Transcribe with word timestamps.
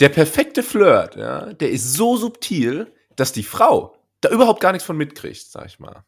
der 0.00 0.08
perfekte 0.08 0.62
Flirt, 0.62 1.16
ja, 1.16 1.52
der 1.52 1.70
ist 1.70 1.94
so 1.94 2.16
subtil, 2.16 2.92
dass 3.16 3.32
die 3.32 3.42
Frau 3.42 3.96
da 4.20 4.30
überhaupt 4.30 4.60
gar 4.60 4.72
nichts 4.72 4.86
von 4.86 4.96
mitkriegt, 4.96 5.46
sag 5.46 5.66
ich 5.66 5.78
mal. 5.78 6.04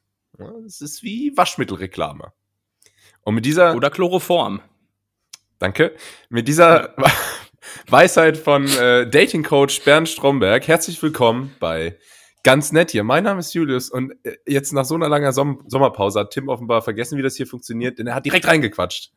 Es 0.67 0.81
ja, 0.81 0.85
ist 0.85 1.03
wie 1.03 1.37
Waschmittelreklame. 1.37 2.33
Und 3.23 3.35
mit 3.35 3.45
dieser. 3.45 3.77
Oder 3.77 3.91
Chloroform. 3.91 4.61
Danke. 5.59 5.95
Mit 6.29 6.49
dieser 6.49 6.95
Weisheit 7.89 8.37
von 8.37 8.67
äh, 8.67 9.09
Dating 9.09 9.45
Coach 9.45 9.83
Bernd 9.85 10.09
Stromberg. 10.09 10.67
Herzlich 10.67 11.01
willkommen 11.03 11.55
bei 11.61 11.99
Ganz 12.45 12.73
nett 12.73 12.91
hier. 12.91 13.05
Mein 13.05 13.23
Name 13.23 13.39
ist 13.39 13.55
Julius 13.55 13.89
und 13.89 14.15
äh, 14.25 14.37
jetzt 14.47 14.73
nach 14.73 14.85
so 14.85 14.97
einer 14.97 15.09
langen 15.09 15.33
Som 15.33 15.63
Sommerpause 15.69 16.19
hat 16.21 16.31
Tim 16.31 16.49
offenbar 16.49 16.83
vergessen, 16.83 17.17
wie 17.17 17.23
das 17.23 17.37
hier 17.37 17.47
funktioniert, 17.47 18.01
denn 18.01 18.09
er 18.09 18.17
hat 18.17 18.27
direkt 18.27 18.49
reingequatscht. 18.49 19.13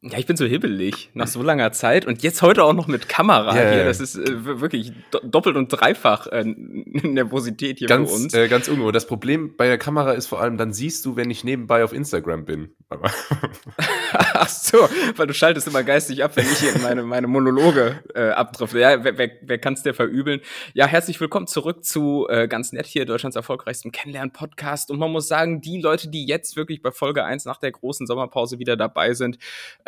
Ja, 0.00 0.16
ich 0.16 0.26
bin 0.26 0.36
so 0.36 0.44
hibbelig 0.46 1.10
nach 1.14 1.26
so 1.26 1.42
langer 1.42 1.72
Zeit 1.72 2.06
und 2.06 2.22
jetzt 2.22 2.40
heute 2.40 2.62
auch 2.62 2.72
noch 2.72 2.86
mit 2.86 3.08
Kamera 3.08 3.52
yeah, 3.52 3.72
hier. 3.72 3.84
Das 3.84 3.98
ist 3.98 4.16
äh, 4.16 4.60
wirklich 4.60 4.92
do 5.10 5.18
doppelt 5.24 5.56
und 5.56 5.70
dreifach 5.70 6.28
äh, 6.28 6.44
Nervosität 6.44 7.80
hier 7.80 7.88
ganz, 7.88 8.08
für 8.08 8.14
uns. 8.14 8.32
Äh, 8.32 8.46
ganz 8.46 8.68
unruhe. 8.68 8.92
Das 8.92 9.08
Problem 9.08 9.56
bei 9.56 9.66
der 9.66 9.76
Kamera 9.76 10.12
ist 10.12 10.26
vor 10.26 10.40
allem, 10.40 10.56
dann 10.56 10.72
siehst 10.72 11.04
du, 11.04 11.16
wenn 11.16 11.30
ich 11.30 11.42
nebenbei 11.42 11.82
auf 11.82 11.92
Instagram 11.92 12.44
bin. 12.44 12.70
Ach 14.12 14.48
so, 14.48 14.88
weil 15.16 15.26
du 15.26 15.34
schaltest 15.34 15.66
immer 15.66 15.82
geistig 15.82 16.22
ab, 16.22 16.36
wenn 16.36 16.46
ich 16.46 16.60
hier 16.60 16.78
meine, 16.80 17.02
meine 17.02 17.26
Monologe 17.26 18.02
äh, 18.14 18.28
abtriffe. 18.30 18.78
Ja, 18.78 19.02
wer, 19.02 19.18
wer, 19.18 19.30
wer 19.42 19.58
kann 19.58 19.74
es 19.74 19.82
dir 19.82 19.94
verübeln? 19.94 20.40
Ja, 20.74 20.86
herzlich 20.86 21.20
willkommen 21.20 21.48
zurück 21.48 21.84
zu 21.84 22.28
äh, 22.30 22.46
ganz 22.46 22.72
nett 22.72 22.86
hier, 22.86 23.04
Deutschlands 23.04 23.34
erfolgreichstem 23.34 23.90
Kennenlernen-Podcast. 23.90 24.92
Und 24.92 25.00
man 25.00 25.10
muss 25.10 25.26
sagen, 25.26 25.60
die 25.60 25.80
Leute, 25.80 26.08
die 26.08 26.24
jetzt 26.24 26.54
wirklich 26.56 26.82
bei 26.82 26.92
Folge 26.92 27.24
1 27.24 27.46
nach 27.46 27.58
der 27.58 27.72
großen 27.72 28.06
Sommerpause 28.06 28.60
wieder 28.60 28.76
dabei 28.76 29.12
sind, 29.12 29.38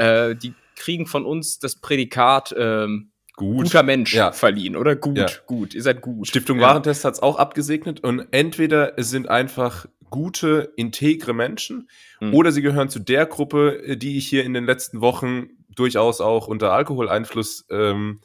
äh, 0.00 0.34
die 0.34 0.54
kriegen 0.76 1.06
von 1.06 1.26
uns 1.26 1.58
das 1.58 1.76
Prädikat 1.76 2.54
ähm, 2.56 3.12
gut. 3.36 3.64
guter 3.64 3.82
Mensch 3.82 4.14
ja. 4.14 4.32
verliehen, 4.32 4.76
oder? 4.76 4.96
Gut, 4.96 5.18
ja. 5.18 5.26
gut, 5.46 5.74
ihr 5.74 5.82
seid 5.82 6.00
gut. 6.00 6.26
Stiftung 6.26 6.58
ja. 6.58 6.68
Warentest 6.68 7.04
hat 7.04 7.14
es 7.14 7.20
auch 7.20 7.38
abgesegnet 7.38 8.00
und 8.02 8.26
entweder 8.30 8.98
es 8.98 9.10
sind 9.10 9.28
einfach 9.28 9.86
gute, 10.08 10.72
integre 10.76 11.34
Menschen 11.34 11.88
mhm. 12.20 12.34
oder 12.34 12.50
sie 12.50 12.62
gehören 12.62 12.88
zu 12.88 12.98
der 12.98 13.26
Gruppe, 13.26 13.96
die 13.96 14.16
ich 14.16 14.26
hier 14.26 14.44
in 14.44 14.54
den 14.54 14.64
letzten 14.64 15.00
Wochen 15.00 15.50
durchaus 15.68 16.20
auch 16.20 16.48
unter 16.48 16.72
Alkoholeinfluss 16.72 17.66
ähm, 17.70 18.20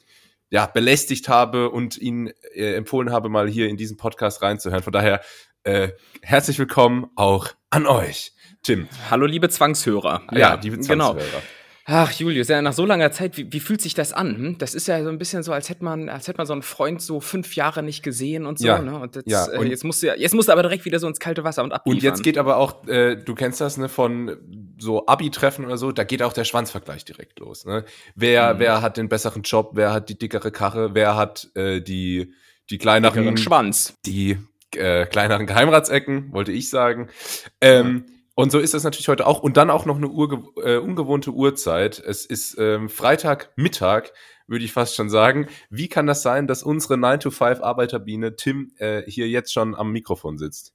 ja, 0.49 0.65
belästigt 0.65 1.27
habe 1.27 1.69
und 1.69 1.97
ihnen 1.97 2.31
äh, 2.53 2.75
empfohlen 2.75 3.11
habe, 3.11 3.29
mal 3.29 3.49
hier 3.49 3.67
in 3.67 3.77
diesen 3.77 3.97
Podcast 3.97 4.41
reinzuhören. 4.41 4.81
Von 4.81 4.93
daher 4.93 5.21
äh, 5.63 5.89
herzlich 6.21 6.57
willkommen 6.57 7.07
auch 7.15 7.49
an 7.69 7.85
euch, 7.85 8.33
Tim. 8.63 8.87
Hallo, 9.11 9.25
liebe 9.25 9.49
Zwangshörer. 9.49 10.23
Ja, 10.31 10.37
ja 10.37 10.53
liebe 10.55 10.77
genau. 10.77 11.13
Zwangshörer. 11.13 11.29
Genau. 11.31 11.43
Ach, 11.87 12.11
Julius, 12.11 12.47
ja, 12.47 12.63
nach 12.63 12.73
so 12.73 12.83
langer 12.83 13.11
Zeit, 13.11 13.37
wie, 13.37 13.53
wie 13.53 13.59
fühlt 13.59 13.79
sich 13.79 13.93
das 13.93 14.11
an? 14.11 14.35
Hm? 14.35 14.57
Das 14.57 14.73
ist 14.73 14.87
ja 14.87 15.03
so 15.03 15.09
ein 15.09 15.19
bisschen 15.19 15.43
so, 15.43 15.53
als 15.53 15.69
hätte 15.69 15.83
man, 15.83 16.09
als 16.09 16.27
hätte 16.27 16.39
man 16.39 16.47
so 16.47 16.53
einen 16.53 16.63
Freund 16.63 16.99
so 16.99 17.19
fünf 17.19 17.55
Jahre 17.55 17.83
nicht 17.83 18.01
gesehen 18.01 18.47
und 18.47 18.57
so, 18.57 18.65
ja, 18.65 18.81
ne? 18.81 18.97
Und 18.97 19.15
jetzt, 19.15 19.29
ja, 19.29 19.47
äh, 19.51 19.59
und 19.59 19.67
äh, 19.67 19.69
jetzt 19.69 19.83
musst 19.83 20.01
du 20.01 20.07
ja, 20.07 20.15
jetzt 20.15 20.33
musst 20.33 20.47
du 20.47 20.51
aber 20.53 20.63
direkt 20.63 20.85
wieder 20.85 20.97
so 20.97 21.07
ins 21.07 21.19
kalte 21.19 21.43
Wasser 21.43 21.63
und 21.63 21.71
abliefern. 21.71 21.97
Und 21.97 22.03
jetzt 22.03 22.23
geht 22.23 22.39
aber 22.39 22.57
auch, 22.57 22.87
äh, 22.87 23.15
du 23.17 23.35
kennst 23.35 23.61
das, 23.61 23.77
ne, 23.77 23.87
von 23.87 24.35
so 24.79 25.05
Abi-Treffen 25.05 25.63
oder 25.63 25.77
so, 25.77 25.91
da 25.91 26.03
geht 26.03 26.23
auch 26.23 26.33
der 26.33 26.43
Schwanzvergleich 26.43 27.05
direkt 27.05 27.39
los, 27.39 27.65
ne? 27.65 27.85
Wer, 28.15 28.55
mhm. 28.55 28.59
wer 28.59 28.81
hat 28.81 28.97
den 28.97 29.07
besseren 29.07 29.43
Job, 29.43 29.73
wer 29.73 29.93
hat 29.93 30.09
die 30.09 30.17
dickere 30.17 30.49
Karre, 30.49 30.95
wer 30.95 31.15
hat 31.15 31.51
äh, 31.53 31.81
die, 31.81 32.33
die 32.71 32.79
kleineren 32.79 33.13
Dickeren 33.13 33.37
Schwanz. 33.37 33.93
Die 34.07 34.39
äh, 34.75 35.05
kleineren 35.05 35.45
Geheimratsecken, 35.45 36.33
wollte 36.33 36.51
ich 36.51 36.71
sagen. 36.71 37.09
Ähm, 37.61 38.05
und 38.35 38.51
so 38.51 38.59
ist 38.59 38.73
das 38.73 38.83
natürlich 38.83 39.07
heute 39.07 39.25
auch. 39.25 39.39
Und 39.39 39.57
dann 39.57 39.69
auch 39.69 39.85
noch 39.85 39.95
eine 39.95 40.07
äh, 40.07 40.77
ungewohnte 40.77 41.31
Uhrzeit. 41.31 41.99
Es 41.99 42.25
ist 42.25 42.57
ähm, 42.59 42.89
Freitagmittag 42.89 44.11
würde 44.47 44.65
ich 44.65 44.71
fast 44.71 44.95
schon 44.95 45.09
sagen. 45.09 45.47
Wie 45.69 45.87
kann 45.87 46.05
das 46.07 46.21
sein, 46.21 46.47
dass 46.47 46.63
unsere 46.63 46.95
9-to-5-Arbeiterbiene 46.95 48.35
Tim 48.35 48.71
äh, 48.77 49.03
hier 49.07 49.27
jetzt 49.27 49.53
schon 49.53 49.75
am 49.75 49.91
Mikrofon 49.91 50.37
sitzt? 50.37 50.73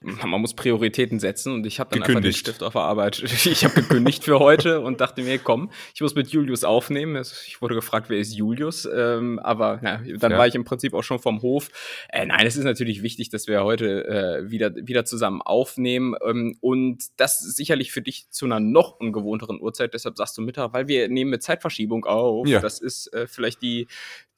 Man 0.00 0.40
muss 0.40 0.54
Prioritäten 0.54 1.18
setzen 1.18 1.54
und 1.54 1.66
ich 1.66 1.80
habe 1.80 1.90
dann 1.90 2.00
gekündigt. 2.00 2.18
einfach 2.18 2.28
den 2.28 2.38
Stift 2.38 2.62
auf 2.62 2.72
der 2.74 2.82
Arbeit. 2.82 3.22
Ich 3.46 3.64
habe 3.64 3.74
gekündigt 3.74 4.24
für 4.24 4.40
heute 4.40 4.80
und 4.80 5.00
dachte 5.00 5.22
mir, 5.22 5.38
komm, 5.38 5.70
ich 5.94 6.00
muss 6.00 6.14
mit 6.14 6.28
Julius 6.28 6.64
aufnehmen. 6.64 7.22
Ich 7.46 7.62
wurde 7.62 7.74
gefragt, 7.74 8.10
wer 8.10 8.18
ist 8.18 8.34
Julius? 8.34 8.86
Ähm, 8.92 9.38
aber 9.38 9.78
na, 9.82 10.00
dann 10.18 10.32
ja. 10.32 10.38
war 10.38 10.46
ich 10.46 10.54
im 10.54 10.64
Prinzip 10.64 10.94
auch 10.94 11.02
schon 11.02 11.18
vom 11.18 11.42
Hof. 11.42 11.70
Äh, 12.08 12.26
nein, 12.26 12.46
es 12.46 12.56
ist 12.56 12.64
natürlich 12.64 13.02
wichtig, 13.02 13.30
dass 13.30 13.46
wir 13.46 13.62
heute 13.62 14.04
äh, 14.06 14.50
wieder, 14.50 14.74
wieder 14.74 15.04
zusammen 15.04 15.42
aufnehmen. 15.42 16.14
Ähm, 16.26 16.56
und 16.60 17.04
das 17.16 17.44
ist 17.44 17.56
sicherlich 17.56 17.92
für 17.92 18.02
dich 18.02 18.28
zu 18.30 18.46
einer 18.46 18.60
noch 18.60 18.98
ungewohnteren 18.98 19.60
Uhrzeit. 19.60 19.94
Deshalb 19.94 20.16
sagst 20.16 20.36
du 20.36 20.42
Mittag, 20.42 20.72
weil 20.72 20.88
wir 20.88 21.08
nehmen 21.08 21.30
mit 21.30 21.42
Zeitverschiebung 21.42 22.04
auf. 22.04 22.46
Ja. 22.48 22.60
Das 22.60 22.80
ist 22.80 23.05
äh, 23.12 23.26
vielleicht 23.26 23.62
die, 23.62 23.86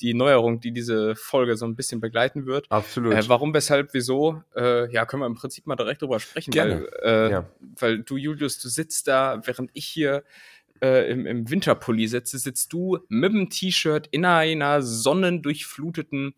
die 0.01 0.15
Neuerung, 0.15 0.61
die 0.61 0.73
diese 0.73 1.15
Folge 1.17 1.57
so 1.57 1.67
ein 1.67 1.77
bisschen 1.77 2.01
begleiten 2.01 2.47
wird. 2.47 2.67
Absolut. 2.71 3.15
Äh, 3.15 3.29
warum, 3.29 3.55
weshalb, 3.55 3.95
wieso? 3.95 4.43
Äh, 4.57 4.91
ja, 4.93 5.07
können 5.07 5.23
wir 5.23 5.27
im 5.27 5.35
Prinzip 5.35 5.67
mal 5.67 5.77
direkt 5.77 6.03
drüber 6.03 6.21
sprechen. 6.21 6.51
Gerne. 6.51 6.89
Weil, 7.03 7.29
äh, 7.29 7.31
ja. 7.31 7.51
weil 7.61 7.99
du, 8.01 8.17
Julius, 8.17 8.59
du 8.61 8.69
sitzt 8.69 9.09
da, 9.09 9.41
während 9.45 9.71
ich 9.75 9.87
hier 9.87 10.25
äh, 10.83 11.11
im, 11.11 11.27
im 11.27 11.51
Winterpulli 11.51 12.07
sitze, 12.07 12.39
sitzt 12.39 12.73
du 12.73 12.99
mit 13.09 13.33
dem 13.33 13.51
T-Shirt 13.51 14.09
in 14.11 14.25
einer 14.25 14.83
sonnendurchfluteten 14.83 16.35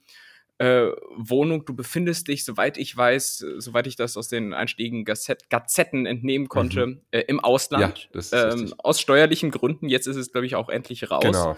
äh, 0.60 0.88
Wohnung. 1.16 1.64
Du 1.64 1.74
befindest 1.74 2.28
dich, 2.28 2.44
soweit 2.44 2.76
ich 2.76 2.94
weiß, 2.94 3.44
soweit 3.58 3.86
ich 3.86 3.96
das 3.96 4.16
aus 4.16 4.28
den 4.28 4.52
einstiegen 4.52 5.04
Gazetten 5.04 6.06
entnehmen 6.06 6.48
konnte, 6.48 6.86
mhm. 6.86 7.00
äh, 7.10 7.20
im 7.20 7.40
Ausland. 7.40 8.10
Ja, 8.12 8.52
ähm, 8.52 8.74
aus 8.78 9.00
steuerlichen 9.00 9.50
Gründen. 9.50 9.88
Jetzt 9.88 10.06
ist 10.06 10.16
es, 10.16 10.32
glaube 10.32 10.46
ich, 10.46 10.56
auch 10.56 10.68
endlich 10.68 11.10
raus. 11.10 11.24
Genau. 11.24 11.56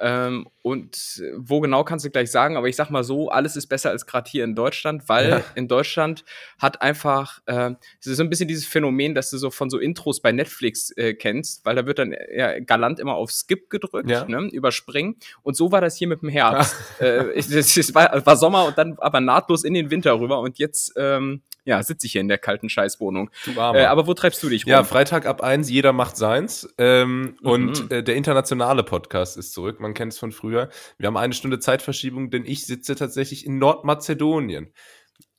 Ähm, 0.00 0.48
und 0.62 1.22
wo 1.36 1.60
genau 1.60 1.84
kannst 1.84 2.04
du 2.04 2.10
gleich 2.10 2.30
sagen, 2.30 2.56
aber 2.56 2.68
ich 2.68 2.76
sag 2.76 2.90
mal 2.90 3.04
so, 3.04 3.30
alles 3.30 3.56
ist 3.56 3.66
besser 3.66 3.90
als 3.90 4.06
gerade 4.06 4.30
hier 4.30 4.44
in 4.44 4.54
Deutschland, 4.54 5.08
weil 5.08 5.28
ja. 5.28 5.44
in 5.54 5.68
Deutschland 5.68 6.24
hat 6.58 6.82
einfach, 6.82 7.40
äh, 7.46 7.72
es 8.00 8.06
ist 8.06 8.16
so 8.16 8.22
ein 8.22 8.30
bisschen 8.30 8.48
dieses 8.48 8.66
Phänomen, 8.66 9.14
dass 9.14 9.30
du 9.30 9.38
so 9.38 9.50
von 9.50 9.70
so 9.70 9.78
Intros 9.78 10.20
bei 10.20 10.32
Netflix 10.32 10.90
äh, 10.96 11.14
kennst, 11.14 11.64
weil 11.64 11.76
da 11.76 11.86
wird 11.86 11.98
dann 11.98 12.14
ja, 12.34 12.58
galant 12.60 12.98
immer 12.98 13.14
auf 13.14 13.30
Skip 13.30 13.70
gedrückt, 13.70 14.10
ja. 14.10 14.24
ne, 14.24 14.48
überspringen. 14.52 15.16
Und 15.42 15.56
so 15.56 15.70
war 15.72 15.80
das 15.80 15.96
hier 15.96 16.08
mit 16.08 16.22
dem 16.22 16.28
Herbst. 16.28 16.74
äh, 17.00 17.30
es, 17.34 17.50
es 17.50 17.94
war, 17.94 18.24
war, 18.24 18.36
Sommer 18.36 18.66
und 18.66 18.78
dann 18.78 18.96
aber 18.98 19.20
nahtlos 19.20 19.64
in 19.64 19.74
den 19.74 19.90
Winter 19.90 20.18
rüber 20.18 20.40
und 20.40 20.58
jetzt 20.58 20.94
ähm, 20.96 21.42
ja, 21.64 21.82
sitze 21.82 22.06
ich 22.06 22.12
hier 22.12 22.20
in 22.20 22.28
der 22.28 22.38
kalten 22.38 22.68
Scheißwohnung. 22.68 23.30
Äh, 23.56 23.84
aber 23.84 24.06
wo 24.06 24.14
treibst 24.14 24.42
du 24.42 24.48
dich 24.48 24.66
rum? 24.66 24.70
Ja, 24.70 24.84
Freitag 24.84 25.26
ab 25.26 25.42
eins, 25.42 25.70
jeder 25.70 25.92
macht 25.92 26.16
seins. 26.16 26.72
Ähm, 26.78 27.20
mhm. 27.20 27.36
Und 27.42 27.90
äh, 27.90 28.02
der 28.02 28.16
internationale 28.16 28.82
Podcast 28.82 29.36
ist 29.36 29.52
zurück. 29.52 29.80
Man 29.80 29.94
kennt 29.94 30.12
es 30.12 30.18
von 30.18 30.32
früher. 30.32 30.68
Wir 30.98 31.06
haben 31.06 31.16
eine 31.16 31.32
Stunde 31.32 31.58
Zeitverschiebung, 31.58 32.30
denn 32.30 32.44
ich 32.44 32.66
sitze 32.66 32.94
tatsächlich 32.94 33.46
in 33.46 33.58
Nordmazedonien. 33.58 34.72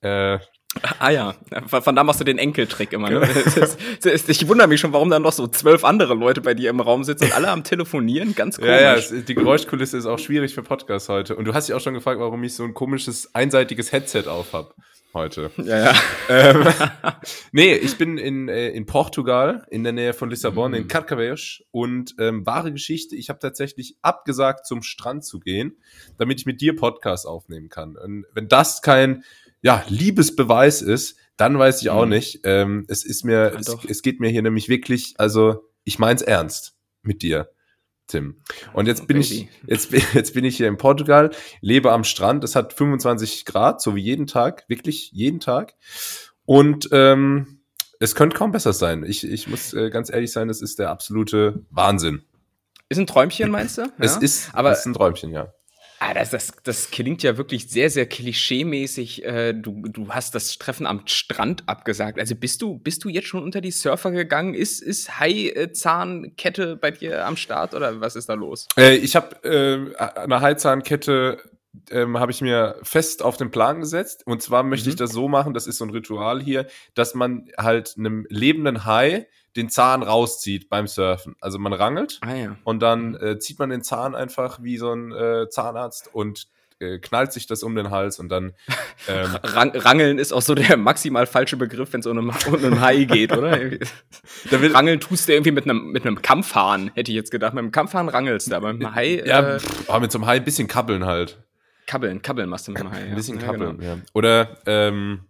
Äh, 0.02 0.40
Ah 1.00 1.10
ja, 1.10 1.36
von 1.68 1.96
da 1.98 2.04
machst 2.06 2.22
du 2.22 2.24
den 2.24 2.38
Enkeltrick 2.38 2.94
immer. 2.94 3.10
Ne? 3.10 3.20
Genau. 3.20 3.68
ich 4.28 4.48
wundere 4.48 4.70
mich 4.70 4.80
schon, 4.80 4.94
warum 4.94 5.10
da 5.10 5.20
noch 5.20 5.34
so 5.34 5.46
zwölf 5.48 5.84
andere 5.84 6.14
Leute 6.14 6.40
bei 6.40 6.54
dir 6.54 6.70
im 6.70 6.80
Raum 6.80 7.04
sitzen 7.04 7.26
und 7.26 7.36
alle 7.36 7.50
am 7.50 7.66
Telefonieren. 7.66 8.36
Ganz 8.36 8.56
komisch. 8.56 8.72
Ja, 8.72 8.96
ja, 8.96 9.22
die 9.22 9.36
Geräuschkulisse 9.36 9.98
ist 9.98 10.06
auch 10.06 10.18
schwierig 10.20 10.54
für 10.54 10.64
Podcasts 10.64 11.10
heute. 11.10 11.36
Und 11.36 11.44
du 11.44 11.54
hast 11.54 11.68
dich 11.68 11.76
auch 11.76 11.82
schon 11.82 11.94
gefragt, 11.94 12.22
warum 12.22 12.42
ich 12.46 12.56
so 12.56 12.64
ein 12.64 12.74
komisches, 12.74 13.36
einseitiges 13.36 13.92
Headset 13.92 14.28
auf 14.28 14.54
habe 14.54 14.74
heute. 15.14 15.52
Ja, 15.62 15.94
ja. 15.94 15.96
ähm, 16.30 16.68
nee, 17.52 17.76
ich 17.76 17.98
bin 17.98 18.18
in, 18.18 18.50
äh, 18.50 18.70
in 18.70 18.86
Portugal, 18.86 19.66
in 19.70 19.84
der 19.84 19.94
Nähe 19.94 20.14
von 20.14 20.30
Lissabon, 20.30 20.72
mm. 20.72 20.76
in 20.76 20.88
Carcavelos. 20.88 21.64
Und 21.72 22.16
ähm, 22.20 22.46
wahre 22.46 22.72
Geschichte, 22.72 23.16
ich 23.16 23.30
habe 23.30 23.40
tatsächlich 23.40 23.98
abgesagt, 24.02 24.66
zum 24.66 24.82
Strand 24.82 25.24
zu 25.24 25.40
gehen, 25.40 25.78
damit 26.18 26.40
ich 26.40 26.46
mit 26.46 26.62
dir 26.62 26.76
Podcast 26.76 27.28
aufnehmen 27.28 27.70
kann. 27.70 27.96
Und 27.96 28.26
wenn 28.34 28.48
das 28.48 28.82
kein 28.82 29.24
ja, 29.62 29.84
Liebesbeweis 29.88 30.82
ist, 30.82 31.18
dann 31.38 31.58
weiß 31.58 31.82
ich 31.82 31.90
auch 31.90 32.06
mm. 32.06 32.10
nicht. 32.10 32.40
Ähm, 32.44 32.86
es 32.88 33.06
ist 33.06 33.24
mir, 33.24 33.52
ja, 33.54 33.60
es, 33.60 33.78
es 33.88 34.02
geht 34.02 34.20
mir 34.20 34.30
hier 34.30 34.42
nämlich 34.42 34.70
wirklich, 34.70 35.16
also 35.18 35.70
ich 35.84 36.00
mein's 36.00 36.22
ernst 36.22 36.76
mit 37.04 37.22
dir. 37.22 37.50
Tim. 38.12 38.42
Und 38.74 38.88
jetzt 38.88 39.08
bin 39.08 39.20
Baby. 39.20 39.50
ich, 39.64 39.68
jetzt, 39.68 39.92
jetzt 40.14 40.34
bin 40.34 40.46
ich 40.46 40.58
hier 40.58 40.68
in 40.68 40.78
Portugal, 40.78 41.32
lebe 41.62 41.92
am 41.92 42.04
Strand. 42.04 42.44
Es 42.44 42.56
hat 42.56 42.74
25 42.74 43.46
Grad, 43.46 43.82
so 43.82 43.96
wie 43.96 44.02
jeden 44.02 44.28
Tag, 44.28 44.66
wirklich 44.68 45.12
jeden 45.12 45.40
Tag. 45.40 45.76
Und 46.46 46.90
ähm, 46.92 47.62
es 48.00 48.16
könnte 48.16 48.36
kaum 48.36 48.52
besser 48.52 48.74
sein. 48.74 49.04
Ich, 49.04 49.24
ich 49.24 49.48
muss 49.48 49.74
äh, 49.74 49.90
ganz 49.90 50.12
ehrlich 50.12 50.32
sein, 50.32 50.50
es 50.50 50.62
ist 50.62 50.80
der 50.80 50.90
absolute 50.90 51.66
Wahnsinn. 51.70 52.24
Ist 52.90 52.98
ein 52.98 53.08
Träumchen, 53.08 53.52
meinst 53.52 53.78
du? 53.78 53.84
Es 54.00 54.16
ja? 54.16 54.22
ist, 54.22 54.50
aber, 54.54 54.72
es 54.72 54.80
ist 54.80 54.88
ein 54.88 54.94
Träumchen, 54.94 55.32
ja. 55.32 55.54
Ah, 56.04 56.16
das, 56.16 56.32
das, 56.32 56.52
das 56.64 56.90
klingt 56.90 57.22
ja 57.22 57.38
wirklich 57.38 57.70
sehr, 57.70 57.92
sehr 57.92 58.08
klischee-mäßig. 58.08 59.24
Äh, 59.24 59.54
du, 59.54 59.84
du 59.84 60.10
hast 60.10 60.34
das 60.34 60.58
Treffen 60.58 60.88
am 60.88 61.04
Strand 61.06 61.70
abgesagt. 61.70 62.18
Also 62.18 62.34
bist 62.34 62.64
du, 62.64 62.80
bist 62.80 63.04
du 63.04 63.10
jetzt 63.10 63.28
schon 63.28 63.44
unter 63.44 63.62
die 63.62 63.70
Surfer 63.70 64.10
gegangen? 64.10 64.56
Ist, 64.56 64.82
ist 64.82 65.20
Hai-Zahnkette 65.20 66.76
bei 66.78 66.90
dir 66.90 67.28
am 67.28 67.38
Start 67.38 67.76
oder 67.76 68.02
was 68.02 68.16
ist 68.16 68.30
da 68.30 68.34
los? 68.34 68.68
Äh, 68.80 68.96
ich 68.96 69.16
habe 69.16 69.44
äh, 69.44 69.96
eine 70.18 70.42
Hai-Zahnkette 70.42 71.38
ähm, 71.92 72.18
habe 72.18 72.32
ich 72.32 72.42
mir 72.42 72.80
fest 72.82 73.22
auf 73.22 73.38
den 73.38 73.52
Plan 73.52 73.80
gesetzt. 73.80 74.26
Und 74.26 74.42
zwar 74.42 74.64
möchte 74.64 74.88
mhm. 74.88 74.94
ich 74.94 74.96
das 74.96 75.12
so 75.12 75.28
machen, 75.28 75.54
das 75.54 75.68
ist 75.68 75.78
so 75.78 75.86
ein 75.86 75.92
Ritual 75.92 76.42
hier, 76.42 76.66
dass 76.96 77.14
man 77.14 77.48
halt 77.60 77.94
einem 77.96 78.26
lebenden 78.28 78.86
Hai 78.86 79.28
den 79.56 79.70
Zahn 79.70 80.04
rauszieht 80.04 80.70
beim 80.70 80.88
Surfen. 80.88 81.36
Also 81.42 81.60
man 81.60 81.74
rangelt 81.74 82.20
ah, 82.22 82.34
ja. 82.34 82.58
und 82.64 82.82
dann 82.82 83.16
äh, 83.16 83.40
zieht 83.40 83.60
man 83.60 83.70
den 83.70 83.84
Zahn 83.84 84.16
einfach 84.16 84.62
wie 84.62 84.78
so 84.78 84.94
ein 84.94 85.12
äh, 85.12 85.50
Zahnarzt 85.50 86.14
und 86.14 86.48
äh, 86.82 87.00
knallt 87.00 87.32
sich 87.32 87.48
das 87.48 87.64
um 87.64 87.76
den 87.76 87.92
Hals 87.92 88.20
und 88.20 88.30
dann. 88.30 88.54
Ähm, 89.08 89.36
Rang, 89.42 89.72
Rangeln 89.76 90.20
ist 90.20 90.32
auch 90.32 90.44
so 90.44 90.54
der 90.54 90.78
maximal 90.78 91.26
falsche 91.26 91.58
Begriff, 91.58 91.92
wenn 91.92 92.02
es 92.02 92.06
um, 92.06 92.20
um 92.20 92.30
einen 92.30 92.82
Hai 92.82 93.06
geht, 93.06 93.36
oder? 93.36 93.58
Rangeln 94.52 95.00
tust 95.00 95.28
du 95.28 95.34
irgendwie 95.34 95.50
mit 95.50 95.64
einem 95.64 95.92
mit 95.92 96.06
einem 96.06 96.22
Kampfhahn, 96.22 96.92
hätte 96.94 97.10
ich 97.10 97.16
jetzt 97.16 97.32
gedacht. 97.32 97.56
Mit 97.56 97.64
einem 97.64 97.72
Kampfhahn 97.72 98.10
rangelst 98.10 98.52
du, 98.52 98.56
aber 98.56 98.74
mit 98.74 98.86
einem 98.86 98.94
Hai. 98.94 99.24
Ja, 99.26 99.56
äh, 99.56 99.60
aber 99.88 100.02
mit 100.02 100.12
so 100.12 100.20
einem 100.20 100.28
Hai 100.28 100.36
ein 100.36 100.44
bisschen 100.44 100.68
kabbeln 100.68 101.06
halt. 101.06 101.40
Kabbeln, 101.88 102.22
kabbeln 102.22 102.48
machst 102.48 102.68
du 102.68 102.74
mit 102.74 102.82
einem 102.82 102.92
Hai. 102.92 103.06
Ein 103.06 103.16
bisschen 103.16 103.40
ja, 103.40 103.46
kabbeln, 103.48 103.80
genau. 103.80 103.96
ja. 103.96 103.98
Oder, 104.14 104.58
ähm, 104.68 105.22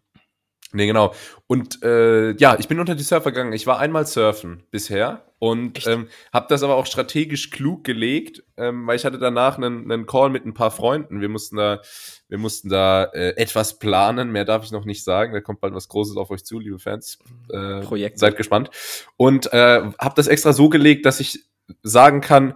Nee, 0.74 0.88
genau. 0.88 1.14
Und 1.48 1.84
äh, 1.84 2.32
ja, 2.38 2.58
ich 2.58 2.68
bin 2.68 2.80
unter 2.80 2.96
die 2.96 3.04
Surfer 3.04 3.32
gegangen. 3.32 3.54
Ich 3.54 3.68
war 3.68 3.80
einmal 3.80 4.06
surfen 4.06 4.64
bisher 4.72 5.26
und 5.40 5.86
ähm, 5.88 6.08
habe 6.32 6.46
das 6.50 6.64
aber 6.64 6.76
auch 6.76 6.86
strategisch 6.86 7.50
klug 7.50 7.84
gelegt, 7.84 8.44
ähm, 8.58 8.88
weil 8.88 8.96
ich 8.96 9.06
hatte 9.06 9.18
danach 9.18 9.58
einen, 9.58 9.92
einen 9.92 10.06
Call 10.06 10.30
mit 10.30 10.46
ein 10.46 10.54
paar 10.54 10.72
Freunden. 10.72 11.20
Wir 11.20 11.30
mussten 11.30 11.58
da, 11.58 11.82
wir 12.30 12.38
mussten 12.38 12.70
da 12.70 13.06
äh, 13.06 13.36
etwas 13.38 13.80
planen. 13.80 14.32
Mehr 14.32 14.46
darf 14.46 14.64
ich 14.64 14.72
noch 14.72 14.86
nicht 14.86 15.04
sagen. 15.04 15.34
Da 15.34 15.42
kommt 15.42 15.60
bald 15.60 15.74
was 15.74 15.90
Großes 15.90 16.16
auf 16.16 16.30
euch 16.32 16.46
zu, 16.46 16.60
liebe 16.60 16.80
Fans. 16.80 17.20
Äh, 17.50 17.82
Projekt. 17.82 18.20
Seid 18.20 18.38
gespannt. 18.38 18.70
Und 19.18 19.52
äh, 19.52 19.82
habe 20.00 20.16
das 20.16 20.28
extra 20.28 20.54
so 20.54 20.70
gelegt, 20.70 21.06
dass 21.06 21.20
ich 21.20 21.44
sagen 21.84 22.22
kann, 22.22 22.54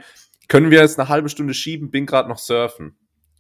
können 0.48 0.72
wir 0.72 0.80
jetzt 0.80 1.00
eine 1.00 1.10
halbe 1.10 1.30
Stunde 1.30 1.54
schieben? 1.54 1.92
Bin 1.92 2.06
gerade 2.06 2.30
noch 2.30 2.38
surfen. 2.38 2.98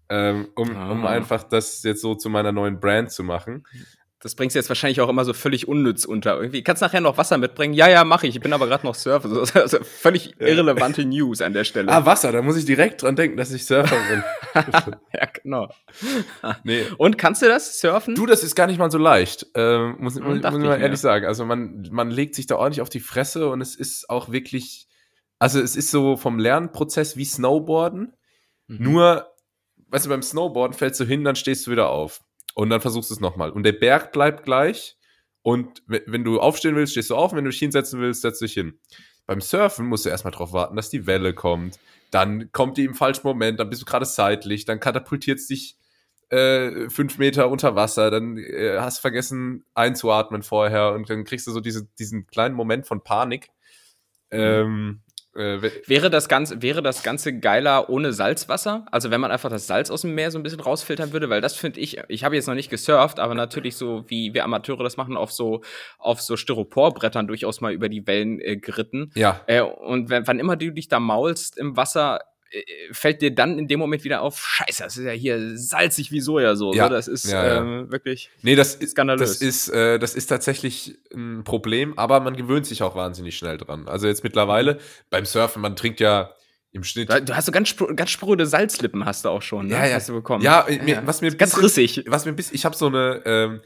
Ähm, 0.07 0.49
um, 0.55 0.75
ah. 0.75 0.91
um 0.91 1.05
einfach 1.05 1.43
das 1.43 1.81
jetzt 1.83 2.01
so 2.01 2.15
zu 2.15 2.29
meiner 2.29 2.51
neuen 2.51 2.79
Brand 2.79 3.11
zu 3.11 3.23
machen. 3.23 3.63
Das 4.25 4.33
bringst 4.33 4.55
du 4.55 4.57
jetzt 4.57 4.69
wahrscheinlich 4.69 5.01
auch 5.01 5.09
immer 5.09 5.23
so 5.23 5.33
völlig 5.33 5.67
unnütz 5.67 6.03
unter. 6.03 6.37
Irgendwie 6.37 6.63
kannst 6.63 6.81
du 6.81 6.87
nachher 6.87 6.99
noch 6.99 7.19
Wasser 7.19 7.37
mitbringen. 7.37 7.75
Ja, 7.75 7.87
ja, 7.87 8.03
mache 8.03 8.25
ich. 8.25 8.35
Ich 8.35 8.41
bin 8.41 8.53
aber 8.53 8.65
gerade 8.65 8.83
noch 8.83 8.95
Surfer. 8.95 9.29
Also 9.53 9.77
völlig 9.83 10.41
irrelevante 10.41 11.05
News 11.05 11.43
an 11.43 11.53
der 11.53 11.63
Stelle. 11.63 11.91
Ah, 11.91 12.07
Wasser. 12.07 12.31
Da 12.31 12.41
muss 12.41 12.57
ich 12.57 12.65
direkt 12.65 13.03
dran 13.03 13.15
denken, 13.15 13.37
dass 13.37 13.51
ich 13.51 13.67
Surfer 13.67 13.95
bin. 14.09 14.23
ja, 15.13 15.27
genau. 15.43 15.69
nee. 16.63 16.85
Und 16.97 17.19
kannst 17.19 17.43
du 17.43 17.45
das 17.45 17.79
surfen? 17.79 18.15
Du, 18.15 18.25
das 18.25 18.43
ist 18.43 18.55
gar 18.55 18.65
nicht 18.65 18.79
mal 18.79 18.89
so 18.89 18.97
leicht. 18.97 19.45
Ähm, 19.53 19.97
muss, 19.99 20.15
muss, 20.15 20.41
muss 20.41 20.43
ich 20.43 20.59
mal 20.59 20.81
ehrlich 20.81 20.99
sagen. 20.99 21.27
Also 21.27 21.45
man, 21.45 21.87
man 21.91 22.09
legt 22.09 22.33
sich 22.33 22.47
da 22.47 22.55
ordentlich 22.55 22.81
auf 22.81 22.89
die 22.89 23.01
Fresse 23.01 23.47
und 23.49 23.61
es 23.61 23.75
ist 23.75 24.09
auch 24.09 24.31
wirklich, 24.31 24.87
also 25.37 25.61
es 25.61 25.75
ist 25.75 25.91
so 25.91 26.17
vom 26.17 26.39
Lernprozess 26.39 27.15
wie 27.15 27.25
Snowboarden. 27.25 28.13
Mhm. 28.65 28.77
Nur, 28.79 29.27
weißt 29.89 30.07
du, 30.07 30.09
beim 30.09 30.23
Snowboarden 30.23 30.75
fällst 30.75 30.99
du 30.99 31.05
hin, 31.05 31.23
dann 31.23 31.35
stehst 31.35 31.67
du 31.67 31.71
wieder 31.71 31.89
auf. 31.89 32.21
Und 32.55 32.71
dann 32.71 32.81
versuchst 32.81 33.11
du 33.11 33.13
es 33.13 33.19
nochmal. 33.19 33.51
Und 33.51 33.63
der 33.63 33.73
Berg 33.73 34.11
bleibt 34.11 34.43
gleich. 34.43 34.97
Und 35.43 35.83
wenn 35.85 36.23
du 36.23 36.39
aufstehen 36.39 36.75
willst, 36.75 36.93
stehst 36.93 37.11
du 37.11 37.15
auf. 37.15 37.31
Und 37.31 37.37
wenn 37.37 37.45
du 37.45 37.51
dich 37.51 37.59
hinsetzen 37.59 37.99
willst, 37.99 38.21
setzt 38.21 38.41
du 38.41 38.45
dich 38.45 38.53
hin. 38.53 38.79
Beim 39.27 39.41
Surfen 39.41 39.85
musst 39.85 40.05
du 40.05 40.09
erstmal 40.09 40.31
darauf 40.31 40.53
warten, 40.53 40.75
dass 40.75 40.89
die 40.89 41.05
Welle 41.05 41.33
kommt. 41.33 41.79
Dann 42.11 42.51
kommt 42.51 42.77
die 42.77 42.85
im 42.85 42.95
falschen 42.95 43.27
Moment, 43.27 43.59
dann 43.59 43.69
bist 43.69 43.81
du 43.81 43.85
gerade 43.85 44.05
seitlich, 44.05 44.65
dann 44.65 44.79
katapultiert 44.79 45.39
es 45.39 45.47
dich 45.47 45.77
äh, 46.29 46.89
fünf 46.89 47.17
Meter 47.17 47.49
unter 47.49 47.75
Wasser, 47.75 48.09
dann 48.09 48.37
äh, 48.37 48.77
hast 48.79 48.99
vergessen 48.99 49.65
einzuatmen 49.73 50.43
vorher 50.43 50.93
und 50.93 51.09
dann 51.09 51.23
kriegst 51.23 51.45
du 51.47 51.51
so 51.51 51.59
diese, 51.59 51.87
diesen 51.99 52.25
kleinen 52.27 52.55
Moment 52.55 52.87
von 52.87 53.03
Panik. 53.03 53.49
Mhm. 54.31 54.39
Ähm, 54.39 55.01
äh, 55.35 55.61
wäre, 55.85 56.09
das 56.09 56.29
Ganze, 56.29 56.61
wäre 56.61 56.81
das 56.81 57.03
Ganze 57.03 57.37
geiler 57.37 57.89
ohne 57.89 58.13
Salzwasser? 58.13 58.85
Also 58.91 59.11
wenn 59.11 59.21
man 59.21 59.31
einfach 59.31 59.49
das 59.49 59.67
Salz 59.67 59.91
aus 59.91 60.01
dem 60.01 60.15
Meer 60.15 60.31
so 60.31 60.39
ein 60.39 60.43
bisschen 60.43 60.59
rausfiltern 60.59 61.11
würde, 61.11 61.29
weil 61.29 61.41
das 61.41 61.55
finde 61.55 61.79
ich, 61.79 61.99
ich 62.07 62.23
habe 62.23 62.35
jetzt 62.35 62.47
noch 62.47 62.55
nicht 62.55 62.69
gesurft, 62.69 63.19
aber 63.19 63.35
natürlich 63.35 63.75
so, 63.75 64.05
wie 64.07 64.33
wir 64.33 64.43
Amateure 64.43 64.83
das 64.83 64.97
machen, 64.97 65.17
auf 65.17 65.31
so, 65.31 65.61
auf 65.97 66.21
so 66.21 66.37
Styroporbrettern 66.37 67.27
durchaus 67.27 67.61
mal 67.61 67.73
über 67.73 67.89
die 67.89 68.07
Wellen 68.07 68.39
äh, 68.39 68.57
geritten. 68.57 69.11
Ja. 69.15 69.41
Äh, 69.47 69.61
und 69.61 70.09
wenn, 70.09 70.25
wann 70.25 70.39
immer 70.39 70.55
du 70.55 70.71
dich 70.71 70.87
da 70.87 70.99
maulst 70.99 71.57
im 71.57 71.75
Wasser, 71.75 72.21
fällt 72.91 73.21
dir 73.21 73.33
dann 73.33 73.59
in 73.59 73.67
dem 73.67 73.79
Moment 73.79 74.03
wieder 74.03 74.21
auf, 74.21 74.39
scheiße, 74.39 74.83
das 74.83 74.97
ist 74.97 75.03
ja 75.03 75.11
hier 75.11 75.57
salzig 75.57 76.11
wie 76.11 76.21
Sojasauce. 76.21 76.75
Ja, 76.75 76.89
das 76.89 77.07
ist 77.07 77.29
ja, 77.29 77.45
ja. 77.45 77.57
Ähm, 77.57 77.91
wirklich 77.91 78.29
nee, 78.41 78.55
das 78.55 78.79
skandalös. 78.79 79.39
Das 79.39 79.41
ist, 79.41 79.69
äh, 79.69 79.99
das 79.99 80.15
ist 80.15 80.27
tatsächlich 80.27 80.97
ein 81.13 81.43
Problem, 81.43 81.97
aber 81.97 82.19
man 82.19 82.35
gewöhnt 82.35 82.65
sich 82.65 82.83
auch 82.83 82.95
wahnsinnig 82.95 83.37
schnell 83.37 83.57
dran. 83.57 83.87
Also 83.87 84.07
jetzt 84.07 84.23
mittlerweile 84.23 84.79
beim 85.09 85.25
Surfen, 85.25 85.61
man 85.61 85.75
trinkt 85.75 85.99
ja 85.99 86.33
im 86.71 86.83
Schnitt. 86.83 87.09
Du 87.09 87.35
hast 87.35 87.45
so 87.45 87.51
ganz, 87.51 87.75
ganz 87.95 88.09
spröde 88.09 88.45
Salzlippen 88.45 89.05
hast 89.05 89.25
du 89.25 89.29
auch 89.29 89.41
schon, 89.41 89.67
ne? 89.67 89.73
Ja, 89.73 89.85
ja. 89.87 89.95
Hast 89.95 90.09
du 90.09 90.13
bekommen. 90.13 90.43
Ja, 90.43 90.65
mir, 90.83 91.01
was 91.05 91.21
mir 91.21 91.33
ganz 91.35 91.51
bisschen, 91.51 91.63
rissig. 91.63 92.05
Was 92.07 92.25
mir 92.25 92.33
bis, 92.33 92.51
ich 92.51 92.65
habe 92.65 92.75
so 92.75 92.87
eine, 92.87 93.21
ähm, 93.25 93.61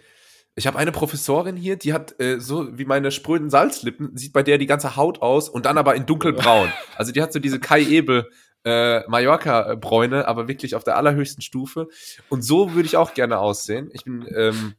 ich 0.55 0.67
habe 0.67 0.77
eine 0.77 0.91
Professorin 0.91 1.55
hier, 1.55 1.75
die 1.75 1.93
hat 1.93 2.19
äh, 2.19 2.39
so 2.39 2.77
wie 2.77 2.85
meine 2.85 3.11
spröden 3.11 3.49
Salzlippen, 3.49 4.15
sieht 4.15 4.33
bei 4.33 4.43
der 4.43 4.57
die 4.57 4.67
ganze 4.67 4.95
Haut 4.95 5.21
aus 5.21 5.49
und 5.49 5.65
dann 5.65 5.77
aber 5.77 5.95
in 5.95 6.05
dunkelbraun. 6.05 6.71
Also 6.95 7.11
die 7.13 7.21
hat 7.21 7.31
so 7.31 7.39
diese 7.39 7.59
Kai 7.59 7.81
Ebel 7.81 8.29
äh, 8.63 9.07
Mallorca-Bräune, 9.07 10.27
aber 10.27 10.47
wirklich 10.47 10.75
auf 10.75 10.83
der 10.83 10.97
allerhöchsten 10.97 11.41
Stufe. 11.41 11.87
Und 12.29 12.41
so 12.41 12.73
würde 12.73 12.87
ich 12.87 12.97
auch 12.97 13.13
gerne 13.13 13.39
aussehen. 13.39 13.89
Ich 13.93 14.03
bin, 14.03 14.27
ähm, 14.35 14.75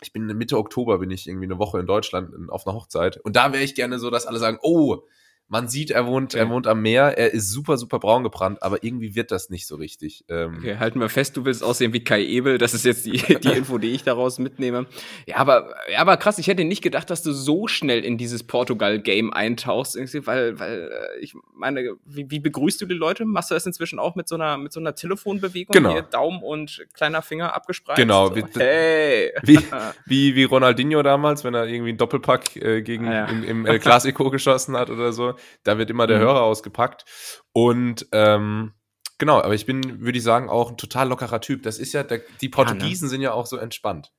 ich 0.00 0.12
bin 0.12 0.26
Mitte 0.26 0.58
Oktober, 0.58 0.98
bin 0.98 1.10
ich 1.10 1.28
irgendwie 1.28 1.46
eine 1.46 1.58
Woche 1.58 1.78
in 1.78 1.86
Deutschland 1.86 2.32
auf 2.50 2.66
einer 2.66 2.76
Hochzeit. 2.76 3.18
Und 3.18 3.36
da 3.36 3.52
wäre 3.52 3.62
ich 3.62 3.74
gerne 3.74 3.98
so, 3.98 4.10
dass 4.10 4.26
alle 4.26 4.38
sagen, 4.38 4.58
oh, 4.62 5.04
man 5.48 5.68
sieht, 5.68 5.90
er 5.90 6.06
wohnt, 6.06 6.34
er 6.34 6.48
wohnt 6.48 6.66
am 6.66 6.80
Meer, 6.80 7.18
er 7.18 7.32
ist 7.32 7.50
super, 7.50 7.76
super 7.76 7.98
braun 7.98 8.22
gebrannt, 8.22 8.62
aber 8.62 8.82
irgendwie 8.82 9.14
wird 9.14 9.30
das 9.30 9.50
nicht 9.50 9.66
so 9.66 9.76
richtig. 9.76 10.24
Ähm 10.28 10.56
okay, 10.58 10.78
halten 10.78 11.00
wir 11.00 11.10
fest, 11.10 11.36
du 11.36 11.44
willst 11.44 11.62
aussehen 11.62 11.92
wie 11.92 12.02
Kai 12.02 12.24
Ebel, 12.24 12.56
das 12.56 12.72
ist 12.72 12.84
jetzt 12.84 13.04
die, 13.04 13.12
die 13.40 13.52
Info, 13.52 13.78
die 13.78 13.90
ich 13.90 14.02
daraus 14.02 14.38
mitnehme. 14.38 14.86
Ja, 15.26 15.36
aber, 15.36 15.74
ja, 15.92 15.98
aber 15.98 16.16
krass, 16.16 16.38
ich 16.38 16.46
hätte 16.46 16.64
nicht 16.64 16.82
gedacht, 16.82 17.10
dass 17.10 17.22
du 17.22 17.32
so 17.32 17.68
schnell 17.68 18.04
in 18.04 18.16
dieses 18.16 18.42
Portugal-Game 18.44 19.32
eintauchst, 19.32 19.96
weil, 20.26 20.58
weil 20.58 20.90
äh, 20.90 21.20
ich 21.20 21.34
meine, 21.54 21.96
wie, 22.06 22.30
wie 22.30 22.40
begrüßt 22.40 22.80
du 22.80 22.86
die 22.86 22.94
Leute? 22.94 23.26
Machst 23.26 23.50
du 23.50 23.54
das 23.54 23.66
inzwischen 23.66 23.98
auch 23.98 24.14
mit 24.14 24.28
so 24.28 24.36
einer, 24.36 24.56
mit 24.56 24.72
so 24.72 24.80
einer 24.80 24.94
Telefonbewegung? 24.94 25.72
Genau. 25.74 25.92
Hier 25.92 26.02
Daumen 26.02 26.42
und 26.42 26.86
kleiner 26.94 27.20
Finger 27.20 27.54
abgespreizt? 27.54 27.98
Genau. 27.98 28.28
So, 28.28 28.36
wie, 28.36 28.44
hey! 28.56 29.32
Wie, 29.44 29.58
wie, 30.06 30.34
wie 30.34 30.44
Ronaldinho 30.44 31.02
damals, 31.02 31.44
wenn 31.44 31.54
er 31.54 31.66
irgendwie 31.66 31.90
einen 31.90 31.98
Doppelpack 31.98 32.56
äh, 32.56 32.82
gegen, 32.82 33.08
ah, 33.08 33.14
ja. 33.14 33.24
im, 33.26 33.44
im 33.44 33.66
El 33.74 33.78
Clasico 33.78 34.30
geschossen 34.30 34.76
hat 34.76 34.90
oder 34.90 35.12
so. 35.12 35.34
Da 35.62 35.78
wird 35.78 35.90
immer 35.90 36.06
der 36.06 36.18
mhm. 36.18 36.22
Hörer 36.22 36.42
ausgepackt. 36.42 37.04
Und 37.52 38.06
ähm, 38.12 38.72
genau, 39.18 39.40
aber 39.40 39.54
ich 39.54 39.66
bin, 39.66 40.00
würde 40.00 40.18
ich 40.18 40.24
sagen, 40.24 40.48
auch 40.48 40.70
ein 40.70 40.76
total 40.76 41.08
lockerer 41.08 41.40
Typ. 41.40 41.62
Das 41.62 41.78
ist 41.78 41.92
ja, 41.92 42.02
der, 42.02 42.20
die 42.40 42.48
Portugiesen 42.48 43.04
ja, 43.04 43.06
ne? 43.06 43.10
sind 43.10 43.20
ja 43.22 43.32
auch 43.32 43.46
so 43.46 43.56
entspannt. 43.56 44.12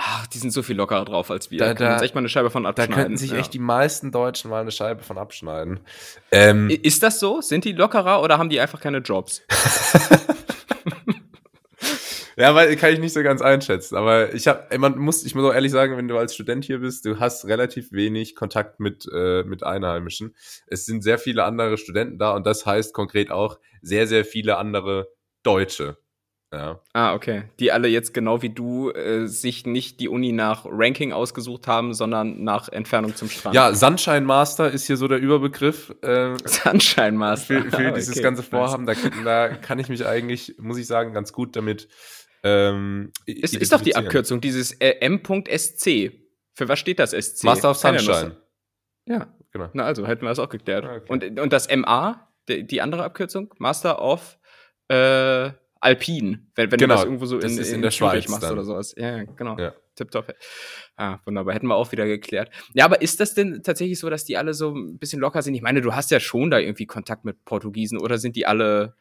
Ach, 0.00 0.28
die 0.28 0.38
sind 0.38 0.52
so 0.52 0.62
viel 0.62 0.76
lockerer 0.76 1.04
drauf 1.04 1.28
als 1.28 1.50
wir. 1.50 1.58
Da, 1.58 1.74
da 1.74 1.94
uns 1.94 2.02
echt 2.02 2.14
mal 2.14 2.20
eine 2.20 2.28
Scheibe 2.28 2.50
von 2.50 2.66
abschneiden. 2.66 2.94
Da 2.94 3.02
könnten 3.02 3.16
sich 3.16 3.32
ja. 3.32 3.38
echt 3.38 3.52
die 3.52 3.58
meisten 3.58 4.12
Deutschen 4.12 4.48
mal 4.48 4.60
eine 4.60 4.70
Scheibe 4.70 5.02
von 5.02 5.18
abschneiden. 5.18 5.80
Ähm, 6.30 6.70
ist 6.70 7.02
das 7.02 7.18
so? 7.18 7.40
Sind 7.40 7.64
die 7.64 7.72
lockerer 7.72 8.22
oder 8.22 8.38
haben 8.38 8.48
die 8.48 8.60
einfach 8.60 8.80
keine 8.80 8.98
Jobs? 8.98 9.42
Ja, 12.38 12.54
weil 12.54 12.74
kann 12.76 12.92
ich 12.92 13.00
nicht 13.00 13.12
so 13.12 13.22
ganz 13.24 13.42
einschätzen. 13.42 13.96
Aber 13.96 14.32
ich 14.32 14.46
habe, 14.46 14.78
man 14.78 14.96
muss, 14.96 15.24
ich 15.24 15.34
muss 15.34 15.44
auch 15.44 15.54
ehrlich 15.54 15.72
sagen, 15.72 15.96
wenn 15.96 16.06
du 16.06 16.16
als 16.16 16.34
Student 16.34 16.64
hier 16.64 16.78
bist, 16.78 17.04
du 17.04 17.18
hast 17.18 17.46
relativ 17.46 17.90
wenig 17.90 18.36
Kontakt 18.36 18.78
mit 18.78 19.08
äh, 19.12 19.42
mit 19.42 19.64
Einheimischen. 19.64 20.36
Es 20.68 20.86
sind 20.86 21.02
sehr 21.02 21.18
viele 21.18 21.44
andere 21.44 21.76
Studenten 21.78 22.18
da 22.18 22.34
und 22.36 22.46
das 22.46 22.64
heißt 22.64 22.94
konkret 22.94 23.32
auch 23.32 23.58
sehr 23.82 24.06
sehr 24.06 24.24
viele 24.24 24.56
andere 24.56 25.08
Deutsche. 25.42 25.98
Ja. 26.52 26.80
Ah, 26.94 27.12
okay. 27.12 27.42
Die 27.58 27.72
alle 27.72 27.88
jetzt 27.88 28.14
genau 28.14 28.40
wie 28.40 28.48
du 28.48 28.90
äh, 28.90 29.26
sich 29.26 29.66
nicht 29.66 30.00
die 30.00 30.08
Uni 30.08 30.32
nach 30.32 30.64
Ranking 30.64 31.12
ausgesucht 31.12 31.66
haben, 31.66 31.92
sondern 31.92 32.42
nach 32.42 32.70
Entfernung 32.70 33.14
zum 33.14 33.28
Strand. 33.28 33.54
Ja, 33.54 33.74
Sunshine 33.74 34.22
Master 34.22 34.70
ist 34.70 34.86
hier 34.86 34.96
so 34.96 35.08
der 35.08 35.18
Überbegriff. 35.18 35.94
Äh, 36.00 36.36
Sunshine 36.46 37.12
Master. 37.12 37.62
Für, 37.62 37.70
für 37.70 37.92
dieses 37.92 38.14
okay, 38.14 38.22
ganze 38.22 38.42
Vorhaben, 38.42 38.86
da, 38.86 38.94
da, 39.24 39.48
kann 39.48 39.78
ich 39.78 39.90
mich 39.90 40.06
eigentlich, 40.06 40.54
muss 40.58 40.78
ich 40.78 40.86
sagen, 40.86 41.12
ganz 41.12 41.34
gut 41.34 41.54
damit 41.54 41.88
ähm, 42.42 43.12
ist, 43.26 43.56
ist 43.56 43.72
doch 43.72 43.80
die 43.80 43.96
Abkürzung, 43.96 44.40
dieses 44.40 44.72
äh, 44.72 44.96
M.SC. 45.00 46.12
Für 46.54 46.68
was 46.68 46.78
steht 46.78 46.98
das 46.98 47.10
SC? 47.10 47.44
Master 47.44 47.70
of 47.70 47.76
Sunshine. 47.76 48.36
Ja, 49.06 49.34
genau. 49.52 49.70
Na 49.72 49.84
also, 49.84 50.06
hätten 50.06 50.22
wir 50.22 50.28
das 50.28 50.38
auch 50.38 50.48
geklärt. 50.48 50.84
Ah, 50.84 50.96
okay. 50.96 51.06
Und, 51.08 51.40
und 51.40 51.52
das 51.52 51.74
MA, 51.74 52.28
die, 52.48 52.66
die 52.66 52.80
andere 52.80 53.04
Abkürzung, 53.04 53.54
Master 53.58 54.02
of 54.02 54.38
äh, 54.88 55.50
Alpin, 55.80 56.50
wenn, 56.54 56.70
wenn 56.70 56.78
genau, 56.78 56.94
du 56.94 56.98
das 56.98 57.04
irgendwo 57.04 57.26
so 57.26 57.38
in, 57.38 57.56
in, 57.56 57.64
in, 57.64 57.82
der 57.82 57.90
Schweiz 57.90 58.28
machst 58.28 58.42
dann. 58.42 58.52
oder 58.52 58.64
sowas. 58.64 58.94
Ja, 58.96 59.24
genau. 59.24 59.56
Ja. 59.58 59.74
Tipptopp. 59.94 60.34
Ah, 61.00 61.20
wunderbar. 61.24 61.54
Hätten 61.54 61.68
wir 61.68 61.76
auch 61.76 61.92
wieder 61.92 62.06
geklärt. 62.06 62.50
Ja, 62.74 62.84
aber 62.84 63.00
ist 63.00 63.20
das 63.20 63.32
denn 63.32 63.62
tatsächlich 63.62 64.00
so, 64.00 64.10
dass 64.10 64.24
die 64.24 64.36
alle 64.36 64.52
so 64.52 64.74
ein 64.74 64.98
bisschen 64.98 65.20
locker 65.20 65.42
sind? 65.42 65.54
Ich 65.54 65.62
meine, 65.62 65.80
du 65.80 65.94
hast 65.94 66.10
ja 66.10 66.18
schon 66.18 66.50
da 66.50 66.58
irgendwie 66.58 66.86
Kontakt 66.86 67.24
mit 67.24 67.44
Portugiesen 67.44 68.00
oder 68.00 68.18
sind 68.18 68.34
die 68.34 68.46
alle, 68.46 68.96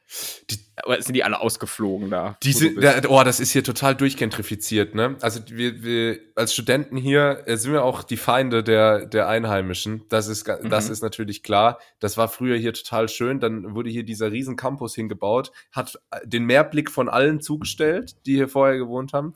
die, 0.51 0.59
sind 0.99 1.15
die 1.15 1.23
alle 1.23 1.39
ausgeflogen 1.39 2.11
da? 2.11 2.37
Die 2.43 2.53
sind, 2.53 2.83
da, 2.83 3.01
oh, 3.07 3.23
das 3.23 3.39
ist 3.39 3.51
hier 3.51 3.63
total 3.63 3.95
durchgentrifiziert, 3.95 4.93
ne? 4.93 5.17
Also 5.21 5.39
wir, 5.49 5.81
wir 5.81 6.19
als 6.35 6.53
Studenten 6.53 6.97
hier 6.97 7.41
äh, 7.47 7.57
sind 7.57 7.73
wir 7.73 7.83
auch 7.83 8.03
die 8.03 8.17
Feinde 8.17 8.63
der, 8.63 9.07
der 9.07 9.27
Einheimischen. 9.27 10.03
Das 10.09 10.27
ist, 10.27 10.47
das 10.47 10.85
mhm. 10.85 10.91
ist 10.91 11.01
natürlich 11.01 11.41
klar. 11.41 11.79
Das 11.99 12.15
war 12.15 12.27
früher 12.27 12.57
hier 12.57 12.73
total 12.73 13.09
schön. 13.09 13.39
Dann 13.39 13.73
wurde 13.73 13.89
hier 13.89 14.03
dieser 14.03 14.31
riesen 14.31 14.55
Campus 14.55 14.93
hingebaut, 14.93 15.51
hat 15.71 15.99
äh, 16.11 16.27
den 16.27 16.45
Mehrblick 16.45 16.91
von 16.91 17.09
allen 17.09 17.41
zugestellt, 17.41 18.17
die 18.27 18.35
hier 18.35 18.49
vorher 18.49 18.77
gewohnt 18.77 19.13
haben. 19.13 19.33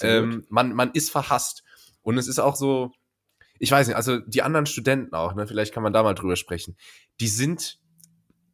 Ähm, 0.00 0.46
man, 0.48 0.72
man 0.72 0.90
ist 0.92 1.10
verhasst. 1.10 1.64
Und 2.08 2.16
es 2.16 2.26
ist 2.26 2.38
auch 2.38 2.56
so, 2.56 2.90
ich 3.58 3.70
weiß 3.70 3.86
nicht, 3.86 3.96
also 3.96 4.18
die 4.20 4.40
anderen 4.40 4.64
Studenten 4.64 5.14
auch, 5.14 5.34
ne, 5.34 5.46
vielleicht 5.46 5.74
kann 5.74 5.82
man 5.82 5.92
da 5.92 6.02
mal 6.02 6.14
drüber 6.14 6.36
sprechen. 6.36 6.74
Die 7.20 7.28
sind, 7.28 7.78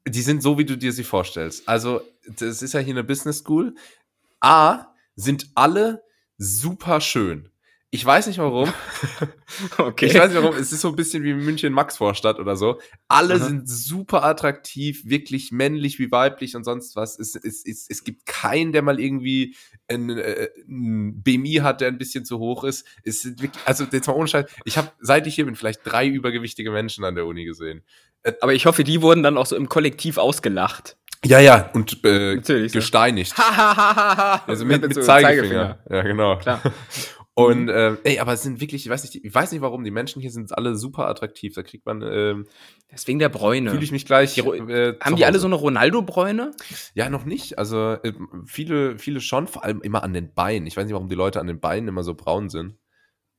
die 0.08 0.22
sind 0.22 0.42
so, 0.42 0.58
wie 0.58 0.64
du 0.64 0.76
dir 0.76 0.92
sie 0.92 1.04
vorstellst. 1.04 1.68
Also, 1.68 2.00
das 2.26 2.62
ist 2.62 2.72
ja 2.72 2.80
hier 2.80 2.94
eine 2.94 3.04
Business 3.04 3.38
School. 3.38 3.76
A, 4.40 4.86
sind 5.14 5.52
alle 5.54 6.02
super 6.36 7.00
schön. 7.00 7.48
Ich 7.94 8.04
weiß 8.04 8.26
nicht 8.26 8.38
warum. 8.38 8.74
okay. 9.78 10.06
Ich 10.06 10.14
weiß 10.16 10.32
nicht 10.32 10.42
warum. 10.42 10.56
Es 10.56 10.72
ist 10.72 10.80
so 10.80 10.88
ein 10.88 10.96
bisschen 10.96 11.22
wie 11.22 11.32
München 11.32 11.72
Max 11.72 11.96
Vorstadt 11.96 12.40
oder 12.40 12.56
so. 12.56 12.80
Alle 13.06 13.34
Aha. 13.34 13.44
sind 13.44 13.68
super 13.68 14.24
attraktiv, 14.24 15.04
wirklich 15.04 15.52
männlich 15.52 16.00
wie 16.00 16.10
weiblich 16.10 16.56
und 16.56 16.64
sonst 16.64 16.96
was. 16.96 17.16
Es, 17.20 17.36
es, 17.36 17.64
es, 17.64 17.86
es 17.88 18.02
gibt 18.02 18.26
keinen, 18.26 18.72
der 18.72 18.82
mal 18.82 18.98
irgendwie 18.98 19.54
ein, 19.86 20.10
äh, 20.10 20.48
ein 20.66 21.22
BMI 21.22 21.60
hat, 21.62 21.82
der 21.82 21.86
ein 21.86 21.96
bisschen 21.96 22.24
zu 22.24 22.40
hoch 22.40 22.64
ist. 22.64 22.84
Es 23.04 23.22
sind 23.22 23.40
wirklich, 23.40 23.62
also 23.64 23.84
jetzt 23.84 24.08
mal 24.08 24.14
ohne 24.14 24.26
Scheiß. 24.26 24.46
Ich 24.64 24.76
habe, 24.76 24.90
seit 24.98 25.28
ich 25.28 25.36
hier 25.36 25.44
bin, 25.44 25.54
vielleicht 25.54 25.82
drei 25.84 26.08
übergewichtige 26.08 26.72
Menschen 26.72 27.04
an 27.04 27.14
der 27.14 27.26
Uni 27.26 27.44
gesehen. 27.44 27.84
Äh, 28.24 28.32
Aber 28.40 28.54
ich 28.54 28.66
hoffe, 28.66 28.82
die 28.82 29.02
wurden 29.02 29.22
dann 29.22 29.38
auch 29.38 29.46
so 29.46 29.54
im 29.54 29.68
Kollektiv 29.68 30.18
ausgelacht. 30.18 30.96
Ja, 31.24 31.38
ja, 31.38 31.70
und 31.74 32.04
äh, 32.04 32.38
gesteinigt. 32.38 33.34
also 34.46 34.64
mit, 34.64 34.82
mit, 34.82 34.96
mit 34.96 35.04
Zeigefinger. 35.04 35.78
Zeigefinger. 35.78 35.78
Ja, 35.88 36.02
genau. 36.02 36.38
Klar. 36.38 36.60
Und 37.36 37.68
äh, 37.68 37.96
ey, 38.04 38.20
aber 38.20 38.32
es 38.32 38.42
sind 38.42 38.60
wirklich, 38.60 38.86
ich 38.86 38.90
weiß 38.90 39.02
nicht, 39.02 39.24
ich 39.24 39.34
weiß 39.34 39.50
nicht 39.50 39.60
warum, 39.60 39.82
die 39.82 39.90
Menschen 39.90 40.22
hier 40.22 40.30
sind 40.30 40.56
alle 40.56 40.76
super 40.76 41.08
attraktiv. 41.08 41.54
Da 41.54 41.64
kriegt 41.64 41.84
man. 41.84 42.00
Ähm, 42.02 42.46
Deswegen 42.92 43.18
der 43.18 43.28
Bräune. 43.28 43.70
Fühle 43.70 43.82
ich 43.82 43.90
mich 43.90 44.06
gleich. 44.06 44.34
Die, 44.34 44.40
äh, 44.40 44.96
haben 45.00 45.16
die 45.16 45.24
alle 45.24 45.40
so 45.40 45.48
eine 45.48 45.56
Ronaldo-Bräune? 45.56 46.52
Ja, 46.94 47.10
noch 47.10 47.24
nicht. 47.24 47.58
Also 47.58 47.94
äh, 47.94 48.12
viele, 48.46 48.98
viele 48.98 49.20
schon, 49.20 49.48
vor 49.48 49.64
allem 49.64 49.82
immer 49.82 50.04
an 50.04 50.12
den 50.12 50.32
Beinen. 50.32 50.68
Ich 50.68 50.76
weiß 50.76 50.84
nicht, 50.84 50.94
warum 50.94 51.08
die 51.08 51.16
Leute 51.16 51.40
an 51.40 51.48
den 51.48 51.58
Beinen 51.58 51.88
immer 51.88 52.04
so 52.04 52.14
braun 52.14 52.50
sind. 52.50 52.76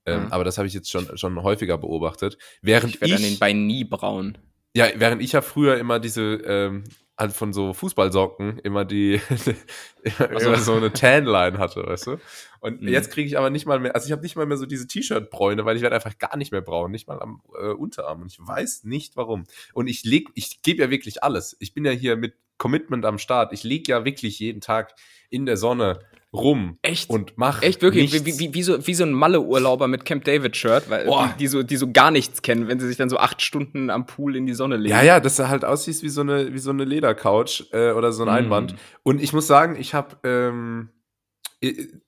Ähm, 0.05 0.25
mhm. 0.25 0.31
Aber 0.31 0.43
das 0.43 0.57
habe 0.57 0.67
ich 0.67 0.73
jetzt 0.73 0.91
schon, 0.91 1.17
schon 1.17 1.41
häufiger 1.41 1.77
beobachtet. 1.77 2.37
Während 2.61 2.95
ich 2.95 3.01
werde 3.01 3.15
an 3.15 3.21
den 3.21 3.39
Beinen 3.39 3.65
nie 3.65 3.85
braun. 3.85 4.37
Ja, 4.75 4.87
während 4.95 5.21
ich 5.21 5.31
ja 5.31 5.41
früher 5.41 5.77
immer 5.77 5.99
diese 5.99 6.21
ähm, 6.21 6.83
halt 7.17 7.31
von 7.31 7.53
so 7.53 7.73
Fußballsocken 7.73 8.59
immer 8.59 8.83
die 8.83 9.21
immer, 10.03 10.29
also. 10.31 10.47
immer 10.47 10.57
so 10.57 10.73
eine 10.73 10.91
Tanline 10.91 11.57
hatte, 11.57 11.85
weißt 11.85 12.07
du? 12.07 12.17
Und 12.59 12.81
mhm. 12.81 12.89
jetzt 12.89 13.11
kriege 13.11 13.27
ich 13.27 13.37
aber 13.37 13.49
nicht 13.49 13.65
mal 13.65 13.79
mehr, 13.79 13.95
also 13.95 14.05
ich 14.05 14.11
habe 14.11 14.21
nicht 14.21 14.35
mal 14.35 14.45
mehr 14.45 14.57
so 14.57 14.65
diese 14.65 14.87
T-Shirt-Bräune, 14.87 15.65
weil 15.65 15.77
ich 15.77 15.81
werde 15.81 15.95
einfach 15.95 16.17
gar 16.17 16.35
nicht 16.35 16.51
mehr 16.51 16.61
braun, 16.61 16.91
nicht 16.91 17.07
mal 17.07 17.21
am 17.21 17.41
äh, 17.57 17.69
Unterarm. 17.69 18.21
Und 18.21 18.31
ich 18.31 18.39
weiß 18.39 18.83
nicht 18.83 19.15
warum. 19.15 19.45
Und 19.73 19.87
ich 19.87 20.03
leg, 20.03 20.29
ich 20.33 20.61
gebe 20.61 20.81
ja 20.81 20.89
wirklich 20.89 21.23
alles. 21.23 21.55
Ich 21.59 21.73
bin 21.73 21.85
ja 21.85 21.91
hier 21.91 22.17
mit 22.17 22.35
Commitment 22.57 23.05
am 23.05 23.17
Start. 23.17 23.53
Ich 23.53 23.63
lege 23.63 23.91
ja 23.91 24.05
wirklich 24.05 24.39
jeden 24.39 24.61
Tag 24.61 24.95
in 25.29 25.45
der 25.45 25.57
Sonne 25.57 25.99
rum 26.35 26.77
Echt? 26.81 27.09
und 27.09 27.33
mach 27.37 27.61
Echt, 27.61 27.81
wirklich? 27.81 28.13
Wie, 28.13 28.39
wie, 28.39 28.53
wie, 28.53 28.63
so, 28.63 28.85
wie 28.85 28.93
so 28.93 29.03
ein 29.03 29.13
Malle-Urlauber 29.13 29.87
mit 29.87 30.05
Camp 30.05 30.23
David-Shirt, 30.23 30.89
weil 30.89 31.05
die, 31.05 31.37
die, 31.39 31.47
so, 31.47 31.63
die 31.63 31.77
so 31.77 31.91
gar 31.91 32.11
nichts 32.11 32.41
kennen, 32.41 32.67
wenn 32.67 32.79
sie 32.79 32.87
sich 32.87 32.97
dann 32.97 33.09
so 33.09 33.17
acht 33.17 33.41
Stunden 33.41 33.89
am 33.89 34.05
Pool 34.05 34.35
in 34.35 34.45
die 34.45 34.53
Sonne 34.53 34.77
legen. 34.77 34.95
Ja, 34.95 35.03
ja, 35.03 35.19
dass 35.19 35.39
er 35.39 35.49
halt 35.49 35.65
aussieht 35.65 36.01
wie 36.03 36.09
so 36.09 36.21
eine, 36.21 36.53
wie 36.53 36.59
so 36.59 36.71
eine 36.71 36.83
Ledercouch 36.83 37.65
äh, 37.71 37.91
oder 37.91 38.11
so 38.11 38.23
ein 38.23 38.27
mm. 38.27 38.37
Einband. 38.37 38.75
Und 39.03 39.21
ich 39.21 39.33
muss 39.33 39.47
sagen, 39.47 39.75
ich 39.79 39.93
habe 39.93 40.17
ähm, 40.23 40.89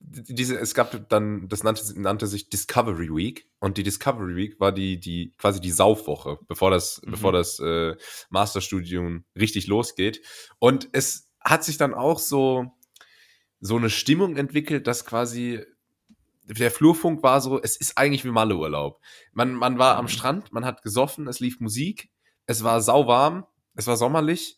diese, 0.10 0.60
es 0.60 0.74
gab 0.74 1.10
dann, 1.10 1.48
das 1.48 1.64
nannte, 1.64 1.82
nannte, 2.00 2.28
sich 2.28 2.50
Discovery 2.50 3.10
Week 3.10 3.50
und 3.60 3.78
die 3.78 3.84
Discovery 3.84 4.36
Week 4.36 4.60
war 4.60 4.72
die, 4.72 5.00
die 5.00 5.34
quasi 5.38 5.62
die 5.62 5.72
Saufwoche, 5.72 6.40
bevor 6.48 6.72
das, 6.72 7.02
mhm. 7.04 7.12
bevor 7.12 7.32
das 7.32 7.60
äh, 7.60 7.96
Masterstudium 8.30 9.26
richtig 9.38 9.68
losgeht. 9.68 10.22
Und 10.60 10.90
es 10.92 11.32
hat 11.42 11.64
sich 11.64 11.78
dann 11.78 11.94
auch 11.94 12.20
so, 12.20 12.77
so 13.60 13.78
eine 13.78 13.90
Stimmung 13.90 14.38
entwickelt, 14.38 14.88
dass 14.88 15.06
quasi 15.06 15.64
der 16.44 16.72
Flurfunk 16.72 17.24
war 17.24 17.42
so, 17.42 17.62
es 17.62 17.76
ist 17.76 17.98
eigentlich 17.98 18.24
wie 18.24 18.32
Malleurlaub. 18.32 19.02
Man, 19.34 19.54
man 19.54 19.78
war 19.78 19.98
am 19.98 20.06
mhm. 20.06 20.10
Strand, 20.10 20.54
man 20.54 20.66
hat 20.66 20.82
gesoffen, 20.82 21.28
es 21.28 21.40
lief 21.40 21.60
Musik, 21.60 22.10
es 22.46 22.64
war 22.64 22.82
sauwarm, 22.82 23.46
es 23.76 23.88
war 23.88 23.98
sommerlich, 23.98 24.58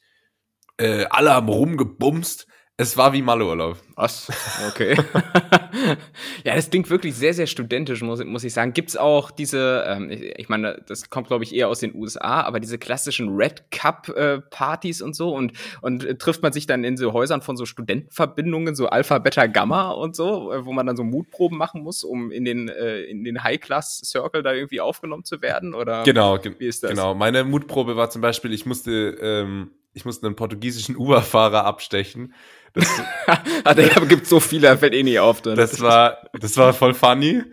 äh, 0.77 1.05
alle 1.09 1.33
haben 1.33 1.49
rumgebumst 1.49 2.47
es 2.79 2.95
war 2.95 3.11
wie 3.11 3.21
Malleurlaub. 3.21 3.77
Was? 3.95 4.29
Okay. 4.69 4.95
ja, 6.45 6.55
das 6.55 6.69
klingt 6.69 6.89
wirklich 6.89 7.13
sehr, 7.13 7.33
sehr 7.33 7.45
studentisch, 7.45 8.01
muss, 8.01 8.23
muss 8.23 8.45
ich 8.45 8.53
sagen. 8.53 8.71
Gibt's 8.71 8.95
auch 8.95 9.31
diese, 9.31 9.83
ähm, 9.85 10.09
ich, 10.09 10.39
ich, 10.39 10.47
meine, 10.47 10.81
das 10.87 11.09
kommt, 11.09 11.27
glaube 11.27 11.43
ich, 11.43 11.53
eher 11.53 11.67
aus 11.67 11.79
den 11.79 11.93
USA, 11.93 12.39
aber 12.39 12.61
diese 12.61 12.77
klassischen 12.77 13.35
Red 13.35 13.69
Cup-Partys 13.71 15.01
äh, 15.01 15.03
und 15.03 15.13
so 15.13 15.35
und, 15.35 15.51
und 15.81 16.05
äh, 16.05 16.15
trifft 16.15 16.41
man 16.41 16.53
sich 16.53 16.67
dann 16.67 16.85
in 16.85 16.95
so 16.95 17.11
Häusern 17.11 17.41
von 17.41 17.57
so 17.57 17.65
Studentenverbindungen, 17.65 18.75
so 18.75 18.87
Alpha, 18.87 19.19
Beta, 19.19 19.47
Gamma 19.47 19.91
und 19.91 20.15
so, 20.15 20.53
äh, 20.53 20.65
wo 20.65 20.71
man 20.71 20.85
dann 20.85 20.95
so 20.95 21.03
Mutproben 21.03 21.57
machen 21.57 21.83
muss, 21.83 22.05
um 22.05 22.31
in 22.31 22.45
den, 22.45 22.69
äh, 22.69 23.01
in 23.01 23.25
den 23.25 23.43
High-Class-Circle 23.43 24.41
da 24.41 24.53
irgendwie 24.53 24.79
aufgenommen 24.79 25.25
zu 25.25 25.41
werden? 25.41 25.73
Oder 25.75 26.03
genau, 26.03 26.39
wie 26.59 26.65
ist 26.65 26.83
das? 26.83 26.91
Genau, 26.91 27.13
meine 27.13 27.43
Mutprobe 27.43 27.97
war 27.97 28.09
zum 28.09 28.21
Beispiel, 28.21 28.53
ich 28.53 28.65
musste, 28.65 29.17
ähm, 29.21 29.71
ich 29.91 30.05
musste 30.05 30.27
einen 30.27 30.37
portugiesischen 30.37 30.95
Uber-Fahrer 30.95 31.65
abstechen 31.65 32.33
das, 32.73 32.87
ah, 33.63 33.73
da 33.73 33.83
gibt 34.05 34.27
so 34.27 34.39
viele, 34.39 34.67
da 34.67 34.77
fällt 34.77 34.93
eh 34.93 35.03
nie 35.03 35.19
auf. 35.19 35.41
Dann. 35.41 35.55
Das 35.55 35.79
war, 35.81 36.17
das 36.33 36.57
war 36.57 36.73
voll 36.73 36.93
funny. 36.93 37.43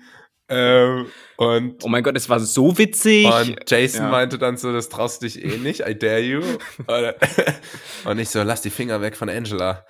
Ähm, 0.49 1.07
und 1.37 1.85
oh 1.85 1.89
mein 1.89 2.03
Gott, 2.03 2.17
es 2.17 2.29
war 2.29 2.41
so 2.41 2.79
witzig. 2.79 3.27
Und 3.27 3.59
Jason 3.69 4.05
ja. 4.05 4.11
meinte 4.11 4.39
dann 4.39 4.57
so, 4.57 4.73
das 4.73 4.89
traust 4.89 5.23
du 5.23 5.27
dich 5.27 5.45
eh 5.45 5.59
nicht, 5.59 5.81
I 5.81 5.99
dare 5.99 6.21
you. 6.21 6.43
und 8.05 8.19
ich 8.19 8.29
so, 8.31 8.43
lass 8.43 8.63
die 8.63 8.71
Finger 8.71 9.01
weg 9.01 9.17
von 9.17 9.29
Angela. 9.29 9.85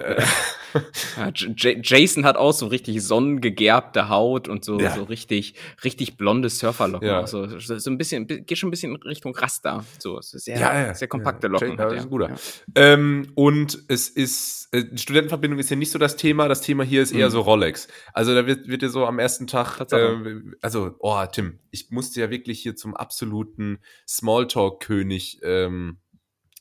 Ja, 1.16 1.32
Jason 1.34 2.24
hat 2.24 2.36
auch 2.36 2.52
so 2.52 2.66
richtig 2.66 3.02
sonnengegerbte 3.02 4.08
Haut 4.08 4.48
und 4.48 4.64
so, 4.64 4.78
ja. 4.78 4.94
so 4.94 5.02
richtig, 5.02 5.54
richtig 5.84 6.16
blonde 6.16 6.48
Surferlocken. 6.48 7.08
Ja. 7.08 7.26
So, 7.26 7.58
so 7.58 7.90
ein 7.90 7.98
bisschen, 7.98 8.26
geht 8.26 8.56
schon 8.58 8.68
ein 8.68 8.70
bisschen 8.70 8.96
Richtung 8.96 9.34
Rasta. 9.34 9.84
So, 9.98 10.18
sehr, 10.20 10.58
ja, 10.58 10.94
sehr 10.94 11.08
kompakte 11.08 11.48
Locken. 11.48 11.76
Ja, 11.76 11.90
ist 11.90 12.08
guter. 12.08 12.36
Ähm, 12.74 13.32
und 13.34 13.82
es 13.88 14.08
ist, 14.08 14.68
äh, 14.72 14.84
Studentenverbindung 14.96 15.58
ist 15.58 15.70
ja 15.70 15.76
nicht 15.76 15.90
so 15.90 15.98
das 15.98 16.16
Thema. 16.16 16.48
Das 16.48 16.60
Thema 16.60 16.84
hier 16.84 17.02
ist 17.02 17.12
eher 17.12 17.26
mhm. 17.26 17.32
so 17.32 17.40
Rolex. 17.40 17.88
Also 18.12 18.34
da 18.34 18.46
wird, 18.46 18.68
wird 18.68 18.82
dir 18.82 18.90
so 18.90 19.06
am 19.06 19.18
ersten 19.18 19.46
Tag, 19.46 19.80
äh, 19.92 20.16
also, 20.60 20.94
oh, 21.00 21.24
Tim, 21.32 21.58
ich 21.70 21.90
musste 21.90 22.20
ja 22.20 22.30
wirklich 22.30 22.60
hier 22.60 22.76
zum 22.76 22.94
absoluten 22.94 23.80
Smalltalk-König 24.06 25.40
ähm, 25.42 25.98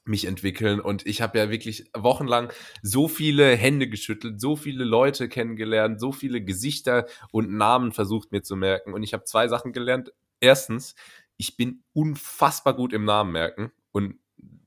mich 0.06 0.25
entwickeln. 0.25 0.79
Und 0.79 1.06
ich 1.06 1.22
habe 1.22 1.38
ja 1.38 1.50
wirklich 1.50 1.89
wochenlang 1.96 2.51
so 2.82 3.08
viele 3.08 3.56
Hände 3.56 3.88
geschüttelt, 3.88 4.41
so 4.41 4.56
viele 4.56 4.84
Leute 4.84 5.29
kennengelernt, 5.29 6.00
so 6.00 6.12
viele 6.12 6.44
Gesichter 6.44 7.08
und 7.32 7.51
Namen 7.51 7.91
versucht 7.91 8.32
mir 8.32 8.41
zu 8.41 8.56
merken. 8.56 8.94
Und 8.94 9.03
ich 9.03 9.13
habe 9.13 9.24
zwei 9.24 9.48
Sachen 9.48 9.72
gelernt. 9.72 10.12
Erstens, 10.39 10.96
ich 11.38 11.58
bin 11.58 11.84
unfassbar 11.94 12.75
gut 12.75 12.94
im 12.94 13.06
Namen 13.06 13.32
merken. 13.32 13.72
Und 13.91 14.15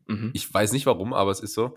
mhm. 0.07 0.31
ich 0.33 0.53
weiß 0.53 0.73
nicht 0.73 0.87
warum, 0.87 1.13
aber 1.13 1.31
es 1.31 1.41
ist 1.41 1.55
so. 1.55 1.77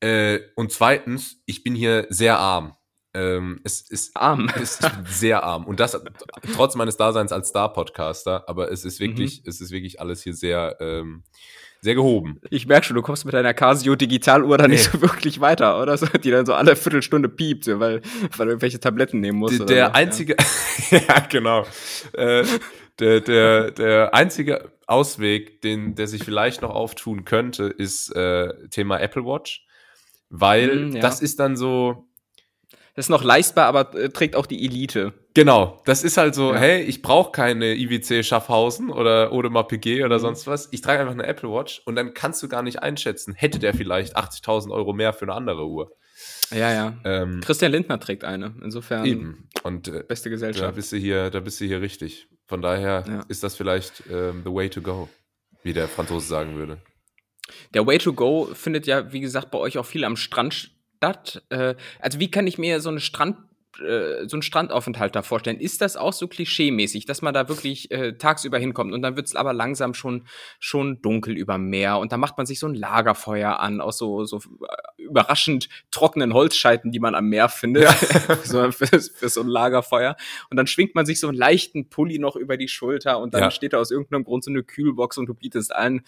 Äh, 0.00 0.40
und 0.54 0.72
zweitens, 0.72 1.42
ich 1.46 1.62
bin 1.62 1.74
hier 1.74 2.06
sehr 2.10 2.38
arm. 2.38 2.77
Ähm, 3.14 3.60
es 3.64 3.80
ist 3.80 4.16
arm. 4.16 4.50
Es 4.54 4.80
ist 4.80 4.90
sehr 5.06 5.42
arm. 5.42 5.64
Und 5.64 5.80
das 5.80 6.00
trotz 6.54 6.74
meines 6.74 6.96
Daseins 6.96 7.32
als 7.32 7.48
Star-Podcaster, 7.48 8.48
aber 8.48 8.70
es 8.70 8.84
ist 8.84 9.00
wirklich, 9.00 9.42
mhm. 9.42 9.48
es 9.48 9.60
ist 9.60 9.70
wirklich 9.70 10.00
alles 10.00 10.22
hier 10.22 10.34
sehr, 10.34 10.76
ähm, 10.80 11.24
sehr 11.80 11.94
gehoben. 11.94 12.40
Ich 12.50 12.66
merke 12.66 12.86
schon, 12.86 12.96
du 12.96 13.02
kommst 13.02 13.24
mit 13.24 13.34
deiner 13.34 13.54
Casio 13.54 13.94
Digitaluhr 13.94 14.58
da 14.58 14.66
nee. 14.66 14.74
nicht 14.74 14.90
so 14.90 15.00
wirklich 15.00 15.40
weiter, 15.40 15.80
oder? 15.80 15.96
So, 15.96 16.06
die 16.06 16.30
dann 16.30 16.44
so 16.44 16.54
alle 16.54 16.76
Viertelstunde 16.76 17.28
piept, 17.28 17.66
weil, 17.66 18.02
weil 18.36 18.46
du 18.46 18.52
irgendwelche 18.52 18.80
Tabletten 18.80 19.20
nehmen 19.20 19.38
musst. 19.38 19.60
Der, 19.60 19.66
der 19.66 19.86
so. 19.86 19.92
einzige, 19.92 20.36
ja, 20.90 20.98
ja 21.08 21.20
genau. 21.28 21.66
Äh, 22.12 22.44
der, 22.98 23.20
der, 23.20 23.70
der 23.70 24.14
einzige 24.14 24.72
Ausweg, 24.86 25.62
den, 25.62 25.94
der 25.94 26.08
sich 26.08 26.24
vielleicht 26.24 26.62
noch 26.62 26.70
auftun 26.70 27.24
könnte, 27.24 27.64
ist 27.64 28.14
äh, 28.14 28.68
Thema 28.70 28.98
Apple 28.98 29.24
Watch. 29.24 29.64
Weil 30.30 30.76
mm, 30.76 30.96
ja. 30.96 31.00
das 31.00 31.22
ist 31.22 31.38
dann 31.38 31.56
so, 31.56 32.07
das 32.98 33.04
ist 33.04 33.10
noch 33.10 33.22
leistbar, 33.22 33.66
aber 33.66 33.94
äh, 33.94 34.08
trägt 34.08 34.34
auch 34.34 34.46
die 34.46 34.64
Elite. 34.64 35.12
Genau, 35.32 35.80
das 35.84 36.02
ist 36.02 36.16
halt 36.16 36.34
so, 36.34 36.52
ja. 36.52 36.58
hey, 36.58 36.82
ich 36.82 37.00
brauche 37.00 37.30
keine 37.30 37.76
IWC 37.76 38.24
Schaffhausen 38.24 38.90
oder 38.90 39.30
Audemars 39.30 39.68
PG 39.68 40.02
oder 40.02 40.16
mhm. 40.16 40.22
sonst 40.22 40.48
was. 40.48 40.68
Ich 40.72 40.80
trage 40.80 41.02
einfach 41.02 41.14
eine 41.14 41.24
Apple 41.24 41.48
Watch 41.48 41.80
und 41.84 41.94
dann 41.94 42.12
kannst 42.12 42.42
du 42.42 42.48
gar 42.48 42.64
nicht 42.64 42.82
einschätzen, 42.82 43.34
hätte 43.34 43.60
der 43.60 43.72
vielleicht 43.72 44.16
80.000 44.16 44.72
Euro 44.72 44.94
mehr 44.94 45.12
für 45.12 45.26
eine 45.26 45.34
andere 45.34 45.68
Uhr. 45.68 45.92
Ja, 46.50 46.72
ja. 46.72 46.96
Ähm, 47.04 47.40
Christian 47.40 47.70
Lindner 47.70 48.00
trägt 48.00 48.24
eine. 48.24 48.56
Insofern 48.64 49.04
eben. 49.04 49.48
Und 49.62 49.86
äh, 49.86 50.02
beste 50.02 50.28
Gesellschaft. 50.28 50.66
Da 50.66 50.72
bist 50.72 50.90
du 50.90 50.96
hier, 50.96 51.30
da 51.30 51.38
bist 51.38 51.60
du 51.60 51.66
hier 51.66 51.80
richtig. 51.80 52.26
Von 52.46 52.62
daher 52.62 53.04
ja. 53.06 53.20
ist 53.28 53.44
das 53.44 53.54
vielleicht 53.54 54.02
ähm, 54.10 54.42
the 54.44 54.52
way 54.52 54.68
to 54.68 54.80
go, 54.80 55.08
wie 55.62 55.72
der 55.72 55.86
Franzose 55.86 56.26
sagen 56.26 56.56
würde. 56.56 56.78
Der 57.74 57.86
Way 57.86 57.98
to 57.98 58.12
Go 58.12 58.48
findet 58.54 58.88
ja, 58.88 59.12
wie 59.12 59.20
gesagt, 59.20 59.52
bei 59.52 59.58
euch 59.58 59.78
auch 59.78 59.86
viel 59.86 60.04
am 60.04 60.16
Strand 60.16 60.72
statt. 60.98 61.42
Äh, 61.48 61.74
also 62.00 62.20
wie 62.20 62.30
kann 62.30 62.46
ich 62.46 62.58
mir 62.58 62.80
so 62.80 62.90
eine 62.90 63.00
Strand 63.00 63.38
äh, 63.80 64.26
so 64.28 64.36
einen 64.36 64.42
Strandaufenthalt 64.42 65.14
da 65.14 65.22
vorstellen. 65.22 65.60
Ist 65.60 65.80
das 65.80 65.96
auch 65.96 66.12
so 66.12 66.26
klischeemäßig, 66.26 67.06
dass 67.06 67.22
man 67.22 67.32
da 67.32 67.48
wirklich 67.48 67.90
äh, 67.92 68.14
tagsüber 68.14 68.58
hinkommt 68.58 68.92
und 68.92 69.02
dann 69.02 69.14
wird 69.14 69.26
es 69.26 69.36
aber 69.36 69.52
langsam 69.52 69.94
schon, 69.94 70.26
schon 70.58 71.00
dunkel 71.00 71.36
über 71.36 71.58
Meer 71.58 71.98
und 71.98 72.10
dann 72.10 72.18
macht 72.18 72.36
man 72.38 72.46
sich 72.46 72.58
so 72.58 72.66
ein 72.66 72.74
Lagerfeuer 72.74 73.60
an 73.60 73.80
aus 73.80 73.98
so, 73.98 74.24
so 74.24 74.38
äh, 74.38 75.02
überraschend 75.02 75.68
trockenen 75.92 76.34
Holzscheiten, 76.34 76.90
die 76.90 76.98
man 76.98 77.14
am 77.14 77.28
Meer 77.28 77.48
findet, 77.48 77.84
ja. 77.84 78.36
so, 78.42 78.72
für, 78.72 78.86
für, 78.86 79.28
so 79.28 79.42
ein 79.42 79.48
Lagerfeuer. 79.48 80.16
Und 80.50 80.56
dann 80.56 80.66
schwingt 80.66 80.96
man 80.96 81.06
sich 81.06 81.20
so 81.20 81.28
einen 81.28 81.38
leichten 81.38 81.88
Pulli 81.88 82.18
noch 82.18 82.34
über 82.34 82.56
die 82.56 82.68
Schulter 82.68 83.20
und 83.20 83.34
dann 83.34 83.42
ja. 83.42 83.50
steht 83.52 83.74
da 83.74 83.78
aus 83.78 83.92
irgendeinem 83.92 84.24
Grund 84.24 84.42
so 84.42 84.50
eine 84.50 84.64
Kühlbox 84.64 85.18
und 85.18 85.26
du 85.26 85.34
bietest 85.34 85.74
allen 85.74 86.02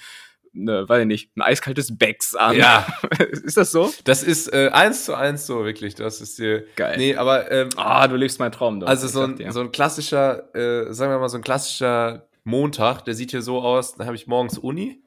ne, 0.53 0.89
weiß 0.89 1.03
ich 1.03 1.07
nicht, 1.07 1.37
ein 1.37 1.43
eiskaltes 1.43 1.97
Becks 1.97 2.35
an. 2.35 2.57
Ja. 2.57 2.87
ist 3.31 3.57
das 3.57 3.73
so? 3.73 3.93
Das 4.05 4.23
ist 4.23 4.53
äh, 4.53 4.71
eins 4.73 5.05
zu 5.05 5.15
eins 5.15 5.47
so, 5.47 5.65
wirklich. 5.65 5.95
Das 5.95 6.21
ist 6.21 6.39
dir. 6.39 6.65
Geil. 6.77 6.97
Nee, 6.99 7.17
aber. 7.17 7.51
Ähm, 7.51 7.69
ah, 7.77 8.07
du 8.09 8.17
lebst 8.17 8.39
meinen 8.39 8.53
Traum. 8.53 8.81
Doch. 8.81 8.89
Also 8.89 9.09
so 9.09 9.23
ein, 9.23 9.53
so 9.53 9.61
ein 9.61 9.73
klassischer, 9.73 10.55
äh, 10.55 10.93
sagen 10.93 11.13
wir 11.13 11.19
mal, 11.19 11.29
so 11.29 11.39
ein 11.39 11.45
klassischer 11.45 12.29
Montag, 12.45 13.05
der 13.05 13.15
sieht 13.15 13.31
hier 13.31 13.43
so 13.43 13.61
aus, 13.61 13.95
dann 13.95 14.07
habe 14.07 14.17
ich 14.17 14.27
morgens 14.27 14.59
Uni, 14.59 15.03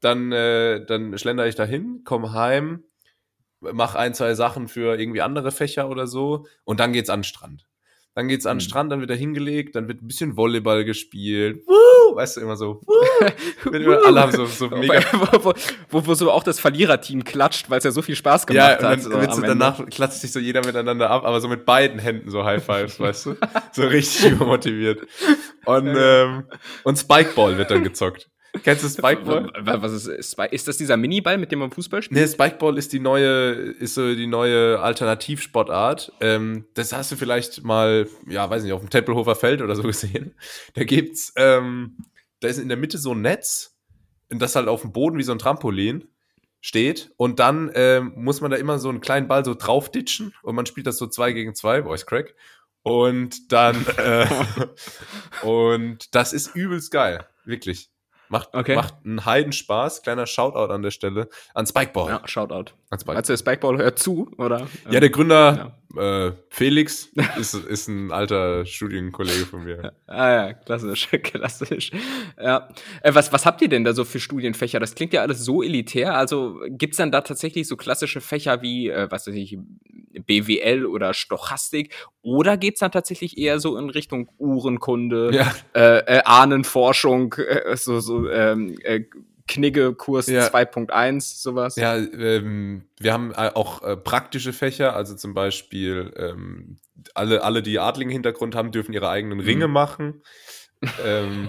dann, 0.00 0.32
äh, 0.32 0.84
dann 0.84 1.16
schlender 1.18 1.46
ich 1.46 1.54
dahin, 1.54 2.02
komme 2.04 2.32
heim, 2.32 2.84
mache 3.60 3.98
ein, 3.98 4.14
zwei 4.14 4.34
Sachen 4.34 4.68
für 4.68 4.98
irgendwie 4.98 5.22
andere 5.22 5.52
Fächer 5.52 5.88
oder 5.88 6.06
so 6.06 6.46
und 6.64 6.80
dann 6.80 6.92
geht's 6.92 7.10
an 7.10 7.20
den 7.20 7.24
Strand. 7.24 7.66
Dann 8.14 8.28
geht's 8.28 8.46
an 8.46 8.58
den 8.58 8.64
mhm. 8.64 8.68
Strand, 8.68 8.92
dann 8.92 9.00
wird 9.00 9.10
er 9.10 9.16
hingelegt, 9.16 9.74
dann 9.74 9.88
wird 9.88 10.02
ein 10.02 10.08
bisschen 10.08 10.36
Volleyball 10.36 10.84
gespielt. 10.84 11.62
Woo! 11.66 11.91
Weißt 12.16 12.36
du, 12.36 12.40
immer 12.40 12.56
so. 12.56 12.80
alle 14.04 14.20
haben 14.20 14.32
so, 14.32 14.46
so 14.46 14.68
mega. 14.68 15.00
Wo, 15.42 15.54
wo, 15.90 16.06
wo, 16.06 16.14
so 16.14 16.30
auch 16.30 16.44
das 16.44 16.60
Verliererteam 16.60 17.24
klatscht, 17.24 17.70
weil 17.70 17.78
es 17.78 17.84
ja 17.84 17.90
so 17.90 18.02
viel 18.02 18.16
Spaß 18.16 18.46
gemacht 18.46 18.80
ja, 18.80 18.90
und 18.90 19.04
dann, 19.04 19.22
hat. 19.22 19.34
So 19.34 19.40
danach 19.42 19.86
klatscht 19.86 20.20
sich 20.20 20.32
so 20.32 20.38
jeder 20.38 20.64
miteinander 20.64 21.10
ab, 21.10 21.24
aber 21.24 21.40
so 21.40 21.48
mit 21.48 21.64
beiden 21.64 21.98
Händen 21.98 22.30
so 22.30 22.44
High 22.44 22.64
Fives, 22.64 22.98
weißt 22.98 23.26
du? 23.26 23.36
So 23.72 23.82
richtig 23.82 24.32
übermotiviert. 24.32 25.06
Und, 25.64 25.94
ähm, 25.96 26.44
und 26.84 26.98
Spikeball 26.98 27.56
wird 27.56 27.70
dann 27.70 27.82
gezockt. 27.82 28.28
Kennst 28.64 28.84
du 28.84 28.88
Spikeball? 28.88 29.50
Was 29.64 29.92
ist, 29.92 30.36
ist 30.50 30.68
das 30.68 30.76
dieser 30.76 30.96
Miniball, 30.98 31.38
mit 31.38 31.50
dem 31.50 31.60
man 31.60 31.70
Fußball 31.70 32.02
spielt? 32.02 32.20
Nee, 32.20 32.26
Spikeball 32.26 32.76
ist 32.76 32.92
die 32.92 33.00
neue, 33.00 33.52
ist 33.52 33.94
so 33.94 34.14
die 34.14 34.26
neue 34.26 34.78
Alternativsportart. 34.80 36.12
Ähm, 36.20 36.66
das 36.74 36.92
hast 36.92 37.10
du 37.12 37.16
vielleicht 37.16 37.64
mal, 37.64 38.06
ja, 38.28 38.48
weiß 38.48 38.62
nicht, 38.62 38.72
auf 38.72 38.80
dem 38.80 38.90
Tempelhofer 38.90 39.36
Feld 39.36 39.62
oder 39.62 39.74
so 39.74 39.82
gesehen. 39.82 40.34
Da 40.74 40.84
gibt's, 40.84 41.32
ähm, 41.36 41.96
da 42.40 42.48
ist 42.48 42.58
in 42.58 42.68
der 42.68 42.76
Mitte 42.76 42.98
so 42.98 43.12
ein 43.12 43.20
Netz, 43.20 43.76
das 44.28 44.56
halt 44.56 44.68
auf 44.68 44.82
dem 44.82 44.92
Boden 44.92 45.18
wie 45.18 45.22
so 45.22 45.32
ein 45.32 45.38
Trampolin 45.38 46.08
steht 46.60 47.10
und 47.16 47.40
dann 47.40 47.70
ähm, 47.74 48.12
muss 48.16 48.40
man 48.40 48.50
da 48.50 48.56
immer 48.56 48.78
so 48.78 48.88
einen 48.88 49.00
kleinen 49.00 49.28
Ball 49.28 49.44
so 49.44 49.54
draufditschen 49.54 50.34
und 50.42 50.54
man 50.54 50.66
spielt 50.66 50.86
das 50.86 50.96
so 50.96 51.06
zwei 51.06 51.32
gegen 51.32 51.54
zwei, 51.54 51.82
Voice 51.82 52.06
Crack. 52.06 52.34
Und 52.82 53.52
dann, 53.52 53.84
äh, 53.96 54.26
und 55.46 56.14
das 56.14 56.32
ist 56.32 56.54
übelst 56.54 56.90
geil, 56.90 57.26
wirklich. 57.44 57.91
Macht, 58.32 58.54
okay. 58.54 58.76
macht 58.76 58.94
einen 59.04 59.26
Heidenspaß. 59.26 60.02
Kleiner 60.02 60.26
Shoutout 60.26 60.72
an 60.72 60.80
der 60.80 60.90
Stelle 60.90 61.28
an 61.52 61.66
Spikeball. 61.66 62.08
Ja, 62.08 62.22
Shoutout. 62.24 62.72
An 62.88 62.98
Spikeball. 62.98 63.14
Meinst 63.16 63.28
du, 63.28 63.36
Spikeball 63.36 63.76
hört 63.76 63.98
zu, 63.98 64.30
oder? 64.38 64.66
Ja, 64.90 65.00
der 65.00 65.10
Gründer 65.10 65.54
ja. 65.54 65.72
Äh, 65.96 66.32
Felix 66.48 67.10
ist, 67.38 67.54
ist 67.54 67.88
ein 67.88 68.12
alter 68.12 68.64
Studienkollege 68.64 69.46
von 69.46 69.64
mir. 69.64 69.92
ah 70.06 70.30
ja, 70.30 70.52
klassisch, 70.54 71.08
klassisch. 71.22 71.90
Ja. 72.40 72.68
Äh, 73.02 73.14
was, 73.14 73.32
was 73.32 73.44
habt 73.44 73.62
ihr 73.62 73.68
denn 73.68 73.84
da 73.84 73.92
so 73.92 74.04
für 74.04 74.20
Studienfächer? 74.20 74.80
Das 74.80 74.94
klingt 74.94 75.12
ja 75.12 75.22
alles 75.22 75.44
so 75.44 75.62
elitär. 75.62 76.14
Also 76.14 76.60
gibt's 76.68 76.96
dann 76.96 77.12
da 77.12 77.20
tatsächlich 77.20 77.68
so 77.68 77.76
klassische 77.76 78.20
Fächer 78.20 78.62
wie, 78.62 78.88
äh, 78.88 79.10
was 79.10 79.26
weiß 79.26 79.34
ich, 79.34 79.58
BWL 80.26 80.86
oder 80.86 81.14
Stochastik? 81.14 81.94
Oder 82.22 82.56
geht's 82.56 82.80
dann 82.80 82.92
tatsächlich 82.92 83.38
eher 83.38 83.60
so 83.60 83.76
in 83.76 83.90
Richtung 83.90 84.30
Uhrenkunde, 84.38 85.30
ja. 85.32 85.54
äh, 85.74 86.18
äh, 86.18 86.22
Ahnenforschung, 86.24 87.34
äh, 87.34 87.76
so, 87.76 88.00
so 88.00 88.28
ähm, 88.30 88.76
äh, 88.82 89.04
Knigge-Kurs 89.48 90.26
ja. 90.28 90.46
2.1, 90.46 91.42
sowas? 91.42 91.76
Ja, 91.76 91.96
ähm, 91.96 92.84
wir 92.98 93.12
haben 93.12 93.32
äh, 93.32 93.50
auch 93.54 93.82
äh, 93.82 93.96
praktische 93.96 94.52
Fächer, 94.52 94.94
also 94.94 95.14
zum 95.14 95.34
Beispiel 95.34 96.12
ähm, 96.16 96.78
alle, 97.14 97.42
alle, 97.42 97.62
die 97.62 97.78
adligen 97.78 98.10
Hintergrund 98.10 98.54
haben, 98.54 98.70
dürfen 98.70 98.92
ihre 98.92 99.08
eigenen 99.08 99.40
Ringe 99.40 99.68
mhm. 99.68 99.72
machen. 99.72 100.22
ähm. 101.04 101.48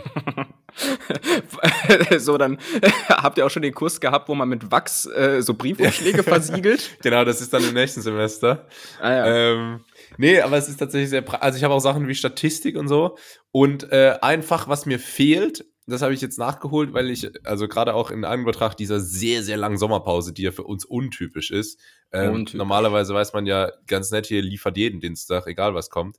so, 2.17 2.37
dann 2.37 2.57
habt 3.09 3.37
ihr 3.37 3.45
auch 3.45 3.49
schon 3.49 3.61
den 3.61 3.73
Kurs 3.73 3.99
gehabt, 3.99 4.29
wo 4.29 4.35
man 4.35 4.49
mit 4.49 4.71
Wachs 4.71 5.05
äh, 5.05 5.41
so 5.41 5.53
Briefumschläge 5.53 6.23
versiegelt. 6.23 6.97
genau, 7.01 7.23
das 7.25 7.41
ist 7.41 7.53
dann 7.53 7.63
im 7.63 7.73
nächsten 7.73 8.01
Semester. 8.01 8.67
Ah, 8.99 9.11
ja. 9.11 9.25
ähm, 9.25 9.81
nee, 10.17 10.39
aber 10.39 10.57
es 10.57 10.69
ist 10.69 10.77
tatsächlich 10.77 11.09
sehr, 11.09 11.23
also 11.43 11.57
ich 11.57 11.63
habe 11.63 11.73
auch 11.73 11.79
Sachen 11.79 12.07
wie 12.07 12.15
Statistik 12.15 12.75
und 12.77 12.87
so. 12.87 13.17
Und 13.51 13.91
äh, 13.91 14.17
einfach, 14.21 14.67
was 14.67 14.85
mir 14.85 14.99
fehlt, 14.99 15.65
das 15.85 16.01
habe 16.01 16.13
ich 16.13 16.21
jetzt 16.21 16.39
nachgeholt, 16.39 16.93
weil 16.93 17.09
ich, 17.09 17.29
also 17.45 17.67
gerade 17.67 17.93
auch 17.93 18.09
in 18.09 18.23
Anbetracht 18.23 18.79
dieser 18.79 18.99
sehr, 18.99 19.43
sehr 19.43 19.57
langen 19.57 19.77
Sommerpause, 19.77 20.33
die 20.33 20.43
ja 20.43 20.51
für 20.51 20.63
uns 20.63 20.85
untypisch 20.85 21.51
ist. 21.51 21.79
Ähm, 22.11 22.33
untypisch. 22.33 22.57
Normalerweise 22.57 23.13
weiß 23.13 23.33
man 23.33 23.45
ja 23.45 23.71
ganz 23.87 24.11
nett, 24.11 24.25
hier 24.25 24.41
liefert 24.41 24.77
jeden 24.77 25.01
Dienstag, 25.01 25.45
egal 25.47 25.75
was 25.75 25.89
kommt. 25.89 26.17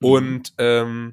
Mhm. 0.00 0.08
Und 0.08 0.54
ähm, 0.58 1.12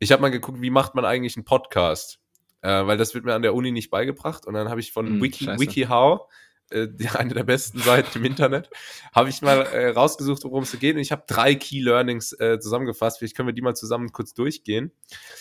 ich 0.00 0.10
habe 0.12 0.22
mal 0.22 0.30
geguckt, 0.30 0.60
wie 0.60 0.70
macht 0.70 0.94
man 0.94 1.04
eigentlich 1.04 1.36
einen 1.36 1.44
Podcast? 1.44 2.18
Äh, 2.60 2.86
weil 2.86 2.96
das 2.96 3.14
wird 3.14 3.24
mir 3.24 3.34
an 3.34 3.42
der 3.42 3.54
Uni 3.54 3.70
nicht 3.70 3.90
beigebracht. 3.90 4.46
Und 4.46 4.54
dann 4.54 4.68
habe 4.68 4.80
ich 4.80 4.92
von 4.92 5.16
mhm, 5.16 5.22
Wiki, 5.22 5.46
WikiHow 5.46 6.28
äh, 6.70 6.88
eine 7.14 7.34
der 7.34 7.44
besten 7.44 7.78
Seiten 7.78 8.18
im 8.18 8.24
Internet, 8.24 8.70
habe 9.14 9.28
ich 9.28 9.42
mal 9.42 9.62
äh, 9.62 9.88
rausgesucht, 9.90 10.44
worum 10.44 10.62
es 10.62 10.78
geht. 10.78 10.96
Und 10.96 11.00
ich 11.00 11.12
habe 11.12 11.24
drei 11.26 11.54
Key 11.54 11.80
Learnings 11.80 12.32
äh, 12.32 12.58
zusammengefasst. 12.60 13.18
Vielleicht 13.18 13.36
können 13.36 13.48
wir 13.48 13.52
die 13.52 13.62
mal 13.62 13.74
zusammen 13.74 14.12
kurz 14.12 14.34
durchgehen. 14.34 14.92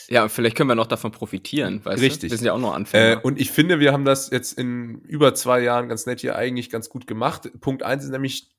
Ja, 0.10 0.28
vielleicht 0.30 0.56
können 0.56 0.70
wir 0.70 0.76
noch 0.76 0.88
davon 0.88 1.12
profitieren, 1.12 1.84
weißt 1.84 2.02
Richtig. 2.02 2.30
du? 2.30 2.32
Wir 2.32 2.38
sind 2.38 2.46
ja 2.48 2.54
auch 2.54 2.60
noch 2.60 2.74
Anfänger. 2.74 3.20
Äh, 3.20 3.22
und 3.22 3.40
ich 3.40 3.52
finde, 3.52 3.80
wir 3.80 3.94
haben 3.94 4.06
das 4.06 4.30
jetzt 4.30 4.58
in 4.58 5.02
über 5.02 5.34
zwei 5.36 5.62
Jahren 5.62 5.90
ganz 5.90 6.06
nett 6.06 6.22
hier 6.22 6.36
eigentlich 6.36 6.70
ganz 6.70 6.90
gut 6.90 7.08
gemacht. 7.08 7.50
Punkt 7.60 7.84
eins 7.84 8.04
ist 8.04 8.12
nämlich, 8.12 8.50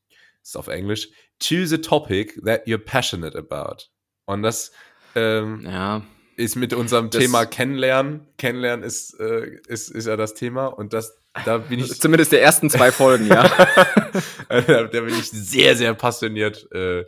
ist 0.42 0.56
auf 0.56 0.68
Englisch, 0.68 1.08
choose 1.42 1.74
a 1.74 1.78
topic 1.78 2.40
that 2.44 2.66
you're 2.66 2.78
passionate 2.78 3.36
about. 3.36 3.84
Und 4.26 4.42
das 4.42 4.72
ähm, 5.14 5.62
ja 5.64 6.02
ist 6.38 6.54
mit 6.54 6.72
unserem 6.72 7.10
das 7.10 7.20
Thema 7.20 7.44
Kennenlernen. 7.46 8.20
Kennenlernen 8.38 8.84
ist, 8.84 9.18
äh, 9.18 9.58
ist, 9.66 9.90
ist 9.90 10.06
ja 10.06 10.16
das 10.16 10.34
Thema 10.34 10.66
und 10.66 10.92
das, 10.92 11.18
da 11.44 11.58
bin 11.58 11.80
ich. 11.80 11.88
Zumindest 12.00 12.30
der 12.30 12.42
ersten 12.42 12.70
zwei 12.70 12.92
Folgen, 12.92 13.26
ja. 13.26 13.42
da, 14.48 14.84
bin 14.84 15.08
ich 15.08 15.30
sehr, 15.30 15.76
sehr 15.76 15.94
passioniert 15.94 16.70
äh, 16.72 17.04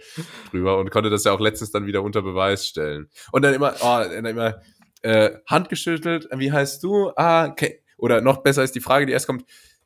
drüber 0.51 0.79
und 0.79 0.91
konnte 0.91 1.11
das 1.11 1.25
ja 1.25 1.33
auch 1.33 1.41
letztens 1.41 1.71
dann 1.71 1.87
wieder 1.87 2.03
unter 2.03 2.23
Beweis 2.23 2.67
stellen. 2.67 3.09
Und 3.31 3.43
dann 3.43 3.55
immer, 3.55 3.75
oh, 3.81 4.03
dann 4.03 4.25
immer 4.25 4.61
äh, 5.03 5.31
Hand 5.47 5.69
geschüttelt, 5.69 6.29
wie 6.35 6.51
heißt 6.51 6.83
du? 6.83 7.13
Ah, 7.15 7.47
okay. 7.47 7.83
Oder 7.99 8.21
noch 8.23 8.39
besser 8.39 8.65
ist 8.65 8.75
die 8.75 8.81
Frage, 8.81 9.07
die 9.07 9.13
erst 9.13 9.29
kommt, 9.29 9.45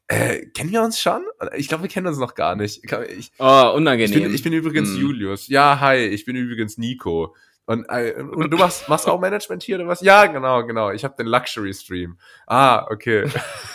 äh, 0.09 0.47
kennen 0.55 0.73
wir 0.73 0.83
uns 0.83 1.01
schon? 1.01 1.23
Ich 1.57 1.69
glaube, 1.69 1.85
wir 1.85 1.91
kennen 1.91 2.07
uns 2.07 2.19
noch 2.19 2.35
gar 2.35 2.57
nicht. 2.57 2.83
Ich, 3.17 3.33
oh, 3.39 3.73
unangenehm. 3.75 4.17
Ich 4.17 4.23
bin, 4.23 4.35
ich 4.35 4.43
bin 4.43 4.53
übrigens 4.55 4.91
hm. 4.91 5.01
Julius. 5.01 5.49
Ja, 5.49 5.81
hi, 5.81 5.97
ich 5.97 6.25
bin 6.25 6.35
übrigens 6.37 6.79
Nico. 6.79 7.35
Und, 7.67 7.87
äh, 7.89 8.15
und 8.21 8.51
du 8.51 8.57
machst, 8.59 8.89
machst 8.89 9.09
auch 9.09 9.21
Management 9.21 9.63
hier 9.63 9.77
oder 9.77 9.89
was? 9.89 10.01
Ja, 10.03 10.27
genau, 10.27 10.65
genau. 10.65 10.91
Ich 10.91 11.05
habe 11.05 11.15
den 11.17 11.27
Luxury 11.27 11.73
Stream. 11.73 12.19
Ah, 12.47 12.87
okay. 12.91 13.25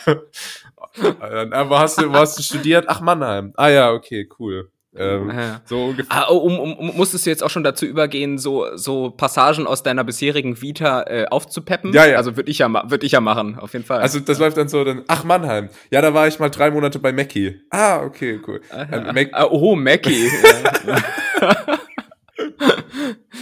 Aber 1.52 1.80
hast 1.80 1.99
du, 1.99 2.10
wo 2.10 2.15
hast 2.15 2.38
du 2.38 2.43
studiert? 2.43 2.86
Ach, 2.88 3.02
Mannheim. 3.02 3.54
Ah 3.58 3.69
ja, 3.69 3.91
okay, 3.91 4.30
cool. 4.39 4.69
Ähm, 4.95 5.30
ja. 5.30 5.62
So 5.65 5.86
ungefähr. 5.86 6.06
Ah, 6.10 6.30
um, 6.30 6.60
um, 6.60 6.73
um, 6.73 6.95
musstest 6.95 7.25
du 7.25 7.30
jetzt 7.30 7.43
auch 7.43 7.49
schon 7.49 7.63
dazu 7.63 7.86
übergehen, 7.86 8.38
so, 8.38 8.75
so 8.75 9.12
Passagen 9.12 9.67
aus 9.67 9.84
deiner 9.84 10.04
bisherigen 10.04 10.62
Vita 10.62 11.04
äh, 11.04 11.25
aufzupeppen? 11.30 11.93
Ja, 11.93 12.06
ja. 12.06 12.17
Also 12.17 12.36
würde 12.36 12.49
ich 12.49 12.60
ja, 12.60 12.69
würd 12.89 13.04
ich 13.04 13.12
ja 13.12 13.21
machen, 13.21 13.58
auf 13.60 13.73
jeden 13.73 13.86
Fall. 13.86 14.02
Also 14.02 14.19
das 14.19 14.39
ja. 14.39 14.45
läuft 14.45 14.58
dann 14.58 14.67
so, 14.67 14.84
dann, 14.84 15.04
ach 15.08 15.23
Mannheim. 15.23 15.69
Ja, 15.91 16.02
da 16.02 16.13
war 16.13 16.28
ich 16.28 16.39
mal 16.39 16.49
drei 16.49 16.71
Monate 16.71 16.97
bei 16.99 17.13
Mackie. 17.13 17.62
Ah, 17.69 18.02
okay, 18.04 18.39
cool. 18.47 18.62
Ähm, 18.71 19.13
Mac 19.13 19.30
ah, 19.34 19.45
oh, 19.49 19.75
Mackie. 19.75 20.30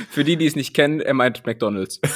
Für 0.10 0.24
die, 0.24 0.38
die 0.38 0.46
es 0.46 0.56
nicht 0.56 0.74
kennen, 0.74 1.00
er 1.00 1.14
meint 1.14 1.46
McDonalds. 1.46 2.00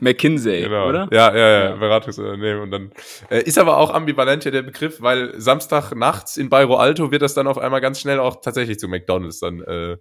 McKinsey, 0.00 0.62
genau. 0.62 0.88
oder? 0.88 1.08
Ja, 1.12 1.34
ja, 1.34 1.48
ja, 1.48 1.64
ja. 1.70 1.76
Beratungsunternehmen. 1.76 2.62
Und 2.62 2.70
dann 2.70 2.92
äh, 3.30 3.42
ist 3.42 3.58
aber 3.58 3.78
auch 3.78 3.92
ambivalent 3.92 4.42
hier 4.42 4.52
der 4.52 4.62
Begriff, 4.62 5.00
weil 5.00 5.38
Samstag 5.40 5.92
nachts 5.94 6.36
in 6.36 6.48
Bayrro 6.48 6.76
Alto 6.76 7.10
wird 7.10 7.22
das 7.22 7.34
dann 7.34 7.46
auf 7.46 7.58
einmal 7.58 7.80
ganz 7.80 8.00
schnell 8.00 8.18
auch 8.18 8.40
tatsächlich 8.40 8.78
zu 8.78 8.88
McDonalds 8.88 9.40
dann 9.40 9.60
äh, 9.62 9.96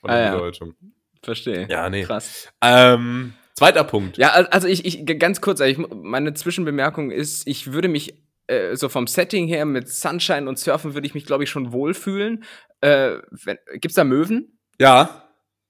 von 0.00 0.10
der 0.10 0.32
ah, 0.32 0.34
Bedeutung. 0.34 0.74
Ja. 0.80 0.88
Verstehe. 1.22 1.66
Ja, 1.68 1.90
nee. 1.90 2.04
Krass. 2.04 2.48
Ähm, 2.62 3.34
zweiter 3.54 3.84
Punkt. 3.84 4.16
Ja, 4.16 4.30
also 4.30 4.68
ich, 4.68 4.84
ich 4.84 5.04
ganz 5.18 5.40
kurz, 5.40 5.60
ich, 5.60 5.78
meine 5.78 6.34
Zwischenbemerkung 6.34 7.10
ist, 7.10 7.46
ich 7.46 7.72
würde 7.72 7.88
mich 7.88 8.14
äh, 8.50 8.76
so 8.76 8.88
vom 8.88 9.06
Setting 9.06 9.46
her 9.46 9.64
mit 9.64 9.88
Sunshine 9.88 10.48
und 10.48 10.58
Surfen 10.58 10.94
würde 10.94 11.06
ich 11.06 11.14
mich, 11.14 11.24
glaube 11.24 11.44
ich, 11.44 11.50
schon 11.50 11.72
wohlfühlen. 11.72 12.44
Äh, 12.80 13.18
wenn, 13.30 13.58
gibt's 13.74 13.94
da 13.94 14.04
Möwen? 14.04 14.58
Ja. 14.78 15.24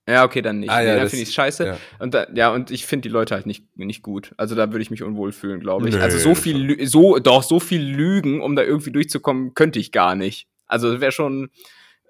Ja, 0.08 0.24
okay, 0.24 0.42
dann 0.42 0.60
nicht. 0.60 0.70
Ah, 0.70 0.80
ja, 0.80 0.94
nee, 0.94 1.00
dann 1.00 1.08
finde 1.08 1.22
ich 1.22 1.32
scheiße. 1.32 1.66
Ja. 1.66 1.76
Und 1.98 2.14
da, 2.14 2.26
ja, 2.34 2.52
und 2.52 2.70
ich 2.70 2.86
finde 2.86 3.08
die 3.08 3.12
Leute 3.12 3.34
halt 3.34 3.46
nicht, 3.46 3.76
nicht 3.76 4.02
gut. 4.02 4.32
Also 4.36 4.54
da 4.54 4.72
würde 4.72 4.82
ich 4.82 4.90
mich 4.90 5.02
unwohl 5.02 5.30
fühlen, 5.30 5.60
glaube 5.60 5.88
ich. 5.88 5.94
Nö. 5.94 6.00
Also 6.00 6.18
so 6.18 6.34
viel, 6.34 6.86
so, 6.86 7.18
doch, 7.18 7.42
so 7.42 7.60
viel 7.60 7.82
Lügen, 7.82 8.40
um 8.40 8.56
da 8.56 8.62
irgendwie 8.62 8.90
durchzukommen, 8.90 9.54
könnte 9.54 9.78
ich 9.78 9.92
gar 9.92 10.16
nicht. 10.16 10.48
Also 10.66 10.90
das 10.90 11.00
wäre 11.00 11.12
schon, 11.12 11.50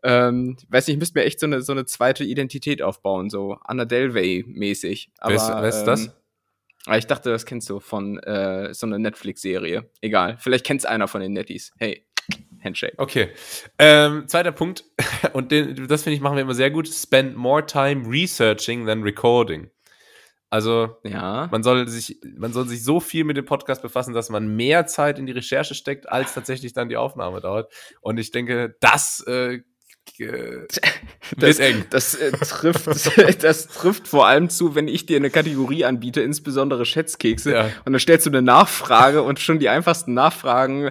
Ähm, 0.03 0.57
weiß 0.71 0.87
nicht, 0.87 0.95
ich 0.95 0.99
müsste 0.99 1.19
mir 1.19 1.27
echt 1.27 1.41
so 1.41 1.47
eine, 1.47 1.61
so 1.61 1.73
eine 1.73 1.85
zweite 1.85 2.25
Identität 2.25 2.81
aufbauen, 2.81 3.29
so 3.29 3.59
Anna 3.65 3.85
Delvey-mäßig. 3.85 5.11
Wer 5.23 5.37
ist, 5.37 5.49
wer 5.49 5.69
ist 5.69 5.85
das? 5.85 6.07
Ähm, 6.07 6.13
ich 6.97 7.07
dachte, 7.07 7.31
das 7.31 7.47
kennst 7.47 7.69
du 7.69 7.81
von 7.81 8.19
äh, 8.21 8.73
so 8.73 8.87
einer 8.87 8.99
Netflix-Serie. 8.99 9.91
Egal, 10.01 10.37
vielleicht 10.39 10.65
kennt 10.65 10.81
es 10.81 10.87
einer 10.87 11.09
von 11.09 11.21
den 11.21 11.33
Netties. 11.33 11.73
Hey, 11.79 12.07
Handshake. 12.63 12.95
Okay. 12.97 13.31
Ähm, 13.79 14.29
zweiter 14.29 14.53
Punkt, 14.53 14.85
und 15.33 15.51
den, 15.51 15.87
das 15.89 16.03
finde 16.03 16.15
ich, 16.17 16.21
machen 16.21 16.37
wir 16.37 16.43
immer 16.43 16.55
sehr 16.55 16.71
gut. 16.71 16.89
Spend 16.89 17.37
more 17.37 17.65
time 17.65 18.09
researching 18.09 18.87
than 18.87 19.03
recording. 19.03 19.71
Also, 20.53 20.97
ja. 21.05 21.49
man, 21.53 21.63
soll 21.63 21.87
sich, 21.87 22.19
man 22.37 22.53
soll 22.53 22.67
sich 22.67 22.83
so 22.83 22.99
viel 22.99 23.23
mit 23.23 23.37
dem 23.37 23.45
Podcast 23.45 23.83
befassen, 23.83 24.15
dass 24.15 24.31
man 24.31 24.57
mehr 24.57 24.85
Zeit 24.87 25.19
in 25.21 25.27
die 25.27 25.33
Recherche 25.33 25.75
steckt, 25.75 26.09
als 26.09 26.35
tatsächlich 26.35 26.73
dann 26.73 26.89
die 26.89 26.97
Aufnahme 26.97 27.41
dauert. 27.41 27.73
Und 28.01 28.19
ich 28.19 28.33
denke, 28.33 28.75
das 28.81 29.25
äh, 29.29 29.61
das, 31.37 31.59
eng. 31.59 31.85
Das, 31.91 32.15
äh, 32.15 32.33
trifft, 32.33 32.87
das 33.43 33.69
trifft 33.69 34.09
vor 34.09 34.27
allem 34.27 34.51
zu, 34.51 34.75
wenn 34.75 34.89
ich 34.89 35.07
dir 35.07 35.17
eine 35.17 35.31
Kategorie 35.31 35.85
anbiete, 35.85 36.21
insbesondere 36.21 36.85
Schätzkekse, 36.85 37.53
ja. 37.53 37.65
und 37.85 37.93
dann 37.93 38.01
stellst 38.01 38.27
du 38.27 38.31
eine 38.31 38.43
Nachfrage 38.43 39.23
und 39.23 39.41
schon 39.41 39.59
die 39.59 39.69
einfachsten 39.69 40.15
Nachfragen 40.15 40.91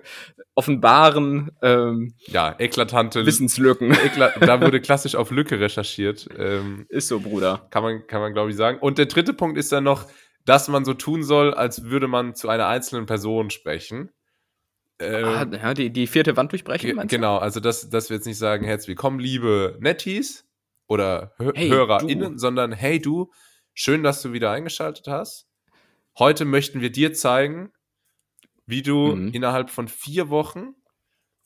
offenbaren 0.59 1.51
ähm, 1.61 2.15
ja, 2.27 2.53
eklatante 2.59 3.25
Wissenslücken. 3.25 3.91
Ekla 3.91 4.33
da 4.41 4.59
wurde 4.59 4.81
klassisch 4.81 5.15
auf 5.15 5.31
Lücke 5.31 5.59
recherchiert. 5.59 6.27
Ähm, 6.37 6.85
ist 6.89 7.07
so, 7.07 7.21
Bruder. 7.21 7.67
Kann 7.69 7.81
man, 7.81 8.07
kann 8.07 8.19
man 8.19 8.33
glaube 8.33 8.49
ich, 8.49 8.57
sagen. 8.57 8.77
Und 8.79 8.97
der 8.97 9.05
dritte 9.05 9.33
Punkt 9.33 9.57
ist 9.57 9.71
dann 9.71 9.85
noch, 9.85 10.07
dass 10.43 10.67
man 10.67 10.83
so 10.83 10.93
tun 10.93 11.23
soll, 11.23 11.53
als 11.53 11.85
würde 11.85 12.09
man 12.09 12.35
zu 12.35 12.49
einer 12.49 12.67
einzelnen 12.67 13.05
Person 13.05 13.51
sprechen. 13.51 14.09
Ähm, 14.99 15.25
ah, 15.25 15.47
ja, 15.49 15.73
die, 15.73 15.91
die 15.91 16.07
vierte 16.07 16.35
Wand 16.35 16.51
durchbrechen, 16.51 16.95
meinst 16.95 17.12
Genau, 17.13 17.38
also 17.38 17.59
dass, 17.59 17.89
dass 17.89 18.09
wir 18.09 18.17
jetzt 18.17 18.25
nicht 18.25 18.38
sagen, 18.38 18.65
herzlich 18.65 18.89
willkommen, 18.89 19.19
liebe 19.19 19.77
Netties 19.79 20.45
oder 20.88 21.33
Hö 21.38 21.53
hey, 21.55 21.69
HörerInnen, 21.69 22.33
du. 22.33 22.38
sondern 22.38 22.73
hey 22.73 22.99
du, 22.99 23.31
schön, 23.73 24.03
dass 24.03 24.21
du 24.21 24.33
wieder 24.33 24.51
eingeschaltet 24.51 25.07
hast. 25.07 25.47
Heute 26.17 26.43
möchten 26.43 26.81
wir 26.81 26.91
dir 26.91 27.13
zeigen, 27.13 27.71
wie 28.65 28.81
du 28.81 29.15
mhm. 29.15 29.31
innerhalb 29.31 29.69
von 29.69 29.88
vier 29.88 30.29
Wochen 30.29 30.75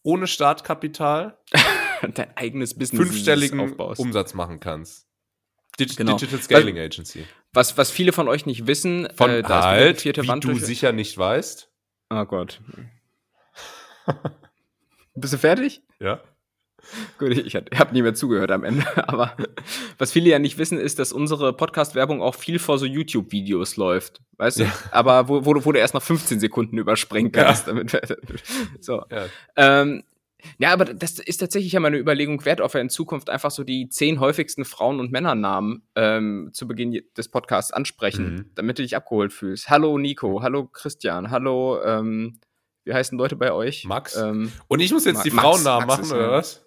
ohne 0.01 0.25
Startkapital 0.25 1.37
dein 2.15 2.35
eigenes 2.35 2.77
Business 2.77 3.07
fünfstelligen 3.07 3.59
aufbaust. 3.59 3.99
Umsatz 3.99 4.33
machen 4.33 4.59
kannst. 4.59 5.07
Dig 5.79 5.95
genau. 5.95 6.17
Digital 6.17 6.41
Scaling 6.41 6.75
was, 6.75 6.83
Agency. 6.83 7.25
Was, 7.53 7.77
was 7.77 7.91
viele 7.91 8.13
von 8.13 8.27
euch 8.27 8.45
nicht 8.47 8.67
wissen, 8.67 9.07
von 9.15 9.29
äh, 9.29 9.41
da 9.43 9.63
halt, 9.63 10.01
vierte 10.01 10.23
wie 10.23 10.27
Wand 10.27 10.43
du 10.43 10.55
sicher 10.55 10.91
nicht 10.91 11.17
weißt. 11.17 11.71
Oh 12.09 12.25
Gott. 12.25 12.59
Bist 15.15 15.33
du 15.33 15.37
fertig? 15.37 15.81
Ja. 15.99 16.21
Gut, 17.17 17.31
ich 17.31 17.55
habe 17.55 17.93
nie 17.93 18.01
mehr 18.01 18.13
zugehört 18.13 18.51
am 18.51 18.63
Ende. 18.63 18.85
Aber 19.07 19.35
was 19.97 20.11
viele 20.11 20.29
ja 20.29 20.39
nicht 20.39 20.57
wissen, 20.57 20.77
ist, 20.77 20.99
dass 20.99 21.13
unsere 21.13 21.53
Podcast-Werbung 21.53 22.21
auch 22.21 22.35
viel 22.35 22.59
vor 22.59 22.77
so 22.77 22.85
YouTube-Videos 22.85 23.77
läuft. 23.77 24.21
Weißt 24.37 24.59
du? 24.59 24.63
Ja. 24.63 24.73
Aber 24.91 25.29
wo, 25.29 25.45
wo, 25.45 25.65
wo, 25.65 25.71
du 25.71 25.79
erst 25.79 25.93
nach 25.93 26.01
15 26.01 26.39
Sekunden 26.39 26.77
überspringen 26.77 27.31
kannst. 27.31 27.67
Ja. 27.67 27.73
Damit, 27.73 27.97
so. 28.81 29.03
Ja. 29.09 29.25
Ähm, 29.55 30.03
ja, 30.57 30.73
aber 30.73 30.83
das 30.83 31.19
ist 31.19 31.37
tatsächlich 31.37 31.71
ja 31.71 31.79
meine 31.79 31.97
Überlegung 31.97 32.43
wert, 32.43 32.59
ob 32.59 32.73
wir 32.73 32.81
in 32.81 32.89
Zukunft 32.89 33.29
einfach 33.29 33.49
so 33.49 33.63
die 33.63 33.87
zehn 33.87 34.19
häufigsten 34.19 34.65
Frauen- 34.65 34.99
und 34.99 35.09
Männernamen 35.09 35.83
ähm, 35.95 36.49
zu 36.51 36.67
Beginn 36.67 37.01
des 37.15 37.29
Podcasts 37.29 37.71
ansprechen, 37.71 38.33
mhm. 38.33 38.45
damit 38.55 38.77
du 38.77 38.83
dich 38.83 38.97
abgeholt 38.97 39.31
fühlst. 39.31 39.69
Hallo 39.69 39.97
Nico, 39.97 40.41
hallo 40.41 40.67
Christian, 40.67 41.31
hallo 41.31 41.81
ähm, 41.83 42.39
wie 42.83 42.93
heißen 42.93 43.17
Leute 43.17 43.35
bei 43.35 43.51
euch? 43.51 43.85
Max. 43.85 44.15
Ähm, 44.15 44.51
Und 44.67 44.79
ich 44.79 44.91
muss 44.91 45.05
jetzt 45.05 45.17
Ma 45.17 45.23
die 45.23 45.31
Frauennamen 45.31 45.87
machen, 45.87 46.11
oder 46.11 46.31
was? 46.31 46.65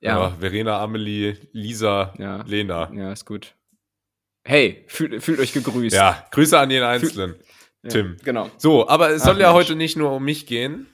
Ja. 0.00 0.18
ja. 0.18 0.30
Verena, 0.30 0.80
Amelie, 0.80 1.36
Lisa, 1.52 2.12
ja. 2.18 2.42
Lena. 2.46 2.92
Ja, 2.92 3.12
ist 3.12 3.24
gut. 3.24 3.54
Hey, 4.44 4.84
fühlt, 4.88 5.22
fühlt 5.22 5.40
euch 5.40 5.52
gegrüßt. 5.54 5.96
Ja, 5.96 6.26
Grüße 6.30 6.58
an 6.58 6.70
jeden 6.70 6.84
Einzelnen. 6.84 7.36
Fühl 7.36 7.44
Tim. 7.88 8.16
Ja, 8.18 8.24
genau. 8.24 8.50
So, 8.56 8.88
aber 8.88 9.10
es 9.10 9.22
soll 9.22 9.36
Ach, 9.36 9.40
ja 9.40 9.52
Mensch. 9.52 9.64
heute 9.64 9.76
nicht 9.76 9.96
nur 9.96 10.12
um 10.12 10.24
mich 10.24 10.46
gehen, 10.46 10.86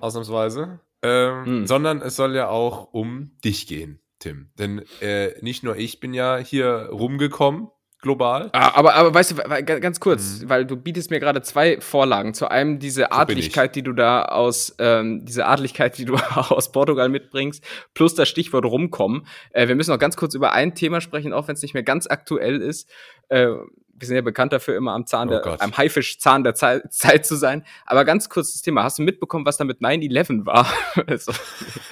ausnahmsweise, 0.00 0.80
ähm, 1.02 1.44
hm. 1.44 1.66
sondern 1.66 2.02
es 2.02 2.16
soll 2.16 2.34
ja 2.34 2.48
auch 2.48 2.92
um 2.92 3.36
dich 3.44 3.66
gehen, 3.66 4.00
Tim. 4.18 4.50
Denn 4.58 4.84
äh, 5.00 5.34
nicht 5.42 5.62
nur 5.62 5.76
ich 5.76 6.00
bin 6.00 6.14
ja 6.14 6.36
hier 6.36 6.88
rumgekommen, 6.90 7.68
global. 8.00 8.50
Ah, 8.52 8.72
aber, 8.74 8.94
aber 8.94 9.14
weißt 9.14 9.32
du, 9.32 9.64
ganz 9.80 10.00
kurz, 10.00 10.40
mhm. 10.40 10.48
weil 10.48 10.66
du 10.66 10.76
bietest 10.76 11.10
mir 11.10 11.20
gerade 11.20 11.42
zwei 11.42 11.80
Vorlagen. 11.80 12.34
Zu 12.34 12.50
einem 12.50 12.78
diese 12.78 13.12
Adligkeit, 13.12 13.74
die 13.74 13.82
du 13.82 13.92
da 13.92 14.24
aus, 14.26 14.74
ähm, 14.78 15.24
diese 15.24 15.46
Adligkeit, 15.46 15.98
die 15.98 16.04
du 16.04 16.14
aus 16.34 16.72
Portugal 16.72 17.08
mitbringst, 17.08 17.64
plus 17.94 18.14
das 18.14 18.28
Stichwort 18.28 18.64
rumkommen. 18.64 19.26
Äh, 19.50 19.68
wir 19.68 19.74
müssen 19.74 19.90
noch 19.90 19.98
ganz 19.98 20.16
kurz 20.16 20.34
über 20.34 20.52
ein 20.52 20.74
Thema 20.74 21.00
sprechen, 21.00 21.32
auch 21.32 21.48
wenn 21.48 21.54
es 21.54 21.62
nicht 21.62 21.74
mehr 21.74 21.82
ganz 21.82 22.06
aktuell 22.06 22.60
ist. 22.60 22.88
Äh, 23.28 23.54
wir 23.98 24.06
sind 24.06 24.16
ja 24.16 24.22
bekannt 24.22 24.52
dafür, 24.52 24.76
immer 24.76 24.92
am 24.92 25.06
Zahn 25.06 25.28
oh 25.28 25.40
der, 25.40 25.62
am 25.62 25.76
Haifischzahn 25.76 26.44
der 26.44 26.54
Zeit, 26.54 26.92
Zeit, 26.92 27.26
zu 27.26 27.34
sein. 27.34 27.64
Aber 27.86 28.04
ganz 28.04 28.28
kurz 28.28 28.52
das 28.52 28.62
Thema. 28.62 28.82
Hast 28.82 28.98
du 28.98 29.02
mitbekommen, 29.02 29.46
was 29.46 29.56
da 29.56 29.64
mit 29.64 29.80
9-11 29.80 30.44
war? 30.44 30.70
also, 31.06 31.32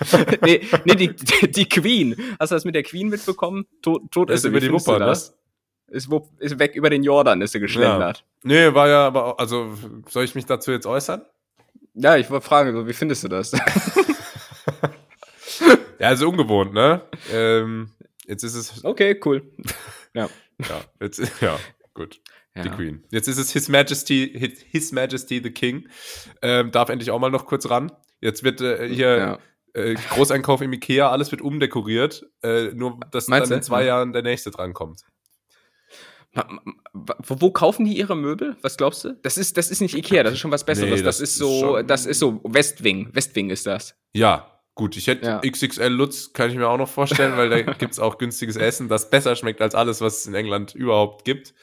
nee, 0.42 0.60
nee 0.84 0.94
die, 0.94 1.14
die, 1.50 1.68
Queen. 1.68 2.14
Hast 2.38 2.52
du 2.52 2.56
das 2.56 2.64
mit 2.64 2.74
der 2.74 2.82
Queen 2.82 3.08
mitbekommen? 3.08 3.66
Tot, 3.82 4.02
tot 4.10 4.30
ist, 4.30 4.44
über 4.44 4.60
die 4.60 4.70
Wupper, 4.70 4.98
das? 4.98 5.34
Ist, 5.88 6.08
ist 6.38 6.58
weg 6.58 6.74
über 6.74 6.90
den 6.90 7.02
Jordan, 7.02 7.42
ist 7.42 7.54
er 7.54 7.60
geschlendert. 7.60 8.18
Ja. 8.18 8.24
Nee, 8.42 8.74
war 8.74 8.88
ja, 8.88 9.06
aber, 9.06 9.38
also, 9.38 9.74
soll 10.08 10.24
ich 10.24 10.34
mich 10.34 10.46
dazu 10.46 10.72
jetzt 10.72 10.86
äußern? 10.86 11.22
Ja, 11.94 12.16
ich 12.16 12.30
wollte 12.30 12.46
fragen, 12.46 12.86
wie 12.86 12.92
findest 12.92 13.24
du 13.24 13.28
das? 13.28 13.52
ja, 15.98 16.10
ist 16.10 16.22
ungewohnt, 16.22 16.74
ne? 16.74 17.02
Ähm, 17.32 17.90
jetzt 18.26 18.42
ist 18.42 18.54
es. 18.54 18.84
Okay, 18.84 19.20
cool. 19.24 19.42
Ja. 20.16 20.28
ja, 20.60 20.80
jetzt, 21.00 21.20
ja, 21.40 21.58
gut. 21.92 22.20
Ja. 22.54 22.62
Die 22.62 22.68
Queen. 22.68 23.02
Jetzt 23.10 23.26
ist 23.26 23.36
es 23.36 23.50
His 23.50 23.68
Majesty, 23.68 24.54
His 24.70 24.92
Majesty 24.92 25.40
the 25.42 25.50
King. 25.50 25.88
Ähm, 26.40 26.70
darf 26.70 26.88
endlich 26.88 27.10
auch 27.10 27.18
mal 27.18 27.32
noch 27.32 27.46
kurz 27.46 27.68
ran. 27.68 27.90
Jetzt 28.20 28.44
wird 28.44 28.60
äh, 28.60 28.88
hier 28.88 29.16
ja. 29.16 29.38
äh, 29.72 29.94
Großeinkauf 29.94 30.60
im 30.60 30.72
Ikea, 30.72 31.10
alles 31.10 31.32
wird 31.32 31.42
umdekoriert, 31.42 32.30
äh, 32.44 32.66
nur 32.74 33.00
dass 33.10 33.26
Meinst 33.26 33.50
dann 33.50 33.58
in 33.58 33.64
zwei 33.64 33.84
Jahren 33.84 34.12
der 34.12 34.22
nächste 34.22 34.52
drankommt. 34.52 35.00
Wo, 36.92 37.36
wo, 37.40 37.50
kaufen 37.50 37.84
die 37.84 37.96
ihre 37.96 38.16
Möbel? 38.16 38.56
Was 38.62 38.76
glaubst 38.76 39.04
du? 39.04 39.16
Das 39.22 39.38
ist, 39.38 39.56
das 39.56 39.70
ist 39.70 39.80
nicht 39.80 39.94
Ikea, 39.94 40.22
das 40.22 40.34
ist 40.34 40.40
schon 40.40 40.50
was 40.50 40.64
Besseres. 40.64 40.90
Nee, 40.90 41.02
das, 41.02 41.18
das, 41.18 41.20
ist 41.20 41.36
so, 41.36 41.76
ist 41.76 41.90
das 41.90 42.06
ist 42.06 42.18
so 42.18 42.40
Westwing. 42.44 43.08
Westwing 43.12 43.50
ist 43.50 43.66
das. 43.66 43.94
Ja, 44.12 44.60
gut. 44.74 44.96
Ich 44.96 45.06
hätte 45.06 45.26
ja. 45.26 45.40
XXL 45.40 45.88
Lutz, 45.88 46.32
kann 46.32 46.50
ich 46.50 46.56
mir 46.56 46.68
auch 46.68 46.78
noch 46.78 46.88
vorstellen, 46.88 47.36
weil 47.36 47.50
da 47.50 47.60
gibt 47.78 47.92
es 47.92 47.98
auch 48.00 48.18
günstiges 48.18 48.56
Essen, 48.56 48.88
das 48.88 49.10
besser 49.10 49.36
schmeckt 49.36 49.60
als 49.60 49.74
alles, 49.74 50.00
was 50.00 50.18
es 50.18 50.26
in 50.26 50.34
England 50.34 50.74
überhaupt 50.74 51.24
gibt. 51.24 51.54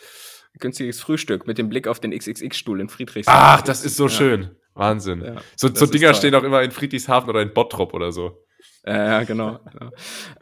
Günstiges 0.60 1.00
Frühstück 1.00 1.48
mit 1.48 1.58
dem 1.58 1.70
Blick 1.70 1.88
auf 1.88 2.00
den 2.00 2.12
XXX-Stuhl 2.12 2.82
in 2.82 2.90
Friedrichshafen. 2.90 3.42
Ach, 3.42 3.62
das 3.62 3.86
ist 3.86 3.96
so 3.96 4.06
ja. 4.06 4.10
schön. 4.10 4.56
Wahnsinn. 4.74 5.22
Ja, 5.22 5.36
so, 5.56 5.74
so 5.74 5.86
Dinger 5.86 6.14
stehen 6.14 6.34
auch 6.36 6.44
immer 6.44 6.62
in 6.62 6.72
Friedrichshafen 6.72 7.30
oder 7.30 7.42
in 7.42 7.54
Bottrop 7.54 7.94
oder 7.94 8.12
so. 8.12 8.38
Ja, 8.86 9.24
genau. 9.24 9.60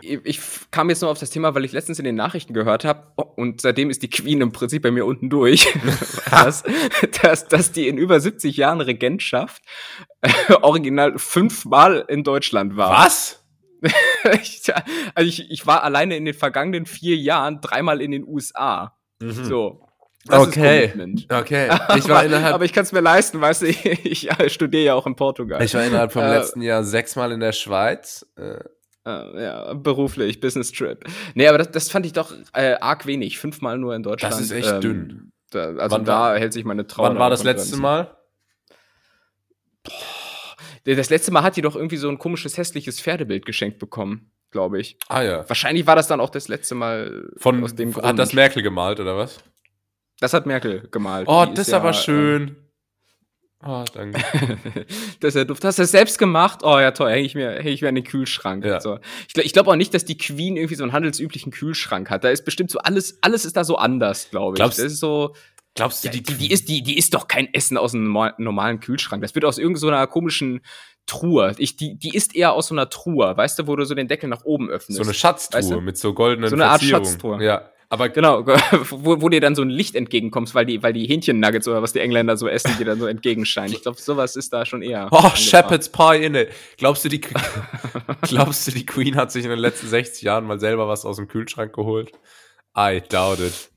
Ich, 0.01 0.19
ich, 0.23 0.41
kam 0.71 0.89
jetzt 0.89 1.01
nur 1.01 1.11
auf 1.11 1.19
das 1.19 1.29
Thema, 1.29 1.55
weil 1.55 1.65
ich 1.65 1.73
letztens 1.73 1.99
in 1.99 2.05
den 2.05 2.15
Nachrichten 2.15 2.53
gehört 2.53 2.85
habe, 2.85 3.11
oh, 3.17 3.23
und 3.35 3.59
seitdem 3.59 3.89
ist 3.89 4.01
die 4.01 4.09
Queen 4.09 4.39
im 4.39 4.53
Prinzip 4.53 4.81
bei 4.81 4.91
mir 4.91 5.05
unten 5.05 5.29
durch, 5.29 5.67
dass, 6.31 6.63
dass, 7.21 7.47
dass 7.49 7.71
die 7.73 7.89
in 7.89 7.97
über 7.97 8.19
70 8.19 8.55
Jahren 8.55 8.79
Regentschaft 8.79 9.61
äh, 10.21 10.53
original 10.61 11.17
fünfmal 11.17 12.05
in 12.07 12.23
Deutschland 12.23 12.77
war. 12.77 13.03
Was? 13.03 13.45
ich, 14.41 14.61
also 15.15 15.27
ich, 15.27 15.51
ich 15.51 15.67
war 15.67 15.83
alleine 15.83 16.15
in 16.15 16.23
den 16.23 16.33
vergangenen 16.33 16.85
vier 16.85 17.17
Jahren 17.17 17.59
dreimal 17.59 18.01
in 18.01 18.11
den 18.11 18.25
USA. 18.25 18.97
Mhm. 19.21 19.43
So. 19.43 19.88
Das 20.29 20.47
okay. 20.47 20.93
Okay. 21.29 21.69
Ich 21.97 22.07
war 22.07 22.17
aber, 22.17 22.25
innerhalb 22.25 22.55
aber 22.55 22.65
ich 22.65 22.73
kann 22.73 22.83
es 22.83 22.91
mir 22.91 23.01
leisten, 23.01 23.41
weißt 23.41 23.63
du, 23.63 23.67
ich, 23.67 23.85
ich 23.85 24.29
studiere 24.47 24.83
ja 24.83 24.93
auch 24.93 25.07
in 25.07 25.15
Portugal. 25.15 25.61
Ich 25.63 25.73
war 25.73 25.83
innerhalb 25.83 26.11
vom 26.11 26.23
äh, 26.23 26.37
letzten 26.37 26.61
Jahr 26.61 26.83
sechsmal 26.83 27.31
in 27.31 27.39
der 27.39 27.51
Schweiz. 27.51 28.25
Äh. 28.37 28.59
äh. 29.05 29.43
Ja, 29.43 29.73
beruflich, 29.73 30.39
Business 30.39 30.71
Trip. 30.71 31.03
Nee, 31.33 31.47
aber 31.47 31.57
das, 31.57 31.71
das 31.71 31.89
fand 31.89 32.05
ich 32.05 32.13
doch 32.13 32.31
äh, 32.53 32.75
arg 32.79 33.05
wenig. 33.05 33.39
Fünfmal 33.39 33.77
nur 33.77 33.95
in 33.95 34.03
Deutschland. 34.03 34.33
Das 34.33 34.41
ist 34.41 34.51
echt 34.51 34.71
ähm, 34.71 34.81
dünn. 34.81 35.31
Da, 35.49 35.75
also 35.75 35.95
wann 35.95 36.05
da 36.05 36.19
war, 36.19 36.39
hält 36.39 36.53
sich 36.53 36.63
meine 36.63 36.85
Trauer. 36.85 37.09
Wann 37.09 37.17
war 37.17 37.29
das 37.29 37.43
letzte 37.43 37.77
Mal? 37.77 38.15
Boah. 39.83 39.93
Das 40.85 41.09
letzte 41.09 41.31
Mal 41.31 41.43
hat 41.43 41.55
die 41.55 41.61
doch 41.61 41.75
irgendwie 41.75 41.97
so 41.97 42.09
ein 42.09 42.17
komisches, 42.17 42.57
hässliches 42.57 43.01
Pferdebild 43.01 43.45
geschenkt 43.45 43.79
bekommen, 43.79 44.31
glaube 44.51 44.79
ich. 44.79 44.97
Ah 45.07 45.21
ja. 45.21 45.47
Wahrscheinlich 45.47 45.85
war 45.87 45.95
das 45.95 46.07
dann 46.07 46.19
auch 46.19 46.29
das 46.29 46.47
letzte 46.47 46.75
Mal 46.75 47.29
Von, 47.37 47.63
aus 47.63 47.75
dem 47.75 47.91
Grund. 47.91 48.05
Hat 48.05 48.17
das 48.17 48.33
Merkel 48.33 48.63
gemalt, 48.63 48.99
oder 48.99 49.17
was? 49.17 49.37
Das 50.19 50.33
hat 50.33 50.45
Merkel 50.45 50.87
gemalt. 50.91 51.27
Oh, 51.27 51.45
Die 51.45 51.53
das 51.53 51.67
ist 51.67 51.71
ja, 51.71 51.79
aber 51.79 51.93
schön. 51.93 52.57
oh, 53.65 53.85
danke. 53.93 54.19
das 55.19 55.29
ist 55.29 55.35
ja 55.35 55.43
duft. 55.45 55.63
Hast 55.63 55.79
du 55.79 55.83
das 55.83 55.91
selbst 55.91 56.19
gemacht? 56.19 56.59
Oh 56.63 56.77
ja, 56.77 56.91
toll. 56.91 57.11
Hänge 57.11 57.25
ich 57.25 57.35
mir, 57.35 57.51
häng 57.51 57.73
ich 57.73 57.81
mir 57.81 57.89
an 57.89 57.95
den 57.95 58.03
Kühlschrank. 58.03 58.65
Ja. 58.65 58.81
So. 58.81 58.99
Ich, 59.27 59.37
ich 59.37 59.53
glaube 59.53 59.71
auch 59.71 59.75
nicht, 59.75 59.93
dass 59.93 60.05
die 60.05 60.17
Queen 60.17 60.57
irgendwie 60.57 60.75
so 60.75 60.83
einen 60.83 60.93
handelsüblichen 60.93 61.51
Kühlschrank 61.51 62.09
hat. 62.09 62.23
Da 62.23 62.29
ist 62.29 62.43
bestimmt 62.43 62.69
so 62.69 62.79
alles, 62.79 63.17
alles 63.21 63.45
ist 63.45 63.55
da 63.55 63.63
so 63.63 63.77
anders, 63.77 64.29
glaube 64.29 64.55
ich. 64.55 64.57
Glaubst, 64.57 64.79
das 64.79 64.93
ist 64.93 64.99
so. 64.99 65.35
Glaubst 65.75 66.03
du, 66.03 66.09
die, 66.09 66.21
die, 66.21 66.33
die, 66.33 66.51
ist, 66.51 66.67
die, 66.67 66.83
die 66.83 66.97
ist 66.97 67.13
doch 67.13 67.27
kein 67.27 67.53
Essen 67.53 67.77
aus 67.77 67.93
einem 67.93 68.11
normalen 68.37 68.79
Kühlschrank. 68.81 69.21
Das 69.21 69.35
wird 69.35 69.45
aus 69.45 69.57
irgendeiner 69.57 70.01
so 70.01 70.07
komischen 70.07 70.61
Truhe. 71.05 71.55
Ich, 71.57 71.77
die, 71.77 71.97
die 71.97 72.13
ist 72.15 72.35
eher 72.35 72.53
aus 72.53 72.67
so 72.67 72.75
einer 72.75 72.89
Truhe, 72.89 73.37
weißt 73.37 73.59
du, 73.59 73.67
wo 73.67 73.75
du 73.75 73.85
so 73.85 73.95
den 73.95 74.07
Deckel 74.07 74.29
nach 74.29 74.43
oben 74.43 74.69
öffnest. 74.69 74.97
So 74.97 75.03
eine 75.03 75.13
Schatztruhe 75.13 75.59
weißt 75.59 75.71
du? 75.71 75.81
mit 75.81 75.97
so 75.97 76.13
goldenen 76.13 76.49
So 76.49 76.55
eine 76.55 76.67
Art 76.67 76.83
Schatztruhe. 76.83 77.43
Ja. 77.43 77.69
Aber 77.91 78.09
genau, 78.09 78.45
wo, 78.91 79.19
wo 79.19 79.29
dir 79.29 79.41
dann 79.41 79.55
so 79.55 79.63
ein 79.63 79.69
Licht 79.69 79.95
entgegenkommst, 79.95 80.53
weil 80.53 80.65
die, 80.65 80.83
weil 80.83 80.93
die 80.93 81.07
Hähnchen-Nuggets 81.07 81.67
oder 81.67 81.81
was 81.81 81.91
die 81.91 81.99
Engländer 81.99 82.37
so 82.37 82.47
essen, 82.47 82.75
die 82.79 82.83
dann 82.83 82.99
so 82.99 83.07
entgegenscheinen. 83.07 83.73
Ich 83.73 83.81
glaube, 83.81 83.99
sowas 83.99 84.35
ist 84.35 84.53
da 84.53 84.63
schon 84.65 84.83
eher. 84.83 85.07
Oh, 85.11 85.31
Shepherd's 85.35 85.89
Pie 85.89 86.23
inne. 86.23 86.47
Glaubst 86.77 87.03
du, 87.03 87.09
die, 87.09 87.19
glaubst 88.21 88.67
du, 88.67 88.71
die 88.71 88.85
Queen 88.85 89.15
hat 89.15 89.31
sich 89.31 89.43
in 89.43 89.49
den 89.49 89.59
letzten 89.59 89.87
60 89.87 90.21
Jahren 90.21 90.45
mal 90.45 90.59
selber 90.59 90.87
was 90.87 91.03
aus 91.03 91.15
dem 91.15 91.27
Kühlschrank 91.27 91.73
geholt? 91.73 92.11
I 92.77 93.01
doubt 93.09 93.39
it. 93.39 93.71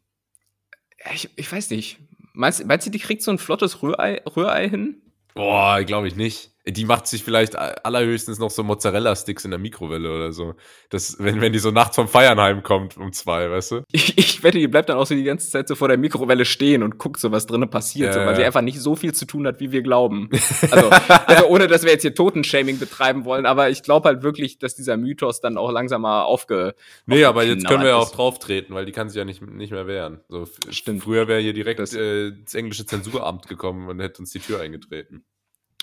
Ich, 1.14 1.30
ich 1.34 1.50
weiß 1.50 1.70
nicht. 1.70 1.98
Meinst, 2.34 2.64
meinst 2.66 2.86
du, 2.86 2.90
die 2.90 2.98
kriegt 2.98 3.22
so 3.22 3.30
ein 3.30 3.38
flottes 3.38 3.82
Rührei, 3.82 4.22
Rührei 4.36 4.68
hin? 4.68 5.00
Boah, 5.34 5.82
glaube 5.84 6.08
ich 6.08 6.16
nicht. 6.16 6.51
Die 6.66 6.84
macht 6.84 7.08
sich 7.08 7.24
vielleicht 7.24 7.56
allerhöchstens 7.56 8.38
noch 8.38 8.50
so 8.50 8.62
Mozzarella-Sticks 8.62 9.44
in 9.44 9.50
der 9.50 9.58
Mikrowelle 9.58 10.14
oder 10.14 10.32
so. 10.32 10.54
Das, 10.90 11.16
wenn, 11.18 11.40
wenn 11.40 11.52
die 11.52 11.58
so 11.58 11.72
nachts 11.72 11.96
vom 11.96 12.06
Feiern 12.06 12.40
heimkommt 12.40 12.96
um 12.96 13.12
zwei, 13.12 13.50
weißt 13.50 13.70
du? 13.72 13.82
Ich, 13.90 14.16
ich 14.16 14.42
wette, 14.44 14.58
die 14.58 14.68
bleibt 14.68 14.88
dann 14.88 14.96
auch 14.96 15.06
so 15.06 15.14
die 15.14 15.24
ganze 15.24 15.50
Zeit 15.50 15.66
so 15.66 15.74
vor 15.74 15.88
der 15.88 15.98
Mikrowelle 15.98 16.44
stehen 16.44 16.84
und 16.84 16.98
guckt 16.98 17.18
so, 17.18 17.32
was 17.32 17.46
drinnen 17.46 17.68
passiert, 17.68 18.14
ja, 18.14 18.20
so, 18.20 18.26
weil 18.26 18.36
sie 18.36 18.44
einfach 18.44 18.60
nicht 18.60 18.80
so 18.80 18.94
viel 18.94 19.12
zu 19.12 19.26
tun 19.26 19.46
hat, 19.46 19.60
wie 19.60 19.72
wir 19.72 19.82
glauben. 19.82 20.30
Also, 20.70 20.90
also 20.90 21.46
ohne, 21.48 21.66
dass 21.66 21.82
wir 21.82 21.90
jetzt 21.90 22.02
hier 22.02 22.14
Totenshaming 22.14 22.78
betreiben 22.78 23.24
wollen, 23.24 23.46
aber 23.46 23.68
ich 23.68 23.82
glaube 23.82 24.08
halt 24.08 24.22
wirklich, 24.22 24.58
dass 24.58 24.74
dieser 24.74 24.96
Mythos 24.96 25.40
dann 25.40 25.58
auch 25.58 25.70
langsam 25.70 26.02
mal 26.02 26.22
aufge. 26.22 26.74
Nee, 27.06 27.24
aber 27.24 27.42
jetzt 27.42 27.66
können 27.66 27.82
wir 27.82 27.90
ja 27.90 27.96
auch 27.96 28.12
drauf 28.12 28.38
treten, 28.38 28.74
weil 28.74 28.86
die 28.86 28.92
kann 28.92 29.08
sich 29.08 29.18
ja 29.18 29.24
nicht, 29.24 29.42
nicht 29.42 29.72
mehr 29.72 29.86
wehren. 29.86 30.20
So, 30.28 30.46
Stimmt. 30.70 31.02
Früher 31.02 31.28
wäre 31.28 31.40
hier 31.40 31.52
direkt 31.52 31.80
das, 31.80 31.94
äh, 31.94 32.32
das 32.44 32.54
englische 32.54 32.86
Zensuramt 32.86 33.48
gekommen 33.48 33.88
und 33.88 34.00
hätte 34.00 34.20
uns 34.20 34.30
die 34.30 34.38
Tür 34.38 34.60
eingetreten. 34.60 35.24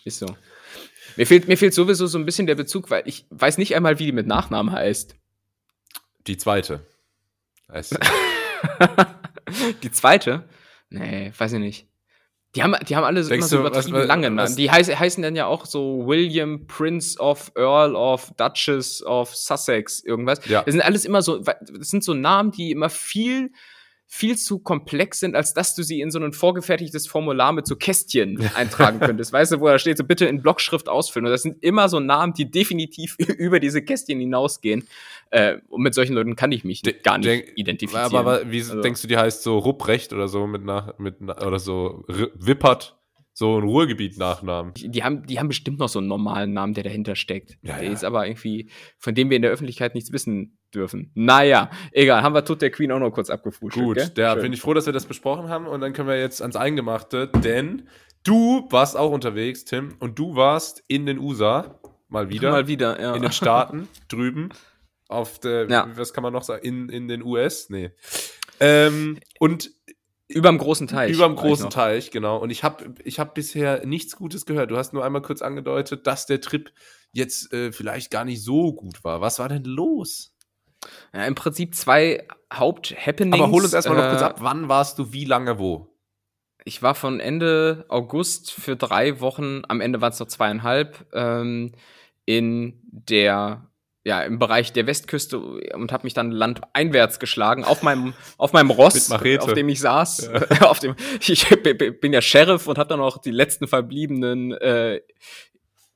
Ist 0.06 0.20
so. 0.20 0.36
Mir 1.16 1.28
fehlt, 1.28 1.48
mir 1.48 1.58
fehlt 1.58 1.74
sowieso 1.74 2.08
so 2.08 2.18
ein 2.18 2.26
bisschen 2.26 2.48
der 2.48 2.56
Bezug, 2.56 2.90
weil 2.90 3.04
ich 3.06 3.26
weiß 3.30 3.58
nicht 3.58 3.76
einmal, 3.76 4.00
wie 4.00 4.06
die 4.06 4.12
mit 4.12 4.28
Nachnamen 4.28 4.72
heißt. 4.72 5.16
Die 6.28 6.38
zweite. 6.38 6.86
Heißt 7.72 7.98
die 9.84 9.92
zweite? 9.92 10.48
Nee, 10.90 11.32
weiß 11.38 11.54
ich 11.54 11.60
nicht. 11.60 11.88
Die 12.56 12.64
haben, 12.64 12.76
die 12.88 12.96
haben 12.96 13.04
alle 13.04 13.24
so, 13.24 13.32
immer 13.32 13.46
so 13.46 13.60
übertrieben 13.60 13.94
was, 13.94 14.02
was, 14.02 14.08
lange 14.08 14.32
Namen. 14.32 14.56
Die 14.56 14.72
heiß, 14.72 14.88
heißen 14.88 15.22
dann 15.22 15.36
ja 15.36 15.46
auch 15.46 15.68
so 15.68 16.08
William, 16.08 16.66
Prince 16.66 17.20
of, 17.20 17.52
Earl 17.56 17.96
of, 17.96 18.32
Duchess 18.38 19.04
of 19.04 19.36
Sussex, 19.36 20.04
irgendwas. 20.04 20.44
Ja. 20.46 20.64
Das 20.64 20.74
sind 20.74 20.82
alles 20.82 21.06
immer 21.06 21.22
so, 21.22 21.40
das 21.40 21.90
sind 21.90 22.04
so 22.04 22.16
Namen, 22.16 22.52
die 22.52 22.72
immer 22.72 22.90
viel 22.90 23.52
viel 24.12 24.38
zu 24.38 24.58
komplex 24.58 25.20
sind, 25.20 25.36
als 25.36 25.54
dass 25.54 25.76
du 25.76 25.84
sie 25.84 26.02
in 26.02 26.10
so 26.10 26.20
ein 26.20 26.34
vorgefertigtes 26.34 27.06
Formular 27.06 27.54
mit 27.54 27.68
so 27.68 27.76
Kästchen 27.76 28.50
eintragen 28.56 29.00
könntest. 29.00 29.32
weißt 29.32 29.52
du, 29.52 29.60
wo 29.60 29.68
da 29.68 29.78
steht, 29.78 30.00
so 30.00 30.04
bitte 30.04 30.26
in 30.26 30.42
Blockschrift 30.42 30.90
ausfüllen. 30.90 31.28
Und 31.28 31.32
das 31.32 31.44
sind 31.44 31.64
immer 31.64 31.90
so 31.90 32.00
Namen, 32.00 32.34
die 32.34 32.50
definitiv 32.50 33.16
über 33.38 33.60
diese 33.60 33.84
Kästchen 33.84 34.20
hinausgehen. 34.20 34.88
Äh, 35.30 35.60
und 35.70 35.84
mit 35.84 35.94
solchen 35.94 36.16
Leuten 36.16 36.36
kann 36.36 36.52
ich 36.52 36.64
mich 36.64 36.82
De 36.82 36.96
gar 37.00 37.20
nicht 37.20 37.52
identifizieren. 37.56 38.04
Aber, 38.04 38.20
aber 38.20 38.52
wie 38.52 38.62
also. 38.62 38.82
denkst 38.82 39.04
du, 39.04 39.08
die 39.08 39.16
heißt 39.16 39.44
so 39.44 39.60
Rupprecht 39.60 40.12
oder 40.12 40.28
so 40.28 40.48
mit 40.48 40.66
nach, 40.66 40.98
mit, 40.98 41.22
oder 41.22 41.60
so 41.60 42.04
R 42.08 42.32
Wippert? 42.34 42.99
So 43.40 43.58
ein 43.58 43.64
Ruhrgebiet-Nachnamen. 43.64 44.74
Die, 44.76 45.02
haben, 45.02 45.26
die 45.26 45.40
haben 45.40 45.48
bestimmt 45.48 45.80
noch 45.80 45.88
so 45.88 46.00
einen 46.00 46.10
normalen 46.10 46.52
Namen, 46.52 46.74
der 46.74 46.84
dahinter 46.84 47.16
steckt. 47.16 47.58
Ja, 47.62 47.78
der 47.78 47.86
ja. 47.86 47.92
ist 47.94 48.04
aber 48.04 48.28
irgendwie, 48.28 48.70
von 48.98 49.16
dem 49.16 49.30
wir 49.30 49.38
in 49.38 49.42
der 49.42 49.50
Öffentlichkeit 49.50 49.96
nichts 49.96 50.12
wissen 50.12 50.58
dürfen. 50.76 51.14
Naja, 51.16 51.72
egal, 51.94 52.22
haben 52.22 52.36
wir 52.36 52.44
Tod 52.44 52.62
der 52.62 52.70
Queen 52.70 52.92
auch 52.92 53.00
noch 53.00 53.12
kurz 53.12 53.30
abgefrühstückt. 53.30 53.86
Gut, 53.86 54.12
da 54.18 54.36
bin 54.36 54.52
ich 54.52 54.60
froh, 54.60 54.74
dass 54.74 54.88
wir 54.88 54.94
das 54.94 55.06
besprochen 55.06 55.48
haben 55.48 55.68
und 55.68 55.80
dann 55.80 55.94
können 55.94 56.10
wir 56.10 56.20
jetzt 56.20 56.42
ans 56.42 56.58
Eingemachte, 56.58 57.28
denn 57.28 57.88
du 58.26 58.68
warst 58.72 58.98
auch 58.98 59.12
unterwegs, 59.12 59.64
Tim, 59.64 59.96
und 60.00 60.20
du 60.20 60.36
warst 60.36 60.84
in 60.90 61.06
den 61.06 61.18
USA, 61.18 61.80
mal 62.10 62.30
wieder. 62.30 62.52
Mal 62.52 62.68
wieder, 62.68 63.00
ja. 63.02 63.16
In 63.16 63.22
den 63.22 63.32
Staaten, 63.32 63.88
drüben, 64.10 64.50
auf 65.08 65.40
der, 65.40 65.70
ja. 65.70 65.88
was 65.96 66.12
kann 66.12 66.24
man 66.24 66.34
noch 66.34 66.44
sagen, 66.44 66.62
in, 66.66 66.90
in 66.90 67.08
den 67.08 67.24
US? 67.24 67.70
Nee. 67.70 67.92
Ähm, 68.60 69.18
und 69.40 69.72
Überm 70.30 70.60
großen 70.60 70.88
Teich. 70.88 71.12
Überm 71.12 71.36
großen 71.36 71.72
Teich, 71.72 72.12
genau. 72.12 72.38
Und 72.38 72.52
ich 72.52 72.64
habe 72.64 72.94
ich 73.04 73.20
hab 73.20 73.34
bisher 73.34 73.86
nichts 73.86 74.16
Gutes 74.16 74.46
gehört. 74.46 74.70
Du 74.70 74.78
hast 74.78 74.94
nur 74.94 75.04
einmal 75.04 75.24
kurz 75.24 75.42
angedeutet, 75.42 76.06
dass 76.06 76.28
der 76.28 76.40
Trip 76.40 76.72
jetzt 77.12 77.52
äh, 77.52 77.72
vielleicht 77.72 78.12
gar 78.12 78.26
nicht 78.26 78.44
so 78.44 78.74
gut 78.74 79.04
war. 79.04 79.22
Was 79.22 79.40
war 79.40 79.50
denn 79.50 79.64
los? 79.64 80.36
Ja, 81.14 81.26
im 81.26 81.34
Prinzip 81.34 81.74
zwei 81.74 82.28
Haupt-Happenings. 82.54 83.42
Aber 83.42 83.52
hol 83.52 83.64
uns 83.64 83.74
erstmal 83.74 83.98
äh, 83.98 84.02
noch 84.02 84.10
kurz 84.12 84.22
ab. 84.22 84.36
Wann 84.42 84.70
warst 84.70 85.00
du 85.00 85.12
wie 85.12 85.26
lange 85.26 85.58
wo? 85.58 85.90
Ich 86.64 86.84
war 86.84 86.94
von 86.94 87.20
Ende 87.20 87.86
August 87.90 88.52
für 88.52 88.76
drei 88.76 89.22
Wochen, 89.22 89.64
am 89.68 89.82
Ende 89.82 90.02
waren 90.02 90.12
es 90.12 90.20
noch 90.20 90.28
zweieinhalb, 90.28 91.08
ähm, 91.14 91.72
in 92.26 92.80
der 92.84 93.68
ja, 94.06 94.22
im 94.22 94.40
Bereich 94.40 94.72
der 94.72 94.88
Westküste 94.88 95.40
und 95.40 95.92
habe 95.92 96.06
mich 96.06 96.14
dann 96.14 96.32
landeinwärts 96.32 97.20
geschlagen 97.20 97.66
auf 97.66 97.84
meinem 97.84 98.14
auf 98.38 98.54
meinem 98.54 98.72
Ross, 98.72 99.12
auf 99.12 99.54
dem 99.54 99.70
ich 99.70 99.80
saß. 99.82 100.32
Ja. 100.34 100.62
auf 100.70 100.80
dem 100.80 100.96
ich 101.20 101.48
bin 102.02 102.14
ja 102.14 102.22
Sheriff 102.22 102.68
und 102.68 102.78
habe 102.78 102.90
dann 102.90 103.02
auch 103.02 103.18
die 103.18 103.32
letzten 103.32 103.68
verbliebenen 103.68 104.54
äh, 104.54 105.02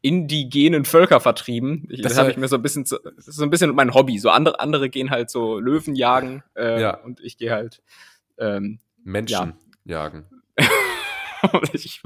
indigenen 0.02 0.84
Völker 0.84 1.22
vertrieben. 1.22 1.88
Ich, 1.90 2.02
das 2.02 2.18
habe 2.18 2.30
ich 2.30 2.36
mir 2.36 2.50
so 2.50 2.58
ein 2.58 2.62
bisschen 2.62 2.86
so, 2.86 2.98
so 3.18 3.44
ein 3.44 3.50
bisschen 3.50 3.74
mein 3.74 3.94
Hobby. 3.94 4.20
So 4.20 4.30
andere 4.30 4.60
andere 4.60 4.90
gehen 4.90 5.10
halt 5.10 5.30
so 5.30 5.58
Löwen 5.58 5.96
jagen 5.96 6.44
äh, 6.56 6.82
ja. 6.82 6.98
und 6.98 7.22
ich 7.22 7.38
gehe 7.38 7.52
halt 7.52 7.82
ähm, 8.38 8.80
Menschen 9.04 9.54
ja. 9.86 10.04
jagen. 10.04 10.26
ich, 11.74 12.02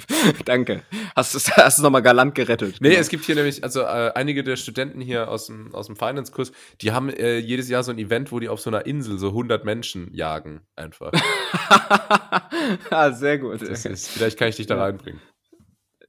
danke. 0.45 0.84
Hast 1.15 1.36
du 1.36 1.39
hast 1.39 1.78
es 1.78 1.84
nochmal 1.84 2.02
galant 2.02 2.36
gerettet. 2.36 2.78
Nee, 2.80 2.89
genau. 2.89 3.02
es 3.02 3.10
gibt 3.10 3.26
hier 3.26 3.36
nämlich, 3.36 3.63
also 3.63 3.82
äh, 3.82 4.12
einige 4.15 4.43
der 4.43 4.56
Studenten 4.56 5.02
hier 5.02 5.30
aus 5.30 5.47
dem, 5.47 5.73
aus 5.73 5.88
dem 5.88 5.95
Finance-Kurs, 5.95 6.52
die 6.82 6.91
haben 6.91 7.10
äh, 7.10 7.38
jedes 7.38 7.69
Jahr 7.69 7.84
so 7.84 7.91
ein 7.91 8.00
Event, 8.00 8.32
wo 8.32 8.39
die 8.39 8.50
auf 8.50 8.60
so 8.60 8.69
einer 8.69 8.86
Insel 8.86 9.17
so 9.17 9.30
100 9.30 9.65
Menschen 9.65 10.13
jagen, 10.13 10.62
einfach. 10.76 11.12
ah, 12.89 13.12
sehr 13.12 13.38
gut. 13.38 13.62
Ist, 13.62 14.10
vielleicht 14.10 14.38
kann 14.38 14.50
ich 14.50 14.56
dich 14.56 14.67
da 14.67 14.78
reinbringen. 14.78 15.21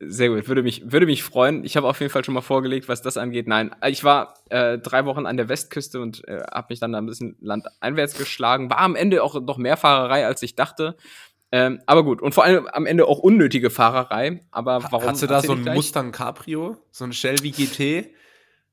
Sehr 0.00 0.28
gut, 0.28 0.46
würde 0.46 0.62
mich, 0.62 0.92
würde 0.92 1.06
mich 1.06 1.24
freuen. 1.24 1.64
Ich 1.64 1.76
habe 1.76 1.88
auf 1.88 1.98
jeden 1.98 2.12
Fall 2.12 2.24
schon 2.24 2.34
mal 2.34 2.40
vorgelegt, 2.40 2.88
was 2.88 3.02
das 3.02 3.16
angeht. 3.16 3.48
Nein, 3.48 3.74
ich 3.84 4.04
war 4.04 4.34
äh, 4.48 4.78
drei 4.78 5.04
Wochen 5.06 5.26
an 5.26 5.36
der 5.36 5.48
Westküste 5.48 6.00
und 6.00 6.26
äh, 6.28 6.40
habe 6.52 6.68
mich 6.70 6.78
dann 6.78 6.92
da 6.92 6.98
ein 6.98 7.06
bisschen 7.06 7.36
landeinwärts 7.40 8.16
geschlagen. 8.16 8.70
War 8.70 8.78
am 8.78 8.94
Ende 8.94 9.24
auch 9.24 9.40
noch 9.40 9.58
mehr 9.58 9.76
Fahrerei, 9.76 10.24
als 10.24 10.40
ich 10.44 10.54
dachte. 10.54 10.96
Ähm, 11.50 11.80
aber 11.86 12.04
gut, 12.04 12.20
und 12.20 12.34
vor 12.34 12.44
allem 12.44 12.66
am 12.66 12.86
Ende 12.86 13.06
auch 13.06 13.18
unnötige 13.18 13.70
Fahrerei. 13.70 14.40
Aber 14.50 14.82
warum? 14.90 15.08
Hast 15.08 15.22
du 15.22 15.26
da 15.26 15.40
so 15.40 15.52
ein 15.52 15.64
Mustang 15.64 16.12
Cabrio? 16.12 16.76
So 16.90 17.04
ein 17.04 17.12
Shelby 17.12 17.50
GT? 17.50 18.10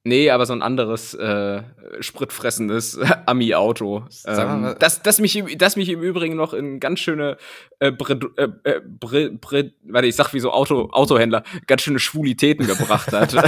Nee, 0.07 0.29
aber 0.29 0.45
so 0.45 0.53
ein 0.53 0.61
anderes 0.61 1.15
äh, 1.15 1.63
spritfressendes 1.99 2.99
Ami-Auto. 3.25 4.05
Ähm, 4.27 4.75
das, 4.77 5.01
das, 5.01 5.19
mich, 5.19 5.43
das 5.57 5.77
mich 5.77 5.89
im 5.89 6.03
Übrigen 6.03 6.35
noch 6.35 6.53
in 6.53 6.79
ganz 6.79 6.99
schöne 6.99 7.37
äh, 7.79 7.91
Bre, 7.91 8.19
äh, 8.37 8.49
äh, 8.69 8.81
Bre, 8.85 9.31
Bre, 9.31 9.71
warte, 9.83 10.07
ich 10.07 10.15
sag 10.15 10.31
wie 10.33 10.39
so 10.39 10.51
Auto, 10.51 10.89
Autohändler, 10.91 11.43
ganz 11.65 11.81
schöne 11.81 11.97
Schwulitäten 11.97 12.67
gebracht 12.67 13.13
hat. 13.13 13.33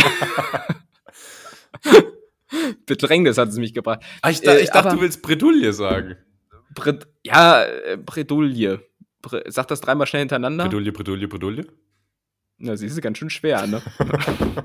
Bedrängnis 2.88 3.38
hat 3.38 3.50
es 3.50 3.58
mich 3.58 3.74
gebracht. 3.74 4.00
Ah, 4.22 4.30
ich, 4.30 4.42
da, 4.42 4.58
ich 4.58 4.72
dachte, 4.72 4.96
du 4.96 5.02
willst 5.02 5.22
Bredouille 5.22 5.74
sagen. 5.74 6.16
Bre, 6.74 7.00
ja, 7.24 7.64
äh, 7.64 7.98
Bredouille. 7.98 8.82
Sag 9.48 9.68
das 9.68 9.82
dreimal 9.82 10.08
schnell 10.08 10.22
hintereinander. 10.22 10.66
Bredouille, 10.66 10.92
Bredouille, 10.92 11.28
Bredouille. 11.28 11.68
Na, 12.60 12.76
sie 12.76 12.88
ist 12.88 13.02
ganz 13.02 13.18
schön 13.18 13.30
schwer, 13.30 13.68
ne? 13.68 13.82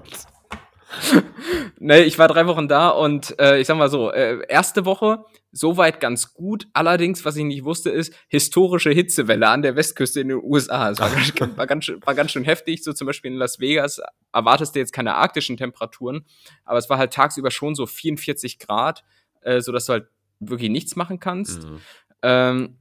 nee, 1.78 2.02
ich 2.02 2.18
war 2.18 2.28
drei 2.28 2.46
Wochen 2.46 2.68
da 2.68 2.88
und 2.88 3.38
äh, 3.38 3.58
ich 3.58 3.66
sag 3.66 3.76
mal 3.76 3.90
so, 3.90 4.10
äh, 4.10 4.46
erste 4.48 4.84
Woche 4.84 5.24
soweit 5.52 6.00
ganz 6.00 6.32
gut. 6.32 6.68
Allerdings, 6.72 7.24
was 7.24 7.36
ich 7.36 7.44
nicht 7.44 7.64
wusste, 7.64 7.90
ist 7.90 8.14
historische 8.28 8.90
Hitzewelle 8.90 9.48
an 9.48 9.62
der 9.62 9.76
Westküste 9.76 10.20
in 10.20 10.28
den 10.28 10.40
USA. 10.42 10.90
Es 10.90 11.00
war, 11.00 11.10
ganz, 11.10 11.32
war, 11.56 11.66
ganz, 11.66 11.92
war 12.00 12.14
ganz 12.14 12.32
schön 12.32 12.44
heftig. 12.44 12.82
So 12.82 12.92
zum 12.92 13.06
Beispiel 13.06 13.30
in 13.30 13.36
Las 13.36 13.60
Vegas 13.60 14.00
erwartest 14.32 14.74
du 14.74 14.78
jetzt 14.78 14.92
keine 14.92 15.14
arktischen 15.14 15.56
Temperaturen, 15.56 16.24
aber 16.64 16.78
es 16.78 16.88
war 16.88 16.98
halt 16.98 17.12
tagsüber 17.12 17.50
schon 17.50 17.74
so 17.74 17.86
44 17.86 18.58
Grad, 18.58 19.04
äh, 19.42 19.60
so 19.60 19.72
dass 19.72 19.86
du 19.86 19.92
halt 19.92 20.06
wirklich 20.40 20.70
nichts 20.70 20.96
machen 20.96 21.20
kannst. 21.20 21.64
Mhm. 21.64 21.78
Ähm, 22.22 22.78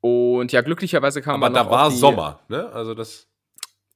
und 0.00 0.52
ja, 0.52 0.60
glücklicherweise 0.60 1.22
kam 1.22 1.42
Aber 1.42 1.52
da 1.52 1.68
war 1.70 1.90
Sommer, 1.90 2.40
ne? 2.48 2.68
Also 2.72 2.94
das. 2.94 3.28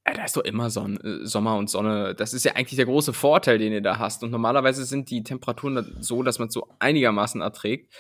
Ja, 0.07 0.15
da 0.15 0.25
ist 0.25 0.37
doch 0.37 0.43
immer 0.43 0.71
Sonne, 0.71 0.99
äh, 1.01 1.27
Sommer 1.27 1.57
und 1.57 1.71
Sonne. 1.71 2.15
Das 2.15 2.33
ist 2.33 2.45
ja 2.45 2.53
eigentlich 2.53 2.77
der 2.77 2.87
große 2.87 3.13
Vorteil, 3.13 3.59
den 3.59 3.73
ihr 3.73 3.83
da 3.83 3.99
hast. 3.99 4.23
Und 4.23 4.31
normalerweise 4.31 4.85
sind 4.85 5.11
die 5.11 5.23
Temperaturen 5.23 5.97
so, 6.01 6.23
dass 6.23 6.39
man 6.39 6.49
es 6.49 6.55
so 6.55 6.69
einigermaßen 6.79 7.41
erträgt. 7.41 7.95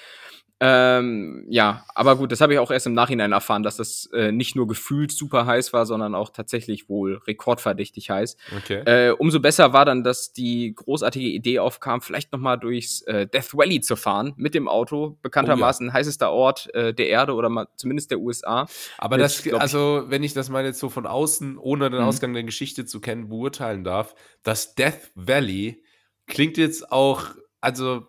Ähm, 0.62 1.46
ja, 1.48 1.86
aber 1.94 2.16
gut, 2.16 2.32
das 2.32 2.42
habe 2.42 2.52
ich 2.52 2.58
auch 2.58 2.70
erst 2.70 2.86
im 2.86 2.92
Nachhinein 2.92 3.32
erfahren, 3.32 3.62
dass 3.62 3.76
das 3.76 4.10
äh, 4.12 4.30
nicht 4.30 4.56
nur 4.56 4.66
gefühlt 4.66 5.10
super 5.10 5.46
heiß 5.46 5.72
war, 5.72 5.86
sondern 5.86 6.14
auch 6.14 6.28
tatsächlich 6.28 6.90
wohl 6.90 7.16
rekordverdächtig 7.26 8.10
heiß. 8.10 8.36
Okay. 8.58 8.82
Äh, 8.84 9.12
umso 9.12 9.40
besser 9.40 9.72
war 9.72 9.86
dann, 9.86 10.04
dass 10.04 10.34
die 10.34 10.74
großartige 10.74 11.28
Idee 11.28 11.60
aufkam, 11.60 12.02
vielleicht 12.02 12.32
noch 12.32 12.40
mal 12.40 12.58
durchs 12.58 13.00
äh, 13.02 13.26
Death 13.26 13.54
Valley 13.54 13.80
zu 13.80 13.96
fahren 13.96 14.34
mit 14.36 14.54
dem 14.54 14.68
Auto, 14.68 15.16
bekanntermaßen 15.22 15.86
oh, 15.86 15.88
ja. 15.88 15.94
heißester 15.94 16.30
Ort 16.30 16.72
äh, 16.74 16.92
der 16.92 17.08
Erde 17.08 17.32
oder 17.34 17.48
mal 17.48 17.66
zumindest 17.76 18.10
der 18.10 18.20
USA. 18.20 18.66
Aber 18.98 19.16
Mit, 19.16 19.24
das, 19.24 19.50
also 19.54 20.04
wenn 20.08 20.22
ich 20.22 20.34
das 20.34 20.50
mal 20.50 20.66
jetzt 20.66 20.78
so 20.78 20.90
von 20.90 21.06
außen, 21.06 21.56
ohne 21.56 21.88
den 21.88 22.00
mhm. 22.00 22.06
Ausgang 22.06 22.34
der 22.34 22.44
Geschichte 22.44 22.84
zu 22.84 23.00
kennen, 23.00 23.30
beurteilen 23.30 23.82
darf, 23.82 24.14
das 24.42 24.74
Death 24.74 25.10
Valley 25.14 25.82
klingt 26.26 26.58
jetzt 26.58 26.92
auch, 26.92 27.24
also 27.62 28.06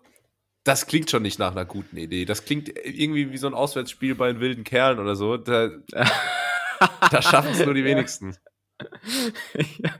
das 0.64 0.86
klingt 0.86 1.10
schon 1.10 1.22
nicht 1.22 1.38
nach 1.38 1.52
einer 1.52 1.64
guten 1.64 1.96
Idee. 1.96 2.24
Das 2.24 2.44
klingt 2.44 2.68
irgendwie 2.68 3.32
wie 3.32 3.38
so 3.38 3.46
ein 3.46 3.54
Auswärtsspiel 3.54 4.14
bei 4.14 4.32
den 4.32 4.40
wilden 4.40 4.64
Kerlen 4.64 4.98
oder 4.98 5.16
so. 5.16 5.36
Da, 5.36 5.70
da 7.10 7.22
schaffen 7.22 7.52
es 7.52 7.64
nur 7.64 7.74
die 7.74 7.84
wenigsten. 7.84 8.36
ja, 9.78 9.90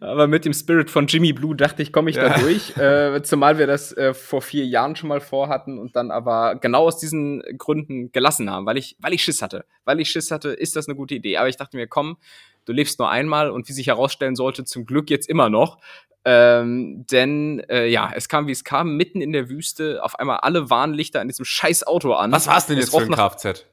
aber 0.00 0.26
mit 0.26 0.44
dem 0.44 0.52
Spirit 0.52 0.90
von 0.90 1.06
Jimmy 1.06 1.32
Blue 1.32 1.56
dachte 1.56 1.82
ich, 1.82 1.92
komme 1.92 2.10
ich 2.10 2.16
ja. 2.16 2.28
da 2.28 2.38
durch. 2.38 2.76
Äh, 2.76 3.22
zumal 3.22 3.58
wir 3.58 3.66
das 3.66 3.92
äh, 3.96 4.14
vor 4.14 4.42
vier 4.42 4.66
Jahren 4.66 4.96
schon 4.96 5.08
mal 5.08 5.20
vorhatten 5.20 5.78
und 5.78 5.96
dann 5.96 6.10
aber 6.10 6.56
genau 6.56 6.86
aus 6.86 6.98
diesen 6.98 7.42
Gründen 7.58 8.12
gelassen 8.12 8.50
haben, 8.50 8.66
weil 8.66 8.76
ich, 8.76 8.96
weil 9.00 9.12
ich 9.12 9.22
Schiss 9.22 9.42
hatte. 9.42 9.64
Weil 9.84 10.00
ich 10.00 10.10
Schiss 10.10 10.30
hatte, 10.30 10.50
ist 10.50 10.76
das 10.76 10.88
eine 10.88 10.96
gute 10.96 11.14
Idee. 11.14 11.36
Aber 11.36 11.48
ich 11.48 11.56
dachte 11.56 11.76
mir, 11.76 11.86
komm, 11.86 12.16
du 12.64 12.72
lebst 12.72 12.98
nur 12.98 13.10
einmal 13.10 13.50
und 13.50 13.68
wie 13.68 13.72
sich 13.72 13.86
herausstellen 13.86 14.36
sollte, 14.36 14.64
zum 14.64 14.86
Glück 14.86 15.10
jetzt 15.10 15.28
immer 15.28 15.50
noch. 15.50 15.78
Ähm, 16.26 17.04
denn 17.10 17.60
äh, 17.68 17.86
ja, 17.86 18.10
es 18.14 18.28
kam 18.28 18.46
wie 18.46 18.52
es 18.52 18.64
kam, 18.64 18.96
mitten 18.96 19.20
in 19.20 19.32
der 19.32 19.50
Wüste, 19.50 20.02
auf 20.02 20.18
einmal 20.18 20.38
alle 20.38 20.70
Warnlichter 20.70 21.20
an 21.20 21.28
diesem 21.28 21.44
scheiß 21.44 21.86
Auto 21.86 22.14
an. 22.14 22.32
Was 22.32 22.46
war 22.46 22.56
es 22.56 22.66
denn 22.66 22.78
jetzt 22.78 22.90
für 22.90 23.02
ein 23.02 23.10
Kfz? 23.10 23.66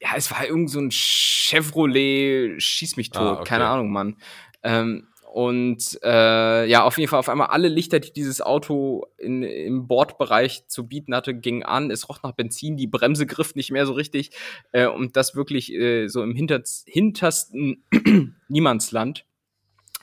Ja, 0.00 0.10
es 0.16 0.30
war 0.30 0.46
irgend 0.46 0.70
so 0.70 0.80
ein 0.80 0.90
Chevrolet, 0.90 2.60
schieß 2.60 2.96
mich 2.96 3.10
tot, 3.10 3.22
ah, 3.22 3.32
okay. 3.34 3.44
keine 3.44 3.66
Ahnung, 3.66 3.90
Mann. 3.90 4.16
Ähm, 4.62 5.08
und 5.36 5.98
äh, 6.02 6.64
ja, 6.66 6.84
auf 6.84 6.96
jeden 6.96 7.10
Fall 7.10 7.18
auf 7.18 7.28
einmal 7.28 7.48
alle 7.48 7.68
Lichter, 7.68 8.00
die 8.00 8.10
dieses 8.10 8.40
Auto 8.40 9.04
in, 9.18 9.42
im 9.42 9.86
Bordbereich 9.86 10.66
zu 10.66 10.88
bieten 10.88 11.14
hatte, 11.14 11.34
gingen 11.34 11.62
an. 11.62 11.90
Es 11.90 12.08
roch 12.08 12.22
nach 12.22 12.32
Benzin, 12.32 12.78
die 12.78 12.86
Bremse 12.86 13.26
griff 13.26 13.54
nicht 13.54 13.70
mehr 13.70 13.84
so 13.84 13.92
richtig. 13.92 14.30
Äh, 14.72 14.86
und 14.86 15.14
das 15.14 15.34
wirklich 15.34 15.70
äh, 15.74 16.08
so 16.08 16.22
im 16.22 16.34
hinter 16.34 16.62
hintersten 16.86 17.84
Niemandsland. 18.48 19.26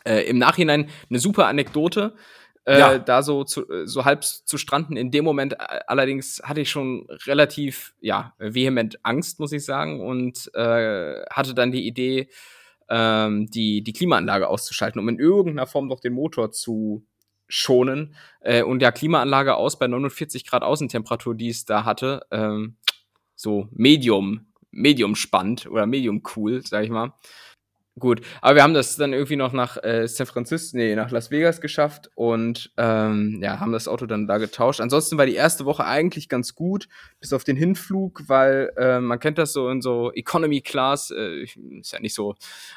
Äh, 0.06 0.22
Im 0.30 0.38
Nachhinein 0.38 0.90
eine 1.10 1.18
super 1.18 1.48
Anekdote. 1.48 2.14
Äh, 2.66 2.80
ja. 2.80 2.98
da 2.98 3.24
so 3.24 3.44
zu, 3.44 3.66
so 3.86 4.06
halb 4.06 4.24
zu 4.24 4.58
stranden. 4.58 4.96
In 4.96 5.12
dem 5.12 5.26
Moment 5.26 5.54
äh, 5.54 5.80
allerdings 5.88 6.42
hatte 6.44 6.62
ich 6.62 6.70
schon 6.70 7.08
relativ 7.26 7.94
ja 8.00 8.34
vehement 8.40 9.00
Angst, 9.04 9.40
muss 9.40 9.52
ich 9.52 9.66
sagen, 9.66 10.00
und 10.00 10.50
äh, 10.56 11.26
hatte 11.30 11.54
dann 11.54 11.72
die 11.74 11.86
Idee, 11.86 12.30
ähm, 12.90 13.48
die 13.50 13.84
die 13.84 13.94
Klimaanlage 13.94 14.48
auszuschalten, 14.48 15.00
um 15.00 15.10
in 15.10 15.20
irgendeiner 15.20 15.68
Form 15.68 15.90
doch 15.90 16.00
den 16.00 16.14
Motor 16.14 16.52
zu 16.52 17.06
schonen. 17.48 18.16
Äh, 18.40 18.64
und 18.64 18.82
ja, 18.82 18.92
Klimaanlage 18.92 19.56
aus 19.56 19.78
bei 19.78 19.88
49 19.88 20.46
Grad 20.46 20.64
Außentemperatur, 20.64 21.36
die 21.36 21.50
es 21.50 21.66
da 21.66 21.86
hatte, 21.86 22.26
ähm, 22.32 22.78
so 23.36 23.68
Medium, 23.72 24.48
Medium 24.72 25.16
spannend 25.16 25.68
oder 25.68 25.86
Medium 25.86 26.24
cool, 26.36 26.62
sag 26.66 26.84
ich 26.84 26.90
mal. 26.90 27.14
Gut, 28.00 28.22
aber 28.42 28.56
wir 28.56 28.64
haben 28.64 28.74
das 28.74 28.96
dann 28.96 29.14
irgendwie 29.14 29.36
noch 29.36 29.54
nach 29.54 29.78
äh, 29.84 30.08
San 30.08 30.26
Francisco, 30.26 30.76
nee, 30.78 30.96
nach 30.96 31.12
Las 31.12 31.30
Vegas 31.30 31.62
geschafft 31.62 32.10
und 32.16 32.72
ähm, 32.76 33.40
ja, 33.40 33.60
haben 33.60 33.72
das 33.72 33.88
Auto 33.88 34.08
dann 34.08 34.26
da 34.26 34.40
getauscht. 34.40 34.82
Ansonsten 34.82 35.20
war 35.20 35.28
die 35.28 35.36
erste 35.36 35.66
Woche 35.66 35.86
eigentlich 35.86 36.28
ganz 36.28 36.56
gut, 36.56 36.88
bis 37.20 37.34
auf 37.34 37.44
den 37.44 37.56
Hinflug, 37.56 38.24
weil 38.28 38.72
äh, 38.78 39.00
man 39.00 39.20
kennt 39.20 39.38
das 39.38 39.54
so 39.54 39.70
in 39.70 39.84
so 39.84 40.12
Economy 40.12 40.62
Class, 40.62 41.12
äh, 41.12 41.44
ist 41.44 41.92
ja 41.92 42.00
nicht 42.00 42.16
so, 42.16 42.34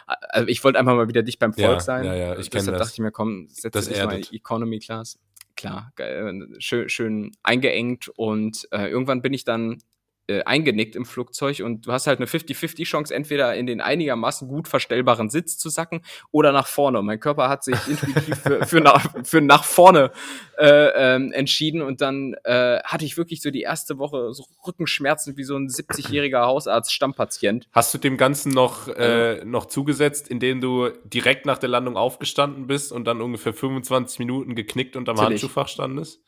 also 0.06 0.48
ich 0.48 0.62
wollte 0.62 0.78
einfach 0.78 0.94
mal 0.94 1.08
wieder 1.08 1.22
dicht 1.22 1.38
beim 1.38 1.54
Volk 1.54 1.66
ja, 1.66 1.80
sein. 1.80 2.04
Ja, 2.04 2.14
ja, 2.14 2.38
ich 2.38 2.50
kenne 2.50 2.72
das. 2.72 2.78
dachte 2.78 2.92
ich 2.92 2.98
mir, 2.98 3.10
komm, 3.10 3.48
setz 3.48 3.88
dich 3.88 4.04
mal 4.04 4.20
Economy 4.32 4.80
Class. 4.80 5.18
Klar, 5.56 5.92
geil, 5.96 6.46
schön, 6.58 6.90
schön 6.90 7.32
eingeengt 7.42 8.10
und 8.16 8.68
äh, 8.70 8.90
irgendwann 8.90 9.22
bin 9.22 9.32
ich 9.32 9.44
dann 9.44 9.78
äh, 10.28 10.42
eingenickt 10.42 10.96
im 10.96 11.04
Flugzeug 11.04 11.60
und 11.64 11.86
du 11.86 11.92
hast 11.92 12.06
halt 12.06 12.18
eine 12.18 12.26
50-50 12.26 12.84
Chance, 12.84 13.14
entweder 13.14 13.54
in 13.54 13.66
den 13.66 13.80
einigermaßen 13.80 14.48
gut 14.48 14.68
verstellbaren 14.68 15.30
Sitz 15.30 15.58
zu 15.58 15.68
sacken 15.68 16.02
oder 16.32 16.52
nach 16.52 16.66
vorne. 16.66 17.02
mein 17.02 17.20
Körper 17.20 17.48
hat 17.48 17.64
sich 17.64 17.76
intuitiv 17.88 18.38
für, 18.38 18.66
für, 18.66 18.80
nach, 18.80 19.14
für 19.24 19.40
nach 19.40 19.64
vorne 19.64 20.10
äh, 20.58 21.14
ähm, 21.14 21.32
entschieden 21.32 21.82
und 21.82 22.00
dann 22.00 22.34
äh, 22.44 22.80
hatte 22.82 23.04
ich 23.04 23.16
wirklich 23.16 23.40
so 23.40 23.50
die 23.50 23.62
erste 23.62 23.98
Woche 23.98 24.32
so 24.34 24.44
Rückenschmerzen 24.66 25.36
wie 25.36 25.44
so 25.44 25.56
ein 25.56 25.68
70-jähriger 25.68 26.44
Hausarzt-Stammpatient. 26.44 27.68
Hast 27.72 27.94
du 27.94 27.98
dem 27.98 28.16
Ganzen 28.16 28.52
noch, 28.52 28.88
äh, 28.88 29.44
noch 29.44 29.66
zugesetzt, 29.66 30.28
indem 30.28 30.60
du 30.60 30.88
direkt 31.04 31.46
nach 31.46 31.58
der 31.58 31.68
Landung 31.68 31.96
aufgestanden 31.96 32.66
bist 32.66 32.92
und 32.92 33.04
dann 33.04 33.20
ungefähr 33.20 33.52
25 33.52 34.18
Minuten 34.18 34.54
geknickt 34.54 34.96
und 34.96 35.08
am 35.08 35.16
Natürlich. 35.16 35.42
Handschuhfach 35.42 35.68
standest? 35.68 36.20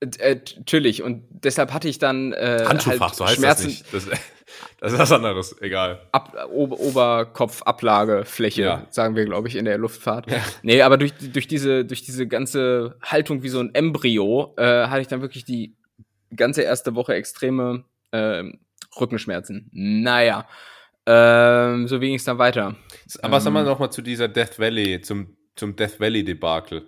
Äh, 0.00 0.36
natürlich. 0.56 1.02
Und 1.02 1.24
deshalb 1.30 1.72
hatte 1.72 1.88
ich 1.88 1.98
dann 1.98 2.32
äh, 2.32 2.64
Handschuhfach, 2.66 3.08
halt 3.08 3.14
so 3.14 3.26
heißt 3.26 3.36
Schmerzen. 3.36 3.66
das 3.92 4.06
nicht. 4.06 4.10
Das, 4.10 4.20
das, 4.80 4.92
ist 4.92 4.98
was 4.98 5.12
anderes, 5.12 5.60
egal. 5.60 6.00
Ab, 6.12 6.48
Ober 6.50 6.80
Oberkopfablagefläche, 6.80 8.62
ja. 8.62 8.86
sagen 8.90 9.14
wir, 9.14 9.26
glaube 9.26 9.48
ich, 9.48 9.56
in 9.56 9.66
der 9.66 9.76
Luftfahrt. 9.76 10.30
Ja. 10.30 10.38
Nee, 10.62 10.80
aber 10.82 10.96
durch, 10.96 11.12
durch, 11.14 11.48
diese, 11.48 11.84
durch 11.84 12.02
diese 12.02 12.26
ganze 12.26 12.96
Haltung 13.02 13.42
wie 13.42 13.50
so 13.50 13.60
ein 13.60 13.74
Embryo 13.74 14.54
äh, 14.56 14.86
hatte 14.86 15.02
ich 15.02 15.08
dann 15.08 15.20
wirklich 15.20 15.44
die 15.44 15.76
ganze 16.34 16.62
erste 16.62 16.94
Woche 16.94 17.14
extreme 17.14 17.84
äh, 18.12 18.44
Rückenschmerzen. 18.98 19.68
Naja. 19.72 20.48
Ähm, 21.06 21.88
so 21.88 21.98
ging 21.98 22.14
es 22.14 22.24
dann 22.24 22.38
weiter. 22.38 22.76
Aber 23.22 23.36
ähm, 23.36 23.40
sagen 23.42 23.54
wir 23.54 23.62
noch 23.64 23.78
mal 23.78 23.90
zu 23.90 24.00
dieser 24.00 24.28
Death 24.28 24.58
Valley, 24.58 25.00
zum, 25.00 25.36
zum 25.56 25.76
Death 25.76 26.00
Valley 26.00 26.24
Debakel. 26.24 26.86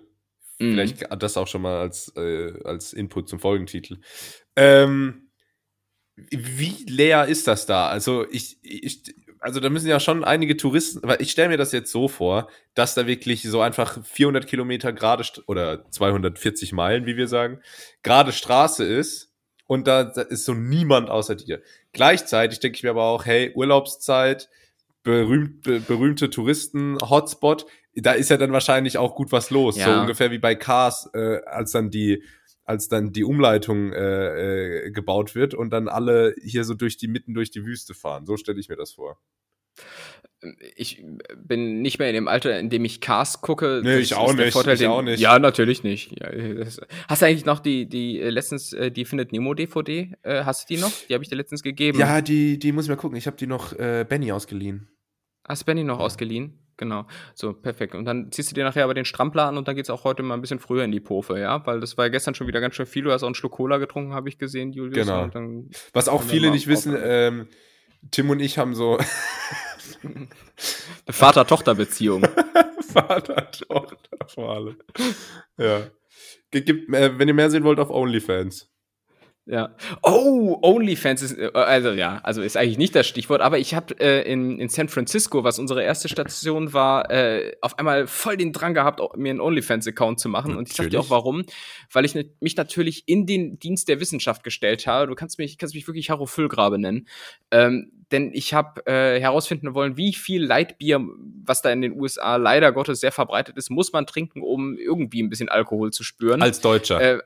Mhm. 0.63 0.71
Vielleicht 0.71 1.05
das 1.21 1.37
auch 1.37 1.47
schon 1.47 1.61
mal 1.61 1.79
als, 1.79 2.13
äh, 2.15 2.53
als 2.63 2.93
Input 2.93 3.29
zum 3.29 3.39
Folgentitel. 3.39 3.97
Ähm, 4.55 5.29
wie 6.15 6.85
leer 6.87 7.25
ist 7.25 7.47
das 7.47 7.65
da? 7.65 7.87
Also 7.87 8.25
ich, 8.29 8.57
ich, 8.61 9.15
also 9.39 9.59
da 9.59 9.69
müssen 9.69 9.87
ja 9.87 9.99
schon 9.99 10.23
einige 10.23 10.55
Touristen, 10.57 11.03
aber 11.03 11.19
ich 11.19 11.31
stelle 11.31 11.49
mir 11.49 11.57
das 11.57 11.71
jetzt 11.71 11.91
so 11.91 12.07
vor, 12.07 12.49
dass 12.75 12.93
da 12.93 13.07
wirklich 13.07 13.41
so 13.43 13.61
einfach 13.61 14.03
400 14.05 14.47
Kilometer 14.47 14.93
gerade 14.93 15.23
oder 15.47 15.89
240 15.89 16.71
Meilen, 16.71 17.05
wie 17.05 17.17
wir 17.17 17.27
sagen, 17.27 17.61
gerade 18.03 18.31
Straße 18.31 18.85
ist 18.85 19.33
und 19.65 19.87
da, 19.87 20.03
da 20.03 20.21
ist 20.21 20.45
so 20.45 20.53
niemand 20.53 21.09
außer 21.09 21.35
dir. 21.35 21.61
Gleichzeitig 21.93 22.59
denke 22.59 22.77
ich 22.77 22.83
mir 22.83 22.91
aber 22.91 23.03
auch, 23.03 23.25
hey, 23.25 23.51
Urlaubszeit, 23.55 24.49
berühmt, 25.03 25.63
berühmte 25.63 26.29
Touristen-Hotspot, 26.29 27.65
da 27.95 28.13
ist 28.13 28.29
ja 28.29 28.37
dann 28.37 28.51
wahrscheinlich 28.51 28.97
auch 28.97 29.15
gut 29.15 29.31
was 29.31 29.49
los. 29.49 29.77
Ja. 29.77 29.85
So 29.85 30.01
ungefähr 30.01 30.31
wie 30.31 30.39
bei 30.39 30.55
Cars, 30.55 31.09
äh, 31.13 31.41
als 31.45 31.71
dann 31.71 31.91
die, 31.91 32.23
als 32.65 32.87
dann 32.87 33.11
die 33.11 33.23
Umleitung 33.23 33.93
äh, 33.93 34.85
äh, 34.85 34.91
gebaut 34.91 35.35
wird 35.35 35.53
und 35.53 35.69
dann 35.71 35.87
alle 35.87 36.35
hier 36.41 36.63
so 36.63 36.73
durch 36.73 36.97
die 36.97 37.07
mitten 37.07 37.33
durch 37.33 37.51
die 37.51 37.65
Wüste 37.65 37.93
fahren. 37.93 38.25
So 38.25 38.37
stelle 38.37 38.59
ich 38.59 38.69
mir 38.69 38.77
das 38.77 38.93
vor. 38.93 39.19
Ich 40.75 41.03
bin 41.37 41.81
nicht 41.81 41.99
mehr 41.99 42.09
in 42.09 42.15
dem 42.15 42.27
Alter, 42.27 42.59
in 42.59 42.69
dem 42.69 42.83
ich 42.83 42.99
Cars 42.99 43.41
gucke. 43.41 43.81
Nee, 43.83 43.99
ich 43.99 44.13
auch 44.15 44.33
nicht. 44.33 44.51
Vorteil, 44.51 44.73
ich 44.73 44.81
den, 44.81 44.89
auch 44.89 45.01
nicht. 45.01 45.19
Ja, 45.21 45.39
natürlich 45.39 45.83
nicht. 45.83 46.19
Ja, 46.19 46.31
das, 46.31 46.81
hast 47.07 47.21
du 47.21 47.25
eigentlich 47.25 47.45
noch 47.45 47.59
die, 47.59 47.87
die 47.87 48.19
äh, 48.19 48.29
letztens, 48.29 48.73
äh, 48.73 48.91
die 48.91 49.05
Findet 49.05 49.31
Nemo 49.31 49.53
DVD? 49.53 50.13
Äh, 50.21 50.43
hast 50.43 50.69
du 50.69 50.75
die 50.75 50.81
noch? 50.81 50.91
Die 51.07 51.13
habe 51.13 51.23
ich 51.23 51.29
dir 51.29 51.37
letztens 51.37 51.63
gegeben. 51.63 51.97
Ja, 51.97 52.21
die, 52.21 52.59
die 52.59 52.71
muss 52.73 52.85
ich 52.85 52.89
mal 52.89 52.97
gucken. 52.97 53.17
Ich 53.17 53.25
habe 53.25 53.37
die 53.37 53.47
noch 53.47 53.71
äh, 53.73 54.05
Benny 54.07 54.31
ausgeliehen. 54.33 54.89
Hast 55.47 55.61
du 55.61 55.65
Benny 55.65 55.83
noch 55.83 55.99
ja. 55.99 56.05
ausgeliehen? 56.05 56.62
Genau, 56.77 57.05
so 57.35 57.53
perfekt. 57.53 57.93
Und 57.95 58.05
dann 58.05 58.31
ziehst 58.31 58.49
du 58.51 58.55
dir 58.55 58.63
nachher 58.63 58.83
aber 58.83 58.93
den 58.93 59.05
Strampler 59.05 59.45
an 59.45 59.57
und 59.57 59.67
dann 59.67 59.75
geht's 59.75 59.89
auch 59.89 60.03
heute 60.03 60.23
mal 60.23 60.33
ein 60.33 60.41
bisschen 60.41 60.59
früher 60.59 60.83
in 60.83 60.91
die 60.91 60.99
Pofe, 60.99 61.39
ja? 61.39 61.65
Weil 61.65 61.79
das 61.79 61.97
war 61.97 62.05
ja 62.05 62.09
gestern 62.09 62.33
schon 62.33 62.47
wieder 62.47 62.61
ganz 62.61 62.75
schön 62.75 62.85
viel. 62.85 63.03
Du 63.03 63.11
hast 63.11 63.23
auch 63.23 63.27
einen 63.27 63.35
Schluck 63.35 63.53
Cola 63.53 63.77
getrunken, 63.77 64.13
habe 64.13 64.29
ich 64.29 64.37
gesehen, 64.37 64.71
Julius. 64.71 65.05
Genau. 65.05 65.29
Was 65.93 66.07
auch 66.07 66.23
viele 66.23 66.49
nicht 66.49 66.67
wissen, 66.67 66.97
ähm, 66.99 67.47
Tim 68.11 68.29
und 68.29 68.39
ich 68.39 68.57
haben 68.57 68.75
so. 68.75 68.97
Eine 70.03 70.27
Vater-Tochter-Beziehung. 71.09 72.25
Vater-Tochter 72.93 74.17
vor 74.27 74.55
allem. 74.55 74.77
Ja. 75.57 75.81
Gibt, 76.51 76.93
äh, 76.93 77.17
wenn 77.17 77.27
ihr 77.27 77.33
mehr 77.33 77.49
sehen 77.49 77.63
wollt, 77.63 77.79
auf 77.79 77.89
OnlyFans. 77.89 78.72
Ja. 79.45 79.75
Oh, 80.01 80.57
OnlyFans 80.61 81.21
ist, 81.21 81.37
äh, 81.37 81.51
also 81.53 81.91
ja, 81.91 82.21
also 82.23 82.41
ist 82.41 82.55
eigentlich 82.55 82.77
nicht 82.77 82.95
das 82.95 83.07
Stichwort, 83.07 83.41
aber 83.41 83.59
ich 83.59 83.73
habe 83.75 83.93
äh, 83.99 84.21
in, 84.21 84.57
in 84.57 84.69
San 84.69 84.87
Francisco, 84.87 85.43
was 85.43 85.59
unsere 85.59 85.83
erste 85.83 86.07
Station 86.07 86.71
war, 86.71 87.11
äh, 87.11 87.53
auf 87.59 87.77
einmal 87.77 88.07
voll 88.07 88.37
den 88.37 88.53
Drang 88.53 88.73
gehabt, 88.73 89.01
mir 89.17 89.31
einen 89.31 89.41
OnlyFans-Account 89.41 90.21
zu 90.21 90.29
machen. 90.29 90.55
Und 90.55 90.69
ich 90.69 90.75
sag 90.75 90.89
dir 90.89 90.99
auch 90.99 91.09
warum. 91.09 91.43
Weil 91.91 92.05
ich 92.05 92.15
mich 92.39 92.55
natürlich 92.55 93.03
in 93.07 93.25
den 93.25 93.59
Dienst 93.59 93.89
der 93.89 93.99
Wissenschaft 93.99 94.43
gestellt 94.43 94.87
habe. 94.87 95.07
Du 95.07 95.15
kannst 95.15 95.37
mich, 95.39 95.57
kannst 95.57 95.75
mich 95.75 95.87
wirklich 95.87 96.09
Harro 96.09 96.25
Füllgrabe 96.25 96.79
nennen. 96.79 97.07
Ähm, 97.51 97.91
denn 98.13 98.31
ich 98.33 98.53
habe 98.53 98.85
äh, 98.85 99.19
herausfinden 99.19 99.73
wollen, 99.73 99.97
wie 99.97 100.13
viel 100.13 100.43
Leitbier, 100.43 101.01
was 101.43 101.61
da 101.61 101.71
in 101.71 101.81
den 101.81 101.99
USA 101.99 102.37
leider 102.37 102.71
Gottes 102.71 103.01
sehr 103.01 103.11
verbreitet 103.11 103.57
ist, 103.57 103.71
muss 103.71 103.91
man 103.91 104.05
trinken, 104.05 104.41
um 104.41 104.77
irgendwie 104.77 105.21
ein 105.21 105.29
bisschen 105.29 105.49
Alkohol 105.49 105.91
zu 105.91 106.03
spüren. 106.03 106.41
Als 106.41 106.61
Deutscher. 106.61 107.01
Äh, 107.01 107.19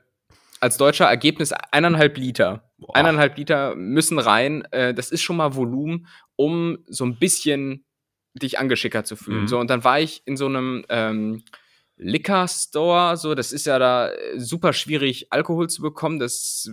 als 0.60 0.76
deutscher 0.76 1.06
Ergebnis 1.06 1.52
eineinhalb 1.52 2.16
Liter. 2.16 2.70
Boah. 2.78 2.96
Eineinhalb 2.96 3.36
Liter 3.36 3.74
müssen 3.74 4.18
rein. 4.18 4.64
Äh, 4.70 4.94
das 4.94 5.10
ist 5.10 5.22
schon 5.22 5.36
mal 5.36 5.54
Volumen, 5.54 6.06
um 6.36 6.78
so 6.86 7.04
ein 7.04 7.18
bisschen 7.18 7.84
dich 8.34 8.58
angeschickert 8.58 9.06
zu 9.06 9.16
fühlen. 9.16 9.42
Mhm. 9.42 9.48
So, 9.48 9.58
und 9.58 9.70
dann 9.70 9.84
war 9.84 10.00
ich 10.00 10.22
in 10.26 10.36
so 10.36 10.46
einem 10.46 10.84
ähm, 10.88 11.42
Liquor 11.96 12.46
Store, 12.46 13.16
so, 13.16 13.34
das 13.34 13.52
ist 13.52 13.66
ja 13.66 13.78
da 13.78 14.10
äh, 14.10 14.38
super 14.38 14.72
schwierig, 14.72 15.32
Alkohol 15.32 15.68
zu 15.68 15.82
bekommen. 15.82 16.18
Das 16.18 16.70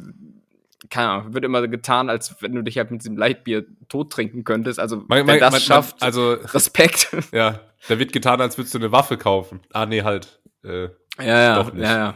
keine 0.90 1.10
Ahnung, 1.10 1.34
wird 1.34 1.46
immer 1.46 1.68
getan, 1.68 2.10
als 2.10 2.36
wenn 2.42 2.54
du 2.54 2.62
dich 2.62 2.78
halt 2.78 2.92
mit 2.92 3.02
diesem 3.02 3.18
Leitbier 3.18 3.66
tot 3.90 4.12
trinken 4.12 4.44
könntest. 4.44 4.80
Also, 4.80 5.04
man, 5.08 5.26
wer 5.26 5.40
das 5.40 5.52
man, 5.52 5.62
schafft, 5.62 6.02
also 6.02 6.34
Respekt. 6.34 7.10
Ja, 7.32 7.62
da 7.88 8.00
wird 8.00 8.14
getan, 8.14 8.40
als 8.40 8.58
würdest 8.58 8.74
du 8.74 8.80
eine 8.80 8.92
Waffe 8.92 9.18
kaufen. 9.18 9.62
Ah, 9.74 9.86
nee, 9.86 10.04
halt. 10.04 10.42
Äh, 10.64 10.90
ja, 11.20 11.26
ja, 11.26 11.72
ja, 11.76 11.98
ja. 11.98 12.16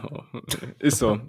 Ist 0.78 0.98
so. 0.98 1.20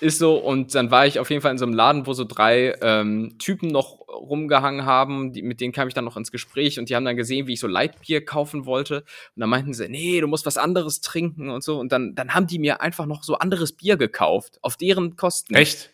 ist 0.00 0.18
so. 0.18 0.36
Und 0.36 0.74
dann 0.74 0.90
war 0.90 1.06
ich 1.06 1.18
auf 1.18 1.30
jeden 1.30 1.42
Fall 1.42 1.52
in 1.52 1.58
so 1.58 1.64
einem 1.64 1.74
Laden, 1.74 2.06
wo 2.06 2.12
so 2.12 2.24
drei 2.24 2.74
ähm, 2.82 3.36
Typen 3.38 3.68
noch 3.68 4.00
rumgehangen 4.08 4.84
haben. 4.84 5.32
Die, 5.32 5.42
mit 5.42 5.60
denen 5.60 5.72
kam 5.72 5.88
ich 5.88 5.94
dann 5.94 6.04
noch 6.04 6.16
ins 6.16 6.30
Gespräch 6.30 6.78
und 6.78 6.88
die 6.88 6.96
haben 6.96 7.04
dann 7.04 7.16
gesehen, 7.16 7.46
wie 7.46 7.54
ich 7.54 7.60
so 7.60 7.66
Leitbier 7.66 8.24
kaufen 8.24 8.66
wollte. 8.66 9.00
Und 9.34 9.40
dann 9.40 9.48
meinten 9.48 9.74
sie, 9.74 9.88
nee, 9.88 10.20
du 10.20 10.26
musst 10.26 10.46
was 10.46 10.56
anderes 10.56 11.00
trinken 11.00 11.50
und 11.50 11.64
so. 11.64 11.78
Und 11.78 11.92
dann, 11.92 12.14
dann 12.14 12.34
haben 12.34 12.46
die 12.46 12.58
mir 12.58 12.80
einfach 12.80 13.06
noch 13.06 13.24
so 13.24 13.36
anderes 13.36 13.72
Bier 13.72 13.96
gekauft. 13.96 14.58
Auf 14.62 14.76
deren 14.76 15.16
Kosten. 15.16 15.54
Echt? 15.54 15.90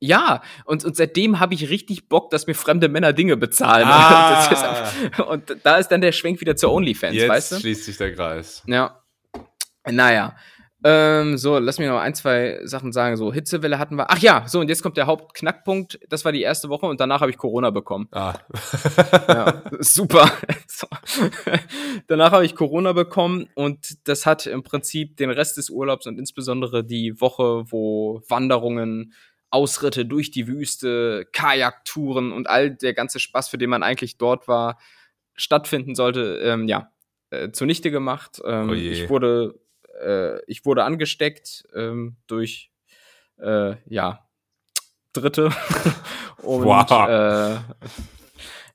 Ja, 0.00 0.42
und, 0.66 0.84
und 0.84 0.96
seitdem 0.96 1.40
habe 1.40 1.54
ich 1.54 1.70
richtig 1.70 2.08
Bock, 2.10 2.28
dass 2.30 2.46
mir 2.46 2.54
fremde 2.54 2.88
Männer 2.90 3.14
Dinge 3.14 3.38
bezahlen. 3.38 3.86
Ah. 3.88 4.90
Und 5.28 5.56
da 5.62 5.76
ist 5.78 5.88
dann 5.88 6.02
der 6.02 6.12
Schwenk 6.12 6.42
wieder 6.42 6.56
zu 6.56 6.70
OnlyFans, 6.70 7.14
Jetzt 7.14 7.28
weißt 7.28 7.52
du? 7.52 7.60
schließt 7.60 7.84
sich 7.86 7.96
der 7.96 8.14
Kreis. 8.14 8.62
Ja. 8.66 9.02
Naja. 9.90 10.36
Ähm, 10.86 11.38
so, 11.38 11.58
lass 11.58 11.78
mich 11.78 11.88
noch 11.88 11.98
ein, 11.98 12.14
zwei 12.14 12.60
Sachen 12.64 12.92
sagen. 12.92 13.16
So, 13.16 13.32
Hitzewelle 13.32 13.78
hatten 13.78 13.96
wir. 13.96 14.10
Ach 14.10 14.18
ja, 14.18 14.46
so, 14.46 14.60
und 14.60 14.68
jetzt 14.68 14.82
kommt 14.82 14.98
der 14.98 15.06
Hauptknackpunkt. 15.06 15.98
Das 16.10 16.26
war 16.26 16.32
die 16.32 16.42
erste 16.42 16.68
Woche 16.68 16.84
und 16.84 17.00
danach 17.00 17.22
habe 17.22 17.30
ich 17.30 17.38
Corona 17.38 17.70
bekommen. 17.70 18.06
Ah. 18.12 18.34
ja, 19.28 19.62
super. 19.80 20.30
So. 20.66 20.88
danach 22.08 22.32
habe 22.32 22.44
ich 22.44 22.56
Corona 22.56 22.92
bekommen 22.92 23.48
und 23.54 24.08
das 24.08 24.26
hat 24.26 24.44
im 24.46 24.64
Prinzip 24.64 25.16
den 25.18 25.30
Rest 25.30 25.56
des 25.56 25.70
Urlaubs 25.70 26.08
und 26.08 26.18
insbesondere 26.18 26.82
die 26.82 27.20
Woche, 27.20 27.70
wo 27.70 28.22
Wanderungen, 28.28 29.12
Ausritte 29.50 30.04
durch 30.04 30.32
die 30.32 30.48
Wüste, 30.48 31.28
Kajaktouren 31.30 32.32
und 32.32 32.48
all 32.48 32.72
der 32.72 32.92
ganze 32.92 33.20
Spaß, 33.20 33.48
für 33.48 33.58
den 33.58 33.70
man 33.70 33.84
eigentlich 33.84 34.18
dort 34.18 34.48
war, 34.48 34.78
stattfinden 35.34 35.94
sollte, 35.94 36.40
ähm, 36.42 36.66
ja, 36.66 36.90
äh, 37.30 37.52
zunichte 37.52 37.92
gemacht. 37.92 38.42
Ähm, 38.44 38.70
oh 38.70 38.72
ich 38.72 39.08
wurde, 39.08 39.54
äh, 40.00 40.40
ich 40.46 40.64
wurde 40.64 40.84
angesteckt 40.84 41.64
ähm, 41.74 42.16
durch, 42.26 42.70
äh, 43.38 43.76
ja, 43.86 44.20
Dritte. 45.12 45.44
und 46.42 46.64
wow. 46.64 46.90
Äh, 47.08 47.58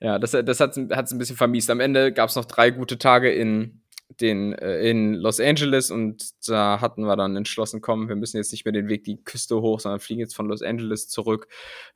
ja, 0.01 0.17
das, 0.17 0.31
das 0.31 0.59
hat 0.59 0.77
es 0.77 1.11
ein 1.11 1.17
bisschen 1.17 1.35
vermiest. 1.35 1.69
Am 1.69 1.81
Ende 1.81 2.13
gab 2.13 2.29
es 2.29 2.35
noch 2.35 2.45
drei 2.45 2.71
gute 2.71 2.97
Tage 2.97 3.31
in 3.31 3.81
den 4.21 4.53
äh, 4.53 4.89
in 4.89 5.13
Los 5.13 5.39
Angeles 5.39 5.91
und 5.91 6.31
da 6.47 6.81
hatten 6.81 7.03
wir 7.03 7.15
dann 7.15 7.35
entschlossen, 7.35 7.81
komm, 7.81 8.09
wir 8.09 8.15
müssen 8.15 8.37
jetzt 8.37 8.51
nicht 8.51 8.65
mehr 8.65 8.71
den 8.71 8.89
Weg 8.89 9.03
die 9.03 9.23
Küste 9.23 9.61
hoch, 9.61 9.79
sondern 9.79 9.99
fliegen 9.99 10.21
jetzt 10.21 10.35
von 10.35 10.47
Los 10.47 10.61
Angeles 10.63 11.07
zurück, 11.07 11.47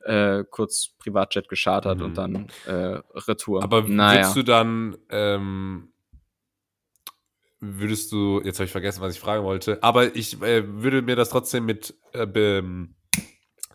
äh, 0.01 0.43
kurz 0.49 0.89
Privatjet 0.99 1.49
geschartert 1.49 1.99
mhm. 1.99 2.05
und 2.05 2.17
dann 2.17 2.47
äh, 2.67 2.99
Retour. 3.15 3.63
Aber 3.63 3.82
naja. 3.82 4.19
würdest 4.19 4.36
du 4.36 4.43
dann 4.43 4.97
ähm, 5.09 5.93
würdest 7.64 8.11
du, 8.11 8.41
jetzt 8.43 8.59
habe 8.59 8.66
ich 8.66 8.72
vergessen, 8.72 9.01
was 9.01 9.16
ich 9.16 9.20
fragen 9.20 9.43
wollte, 9.43 9.82
aber 9.82 10.16
ich 10.16 10.41
äh, 10.41 10.64
würde 10.68 11.01
mir 11.01 11.16
das 11.16 11.30
trotzdem 11.30 11.66
mit 11.66 11.95
äh, 12.14 12.61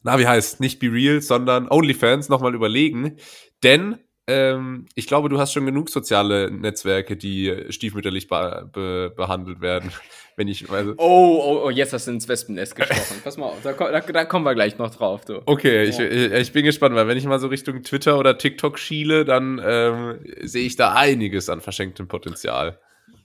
na, 0.03 0.19
wie 0.19 0.27
heißt, 0.27 0.61
nicht 0.61 0.79
Be 0.79 0.93
Real, 0.93 1.21
sondern 1.21 1.69
OnlyFans 1.69 2.29
nochmal 2.29 2.55
überlegen, 2.55 3.17
denn 3.63 3.99
ähm, 4.29 4.85
ich 4.95 5.07
glaube, 5.07 5.31
du 5.31 5.39
hast 5.39 5.55
schon 5.55 5.65
genug 5.65 5.89
soziale 5.89 6.51
Netzwerke, 6.51 7.17
die 7.17 7.65
stiefmütterlich 7.71 8.29
be 8.29 8.69
be 8.73 9.13
behandelt 9.17 9.61
werden. 9.63 9.91
Wenn 10.37 10.47
ich, 10.47 10.71
also 10.71 10.95
oh, 10.99 11.41
oh, 11.43 11.63
oh, 11.65 11.71
jetzt 11.71 11.93
hast 11.93 12.07
du 12.07 12.13
ins 12.13 12.29
Wespennest 12.29 12.77
gesprochen. 12.77 13.21
Pass 13.25 13.37
mal 13.39 13.47
auf, 13.47 13.57
da, 13.65 13.73
da, 13.73 14.01
da, 14.01 14.25
kommen 14.25 14.45
wir 14.45 14.55
gleich 14.55 14.79
noch 14.79 14.95
drauf. 14.95 15.25
Du. 15.25 15.43
Okay, 15.47 15.83
ich, 15.85 15.99
ich, 15.99 16.53
bin 16.53 16.65
gespannt, 16.65 16.95
weil 16.95 17.09
wenn 17.09 17.19
ich 17.19 17.25
mal 17.25 17.41
so 17.41 17.49
Richtung 17.49 17.83
Twitter 17.83 18.19
oder 18.19 18.39
TikTok 18.39 18.79
schiele, 18.79 19.25
dann 19.25 19.61
ähm, 19.65 20.21
sehe 20.43 20.65
ich 20.65 20.77
da 20.77 20.93
einiges 20.93 21.49
an 21.49 21.61
verschenktem 21.61 22.07
Potenzial. 22.07 22.79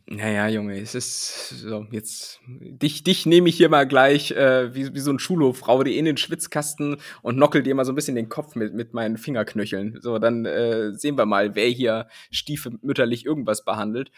Naja, 0.06 0.50
Junge, 0.50 0.82
es 0.82 0.96
ist 0.96 1.50
so, 1.50 1.88
jetzt, 1.90 2.42
dich, 2.46 3.04
dich 3.04 3.26
nehme 3.26 3.48
ich 3.48 3.56
hier 3.56 3.70
mal 3.70 3.88
gleich 3.88 4.32
äh, 4.32 4.76
wie, 4.76 4.94
wie 4.94 5.00
so 5.00 5.12
ein 5.12 5.18
Schulhofrau, 5.18 5.82
die 5.84 5.98
in 5.98 6.04
den 6.04 6.18
Schwitzkasten 6.18 6.98
und 7.22 7.38
nockel 7.38 7.64
dir 7.64 7.74
mal 7.74 7.86
so 7.86 7.94
ein 7.94 7.96
bisschen 7.96 8.16
den 8.16 8.28
Kopf 8.28 8.56
mit, 8.56 8.74
mit 8.74 8.94
meinen 8.94 9.18
Fingerknöcheln. 9.18 10.00
So, 10.02 10.20
dann 10.20 10.46
äh, 10.46 10.94
sehen 10.94 11.18
wir 11.18 11.26
mal, 11.26 11.56
wer 11.56 11.70
hier 11.70 12.08
stiefmütterlich 12.32 13.26
irgendwas 13.26 13.64
behandelt. 13.64 14.12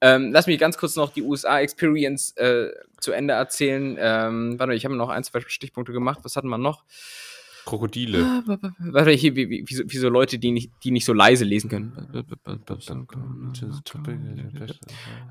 Ähm, 0.00 0.32
lass 0.32 0.48
mich 0.48 0.58
ganz 0.58 0.76
kurz 0.76 0.96
noch 0.96 1.12
die 1.12 1.22
USA-Experience 1.22 2.36
äh, 2.36 2.70
zu 3.00 3.12
Ende 3.12 3.34
erzählen. 3.34 3.96
Ähm, 4.00 4.58
warte, 4.58 4.74
ich 4.74 4.84
habe 4.84 4.96
noch 4.96 5.08
ein, 5.08 5.22
zwei 5.22 5.40
Stichpunkte 5.46 5.92
gemacht. 5.92 6.18
Was 6.24 6.34
hatten 6.34 6.48
wir 6.48 6.58
noch? 6.58 6.84
Krokodile. 7.68 8.24
Ah, 8.24 8.58
warte, 8.78 9.10
hier, 9.10 9.36
wie, 9.36 9.50
wie, 9.50 9.64
wie, 9.66 9.74
so, 9.74 9.84
wie 9.86 9.98
so 9.98 10.08
Leute, 10.08 10.38
die 10.38 10.52
nicht, 10.52 10.72
die 10.84 10.90
nicht 10.90 11.04
so 11.04 11.12
leise 11.12 11.44
lesen 11.44 11.68
können. 11.68 11.92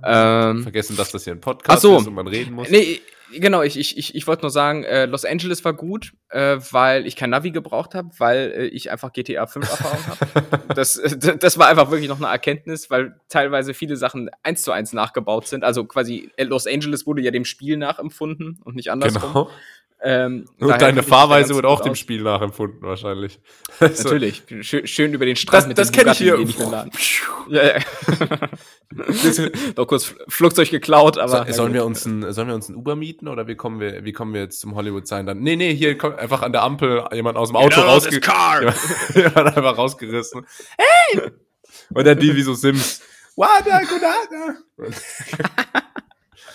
Ähm, 0.03 0.61
Vergessen, 0.61 0.95
dass 0.95 1.11
das 1.11 1.23
hier 1.23 1.33
ein 1.33 1.41
Podcast 1.41 1.81
so. 1.81 1.97
ist 1.97 2.07
und 2.07 2.13
man 2.13 2.27
reden 2.27 2.53
muss. 2.53 2.69
Nee, 2.69 3.01
genau, 3.33 3.63
ich, 3.63 3.77
ich, 3.79 3.97
ich, 3.97 4.13
ich 4.13 4.27
wollte 4.27 4.43
nur 4.43 4.51
sagen, 4.51 4.83
äh, 4.83 5.07
Los 5.07 5.25
Angeles 5.25 5.65
war 5.65 5.73
gut, 5.73 6.13
äh, 6.29 6.57
weil 6.71 7.07
ich 7.07 7.15
kein 7.15 7.31
Navi 7.31 7.49
gebraucht 7.49 7.95
habe, 7.95 8.09
weil 8.19 8.53
äh, 8.55 8.65
ich 8.67 8.91
einfach 8.91 9.11
GTA 9.13 9.47
5 9.47 9.67
Erfahrung 9.67 10.07
habe. 10.07 10.59
das, 10.75 11.01
das 11.39 11.57
war 11.57 11.69
einfach 11.69 11.89
wirklich 11.89 12.09
noch 12.09 12.17
eine 12.17 12.27
Erkenntnis, 12.27 12.91
weil 12.91 13.19
teilweise 13.29 13.73
viele 13.73 13.97
Sachen 13.97 14.29
eins 14.43 14.61
zu 14.61 14.71
eins 14.71 14.93
nachgebaut 14.93 15.47
sind. 15.47 15.63
Also 15.63 15.85
quasi 15.85 16.29
Los 16.39 16.67
Angeles 16.67 17.07
wurde 17.07 17.23
ja 17.23 17.31
dem 17.31 17.45
Spiel 17.45 17.77
nachempfunden 17.77 18.59
und 18.63 18.75
nicht 18.75 18.91
andersrum. 18.91 19.21
Genau. 19.33 19.49
Ähm, 19.99 20.45
und 20.59 20.79
deine 20.79 21.01
Fahrweise 21.01 21.55
wird 21.55 21.65
auch 21.65 21.81
dem 21.81 21.95
Spiel 21.95 22.21
nachempfunden, 22.21 22.81
wahrscheinlich. 22.83 23.39
Natürlich. 23.79 24.43
Schön, 24.61 24.85
schön, 24.85 25.13
über 25.13 25.25
den 25.25 25.35
Straßen 25.35 25.69
das, 25.69 25.69
mit 25.69 25.77
Das 25.77 25.91
kenne 25.91 26.11
ich 26.11 26.19
hier. 26.19 26.37
ja, 27.49 27.63
ja. 27.65 27.79
Noch 29.75 29.87
kurz 29.87 30.13
Flugzeug 30.27 30.69
geklaut, 30.69 31.17
aber. 31.17 31.47
So, 31.47 31.53
sollen, 31.53 31.73
wir 31.73 31.83
uns 31.83 32.05
ein, 32.05 32.31
sollen 32.31 32.47
wir 32.47 32.53
uns 32.53 32.69
ein 32.69 32.75
Uber 32.75 32.95
mieten 32.95 33.27
oder 33.27 33.47
wie 33.47 33.55
kommen 33.55 33.79
wir, 33.79 34.05
wie 34.05 34.13
kommen 34.13 34.35
wir 34.35 34.41
jetzt 34.41 34.59
zum 34.59 34.75
Hollywood 34.75 35.07
sein 35.07 35.25
dann? 35.25 35.39
Nee, 35.39 35.55
nee, 35.55 35.73
hier 35.73 35.97
kommt 35.97 36.19
einfach 36.19 36.43
an 36.43 36.51
der 36.51 36.61
Ampel 36.61 37.03
jemand 37.11 37.37
aus 37.37 37.49
dem 37.49 37.55
Auto 37.55 37.81
rausgerissen. 37.81 38.73
jemand 39.15 39.57
einfach 39.57 39.77
rausgerissen. 39.77 40.45
Hey! 40.77 41.31
Oder 41.95 42.13
die 42.13 42.35
wie 42.35 42.43
so 42.43 42.53
Sims. 42.53 43.01
Wada, 43.35 43.81
gudada 43.81 44.57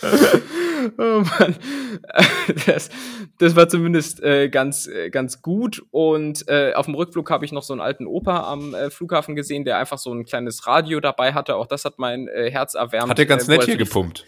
oh 0.98 1.22
Mann. 1.38 1.56
Das, 2.66 2.90
das 3.38 3.56
war 3.56 3.68
zumindest 3.68 4.22
äh, 4.22 4.48
ganz, 4.48 4.86
äh, 4.86 5.10
ganz 5.10 5.42
gut. 5.42 5.82
Und 5.90 6.48
äh, 6.48 6.72
auf 6.74 6.86
dem 6.86 6.94
Rückflug 6.94 7.30
habe 7.30 7.44
ich 7.44 7.52
noch 7.52 7.62
so 7.62 7.72
einen 7.72 7.80
alten 7.80 8.06
Opa 8.06 8.50
am 8.50 8.74
äh, 8.74 8.90
Flughafen 8.90 9.36
gesehen, 9.36 9.64
der 9.64 9.78
einfach 9.78 9.98
so 9.98 10.12
ein 10.12 10.24
kleines 10.24 10.66
Radio 10.66 11.00
dabei 11.00 11.32
hatte. 11.32 11.56
Auch 11.56 11.66
das 11.66 11.84
hat 11.84 11.98
mein 11.98 12.28
äh, 12.28 12.50
Herz 12.50 12.74
erwärmt. 12.74 13.10
Hat 13.10 13.18
er 13.18 13.26
ganz 13.26 13.48
äh, 13.48 13.52
nett 13.52 13.64
hier 13.64 13.76
gepumpt 13.76 14.24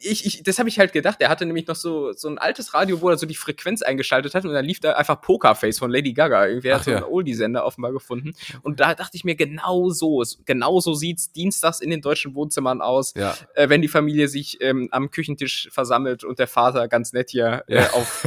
ich, 0.00 0.26
ich, 0.26 0.42
das 0.42 0.58
habe 0.58 0.68
ich 0.68 0.78
halt 0.80 0.92
gedacht. 0.92 1.20
Er 1.20 1.28
hatte 1.28 1.46
nämlich 1.46 1.68
noch 1.68 1.76
so, 1.76 2.12
so 2.12 2.28
ein 2.28 2.38
altes 2.38 2.74
Radio, 2.74 3.00
wo 3.00 3.08
er 3.08 3.16
so 3.16 3.26
die 3.26 3.36
Frequenz 3.36 3.82
eingeschaltet 3.82 4.34
hat 4.34 4.44
und 4.44 4.52
dann 4.52 4.64
lief 4.64 4.80
da 4.80 4.94
einfach 4.94 5.20
Pokerface 5.20 5.78
von 5.78 5.90
Lady 5.90 6.12
Gaga. 6.12 6.46
Irgendwie 6.46 6.72
Ach, 6.72 6.78
hat 6.78 6.84
so 6.84 6.90
ja. 6.90 6.96
einen 6.98 7.06
Oldie-Sender 7.06 7.64
offenbar 7.64 7.92
gefunden. 7.92 8.34
Und 8.62 8.80
da 8.80 8.94
dachte 8.94 9.16
ich 9.16 9.24
mir, 9.24 9.36
genau 9.36 9.90
so, 9.90 10.24
genau 10.44 10.80
so 10.80 10.94
sieht's 10.94 11.30
dienstags 11.30 11.80
in 11.80 11.90
den 11.90 12.00
deutschen 12.00 12.34
Wohnzimmern 12.34 12.80
aus, 12.80 13.14
ja. 13.14 13.36
äh, 13.54 13.68
wenn 13.68 13.82
die 13.82 13.88
Familie 13.88 14.26
sich 14.26 14.60
ähm, 14.60 14.88
am 14.90 15.12
Küchentisch 15.12 15.68
versammelt 15.70 16.24
und 16.24 16.40
der 16.40 16.48
Vater 16.48 16.88
ganz 16.88 17.12
nett 17.12 17.30
hier 17.30 17.62
äh, 17.68 17.76
ja. 17.76 17.82
äh, 17.82 17.90
auf 17.90 18.26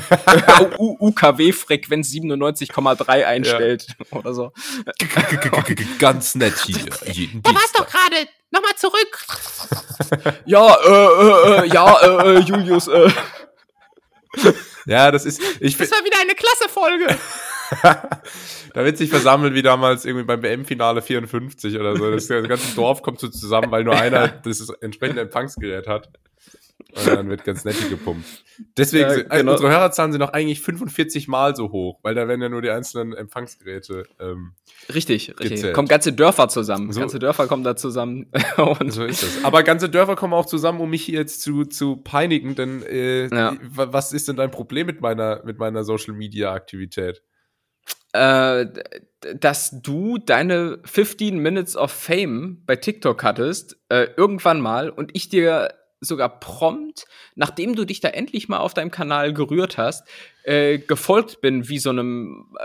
UKW-Frequenz 0.80 2.12
97,3 2.12 3.26
einstellt 3.26 3.88
oder 4.12 4.34
so. 4.34 4.54
ganz 6.00 6.36
nett 6.36 6.56
hier. 6.66 6.86
Da 7.44 7.54
war's 7.54 7.72
doch 7.74 7.88
gerade 7.88 8.28
nochmal 8.56 8.76
zurück. 8.76 10.36
ja, 10.46 10.76
äh, 10.76 10.90
äh, 10.90 11.66
äh, 11.66 11.68
ja, 11.68 12.22
äh, 12.24 12.36
äh, 12.36 12.40
Julius, 12.40 12.88
äh. 12.88 13.10
Ja, 14.86 15.12
das 15.12 15.26
ist. 15.26 15.42
Ich 15.60 15.78
das 15.78 15.92
war 15.92 16.04
wieder 16.06 16.18
eine 16.22 16.36
klasse 16.36 16.70
Folge. 16.70 17.18
da 18.74 18.86
wird 18.86 18.98
sich 18.98 19.10
versammelt 19.10 19.56
wie 19.56 19.64
damals 19.64 20.06
irgendwie 20.06 20.26
beim 20.26 20.44
WM-Finale 20.44 21.02
54 21.02 21.80
oder 21.80 21.96
so. 21.96 22.12
Das, 22.12 22.28
das 22.28 22.48
ganze 22.48 22.76
Dorf 22.76 23.02
kommt 23.02 23.20
so 23.20 23.28
zusammen, 23.28 23.72
weil 23.72 23.84
nur 23.84 23.96
einer 23.96 24.28
das 24.28 24.70
entsprechende 24.82 25.22
Empfangsgerät 25.22 25.88
hat. 25.88 26.10
Und 26.94 27.08
dann 27.08 27.30
wird 27.30 27.44
ganz 27.44 27.64
nett 27.66 27.90
gepumpt. 27.90 28.26
Deswegen, 28.78 29.10
ja, 29.10 29.22
genau. 29.24 29.54
unsere 29.54 29.70
Hörerzahlen 29.70 30.12
sind 30.12 30.20
noch 30.20 30.34
eigentlich 30.34 30.62
45 30.62 31.28
Mal 31.28 31.56
so 31.56 31.72
hoch, 31.72 32.00
weil 32.04 32.16
da 32.16 32.28
werden 32.28 32.42
ja 32.42 32.50
nur 32.50 32.62
die 32.62 32.70
einzelnen 32.70 33.14
Empfangsgeräte. 33.14 34.06
Ähm, 34.20 34.54
richtig, 34.94 35.30
richtig. 35.30 35.50
Gezählt. 35.50 35.74
Kommen 35.74 35.88
ganze 35.88 36.14
Dörfer 36.14 36.48
zusammen. 36.48 36.92
So. 36.92 37.00
Ganze 37.00 37.20
Dörfer 37.20 37.48
kommen 37.48 37.64
da 37.64 37.76
zusammen. 37.76 38.32
Und 38.58 38.92
so 38.92 39.06
ist 39.06 39.24
das. 39.24 39.44
Aber 39.44 39.64
ganze 39.64 39.90
Dörfer 39.90 40.16
kommen 40.16 40.34
auch 40.34 40.46
zusammen, 40.46 40.80
um 40.82 40.90
mich 40.90 41.08
jetzt 41.08 41.42
zu, 41.42 41.66
zu 41.66 41.98
peinigen, 41.98 42.56
denn 42.56 42.84
äh, 42.84 43.28
ja. 43.28 43.58
was 43.62 44.14
ist 44.14 44.28
denn 44.28 44.36
dein 44.36 44.52
Problem 44.52 44.86
mit 44.88 45.02
meiner, 45.02 45.44
mit 45.46 45.58
meiner 45.58 45.84
Social 45.84 46.14
Media 46.14 46.54
Aktivität? 46.54 47.22
Äh, 48.14 48.68
dass 49.40 49.82
du 49.82 50.18
deine 50.18 50.80
15 50.86 51.38
Minutes 51.38 51.76
of 51.76 51.92
Fame 51.92 52.64
bei 52.66 52.76
TikTok 52.76 53.24
hattest, 53.24 53.78
äh, 53.90 54.08
irgendwann 54.16 54.62
mal, 54.62 54.90
und 54.90 55.12
ich 55.14 55.30
dir 55.30 55.74
sogar 56.00 56.40
prompt, 56.40 57.06
nachdem 57.36 57.76
du 57.76 57.86
dich 57.86 58.00
da 58.00 58.10
endlich 58.10 58.50
mal 58.50 58.60
auf 58.60 58.74
deinem 58.74 58.92
Kanal 58.92 59.34
gerührt 59.34 59.78
hast, 59.78 60.08
äh, 60.46 60.78
gefolgt 60.78 61.42
bin, 61.42 61.68
wie 61.70 61.80
so 61.80 61.90
einem 61.90 62.46
äh, 62.60 62.64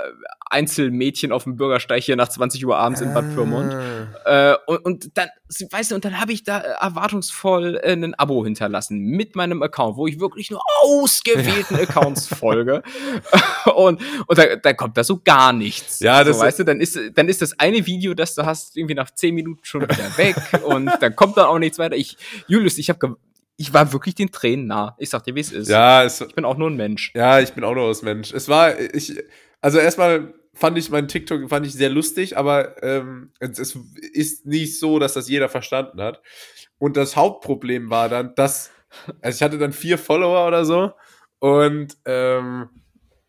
Einzelmädchen 0.51 1.33
auf 1.33 1.45
dem 1.45 1.57
Bürgersteig 1.57 2.03
hier 2.03 2.16
nach 2.16 2.28
20 2.28 2.66
Uhr 2.66 2.76
abends 2.76 3.01
in 3.01 3.14
Bad 3.14 3.35
Pyrmont. 3.35 3.72
Ah. 3.72 4.53
Äh, 4.53 4.57
und, 4.66 4.85
und 4.85 5.18
dann, 5.18 5.28
weißt 5.70 5.91
du, 5.91 5.95
und 5.95 6.05
dann 6.05 6.20
habe 6.20 6.33
ich 6.33 6.45
da 6.45 6.59
erwartungsvoll 6.59 7.81
äh, 7.83 7.93
ein 7.93 8.14
Abo 8.14 8.45
hinterlassen 8.45 8.99
mit 8.99 9.37
meinem 9.37 9.62
Account, 9.62 9.97
wo 9.97 10.07
ich 10.07 10.20
wirklich 10.20 10.51
nur 10.51 10.61
ausgewählten 10.83 11.76
ja. 11.76 11.83
Accounts 11.83 12.26
folge. 12.26 12.83
und 13.74 14.01
und 14.26 14.39
da, 14.39 14.57
da 14.57 14.72
kommt 14.72 14.97
da 14.97 15.05
so 15.05 15.20
gar 15.22 15.53
nichts. 15.53 16.01
Ja, 16.01 16.24
das 16.24 16.39
so, 16.39 16.43
weißt 16.45 16.59
du, 16.61 16.64
dann 16.64 16.81
ist, 16.81 16.99
dann 17.14 17.28
ist 17.28 17.43
das 17.43 17.59
eine 17.59 17.87
Video, 17.87 18.14
das 18.14 18.35
du 18.35 18.45
hast, 18.45 18.76
irgendwie 18.76 18.95
nach 18.95 19.11
10 19.11 19.35
Minuten 19.35 19.64
schon 19.64 19.83
wieder 19.83 20.16
weg 20.18 20.37
und 20.64 20.91
dann 21.01 21.16
kommt 21.16 21.37
dann 21.37 21.47
auch 21.47 21.59
nichts 21.59 21.78
weiter. 21.78 21.97
Ich, 21.97 22.16
Julius, 22.47 22.78
ich 22.78 22.89
habe 22.91 23.16
ich 23.61 23.74
war 23.74 23.92
wirklich 23.92 24.14
den 24.14 24.32
Tränen 24.32 24.68
nah. 24.68 24.96
Ich 24.98 25.11
sag 25.11 25.22
dir, 25.22 25.34
wie 25.34 25.40
es 25.40 25.52
ist. 25.52 25.68
Ja, 25.68 26.02
es, 26.02 26.18
ich 26.22 26.34
bin 26.34 26.46
auch 26.46 26.56
nur 26.56 26.70
ein 26.70 26.76
Mensch. 26.76 27.12
Ja, 27.14 27.40
ich 27.40 27.52
bin 27.52 27.62
auch 27.62 27.74
nur 27.74 27.90
ein 27.90 27.96
Mensch. 28.04 28.32
Es 28.32 28.48
war, 28.48 28.80
ich, 28.80 29.22
also 29.61 29.78
erstmal 29.78 30.32
fand 30.54 30.78
ich 30.78 30.88
meinen 30.88 31.08
TikTok 31.08 31.46
fand 31.50 31.66
ich 31.66 31.74
sehr 31.74 31.90
lustig, 31.90 32.38
aber 32.38 32.82
ähm, 32.82 33.32
es, 33.38 33.58
es 33.58 33.78
ist 34.14 34.46
nicht 34.46 34.78
so, 34.78 34.98
dass 34.98 35.12
das 35.12 35.28
jeder 35.28 35.50
verstanden 35.50 36.00
hat. 36.00 36.22
Und 36.78 36.96
das 36.96 37.16
Hauptproblem 37.16 37.90
war 37.90 38.08
dann, 38.08 38.34
dass, 38.34 38.70
also 39.20 39.36
ich 39.36 39.42
hatte 39.42 39.58
dann 39.58 39.74
vier 39.74 39.98
Follower 39.98 40.48
oder 40.48 40.64
so 40.64 40.92
und 41.38 41.98
ähm, 42.06 42.70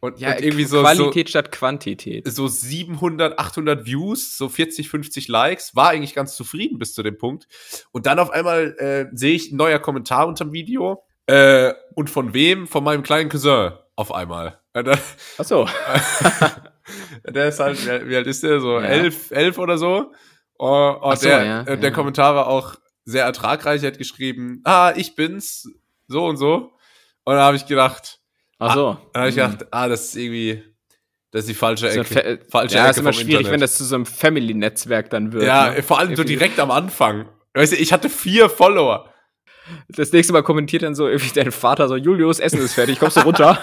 und, 0.01 0.19
ja, 0.19 0.31
und 0.31 0.41
irgendwie 0.41 0.63
so 0.63 0.81
Qualität 0.81 1.27
so, 1.27 1.31
statt 1.31 1.51
Quantität. 1.51 2.27
So 2.27 2.47
700, 2.47 3.37
800 3.37 3.85
Views, 3.85 4.35
so 4.35 4.49
40, 4.49 4.89
50 4.89 5.27
Likes, 5.27 5.75
war 5.75 5.89
eigentlich 5.89 6.15
ganz 6.15 6.35
zufrieden 6.35 6.79
bis 6.79 6.95
zu 6.95 7.03
dem 7.03 7.19
Punkt. 7.19 7.47
Und 7.91 8.07
dann 8.07 8.17
auf 8.17 8.31
einmal 8.31 8.75
äh, 8.79 9.15
sehe 9.15 9.35
ich 9.35 9.51
ein 9.51 9.57
neuer 9.57 9.77
Kommentar 9.77 10.27
unter 10.27 10.43
dem 10.43 10.53
Video. 10.53 11.03
Äh, 11.27 11.73
und 11.93 12.09
von 12.09 12.33
wem? 12.33 12.67
Von 12.67 12.83
meinem 12.83 13.03
kleinen 13.03 13.29
Cousin 13.29 13.73
auf 13.95 14.11
einmal. 14.11 14.59
Ach 14.73 15.45
so. 15.45 15.67
der 17.27 17.49
ist 17.49 17.59
halt, 17.59 18.07
wie 18.07 18.15
alt 18.15 18.25
ist 18.25 18.41
der? 18.41 18.59
So 18.59 18.79
ja. 18.79 18.85
elf, 18.85 19.29
elf 19.29 19.59
oder 19.59 19.77
so. 19.77 20.11
Oh, 20.57 20.95
oh 20.99 21.13
so, 21.13 21.27
der, 21.27 21.43
ja, 21.43 21.61
äh, 21.61 21.77
der 21.77 21.89
ja. 21.89 21.95
Kommentar 21.95 22.35
war 22.35 22.47
auch 22.47 22.75
sehr 23.05 23.25
ertragreich. 23.25 23.83
Er 23.83 23.91
hat 23.91 23.99
geschrieben, 23.99 24.61
ah, 24.63 24.93
ich 24.95 25.15
bin's, 25.15 25.69
so 26.07 26.25
und 26.25 26.37
so. 26.37 26.71
Und 27.23 27.35
da 27.35 27.43
habe 27.43 27.55
ich 27.55 27.67
gedacht, 27.67 28.20
Ach 28.61 28.75
so. 28.75 28.87
Ah, 28.89 29.01
dann 29.13 29.21
habe 29.21 29.29
ich 29.29 29.35
gedacht, 29.35 29.65
ah, 29.71 29.87
das 29.87 30.05
ist 30.09 30.15
irgendwie, 30.17 30.63
das 31.31 31.41
ist 31.41 31.49
die 31.49 31.55
falsche 31.55 31.89
Ecke. 31.89 32.03
So 32.03 32.49
falsche 32.51 32.75
ja, 32.75 32.83
Ecke 32.83 32.91
ist 32.91 32.97
immer 32.99 33.13
schwierig, 33.13 33.31
Internet. 33.31 33.51
wenn 33.51 33.59
das 33.59 33.75
zu 33.75 33.83
so 33.83 33.95
einem 33.95 34.05
Family-Netzwerk 34.05 35.09
dann 35.09 35.33
wird. 35.33 35.45
Ja, 35.45 35.71
ne? 35.71 35.81
vor 35.81 35.97
allem 35.97 36.15
so 36.15 36.23
direkt 36.23 36.59
am 36.59 36.69
Anfang. 36.69 37.27
Weißt 37.55 37.71
du, 37.71 37.77
ich 37.77 37.91
hatte 37.91 38.07
vier 38.07 38.49
Follower. 38.49 39.11
Das 39.89 40.11
nächste 40.11 40.31
Mal 40.33 40.43
kommentiert 40.43 40.83
dann 40.83 40.93
so 40.93 41.07
irgendwie 41.07 41.33
dein 41.33 41.51
Vater 41.51 41.87
so, 41.87 41.95
Julius, 41.95 42.39
Essen 42.39 42.59
ist 42.59 42.73
fertig, 42.73 42.99
kommst 42.99 43.17
du 43.17 43.21
runter? 43.21 43.57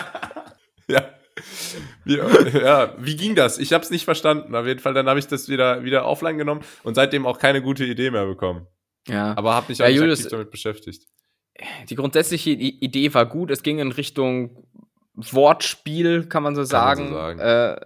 ja. 0.89 1.09
Wie, 2.05 2.17
ja, 2.17 2.95
wie 2.99 3.15
ging 3.15 3.37
das? 3.37 3.59
Ich 3.59 3.73
habe 3.73 3.85
es 3.85 3.91
nicht 3.91 4.05
verstanden. 4.05 4.57
Auf 4.57 4.67
jeden 4.67 4.81
Fall, 4.81 4.95
dann 4.95 5.09
habe 5.09 5.21
ich 5.21 5.29
das 5.29 5.49
wieder, 5.49 5.85
wieder 5.85 6.07
offline 6.07 6.39
genommen 6.39 6.63
und 6.83 6.95
seitdem 6.95 7.25
auch 7.25 7.39
keine 7.39 7.63
gute 7.63 7.85
Idee 7.85 8.11
mehr 8.11 8.27
bekommen. 8.27 8.67
Ja. 9.07 9.37
Aber 9.37 9.55
habe 9.55 9.67
mich 9.69 9.81
auch 9.81 9.87
ja, 9.87 9.93
nicht 9.93 10.01
Julius, 10.01 10.27
damit 10.27 10.51
beschäftigt. 10.51 11.07
Die 11.89 11.95
grundsätzliche 11.95 12.51
Idee 12.51 13.15
war 13.15 13.27
gut. 13.27 13.51
Es 13.51 13.63
ging 13.63 13.79
in 13.79 13.93
Richtung 13.93 14.65
Wortspiel, 15.33 16.27
kann 16.27 16.43
man 16.43 16.55
so 16.55 16.65
sagen. 16.65 17.05
Man 17.05 17.13
so 17.13 17.17
sagen. 17.17 17.41
Äh, 17.41 17.81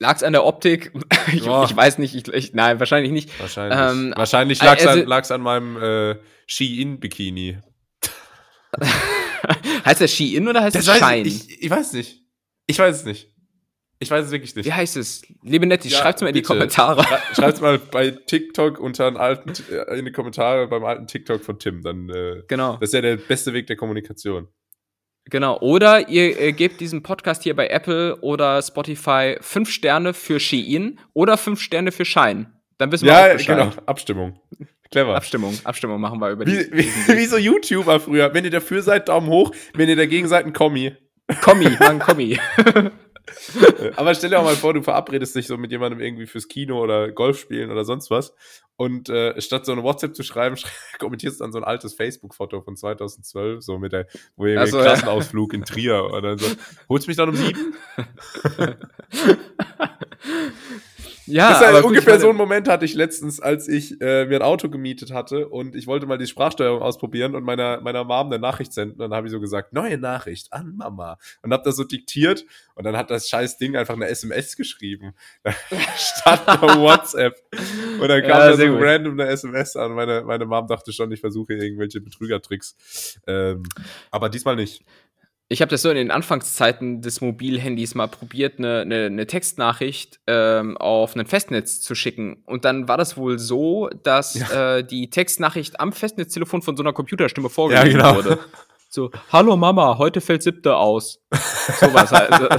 Lag 0.00 0.14
es 0.16 0.22
an 0.22 0.32
der 0.32 0.44
Optik? 0.44 0.92
ich, 1.32 1.48
oh. 1.48 1.64
ich, 1.68 1.74
weiß 1.74 1.98
nicht. 1.98 2.14
Ich, 2.14 2.28
ich, 2.28 2.54
nein, 2.54 2.78
wahrscheinlich 2.78 3.10
nicht. 3.10 3.40
Wahrscheinlich, 3.40 3.78
ähm, 3.78 4.12
wahrscheinlich 4.16 4.62
lag 4.62 4.78
es 4.78 4.86
also, 4.86 5.02
an, 5.02 5.40
an, 5.40 5.40
meinem 5.40 5.82
äh, 5.82 6.16
Ski-In-Bikini. 6.46 7.58
heißt 9.84 10.00
der 10.00 10.08
Ski-In 10.08 10.46
oder 10.46 10.62
heißt 10.62 10.76
das 10.76 10.84
Shine? 10.86 11.26
Ich, 11.26 11.62
ich, 11.62 11.70
weiß 11.70 11.94
nicht. 11.94 12.22
Ich 12.66 12.78
weiß 12.78 12.96
es 12.96 13.04
nicht. 13.04 13.34
Ich 13.98 14.08
weiß 14.08 14.26
es 14.26 14.30
wirklich 14.30 14.54
nicht. 14.54 14.66
Wie 14.66 14.72
heißt 14.72 14.96
es? 14.96 15.22
Liebe 15.42 15.66
Netti, 15.66 15.88
ja, 15.88 15.98
schreibt's 15.98 16.22
mal 16.22 16.28
in 16.28 16.34
die 16.34 16.42
Kommentare. 16.42 17.04
Schreibt's 17.34 17.60
mal 17.60 17.78
bei 17.78 18.12
TikTok 18.12 18.78
unter 18.78 19.08
einen 19.08 19.16
alten, 19.16 19.52
äh, 19.72 19.98
in 19.98 20.04
die 20.04 20.12
Kommentare 20.12 20.68
beim 20.68 20.84
alten 20.84 21.08
TikTok 21.08 21.42
von 21.42 21.58
Tim. 21.58 21.82
Dann, 21.82 22.08
äh, 22.08 22.44
genau. 22.46 22.76
Das 22.76 22.90
ist 22.90 22.94
ja 22.94 23.00
der 23.00 23.16
beste 23.16 23.52
Weg 23.52 23.66
der 23.66 23.74
Kommunikation. 23.74 24.46
Genau. 25.30 25.58
Oder 25.60 26.08
ihr 26.08 26.40
äh, 26.40 26.52
gebt 26.52 26.80
diesem 26.80 27.02
Podcast 27.02 27.42
hier 27.42 27.54
bei 27.54 27.68
Apple 27.68 28.16
oder 28.20 28.62
Spotify 28.62 29.36
fünf 29.40 29.70
Sterne 29.70 30.14
für 30.14 30.40
Shein 30.40 30.98
oder 31.12 31.36
fünf 31.36 31.60
Sterne 31.60 31.92
für 31.92 32.04
Shine. 32.04 32.46
Dann 32.78 32.92
wissen 32.92 33.06
wir 33.06 33.12
ja, 33.12 33.26
auch 33.26 33.32
Bescheid. 33.32 33.58
genau. 33.58 33.72
Abstimmung. 33.86 34.40
Clever. 34.90 35.16
Abstimmung, 35.16 35.54
Abstimmung 35.64 36.00
machen 36.00 36.18
wir 36.18 36.30
über 36.30 36.46
die. 36.46 36.52
Wie, 36.52 36.84
wie, 36.84 37.16
wie 37.16 37.26
so 37.26 37.36
YouTuber 37.36 38.00
früher. 38.00 38.32
Wenn 38.32 38.44
ihr 38.44 38.50
dafür 38.50 38.82
seid, 38.82 39.08
Daumen 39.08 39.28
hoch. 39.28 39.52
Wenn 39.74 39.88
ihr 39.88 39.96
dagegen 39.96 40.28
seid, 40.28 40.46
ein 40.46 40.54
Kommi. 40.54 40.96
Kommi, 41.42 41.68
machen 41.78 41.98
Kommi. 41.98 42.38
Aber 43.96 44.14
stell 44.14 44.30
dir 44.30 44.38
auch 44.38 44.44
mal 44.44 44.56
vor, 44.56 44.74
du 44.74 44.82
verabredest 44.82 45.34
dich 45.34 45.46
so 45.46 45.56
mit 45.56 45.70
jemandem 45.70 46.00
irgendwie 46.00 46.26
fürs 46.26 46.48
Kino 46.48 46.82
oder 46.82 47.10
Golf 47.10 47.38
spielen 47.38 47.70
oder 47.70 47.84
sonst 47.84 48.10
was. 48.10 48.34
Und 48.76 49.08
äh, 49.08 49.40
statt 49.40 49.66
so 49.66 49.72
eine 49.72 49.82
WhatsApp 49.82 50.14
zu 50.14 50.22
schreiben, 50.22 50.56
kommentierst 50.98 51.40
du 51.40 51.44
dann 51.44 51.52
so 51.52 51.58
ein 51.58 51.64
altes 51.64 51.94
Facebook-Foto 51.94 52.62
von 52.62 52.76
2012, 52.76 53.62
so 53.62 53.78
mit 53.78 53.92
der, 53.92 54.06
wo 54.36 54.46
ihr 54.46 54.64
so, 54.66 54.78
Klassenausflug 54.78 55.52
ja. 55.52 55.58
in 55.58 55.64
Trier 55.64 56.04
oder 56.12 56.38
so. 56.38 56.46
Holst 56.88 57.08
mich 57.08 57.16
dann 57.16 57.30
um 57.30 57.36
sieben? 57.36 57.74
Ja, 61.28 61.50
das 61.50 61.60
ist 61.60 61.66
halt 61.66 61.84
ungefähr 61.84 62.14
meine, 62.14 62.22
so 62.22 62.30
ein 62.30 62.36
Moment 62.36 62.68
hatte 62.68 62.84
ich 62.84 62.94
letztens, 62.94 63.40
als 63.40 63.68
ich 63.68 64.00
äh, 64.00 64.26
mir 64.26 64.36
ein 64.36 64.42
Auto 64.42 64.68
gemietet 64.68 65.12
hatte 65.12 65.48
und 65.48 65.74
ich 65.74 65.86
wollte 65.86 66.06
mal 66.06 66.18
die 66.18 66.26
Sprachsteuerung 66.26 66.82
ausprobieren 66.82 67.34
und 67.34 67.44
meiner, 67.44 67.80
meiner 67.80 68.04
Mom 68.04 68.26
eine 68.26 68.38
Nachricht 68.38 68.72
senden. 68.72 69.00
Und 69.00 69.10
dann 69.10 69.16
habe 69.16 69.26
ich 69.26 69.32
so 69.32 69.40
gesagt, 69.40 69.72
neue 69.72 69.98
Nachricht 69.98 70.52
an 70.52 70.76
Mama. 70.76 71.18
Und 71.42 71.52
habe 71.52 71.62
das 71.64 71.76
so 71.76 71.84
diktiert 71.84 72.44
und 72.74 72.84
dann 72.84 72.96
hat 72.96 73.10
das 73.10 73.28
scheiß 73.28 73.58
Ding 73.58 73.76
einfach 73.76 73.94
eine 73.94 74.08
SMS 74.08 74.56
geschrieben. 74.56 75.14
Statt 75.96 76.48
einer 76.62 76.80
WhatsApp. 76.80 77.36
Und 78.00 78.08
dann 78.08 78.20
kam 78.22 78.30
ja, 78.30 78.50
da 78.50 78.56
so 78.56 78.66
gut. 78.66 78.78
random 78.80 79.20
eine 79.20 79.30
SMS 79.30 79.76
an. 79.76 79.92
Meine, 79.92 80.22
meine 80.22 80.46
Mom 80.46 80.66
dachte 80.66 80.92
schon, 80.92 81.10
ich 81.12 81.20
versuche 81.20 81.54
irgendwelche 81.54 82.00
Betrügertricks. 82.00 83.20
Ähm, 83.26 83.62
aber 84.10 84.28
diesmal 84.28 84.56
nicht 84.56 84.84
ich 85.50 85.62
habe 85.62 85.70
das 85.70 85.80
so 85.80 85.88
in 85.88 85.96
den 85.96 86.10
Anfangszeiten 86.10 87.00
des 87.00 87.22
Mobilhandys 87.22 87.94
mal 87.94 88.06
probiert, 88.06 88.58
eine, 88.58 88.82
eine, 88.82 89.06
eine 89.06 89.26
Textnachricht 89.26 90.20
ähm, 90.26 90.76
auf 90.76 91.16
ein 91.16 91.24
Festnetz 91.24 91.80
zu 91.80 91.94
schicken. 91.94 92.42
Und 92.44 92.66
dann 92.66 92.86
war 92.86 92.98
das 92.98 93.16
wohl 93.16 93.38
so, 93.38 93.88
dass 94.02 94.34
ja. 94.34 94.76
äh, 94.76 94.84
die 94.84 95.08
Textnachricht 95.08 95.80
am 95.80 95.92
Festnetztelefon 95.92 96.60
von 96.60 96.76
so 96.76 96.82
einer 96.82 96.92
Computerstimme 96.92 97.48
vorgelesen 97.48 97.98
ja, 97.98 98.12
genau. 98.12 98.16
wurde. 98.16 98.38
So, 98.90 99.10
hallo 99.32 99.56
Mama, 99.56 99.98
heute 99.98 100.20
fällt 100.20 100.42
siebte 100.42 100.76
aus. 100.76 101.20
Sowas 101.80 102.10
halt. 102.10 102.50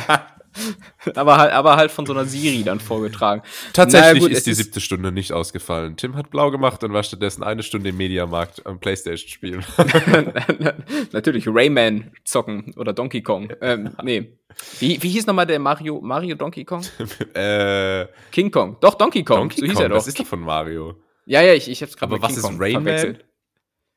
Aber, 1.15 1.38
halt, 1.38 1.53
aber 1.53 1.76
halt 1.76 1.91
von 1.91 2.05
so 2.05 2.13
einer 2.13 2.26
Siri 2.26 2.63
dann 2.63 2.80
vorgetragen. 2.80 3.41
Tatsächlich 3.74 4.13
naja, 4.13 4.20
gut, 4.20 4.32
ist 4.32 4.47
die 4.47 4.53
siebte 4.53 4.82
Stunde 4.82 5.11
nicht 5.11 5.34
ausgefallen. 5.34 5.95
Tim 5.97 6.15
hat 6.15 6.30
blau 6.30 6.51
gemacht 6.51 6.84
und 6.84 6.93
war 6.93 7.03
stattdessen 7.03 7.43
eine 7.43 7.63
Stunde 7.63 7.89
im 7.89 7.97
Mediamarkt 7.97 8.65
am 8.65 8.80
Playstation 8.80 9.30
spielen. 9.30 9.65
Natürlich, 11.11 11.47
Rayman 11.47 12.11
zocken 12.26 12.74
oder 12.78 12.93
Donkey 12.93 13.22
Kong. 13.22 13.51
Ähm, 13.61 13.95
nee. 14.03 14.38
Wie, 14.80 15.01
wie 15.01 15.09
hieß 15.09 15.28
nochmal 15.28 15.45
der 15.45 15.59
Mario, 15.59 16.01
Mario 16.01 16.36
Donkey 16.36 16.65
Kong? 16.65 16.84
äh, 17.34 18.07
King 18.32 18.51
Kong. 18.51 18.78
Doch, 18.82 18.95
Donkey 18.95 19.24
Kong. 19.24 19.38
Donkey 19.38 19.61
so 19.61 19.65
hieß 19.65 19.76
Kong, 19.76 19.84
er 19.84 19.89
doch. 19.89 19.95
Das 19.95 20.07
ist 20.07 20.20
doch 20.20 20.28
von 20.28 20.41
Mario. 20.41 20.95
Ja, 21.26 21.41
ja, 21.41 21.53
ich, 21.53 21.70
ich 21.70 21.82
hab's 21.82 21.95
gerade 21.95 22.13
Aber 22.13 22.22
was 22.22 22.30
King 22.30 22.38
ist 22.38 22.43
Kong 22.43 22.57
Rayman? 22.59 22.84
Verwechselt. 22.84 23.26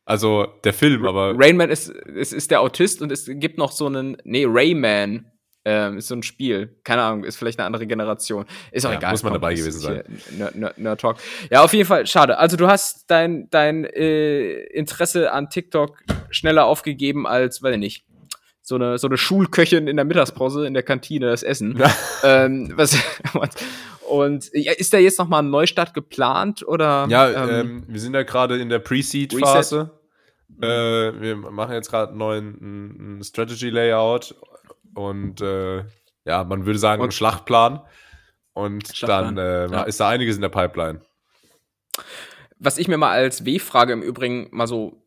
Also 0.05 0.47
der 0.65 0.73
Film, 0.73 1.07
aber. 1.07 1.35
Rayman 1.37 1.71
ist, 1.71 1.89
ist, 1.89 2.33
ist 2.33 2.51
der 2.51 2.61
Autist 2.61 3.03
und 3.03 3.13
es 3.13 3.27
gibt 3.27 3.59
noch 3.59 3.73
so 3.73 3.87
einen. 3.87 4.17
Nee, 4.25 4.47
Rayman 4.49 5.31
ähm, 5.65 5.99
ist 5.99 6.09
so 6.09 6.15
ein 6.15 6.23
Spiel. 6.23 6.77
Keine 6.85 7.03
Ahnung, 7.03 7.25
ist 7.25 7.37
vielleicht 7.37 7.59
eine 7.59 7.67
andere 7.67 7.87
Generation. 7.87 8.47
Ist 8.73 8.85
auch 8.87 8.91
ja, 8.91 8.99
egal. 8.99 9.13
Muss 9.13 9.23
man 9.23 9.33
dabei 9.33 9.55
gewesen 9.55 9.81
sein. 9.81 10.03
Nerd, 10.37 10.57
Nerd, 10.57 10.79
Nerd 10.79 11.01
Talk. 11.01 11.19
Ja, 11.51 11.63
auf 11.63 11.73
jeden 11.73 11.87
Fall, 11.87 12.07
schade. 12.07 12.39
Also 12.39 12.57
du 12.57 12.67
hast 12.67 13.11
dein, 13.11 13.49
dein 13.51 13.85
äh, 13.85 14.63
Interesse 14.65 15.33
an 15.33 15.51
TikTok 15.51 15.99
schneller 16.31 16.67
aufgegeben 16.67 17.27
als, 17.27 17.63
weiß 17.63 17.75
ich 17.75 17.81
nicht, 17.81 18.07
so 18.63 18.77
eine, 18.77 18.99
so 18.99 19.09
eine 19.09 19.17
Schulköchin 19.17 19.89
in 19.89 19.97
der 19.97 20.05
Mittagspause 20.05 20.67
in 20.67 20.75
der 20.75 20.83
Kantine 20.83 21.27
das 21.27 21.43
Essen. 21.43 21.77
Ja. 21.83 22.45
Ähm, 22.45 22.73
was, 22.77 22.97
und 24.09 24.51
ja, 24.53 24.73
ist 24.73 24.93
da 24.93 24.99
jetzt 24.99 25.19
nochmal 25.19 25.43
ein 25.43 25.51
Neustart 25.51 25.95
geplant 25.95 26.67
oder? 26.67 27.07
Ja, 27.09 27.29
ähm, 27.29 27.51
ähm, 27.51 27.85
wir 27.89 27.99
sind 27.99 28.15
ja 28.15 28.23
gerade 28.23 28.59
in 28.59 28.69
der 28.69 28.79
Pre-Seed-Phase. 28.79 29.91
Äh, 30.61 30.67
wir 30.67 31.37
machen 31.37 31.75
jetzt 31.75 31.91
gerade 31.91 32.11
einen 32.11 32.19
neuen 32.19 33.25
Strategy 33.25 33.71
Layout 33.71 34.37
und 34.95 35.41
äh, 35.41 35.85
ja, 36.25 36.45
man 36.45 36.67
würde 36.67 36.79
sagen, 36.79 37.03
und? 37.03 37.15
Schlachtplan. 37.15 37.81
Und 38.55 38.95
Schlachtplan. 38.95 39.37
dann 39.37 39.71
äh, 39.71 39.73
ja. 39.73 39.83
ist 39.83 40.01
da 40.01 40.09
einiges 40.09 40.37
in 40.37 40.43
der 40.43 40.49
Pipeline. 40.51 41.01
Was 42.59 42.79
ich 42.79 42.89
mir 42.89 42.99
mal 42.99 43.11
als 43.11 43.45
W-Frage 43.45 43.93
im 43.93 44.03
Übrigen 44.03 44.49
mal 44.53 44.67
so 44.67 45.03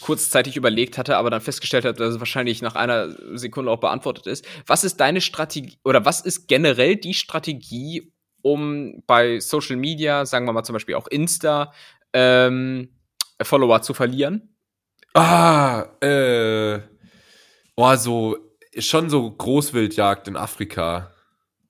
kurzzeitig 0.00 0.56
überlegt 0.56 0.98
hatte, 0.98 1.16
aber 1.16 1.30
dann 1.30 1.40
festgestellt 1.40 1.84
hat, 1.84 2.00
dass 2.00 2.14
es 2.14 2.18
wahrscheinlich 2.18 2.62
nach 2.62 2.74
einer 2.74 3.14
Sekunde 3.36 3.70
auch 3.70 3.80
beantwortet 3.80 4.26
ist. 4.26 4.46
Was 4.66 4.82
ist 4.82 4.98
deine 4.98 5.20
Strategie 5.20 5.78
oder 5.84 6.04
was 6.04 6.20
ist 6.20 6.48
generell 6.48 6.96
die 6.96 7.14
Strategie, 7.14 8.12
um 8.42 9.02
bei 9.06 9.40
Social 9.40 9.76
Media, 9.76 10.26
sagen 10.26 10.46
wir 10.46 10.52
mal 10.52 10.64
zum 10.64 10.72
Beispiel 10.72 10.96
auch 10.96 11.06
Insta, 11.06 11.72
ähm, 12.12 12.88
Follower 13.40 13.82
zu 13.82 13.94
verlieren? 13.94 14.56
Ah, 15.14 15.84
äh, 16.00 16.80
boah, 17.76 17.96
so, 17.96 18.36
schon 18.78 19.10
so 19.10 19.30
Großwildjagd 19.30 20.28
in 20.28 20.36
Afrika. 20.36 21.10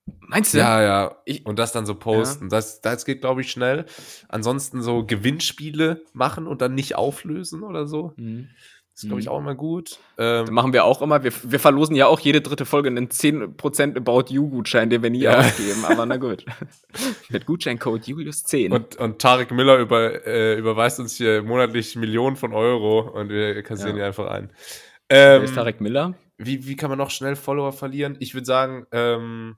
Meinst 0.06 0.54
du? 0.54 0.58
Ja, 0.58 0.82
ja. 0.82 1.16
Ich, 1.24 1.46
und 1.46 1.58
das 1.58 1.72
dann 1.72 1.86
so 1.86 1.94
posten. 1.94 2.44
Ja. 2.44 2.50
Das, 2.50 2.80
das 2.80 3.04
geht, 3.04 3.20
glaube 3.20 3.40
ich, 3.40 3.50
schnell. 3.50 3.86
Ansonsten 4.28 4.82
so 4.82 5.04
Gewinnspiele 5.04 6.02
machen 6.12 6.46
und 6.46 6.60
dann 6.60 6.74
nicht 6.74 6.96
auflösen 6.96 7.62
oder 7.62 7.86
so. 7.86 8.12
Mhm. 8.16 8.48
Das 8.94 9.02
ist, 9.02 9.08
glaube 9.08 9.20
ich, 9.20 9.26
mhm. 9.26 9.32
auch 9.32 9.38
immer 9.40 9.54
gut. 9.56 9.98
Ähm, 10.18 10.46
machen 10.52 10.72
wir 10.72 10.84
auch 10.84 11.02
immer. 11.02 11.24
Wir, 11.24 11.32
wir 11.42 11.58
verlosen 11.58 11.96
ja 11.96 12.06
auch 12.06 12.20
jede 12.20 12.40
dritte 12.40 12.64
Folge 12.64 12.90
einen 12.90 13.08
10% 13.08 13.96
About 13.96 14.32
You-Gutschein, 14.32 14.88
den 14.88 15.02
wir 15.02 15.10
nie 15.10 15.22
ja. 15.22 15.40
ausgeben. 15.40 15.84
Aber 15.84 16.06
na 16.06 16.16
gut. 16.16 16.44
Mit 17.28 17.44
Gutscheincode 17.44 18.04
Julius10. 18.04 18.72
Und, 18.72 18.96
und 18.96 19.18
Tarek 19.20 19.50
Miller 19.50 19.78
über, 19.78 20.24
äh, 20.26 20.56
überweist 20.56 21.00
uns 21.00 21.16
hier 21.16 21.42
monatlich 21.42 21.96
Millionen 21.96 22.36
von 22.36 22.52
Euro 22.52 23.00
und 23.00 23.30
wir 23.30 23.64
kassieren 23.64 23.96
ja. 23.96 24.02
die 24.04 24.06
einfach 24.06 24.28
ein. 24.28 24.50
Ähm, 25.08 25.40
Wer 25.40 25.42
ist 25.42 25.54
Tarek 25.56 25.80
Miller? 25.80 26.14
Wie, 26.36 26.66
wie 26.66 26.76
kann 26.76 26.90
man 26.90 26.98
noch 26.98 27.10
schnell 27.10 27.36
Follower 27.36 27.72
verlieren? 27.72 28.16
Ich 28.18 28.34
würde 28.34 28.46
sagen, 28.46 28.86
ähm, 28.92 29.56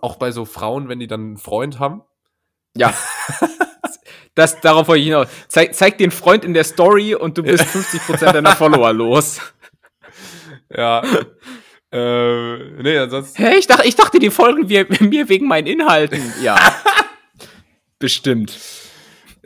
auch 0.00 0.16
bei 0.16 0.30
so 0.32 0.44
Frauen, 0.44 0.88
wenn 0.88 0.98
die 0.98 1.06
dann 1.06 1.20
einen 1.20 1.36
Freund 1.36 1.78
haben. 1.78 2.02
Ja. 2.76 2.94
das, 4.34 4.60
darauf 4.60 4.88
wollte 4.88 5.00
ich 5.00 5.06
hinaus. 5.06 5.28
Zeig, 5.48 5.74
zeig 5.74 5.98
den 5.98 6.10
Freund 6.10 6.44
in 6.44 6.54
der 6.54 6.64
Story 6.64 7.14
und 7.14 7.36
du 7.36 7.42
bist 7.42 7.64
50% 7.64 8.32
deiner 8.32 8.56
Follower 8.56 8.92
los. 8.92 9.40
Ja. 10.70 11.02
Äh, 11.92 12.82
nee, 12.82 12.98
ansonsten. 12.98 13.42
Hä, 13.42 13.56
ich 13.58 13.66
dachte, 13.66 13.86
ich 13.86 13.96
dachte, 13.96 14.18
die 14.20 14.30
folgen 14.30 14.68
wir, 14.68 14.86
mir 15.00 15.28
wegen 15.28 15.48
meinen 15.48 15.66
Inhalten. 15.66 16.32
Ja. 16.40 16.56
Bestimmt. 17.98 18.56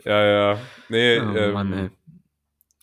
Ja, 0.03 0.23
ja. 0.23 0.61
Nee, 0.87 1.19
oh, 1.19 1.35
ähm, 1.35 1.53
Mann, 1.53 1.73
ey. 1.73 1.89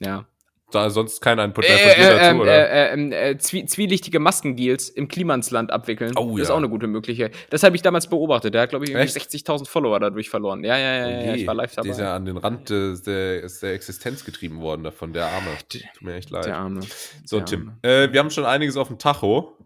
Ja 0.00 0.26
da 0.74 0.90
sonst 0.90 1.20
keiner 1.20 1.42
ein 1.42 1.52
Potenzial 1.52 1.78
äh, 1.78 1.92
äh, 1.92 2.10
dazu, 2.16 2.24
ähm, 2.24 2.40
oder? 2.40 2.70
Äh, 2.70 3.30
äh, 3.30 3.38
zwie 3.38 3.66
zwielichtige 3.66 4.18
Maskendeals 4.18 4.88
im 4.88 5.08
Klimansland 5.08 5.70
abwickeln. 5.70 6.12
Oh. 6.16 6.36
Das 6.36 6.48
ist 6.48 6.50
auch 6.50 6.56
eine 6.56 6.68
gute 6.68 6.86
Möglichkeit. 6.86 7.34
Das 7.50 7.62
habe 7.62 7.76
ich 7.76 7.82
damals 7.82 8.08
beobachtet. 8.08 8.54
Der 8.54 8.62
hat, 8.62 8.70
glaube 8.70 8.84
ich, 8.84 8.94
60.000 8.94 9.68
Follower 9.68 10.00
dadurch 10.00 10.30
verloren. 10.30 10.64
Ja, 10.64 10.76
ja, 10.76 10.94
ja, 10.94 11.08
ja, 11.08 11.24
ja, 11.26 11.34
ich 11.34 11.46
war 11.46 11.54
live 11.54 11.74
dabei. 11.74 11.88
Der 11.88 11.92
ist 11.92 12.00
ja 12.00 12.16
an 12.16 12.24
den 12.24 12.36
Rand 12.36 12.70
des, 12.70 13.02
der, 13.02 13.48
der 13.48 13.72
Existenz 13.74 14.24
getrieben 14.24 14.60
worden 14.60 14.84
davon, 14.84 15.12
der 15.12 15.26
Arme. 15.26 15.50
Tut 15.68 15.82
mir 16.00 16.14
echt 16.14 16.30
leid. 16.30 16.46
Der 16.46 16.58
Arme. 16.58 16.80
So, 17.24 17.38
der 17.38 17.46
Tim, 17.46 17.72
Arme. 17.82 18.04
Äh, 18.04 18.12
wir 18.12 18.20
haben 18.20 18.30
schon 18.30 18.44
einiges 18.44 18.76
auf 18.76 18.88
dem 18.88 18.98
Tacho. 18.98 19.56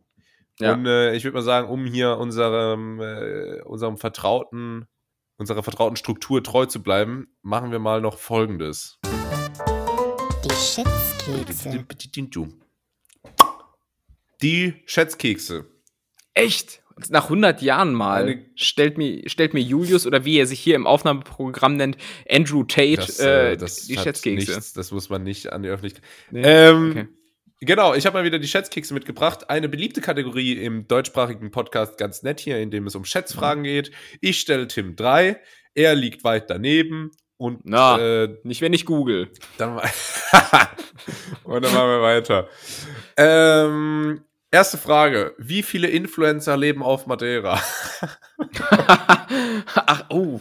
Ja. 0.59 0.73
Und 0.73 0.87
äh, 0.87 1.15
ich 1.15 1.25
würde 1.25 1.35
mal 1.35 1.43
sagen, 1.43 1.69
um 1.69 1.85
hier 1.85 2.17
unserem, 2.17 3.01
äh, 3.01 3.61
unserem 3.63 3.99
vertrauten, 3.99 4.87
unserer 5.37 5.63
vertrauten 5.63 5.97
Struktur 5.97 6.43
treu 6.43 6.67
zu 6.67 6.83
bleiben, 6.83 7.29
machen 7.43 7.73
wir 7.73 7.79
mal 7.79 8.01
noch 8.01 8.19
Folgendes. 8.19 8.99
Die 10.57 10.63
Schätzkekse. 10.63 12.49
Die 14.41 14.75
Schätzkekse. 14.87 15.67
Echt? 16.33 16.83
Nach 17.11 17.25
100 17.25 17.61
Jahren 17.61 17.93
mal 17.93 18.43
stellt 18.55 18.97
mir, 18.97 19.29
stellt 19.29 19.53
mir 19.53 19.61
Julius 19.61 20.07
oder 20.07 20.25
wie 20.25 20.39
er 20.39 20.47
sich 20.47 20.59
hier 20.61 20.77
im 20.77 20.87
Aufnahmeprogramm 20.87 21.77
nennt, 21.77 21.99
Andrew 22.31 22.65
Tate 22.65 22.97
das, 22.97 23.21
äh, 23.21 23.53
äh 23.53 23.57
das 23.59 23.87
die 23.87 23.99
Schätzkekse. 23.99 24.53
Nichts, 24.53 24.73
das 24.73 24.93
muss 24.93 25.11
man 25.11 25.25
nicht 25.25 25.53
an 25.53 25.63
die 25.63 25.69
Öffentlichkeit. 25.69 26.05
Nee. 26.31 26.43
Ähm, 26.43 26.91
okay. 26.91 27.09
Genau, 27.61 27.93
ich 27.93 28.07
habe 28.07 28.17
mal 28.17 28.25
wieder 28.25 28.39
die 28.39 28.49
Schätzkekse 28.49 28.95
mitgebracht. 28.95 29.51
Eine 29.51 29.69
beliebte 29.69 30.01
Kategorie 30.01 30.53
im 30.55 30.89
deutschsprachigen 30.89 31.51
Podcast 31.51 31.99
ganz 31.99 32.23
nett 32.23 32.41
hier, 32.41 32.59
in 32.59 32.71
dem 32.71 32.87
es 32.87 32.95
um 32.95 33.05
Schätzfragen 33.05 33.61
mhm. 33.61 33.67
geht. 33.67 33.91
Ich 34.23 34.41
stelle 34.41 34.69
Tim 34.69 34.97
drei, 34.97 35.39
er 35.75 35.95
liegt 35.95 36.25
weit 36.25 36.49
daneben 36.49 37.11
und 37.39 37.61
Na, 37.65 37.99
äh, 37.99 38.39
nicht 38.45 38.61
wenn 38.61 38.73
ich 38.73 38.87
google. 38.87 39.31
Dann 39.59 39.77
und 41.45 41.65
dann 41.65 41.75
machen 41.75 41.89
wir 41.89 42.03
weiter. 42.03 42.49
Ähm, 43.17 44.23
erste 44.51 44.79
Frage: 44.79 45.35
Wie 45.39 45.63
viele 45.63 45.89
Influencer 45.89 46.57
leben 46.57 46.83
auf 46.83 47.07
Madeira? 47.07 47.61
Ach, 49.75 50.05
oh. 50.11 50.41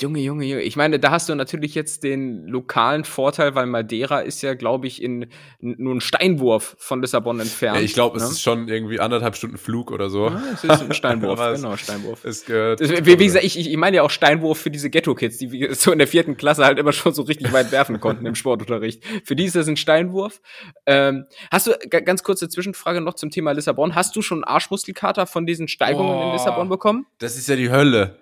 Junge, 0.00 0.20
Junge, 0.20 0.44
Junge. 0.44 0.62
Ich 0.62 0.76
meine, 0.76 0.98
da 0.98 1.10
hast 1.10 1.28
du 1.28 1.34
natürlich 1.34 1.74
jetzt 1.74 2.04
den 2.04 2.46
lokalen 2.46 3.04
Vorteil, 3.04 3.54
weil 3.54 3.66
Madeira 3.66 4.20
ist 4.20 4.42
ja, 4.42 4.54
glaube 4.54 4.86
ich, 4.86 5.02
in 5.02 5.26
nur 5.60 5.94
ein 5.94 6.00
Steinwurf 6.00 6.76
von 6.78 7.00
Lissabon 7.00 7.40
entfernt. 7.40 7.78
Ja, 7.78 7.82
ich 7.82 7.94
glaube, 7.94 8.18
ne? 8.18 8.24
es 8.24 8.30
ist 8.30 8.42
schon 8.42 8.68
irgendwie 8.68 9.00
anderthalb 9.00 9.36
Stunden 9.36 9.58
Flug 9.58 9.90
oder 9.90 10.08
so. 10.08 10.28
Ja, 10.28 10.42
es 10.54 10.64
ist 10.64 10.82
ein 10.82 10.94
Steinwurf, 10.94 11.38
genau, 11.54 11.76
Steinwurf. 11.76 12.24
Es 12.24 12.44
gehört. 12.44 12.80
Das, 12.80 12.90
wie, 12.90 13.18
wie, 13.18 13.26
gesagt, 13.26 13.44
ich, 13.44 13.58
ich 13.58 13.76
meine 13.76 13.96
ja 13.96 14.02
auch 14.02 14.10
Steinwurf 14.10 14.58
für 14.58 14.70
diese 14.70 14.88
Ghetto-Kids, 14.88 15.38
die 15.38 15.68
so 15.72 15.90
in 15.92 15.98
der 15.98 16.08
vierten 16.08 16.36
Klasse 16.36 16.64
halt 16.64 16.78
immer 16.78 16.92
schon 16.92 17.12
so 17.12 17.22
richtig 17.22 17.52
weit 17.52 17.72
werfen 17.72 18.00
konnten 18.00 18.24
im 18.26 18.34
Sportunterricht. 18.34 19.02
Für 19.24 19.34
die 19.34 19.44
ist 19.44 19.56
das 19.56 19.68
ein 19.68 19.76
Steinwurf. 19.76 20.40
Ähm, 20.86 21.24
hast 21.50 21.66
du, 21.66 21.72
ganz 21.88 22.22
kurze 22.22 22.48
Zwischenfrage 22.48 23.00
noch 23.00 23.14
zum 23.14 23.30
Thema 23.30 23.52
Lissabon. 23.52 23.94
Hast 23.94 24.14
du 24.14 24.22
schon 24.22 24.44
Arschmuskelkater 24.44 25.26
von 25.26 25.46
diesen 25.46 25.66
Steigungen 25.66 26.14
oh, 26.14 26.26
in 26.26 26.32
Lissabon 26.32 26.68
bekommen? 26.68 27.06
Das 27.18 27.36
ist 27.36 27.48
ja 27.48 27.56
die 27.56 27.70
Hölle. 27.70 28.16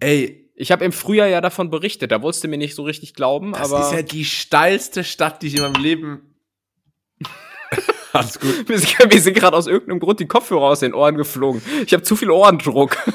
Ey, 0.00 0.45
ich 0.56 0.72
habe 0.72 0.84
im 0.84 0.92
Frühjahr 0.92 1.28
ja 1.28 1.42
davon 1.42 1.70
berichtet, 1.70 2.10
da 2.10 2.22
wolltest 2.22 2.42
du 2.42 2.48
mir 2.48 2.56
nicht 2.56 2.74
so 2.74 2.82
richtig 2.82 3.12
glauben, 3.14 3.52
das 3.52 3.70
aber. 3.70 3.78
Das 3.78 3.88
ist 3.88 3.94
ja 3.94 4.02
die 4.02 4.24
steilste 4.24 5.04
Stadt, 5.04 5.42
die 5.42 5.48
ich 5.48 5.56
in 5.56 5.60
meinem 5.62 5.82
Leben. 5.82 6.34
Alles 8.12 8.40
gut. 8.40 8.66
Wir 8.68 8.78
sind, 8.78 9.12
wir 9.12 9.20
sind 9.20 9.34
gerade 9.34 9.54
aus 9.54 9.66
irgendeinem 9.66 10.00
Grund 10.00 10.20
die 10.20 10.26
Kopfhörer 10.26 10.62
aus 10.62 10.80
den 10.80 10.94
Ohren 10.94 11.16
geflogen. 11.16 11.60
Ich 11.84 11.92
habe 11.92 12.02
zu 12.02 12.16
viel 12.16 12.30
Ohrendruck. 12.30 12.96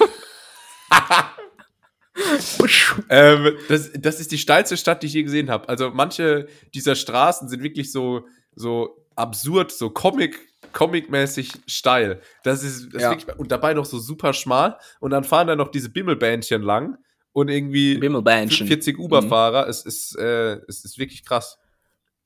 ähm, 3.10 3.58
das, 3.68 3.90
das 3.96 4.20
ist 4.20 4.32
die 4.32 4.38
steilste 4.38 4.78
Stadt, 4.78 5.02
die 5.02 5.08
ich 5.08 5.14
je 5.14 5.24
gesehen 5.24 5.50
habe. 5.50 5.68
Also 5.68 5.90
manche 5.92 6.48
dieser 6.76 6.94
Straßen 6.94 7.50
sind 7.50 7.64
wirklich 7.64 7.92
so, 7.92 8.28
so 8.54 9.04
absurd, 9.16 9.72
so 9.72 9.90
Comic, 9.90 10.38
Comic-mäßig 10.72 11.52
steil. 11.66 12.22
Das 12.44 12.62
ist, 12.62 12.94
das 12.94 13.02
ja. 13.02 13.12
ist 13.12 13.26
wirklich, 13.26 13.40
und 13.40 13.52
dabei 13.52 13.74
noch 13.74 13.86
so 13.86 13.98
super 13.98 14.34
schmal. 14.34 14.78
Und 15.00 15.10
dann 15.10 15.24
fahren 15.24 15.48
da 15.48 15.56
noch 15.56 15.72
diese 15.72 15.90
Bimmelbähnchen 15.90 16.62
lang 16.62 17.00
und 17.34 17.50
irgendwie 17.50 17.96
40 18.68 19.00
Uber-Fahrer. 19.00 19.66
Mhm. 19.66 19.70
Es, 19.70 19.86
ist, 19.86 20.18
äh, 20.18 20.60
es 20.68 20.84
ist 20.84 20.98
wirklich 20.98 21.26
krass. 21.26 21.58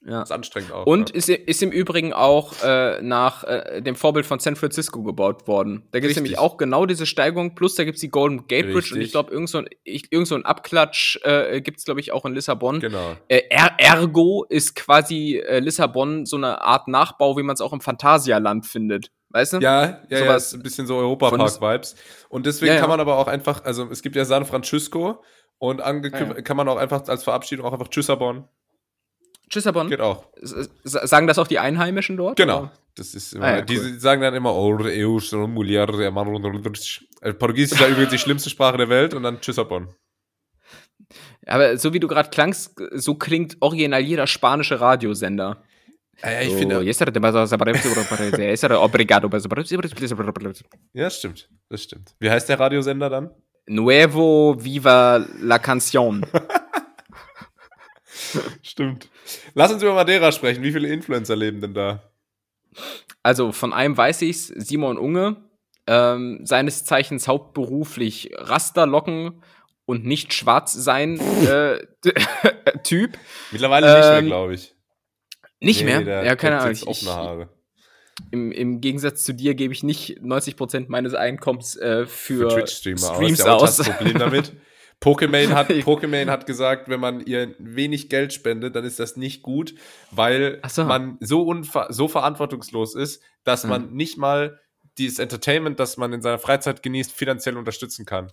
Ja. 0.08 0.22
Ist 0.22 0.32
anstrengend 0.32 0.72
auch. 0.72 0.86
Und 0.86 1.10
ja. 1.10 1.16
ist, 1.16 1.30
ist 1.30 1.64
im 1.64 1.72
Übrigen 1.72 2.14
auch 2.14 2.53
äh, 2.64 3.01
nach 3.01 3.43
äh, 3.43 3.82
dem 3.82 3.95
Vorbild 3.95 4.26
von 4.26 4.39
San 4.39 4.56
Francisco 4.56 5.01
gebaut 5.01 5.47
worden. 5.47 5.88
Da 5.91 5.99
gibt 5.99 6.12
es 6.12 6.16
nämlich 6.16 6.38
auch 6.38 6.58
genau 6.58 6.86
diese 6.86 7.08
Steigung, 7.08 7.56
plus 7.56 7.76
da 7.76 7.84
gibt 7.86 7.95
es 7.95 8.01
die 8.01 8.10
Golden 8.10 8.47
Gate 8.47 8.66
Bridge 8.66 8.78
Richtig. 8.78 8.93
und 8.93 9.01
ich 9.01 9.12
glaube, 9.12 9.32
irgend, 9.32 9.49
so 9.49 9.58
ein, 9.60 9.70
irgend 9.84 10.28
so 10.28 10.36
ein 10.36 10.45
Abklatsch 10.45 11.18
äh, 11.24 11.60
gibt 11.62 11.80
es, 11.80 11.86
glaube 11.86 11.99
ich, 11.99 12.12
auch 12.12 12.26
in 12.26 12.34
Lissabon. 12.34 12.80
Genau. 12.80 13.16
Äh, 13.28 13.43
er, 13.49 13.74
ergo 13.80 14.45
ist 14.47 14.76
quasi 14.76 15.38
äh, 15.38 15.60
Lissabon 15.60 16.26
so 16.26 16.38
eine 16.38 16.62
Art 16.62 16.88
Nachbau, 16.88 17.36
wie 17.38 17.43
man 17.43 17.56
es 17.56 17.62
auch 17.62 17.74
im 17.74 17.82
Phantasialand 17.82 18.68
findet. 18.68 19.12
Weißt 19.30 19.53
du? 19.53 19.58
Ja, 19.58 20.01
ja, 20.10 20.18
so 20.20 20.26
ja 20.26 20.36
ist 20.36 20.53
ein 20.53 20.62
bisschen 20.62 20.86
so 20.86 20.97
Europapark-Vibes. 20.97 21.95
Und 22.30 22.45
deswegen 22.45 22.70
ja, 22.70 22.76
ja. 22.76 22.80
kann 22.80 22.89
man 22.89 22.99
aber 22.99 23.18
auch 23.18 23.28
einfach, 23.28 23.66
also 23.66 23.89
es 23.89 24.03
gibt 24.03 24.16
ja 24.16 24.24
San 24.24 24.45
Francisco 24.45 25.24
und 25.58 25.82
angekündigt 25.82 26.38
ja, 26.38 26.41
kann 26.43 26.58
man 26.58 26.70
auch 26.70 26.78
einfach 26.78 27.08
als 27.08 27.24
Verabschiedung 27.24 27.66
auch 27.66 27.74
einfach 27.74 27.88
Tschüssabon. 27.88 28.47
Tschüssabon? 29.50 29.89
Geht 29.89 30.02
auch. 30.02 30.26
sagen 30.84 31.28
das 31.28 31.38
auch 31.38 31.48
die 31.48 31.60
Einheimischen 31.60 32.18
dort? 32.18 32.38
Genau. 32.38 32.64
Oder? 32.64 32.72
Das 32.96 33.14
ist 33.14 33.34
immer, 33.34 33.46
ah, 33.46 33.56
ja, 33.58 33.62
die 33.62 33.78
cool. 33.78 34.00
sagen 34.00 34.22
dann 34.22 34.34
immer, 34.34 34.54
oh, 34.54 34.78
eu 34.80 35.20
mulher, 35.48 35.86
Portugiesisch 37.38 37.74
ist 37.74 37.82
ja 37.82 37.88
übrigens 37.89 38.12
die 38.12 38.18
schlimmste 38.18 38.50
Sprache 38.50 38.78
der 38.78 38.88
Welt 38.88 39.14
und 39.14 39.24
dann 39.24 39.41
Tschüssabon. 39.41 39.89
Aber 41.46 41.78
so 41.78 41.93
wie 41.93 42.00
du 42.00 42.08
gerade 42.08 42.30
klangst, 42.30 42.80
so 42.93 43.16
klingt 43.16 43.58
original 43.60 44.02
jeder 44.02 44.28
spanische 44.28 44.80
Radiosender. 44.80 45.62
Ja, 46.24 46.32
ja, 46.32 46.41
ich 46.41 46.52
so, 46.52 46.58
finde. 46.58 46.84
ja, 50.93 51.10
stimmt. 51.10 51.50
Das 51.70 51.84
stimmt. 51.84 52.16
Wie 52.20 52.30
heißt 52.30 52.48
der 52.48 52.60
Radiosender 52.60 53.10
dann? 53.10 53.32
Nuevo 53.68 54.56
Viva 54.58 55.26
la 55.41 55.58
Canción. 55.58 56.26
stimmt. 58.62 59.10
Lass 59.54 59.72
uns 59.72 59.82
über 59.82 59.94
Madeira 59.94 60.32
sprechen. 60.32 60.64
Wie 60.64 60.72
viele 60.72 60.88
Influencer 60.88 61.36
leben 61.36 61.62
denn 61.62 61.74
da? 61.74 62.04
Also 63.24 63.52
von 63.52 63.74
einem 63.74 63.98
weiß 63.98 64.22
ich's, 64.22 64.48
Simon 64.48 64.98
Unge, 64.98 65.38
ähm, 65.88 66.42
seines 66.44 66.86
Zeichens 66.86 67.28
hauptberuflich 67.28 68.32
Rasterlocken 68.36 69.42
und 69.86 70.06
nicht 70.06 70.34
schwarz 70.34 70.74
sein 70.74 71.20
äh, 71.48 71.86
Typ. 72.84 73.18
Mittlerweile 73.52 73.88
nicht 73.88 74.10
mehr, 74.10 74.20
ähm, 74.20 74.26
glaube 74.26 74.54
ich. 74.56 74.76
Nicht 75.60 75.84
nee, 75.84 76.00
mehr? 76.00 76.24
ja, 76.24 76.36
keine 76.36 76.60
Ahnung. 76.60 76.74
Ich, 76.74 76.86
offene 76.86 77.14
Haare. 77.14 77.50
Im, 78.32 78.52
Im 78.52 78.82
Gegensatz 78.82 79.24
zu 79.24 79.34
dir 79.34 79.56
gebe 79.56 79.74
ich 79.74 79.84
nicht 79.84 80.20
90% 80.22 80.86
meines 80.88 81.14
Einkommens 81.14 81.76
äh, 81.76 82.06
für, 82.06 82.50
für 82.50 82.68
Streams 82.68 83.04
aus. 83.42 83.46
aus. 83.46 83.78
Das 83.78 83.90
Problem 83.90 84.18
damit. 84.20 84.54
Pokémon 85.02 85.50
hat, 85.54 85.70
Pokémon 85.86 86.30
hat 86.30 86.46
gesagt, 86.46 86.89
wenn 86.89 87.00
man 87.00 87.20
ihr 87.26 87.56
wenig 87.60 88.10
Geld 88.10 88.34
spendet, 88.34 88.76
dann 88.76 88.86
ist 88.86 89.00
das 89.00 89.18
nicht 89.18 89.41
gut, 89.41 89.76
weil 90.12 90.62
so. 90.68 90.86
man 90.86 91.18
so, 91.20 91.54
so 91.89 92.08
verantwortungslos 92.08 92.96
ist, 92.96 93.22
dass 93.43 93.64
hm. 93.64 93.70
man 93.70 93.93
nicht 93.93 94.18
mal 94.18 94.60
dieses 94.98 95.20
Entertainment, 95.20 95.80
das 95.80 95.98
man 95.98 96.14
in 96.14 96.22
seiner 96.22 96.39
Freizeit 96.39 96.82
genießt, 96.82 97.12
finanziell 97.12 97.58
unterstützen 97.58 98.06
kann. 98.06 98.30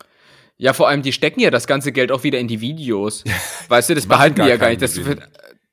Ja, 0.58 0.72
vor 0.72 0.88
allem, 0.88 1.02
die 1.02 1.12
stecken 1.12 1.40
ja 1.40 1.50
das 1.50 1.66
ganze 1.66 1.92
Geld 1.92 2.12
auch 2.12 2.22
wieder 2.22 2.38
in 2.38 2.46
die 2.46 2.60
Videos. 2.60 3.24
weißt 3.68 3.90
du, 3.90 3.94
das 3.94 4.06
behalten 4.06 4.42
die 4.42 4.48
ja 4.48 4.56
gar 4.56 4.68
nicht. 4.68 4.82
Das, 4.82 4.98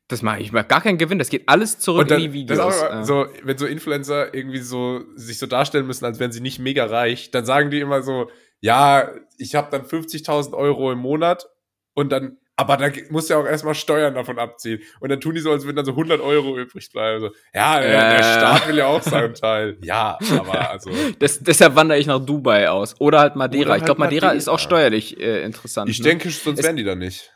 das 0.08 0.24
mache 0.24 0.40
ich 0.40 0.52
mal 0.52 0.64
gar 0.64 0.82
keinen 0.82 0.98
Gewinn, 0.98 1.20
das 1.20 1.30
geht 1.30 1.48
alles 1.48 1.78
zurück 1.78 2.08
dann, 2.08 2.20
in 2.20 2.32
die 2.32 2.34
Videos. 2.34 2.82
Ja. 2.82 3.04
So, 3.04 3.28
wenn 3.44 3.58
so 3.58 3.68
Influencer 3.68 4.34
irgendwie 4.34 4.58
so 4.58 5.04
sich 5.16 5.38
so 5.38 5.46
darstellen 5.46 5.86
müssen, 5.86 6.06
als 6.06 6.20
wären 6.20 6.32
sie 6.32 6.42
nicht 6.42 6.58
mega 6.58 6.86
reich, 6.86 7.30
dann 7.30 7.46
sagen 7.46 7.70
die 7.70 7.80
immer 7.80 8.02
so, 8.02 8.32
ja, 8.62 9.12
ich 9.38 9.56
habe 9.56 9.70
dann 9.72 9.86
50.000 9.86 10.54
Euro 10.54 10.92
im 10.92 11.00
Monat 11.00 11.48
und 11.94 12.12
dann, 12.12 12.38
aber 12.56 12.78
da 12.78 12.90
muss 13.10 13.30
ja 13.30 13.38
auch 13.38 13.46
erstmal 13.46 13.74
Steuern 13.74 14.16
davon 14.16 14.38
abziehen. 14.38 14.82
Und 15.00 15.10
dann 15.10 15.22
tun 15.22 15.36
die 15.36 15.42
so, 15.42 15.52
als 15.52 15.64
würden 15.64 15.78
dann 15.78 15.86
so 15.86 15.92
100 15.92 16.20
Euro 16.20 16.58
übrig 16.58 16.92
bleiben. 16.92 17.22
So, 17.22 17.30
ja, 17.54 17.80
der, 17.80 17.90
äh. 17.90 18.18
der 18.18 18.24
Staat 18.24 18.68
will 18.68 18.78
ja 18.78 18.88
auch 18.88 19.02
seinen 19.02 19.34
Teil. 19.34 19.78
Ja, 19.82 20.18
aber 20.38 20.70
also. 20.70 20.92
Das, 21.20 21.40
deshalb 21.40 21.76
wandere 21.76 22.00
ich 22.00 22.08
nach 22.08 22.20
Dubai 22.20 22.70
aus. 22.70 23.00
Oder 23.00 23.20
halt 23.20 23.36
Madeira. 23.36 23.64
Oder 23.64 23.72
halt 23.72 23.82
ich 23.82 23.86
glaube, 23.86 24.00
Madeira, 24.00 24.28
Madeira, 24.28 24.38
ist 24.38 24.50
auch 24.50 24.60
steuerlich 24.60 25.20
äh, 25.20 25.44
interessant. 25.44 25.90
Ich 25.90 26.00
ne? 26.00 26.06
denke, 26.06 26.30
sonst 26.30 26.60
es, 26.60 26.66
wären 26.66 26.76
die 26.76 26.84
da 26.84 26.96
nicht. 26.96 27.32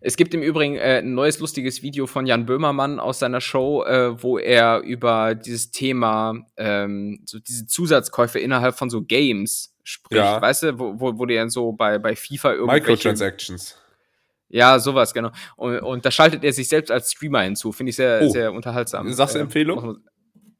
Es 0.00 0.16
gibt 0.16 0.34
im 0.34 0.42
Übrigen 0.42 0.76
äh, 0.76 0.98
ein 0.98 1.14
neues 1.14 1.38
lustiges 1.38 1.82
Video 1.82 2.06
von 2.06 2.26
Jan 2.26 2.46
Böhmermann 2.46 3.00
aus 3.00 3.18
seiner 3.18 3.40
Show, 3.40 3.84
äh, 3.84 4.22
wo 4.22 4.38
er 4.38 4.80
über 4.80 5.34
dieses 5.34 5.70
Thema, 5.70 6.34
ähm, 6.56 7.22
so 7.26 7.38
diese 7.38 7.66
Zusatzkäufe 7.66 8.38
innerhalb 8.38 8.76
von 8.76 8.90
so 8.90 9.02
Games 9.02 9.74
spricht, 9.82 10.22
ja. 10.22 10.40
weißt 10.40 10.64
du, 10.64 10.78
wo, 10.78 11.00
wo, 11.00 11.18
wo 11.18 11.26
die 11.26 11.34
dann 11.34 11.50
so 11.50 11.72
bei, 11.72 11.98
bei 11.98 12.14
FIFA 12.14 12.52
irgendwelche... 12.52 12.90
Microtransactions. 12.90 13.76
Ja, 14.48 14.78
sowas, 14.78 15.12
genau. 15.12 15.30
Und, 15.56 15.80
und 15.80 16.04
da 16.04 16.10
schaltet 16.10 16.42
er 16.42 16.52
sich 16.52 16.68
selbst 16.68 16.90
als 16.90 17.12
Streamer 17.12 17.42
hinzu. 17.42 17.72
Finde 17.72 17.90
ich 17.90 17.96
sehr, 17.96 18.20
oh. 18.22 18.28
sehr 18.30 18.52
unterhaltsam. 18.52 19.12
Sagst 19.12 19.34
du 19.34 19.38
äh, 19.38 19.42
Empfehlung? 19.42 19.98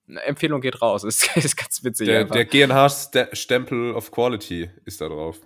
Eine 0.09 0.23
Empfehlung 0.23 0.61
geht 0.61 0.81
raus. 0.81 1.05
Ist, 1.05 1.37
ist 1.37 1.57
ganz 1.57 1.83
witzig. 1.85 2.07
Der, 2.07 2.25
der 2.25 2.45
GNH-Stempel 2.45 3.93
of 3.95 4.11
Quality 4.11 4.71
ist 4.85 5.01
da 5.01 5.09
drauf. 5.09 5.39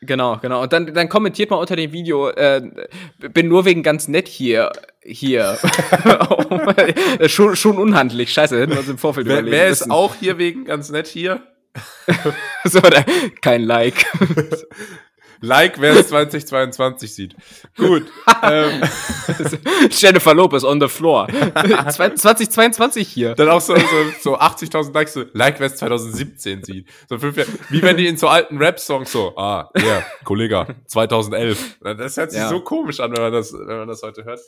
Genau, 0.00 0.38
genau. 0.38 0.62
Und 0.62 0.72
dann, 0.72 0.94
dann 0.94 1.08
kommentiert 1.08 1.50
mal 1.50 1.56
unter 1.56 1.74
dem 1.74 1.92
Video, 1.92 2.28
äh, 2.30 2.62
bin 3.18 3.48
nur 3.48 3.64
wegen 3.64 3.82
ganz 3.82 4.06
nett 4.06 4.28
hier. 4.28 4.70
Hier. 5.02 5.58
schon, 7.26 7.56
schon 7.56 7.78
unhandlich. 7.78 8.32
Scheiße, 8.32 8.60
hätten 8.60 8.72
wir 8.72 8.78
uns 8.78 8.88
im 8.88 8.98
Vorfeld 8.98 9.26
wer. 9.26 9.44
Wer 9.44 9.68
ist 9.68 9.90
auch 9.90 10.14
hier 10.14 10.38
wegen 10.38 10.64
ganz 10.64 10.90
nett 10.90 11.06
hier? 11.08 11.42
so, 12.64 12.80
kein 13.40 13.62
Like. 13.62 14.06
Like, 15.40 15.80
wer 15.80 15.92
es 15.92 16.08
2022 16.08 17.14
sieht. 17.14 17.36
Gut. 17.76 18.06
ähm. 18.42 18.82
Jennifer 19.90 20.34
Lopez 20.34 20.64
on 20.64 20.80
the 20.80 20.88
floor. 20.88 21.28
2022 21.88 23.08
hier. 23.08 23.34
Dann 23.34 23.48
auch 23.48 23.60
so, 23.60 23.76
so, 23.76 23.82
so 24.20 24.38
80.000 24.38 24.92
Likes, 24.92 25.12
so 25.12 25.24
Like, 25.32 25.60
wer 25.60 25.66
es 25.68 25.76
2017 25.76 26.64
sieht. 26.64 26.88
So 27.08 27.18
fünf 27.18 27.36
Jahre, 27.36 27.50
wie 27.70 27.82
wenn 27.82 27.96
die 27.96 28.06
in 28.06 28.16
so 28.16 28.28
alten 28.28 28.58
Rap-Songs 28.58 29.10
so, 29.12 29.36
ah, 29.36 29.70
ja, 29.76 29.84
yeah, 29.84 30.06
Kollege, 30.24 30.66
2011. 30.86 31.78
Das 31.80 32.16
hört 32.16 32.32
sich 32.32 32.40
ja. 32.40 32.48
so 32.48 32.60
komisch 32.60 33.00
an, 33.00 33.12
wenn 33.12 33.22
man 33.22 33.32
das, 33.32 33.52
wenn 33.52 33.78
man 33.78 33.88
das 33.88 34.02
heute 34.02 34.24
hört. 34.24 34.40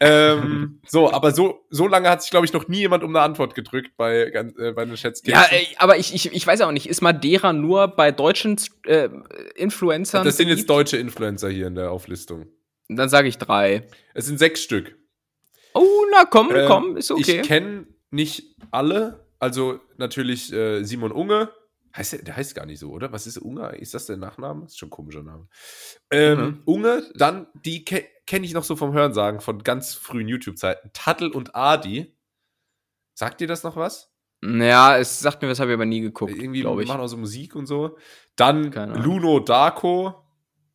Ähm, 0.00 0.80
so, 0.86 1.12
aber 1.12 1.32
so, 1.32 1.64
so 1.70 1.86
lange 1.86 2.08
hat 2.08 2.22
sich, 2.22 2.30
glaube 2.30 2.46
ich, 2.46 2.52
noch 2.52 2.68
nie 2.68 2.78
jemand 2.78 3.04
um 3.04 3.14
eine 3.14 3.24
Antwort 3.24 3.54
gedrückt 3.54 3.92
bei, 3.96 4.24
äh, 4.24 4.72
bei 4.72 4.84
den 4.84 4.96
Schätzkisten. 4.96 5.32
Ja, 5.32 5.46
ey, 5.50 5.68
aber 5.78 5.98
ich, 5.98 6.14
ich, 6.14 6.32
ich 6.32 6.46
weiß 6.46 6.60
auch 6.62 6.72
nicht, 6.72 6.88
ist 6.88 7.00
Madeira 7.02 7.52
nur 7.52 7.88
bei 7.88 8.10
deutschen 8.10 8.56
äh, 8.86 9.08
Influencern? 9.54 10.24
Das 10.24 10.36
sind 10.36 10.48
jetzt 10.48 10.68
deutsche 10.68 10.96
Influencer 10.96 11.50
hier 11.50 11.66
in 11.66 11.74
der 11.74 11.90
Auflistung. 11.90 12.46
Dann 12.88 13.08
sage 13.08 13.28
ich 13.28 13.38
drei. 13.38 13.86
Es 14.14 14.26
sind 14.26 14.38
sechs 14.38 14.62
Stück. 14.62 14.96
Oh, 15.74 16.04
na 16.10 16.24
komm, 16.24 16.50
ähm, 16.54 16.66
komm, 16.68 16.96
ist 16.96 17.10
okay. 17.10 17.40
Ich 17.40 17.48
kenne 17.48 17.86
nicht 18.10 18.56
alle. 18.70 19.26
Also 19.38 19.80
natürlich 19.96 20.52
äh, 20.52 20.84
Simon 20.84 21.12
Unge. 21.12 21.50
Heißt 21.96 22.12
der, 22.14 22.22
der 22.22 22.36
heißt 22.36 22.54
gar 22.54 22.66
nicht 22.66 22.78
so, 22.78 22.90
oder? 22.90 23.12
Was 23.12 23.26
ist 23.26 23.38
Unge? 23.38 23.68
Ist 23.76 23.94
das 23.94 24.06
der 24.06 24.16
Nachname? 24.16 24.62
Das 24.62 24.72
ist 24.72 24.78
schon 24.78 24.88
ein 24.88 24.90
komischer 24.90 25.22
Name. 25.22 25.46
Ähm, 26.10 26.40
mhm. 26.40 26.62
Unge, 26.64 27.10
dann, 27.14 27.46
die 27.54 27.84
ke 27.84 28.04
kenne 28.26 28.46
ich 28.46 28.54
noch 28.54 28.64
so 28.64 28.76
vom 28.76 28.92
Hörensagen 28.92 29.40
von 29.40 29.62
ganz 29.62 29.94
frühen 29.94 30.28
YouTube-Zeiten. 30.28 30.90
Tattel 30.92 31.30
und 31.30 31.54
Adi. 31.54 32.16
Sagt 33.14 33.40
dir 33.40 33.46
das 33.46 33.62
noch 33.62 33.76
was? 33.76 34.12
Ja, 34.42 34.96
es 34.96 35.20
sagt 35.20 35.42
mir, 35.42 35.48
das 35.48 35.60
habe 35.60 35.70
ich 35.70 35.74
aber 35.74 35.86
nie 35.86 36.00
geguckt. 36.00 36.32
Irgendwie 36.32 36.60
ich. 36.60 36.88
machen 36.88 37.00
auch 37.00 37.08
so 37.08 37.16
Musik 37.16 37.54
und 37.54 37.66
so. 37.66 37.98
Dann 38.36 38.72
Luno 38.94 39.40
Darko. 39.40 40.14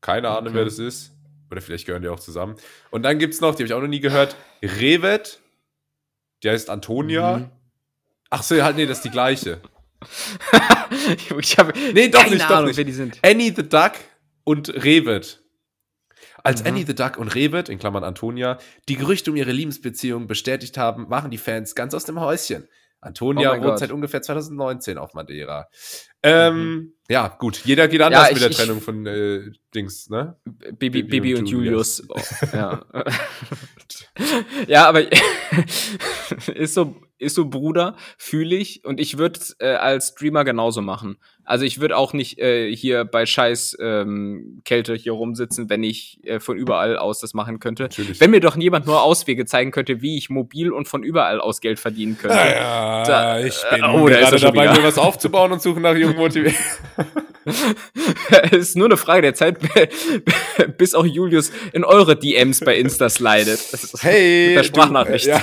Keine 0.01 0.30
Ahnung, 0.30 0.49
okay. 0.49 0.55
wer 0.55 0.65
das 0.65 0.80
ist. 0.80 1.13
Oder 1.49 1.61
vielleicht 1.61 1.86
gehören 1.86 2.01
die 2.01 2.09
auch 2.09 2.20
zusammen. 2.20 2.55
Und 2.91 3.03
dann 3.03 3.20
gibt 3.20 3.34
es 3.34 3.41
noch, 3.41 3.55
die 3.55 3.63
habe 3.63 3.68
ich 3.68 3.74
auch 3.74 3.82
noch 3.82 3.88
nie 3.88 3.99
gehört, 3.99 4.36
Revet. 4.61 5.41
Die 6.43 6.49
heißt 6.49 6.70
Antonia. 6.70 7.38
Mhm. 7.38 7.51
Ach 8.30 8.43
so, 8.43 8.61
halt, 8.61 8.76
nee, 8.76 8.86
das 8.86 8.99
ist 8.99 9.05
die 9.05 9.09
gleiche. 9.09 9.61
ich 11.39 11.57
habe 11.57 11.73
nee, 11.93 12.09
doch 12.09 12.29
nicht, 12.29 12.41
Ahnung, 12.43 12.59
doch 12.59 12.65
nicht. 12.67 12.77
wer 12.77 12.83
die 12.83 12.91
sind. 12.91 13.19
Annie 13.23 13.53
the 13.55 13.67
Duck 13.67 13.93
und 14.43 14.69
Revet. 14.69 15.43
Als 16.43 16.61
mhm. 16.61 16.67
Annie 16.67 16.85
the 16.85 16.95
Duck 16.95 17.17
und 17.17 17.33
Revet, 17.33 17.69
in 17.69 17.79
Klammern 17.79 18.03
Antonia, 18.03 18.59
die 18.87 18.95
Gerüchte 18.95 19.31
um 19.31 19.37
ihre 19.37 19.51
Liebesbeziehung 19.51 20.27
bestätigt 20.27 20.77
haben, 20.77 21.09
waren 21.09 21.31
die 21.31 21.37
Fans 21.37 21.75
ganz 21.75 21.93
aus 21.93 22.05
dem 22.05 22.19
Häuschen. 22.19 22.67
Antonia 22.99 23.53
oh 23.53 23.61
wohnt 23.61 23.79
seit 23.79 23.91
ungefähr 23.91 24.21
2019 24.21 24.97
auf 24.97 25.13
Madeira. 25.13 25.67
Ähm, 26.23 26.55
mhm. 26.55 26.93
Ja, 27.09 27.27
gut, 27.27 27.61
jeder 27.63 27.87
geht 27.87 28.01
anders 28.01 28.23
ja, 28.23 28.27
ich, 28.29 28.33
mit 28.33 28.43
der 28.43 28.51
Trennung 28.51 28.81
von 28.81 29.05
äh, 29.05 29.51
Dings, 29.73 30.09
ne? 30.09 30.37
Bibi, 30.45 31.03
Bibi 31.03 31.35
und, 31.35 31.41
und, 31.41 31.49
Julius. 31.49 31.99
Julius. 31.99 32.43
Oh, 32.53 32.55
ja. 32.55 32.85
ja, 34.67 34.87
aber 34.87 35.03
ist 36.55 36.73
so, 36.73 36.99
ist 37.20 37.36
so 37.36 37.49
Bruder, 37.49 37.95
fühle 38.18 38.55
ich. 38.55 38.86
Und 38.86 38.99
ich 38.99 39.18
würde 39.18 39.39
äh, 39.59 39.76
als 39.76 40.09
Streamer 40.09 40.43
genauso 40.45 40.82
machen. 40.82 41.18
Also 41.47 41.63
ich 41.63 41.79
würde 41.79 41.95
auch 41.95 42.11
nicht 42.11 42.39
äh, 42.39 42.75
hier 42.75 43.05
bei 43.05 43.25
scheiß 43.25 43.77
ähm, 43.79 44.61
Kälte 44.65 44.95
hier 44.95 45.13
rumsitzen, 45.13 45.69
wenn 45.69 45.81
ich 45.81 46.19
äh, 46.25 46.41
von 46.41 46.57
überall 46.57 46.97
aus 46.97 47.21
das 47.21 47.33
machen 47.33 47.61
könnte. 47.61 47.83
Natürlich. 47.83 48.19
Wenn 48.19 48.31
mir 48.31 48.41
doch 48.41 48.57
niemand 48.57 48.85
nur 48.85 49.01
Auswege 49.01 49.45
zeigen 49.45 49.71
könnte, 49.71 50.01
wie 50.01 50.17
ich 50.17 50.29
mobil 50.29 50.73
und 50.73 50.89
von 50.89 51.03
überall 51.03 51.39
aus 51.39 51.61
Geld 51.61 51.79
verdienen 51.79 52.17
könnte. 52.17 52.35
Ja, 52.35 53.03
da, 53.05 53.39
ich 53.39 53.55
bin 53.71 53.81
äh, 53.81 53.87
oh, 53.87 54.03
gerade 54.03 54.37
dabei, 54.37 54.73
mir 54.73 54.83
was 54.83 54.97
aufzubauen 54.97 55.53
und 55.53 55.61
suche 55.61 55.79
nach 55.79 55.95
jungen 55.95 56.17
Motivation. 56.17 56.53
es 58.51 58.51
ist 58.51 58.75
nur 58.75 58.87
eine 58.87 58.97
Frage 58.97 59.21
der 59.21 59.33
Zeit, 59.33 59.57
bis 60.77 60.95
auch 60.95 61.05
Julius 61.05 61.53
in 61.71 61.85
eure 61.85 62.17
DMs 62.17 62.59
bei 62.59 62.75
Insta 62.75 63.07
slidet. 63.07 63.59
Hey! 63.99 64.47
Mit 64.47 64.57
der 64.57 64.63
Sprachnachricht. 64.63 65.27
Du, 65.27 65.29
ja. 65.29 65.41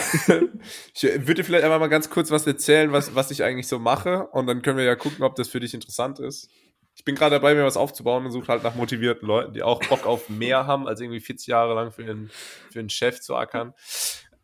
Ich 0.95 1.27
würde 1.27 1.45
vielleicht 1.45 1.65
einfach 1.65 1.81
mal 1.81 1.89
ganz 1.89 2.11
kurz 2.11 2.31
was 2.31 2.47
erzählen, 2.47 2.93
was, 2.93 3.15
was 3.15 3.31
ich 3.31 3.43
eigentlich 3.43 3.69
so 3.69 3.79
mache. 3.79 4.29
Und 4.33 4.47
dann 4.47 4.61
können 4.61 4.77
wir 4.77 4.85
ja 4.85 4.97
gucken, 4.97 5.25
ob 5.25 5.35
das 5.35 5.49
für 5.49 5.61
dich 5.61 5.73
interessant 5.73 5.94
ist. 6.21 6.51
Ich 6.97 7.05
bin 7.05 7.17
gerade 7.17 7.37
dabei, 7.37 7.55
mir 7.55 7.65
was 7.65 7.77
aufzubauen 7.77 8.25
und 8.25 8.31
suche 8.31 8.49
halt 8.49 8.63
nach 8.63 8.77
motivierten 8.77 9.27
Leuten, 9.27 9.53
die 9.53 9.63
auch 9.63 9.81
Bock 9.89 10.07
auf 10.07 10.29
mehr 10.29 10.67
haben, 10.67 10.87
als 10.87 11.01
irgendwie 11.01 11.21
40 11.21 11.49
Jahre 11.49 11.75
lang 11.75 11.91
für 11.91 12.03
einen, 12.03 12.31
für 12.71 12.79
einen 12.79 12.91
Chef 12.91 13.21
zu 13.21 13.35
ackern. 13.35 13.75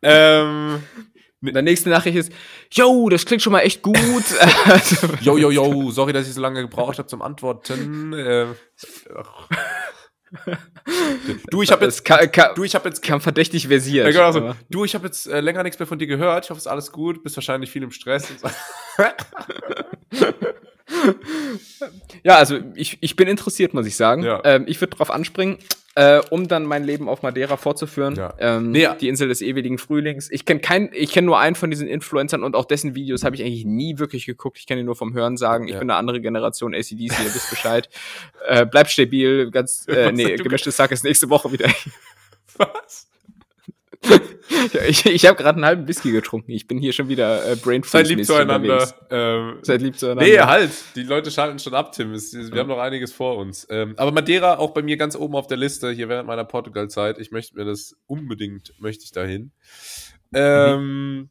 Ähm, 0.01 0.83
mit 1.39 1.55
der 1.55 1.61
nächsten 1.63 1.89
Nachricht 1.89 2.17
ist, 2.17 2.31
yo, 2.71 3.09
das 3.09 3.25
klingt 3.25 3.41
schon 3.41 3.53
mal 3.53 3.61
echt 3.61 3.81
gut. 3.81 3.95
yo, 5.21 5.37
yo, 5.37 5.49
yo, 5.49 5.91
sorry, 5.91 6.13
dass 6.13 6.27
ich 6.27 6.33
so 6.33 6.41
lange 6.41 6.61
gebraucht 6.61 6.99
habe 6.99 7.07
zum 7.07 7.21
Antworten. 7.21 8.13
Äh, 8.13 8.47
du, 11.49 11.61
ich 11.61 11.71
habe 11.71 11.85
jetzt, 11.85 12.05
kann, 12.05 12.31
kann, 12.31 12.53
du, 12.55 12.63
ich 12.63 12.75
habe 12.75 12.87
jetzt, 12.89 13.01
kam 13.01 13.21
verdächtig 13.21 13.67
versiert. 13.67 14.05
Ja, 14.05 14.11
genau 14.11 14.31
so. 14.31 14.55
Du, 14.69 14.85
ich 14.85 14.93
habe 14.93 15.05
jetzt 15.05 15.27
äh, 15.27 15.41
länger 15.41 15.63
nichts 15.63 15.79
mehr 15.79 15.87
von 15.87 15.97
dir 15.97 16.07
gehört. 16.07 16.45
Ich 16.45 16.49
hoffe, 16.51 16.59
es 16.59 16.65
ist 16.65 16.71
alles 16.71 16.91
gut. 16.91 17.23
Bist 17.23 17.35
wahrscheinlich 17.37 17.71
viel 17.71 17.83
im 17.83 17.91
Stress. 17.91 18.27
ja, 22.23 22.37
also 22.37 22.59
ich, 22.75 22.97
ich 23.01 23.15
bin 23.15 23.27
interessiert, 23.27 23.73
muss 23.73 23.85
ich 23.85 23.95
sagen. 23.95 24.23
Ja. 24.23 24.41
Ähm, 24.43 24.65
ich 24.67 24.79
würde 24.81 24.95
drauf 24.95 25.11
anspringen 25.11 25.57
äh, 25.95 26.21
um 26.29 26.47
dann 26.47 26.65
mein 26.65 26.83
Leben 26.83 27.09
auf 27.09 27.21
Madeira 27.21 27.57
fortzuführen. 27.57 28.15
Ja. 28.15 28.33
Ähm, 28.39 28.71
nee, 28.71 28.87
die 28.99 29.09
Insel 29.09 29.27
des 29.27 29.41
ewigen 29.41 29.77
Frühlings. 29.77 30.31
Ich 30.31 30.45
kenne 30.45 30.61
kein, 30.61 30.89
ich 30.93 31.11
kenne 31.11 31.25
nur 31.25 31.39
einen 31.39 31.55
von 31.55 31.69
diesen 31.69 31.87
Influencern 31.87 32.43
und 32.43 32.55
auch 32.55 32.65
dessen 32.65 32.95
Videos 32.95 33.23
habe 33.23 33.35
ich 33.35 33.43
eigentlich 33.43 33.65
nie 33.65 33.97
wirklich 33.99 34.25
geguckt. 34.25 34.57
Ich 34.57 34.67
kenne 34.67 34.81
ihn 34.81 34.85
nur 34.85 34.95
vom 34.95 35.13
Hören 35.13 35.37
sagen. 35.37 35.67
Ich 35.67 35.73
ja. 35.73 35.79
bin 35.79 35.89
eine 35.89 35.99
andere 35.99 36.21
Generation 36.21 36.73
ACDC, 36.73 36.93
ihr 36.93 37.33
wisst 37.33 37.49
Bescheid. 37.49 37.89
äh, 38.47 38.65
bleibt 38.65 38.89
stabil, 38.89 39.51
ganz, 39.51 39.85
äh, 39.89 40.11
nee, 40.11 40.35
gemischtes 40.35 40.77
Sack 40.77 40.91
ist 40.91 41.03
nächste 41.03 41.29
Woche 41.29 41.51
wieder. 41.51 41.69
Was? 42.57 43.09
ich 44.87 45.05
ich 45.05 45.25
habe 45.25 45.37
gerade 45.37 45.57
einen 45.57 45.65
halben 45.65 45.87
Whisky 45.87 46.11
getrunken. 46.11 46.51
Ich 46.51 46.67
bin 46.67 46.79
hier 46.79 46.93
schon 46.93 47.07
wieder 47.07 47.51
äh, 47.51 47.55
brain 47.55 47.83
Seid 47.83 48.07
lieb 48.07 48.25
zueinander. 48.25 48.91
Ähm, 49.09 49.59
Seid 49.61 49.81
lieb 49.81 49.97
zueinander. 49.97 50.23
Nee, 50.23 50.39
halt. 50.39 50.71
Die 50.95 51.03
Leute 51.03 51.29
schalten 51.31 51.59
schon 51.59 51.73
ab, 51.73 51.91
Tim. 51.91 52.11
Wir 52.13 52.59
haben 52.59 52.67
noch 52.67 52.79
einiges 52.79 53.13
vor 53.13 53.37
uns. 53.37 53.67
Ähm, 53.69 53.93
aber 53.97 54.11
Madeira 54.11 54.57
auch 54.57 54.71
bei 54.71 54.81
mir 54.81 54.97
ganz 54.97 55.15
oben 55.15 55.35
auf 55.35 55.47
der 55.47 55.57
Liste 55.57 55.91
hier 55.91 56.09
während 56.09 56.27
meiner 56.27 56.45
Portugal-Zeit. 56.45 57.19
Ich 57.19 57.31
möchte 57.31 57.55
mir 57.55 57.65
das 57.65 57.95
unbedingt, 58.07 58.73
möchte 58.79 59.03
ich 59.03 59.11
dahin. 59.11 59.51
Ähm, 60.33 61.19
mhm. 61.19 61.29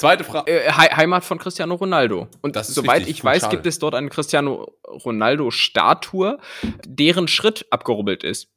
Zweite 0.00 0.24
Frage. 0.24 0.50
Äh, 0.50 0.72
Heimat 0.72 1.24
von 1.24 1.36
Cristiano 1.36 1.74
Ronaldo. 1.74 2.28
Und 2.40 2.56
soweit 2.64 3.00
richtig, 3.00 3.18
ich 3.18 3.24
weiß, 3.24 3.42
schade. 3.42 3.56
gibt 3.56 3.66
es 3.66 3.78
dort 3.78 3.94
eine 3.94 4.08
Cristiano 4.08 4.72
Ronaldo-Statue, 4.88 6.38
deren 6.86 7.28
Schritt 7.28 7.66
abgerubbelt 7.68 8.24
ist. 8.24 8.48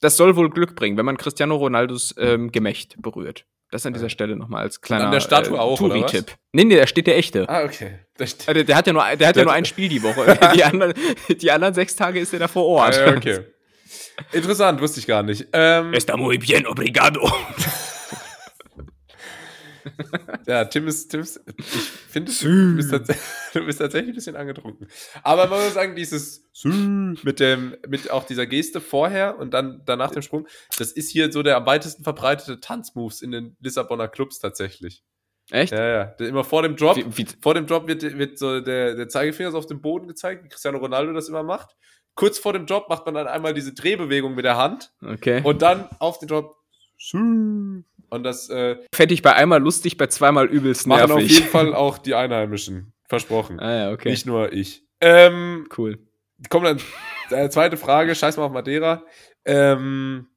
Das 0.00 0.16
soll 0.16 0.36
wohl 0.36 0.50
Glück 0.50 0.74
bringen, 0.74 0.96
wenn 0.96 1.04
man 1.04 1.16
Cristiano 1.16 1.56
Ronaldos 1.56 2.14
ähm, 2.18 2.50
Gemächt 2.50 2.96
berührt. 3.00 3.44
Das 3.70 3.86
an 3.86 3.92
dieser 3.92 4.08
Stelle 4.08 4.34
nochmal 4.34 4.62
als 4.62 4.80
kleiner 4.80 5.06
an 5.06 5.12
der 5.12 5.20
Statue 5.20 5.56
äh, 5.56 5.60
auch, 5.60 5.78
Touri-Tipp. 5.78 6.32
Nee, 6.52 6.64
nee, 6.64 6.76
da 6.76 6.88
steht 6.88 7.06
der 7.06 7.16
echte. 7.16 7.48
Ah, 7.48 7.62
okay. 7.62 8.00
Der, 8.18 8.54
der, 8.54 8.64
der 8.64 8.76
hat 8.76 8.86
ja 8.86 8.92
nur, 8.92 9.04
der 9.16 9.28
hat 9.28 9.36
ja 9.36 9.44
nur 9.44 9.52
ein 9.52 9.64
Spiel 9.64 9.88
die 9.88 10.02
Woche. 10.02 10.38
die, 10.54 10.64
anderen, 10.64 10.92
die 11.28 11.50
anderen 11.50 11.74
sechs 11.74 11.94
Tage 11.94 12.18
ist 12.18 12.32
er 12.32 12.40
da 12.40 12.48
vor 12.48 12.66
Ort. 12.66 12.98
Ah, 12.98 13.14
okay. 13.16 13.40
Interessant, 14.32 14.80
wusste 14.80 14.98
ich 15.00 15.06
gar 15.06 15.22
nicht. 15.22 15.46
Ähm, 15.52 15.92
Está 15.94 16.16
muy 16.16 16.38
bien, 16.38 16.66
obrigado. 16.66 17.30
ja, 20.46 20.64
Tim 20.64 20.86
ist, 20.86 21.10
Tim 21.10 21.20
ist 21.20 21.40
ich 21.56 21.64
finde, 22.10 22.32
du, 22.32 22.76
bist 22.76 22.92
du 23.54 23.66
bist 23.66 23.78
tatsächlich 23.78 24.12
ein 24.12 24.14
bisschen 24.14 24.36
angetrunken. 24.36 24.88
Aber 25.22 25.46
man 25.46 25.62
muss 25.64 25.74
sagen, 25.74 25.96
dieses 25.96 26.44
mit 26.64 27.40
dem, 27.40 27.76
mit 27.88 28.10
auch 28.10 28.24
dieser 28.24 28.46
Geste 28.46 28.80
vorher 28.80 29.38
und 29.38 29.52
dann 29.54 29.82
danach 29.86 30.10
dem 30.10 30.22
Sprung, 30.22 30.46
das 30.78 30.92
ist 30.92 31.10
hier 31.10 31.32
so 31.32 31.42
der 31.42 31.56
am 31.56 31.66
weitesten 31.66 32.04
verbreitete 32.04 32.60
Tanzmoves 32.60 33.22
in 33.22 33.30
den 33.30 33.56
Lissabonner 33.60 34.08
Clubs 34.08 34.38
tatsächlich. 34.38 35.02
Echt? 35.50 35.72
Ja, 35.72 35.86
ja. 35.86 36.02
Immer 36.26 36.44
vor 36.44 36.62
dem 36.62 36.76
Drop, 36.76 36.96
wie, 36.96 37.16
wie? 37.16 37.26
vor 37.40 37.54
dem 37.54 37.66
Drop 37.66 37.88
wird, 37.88 38.02
wird 38.02 38.38
so 38.38 38.60
der, 38.60 38.94
der 38.94 39.08
Zeigefinger 39.08 39.50
so 39.50 39.58
auf 39.58 39.66
dem 39.66 39.80
Boden 39.80 40.06
gezeigt, 40.06 40.44
wie 40.44 40.48
Cristiano 40.48 40.78
Ronaldo 40.78 41.12
das 41.12 41.28
immer 41.28 41.42
macht. 41.42 41.76
Kurz 42.14 42.38
vor 42.38 42.52
dem 42.52 42.66
Drop 42.66 42.88
macht 42.88 43.06
man 43.06 43.14
dann 43.14 43.26
einmal 43.26 43.54
diese 43.54 43.72
Drehbewegung 43.72 44.34
mit 44.34 44.44
der 44.44 44.56
Hand. 44.56 44.92
Okay. 45.04 45.40
Und 45.42 45.62
dann 45.62 45.88
auf 45.98 46.18
den 46.18 46.28
Drop 46.28 46.56
und 48.10 48.24
das 48.24 48.50
äh, 48.50 48.76
fände 48.94 49.14
ich 49.14 49.22
bei 49.22 49.34
einmal 49.34 49.60
lustig, 49.60 49.96
bei 49.96 50.06
zweimal 50.08 50.46
übelst 50.46 50.86
nervig. 50.86 51.08
Machen 51.08 51.24
auf 51.24 51.30
jeden 51.30 51.46
Fall 51.46 51.74
auch 51.74 51.98
die 51.98 52.14
Einheimischen. 52.14 52.92
Versprochen. 53.08 53.58
Ah 53.58 53.76
ja, 53.76 53.92
okay. 53.92 54.10
Nicht 54.10 54.26
nur 54.26 54.52
ich. 54.52 54.84
Ähm, 55.00 55.66
cool. 55.76 55.98
Kommt 56.48 56.66
dann 56.66 56.78
äh, 57.30 57.48
zweite 57.50 57.76
Frage, 57.76 58.14
scheiß 58.14 58.36
mal 58.36 58.44
auf 58.44 58.52
Madeira. 58.52 59.04
Ähm, 59.44 60.28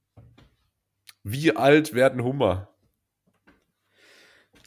wie 1.23 1.55
alt 1.55 1.93
werden 1.93 2.23
Hummer? 2.23 2.69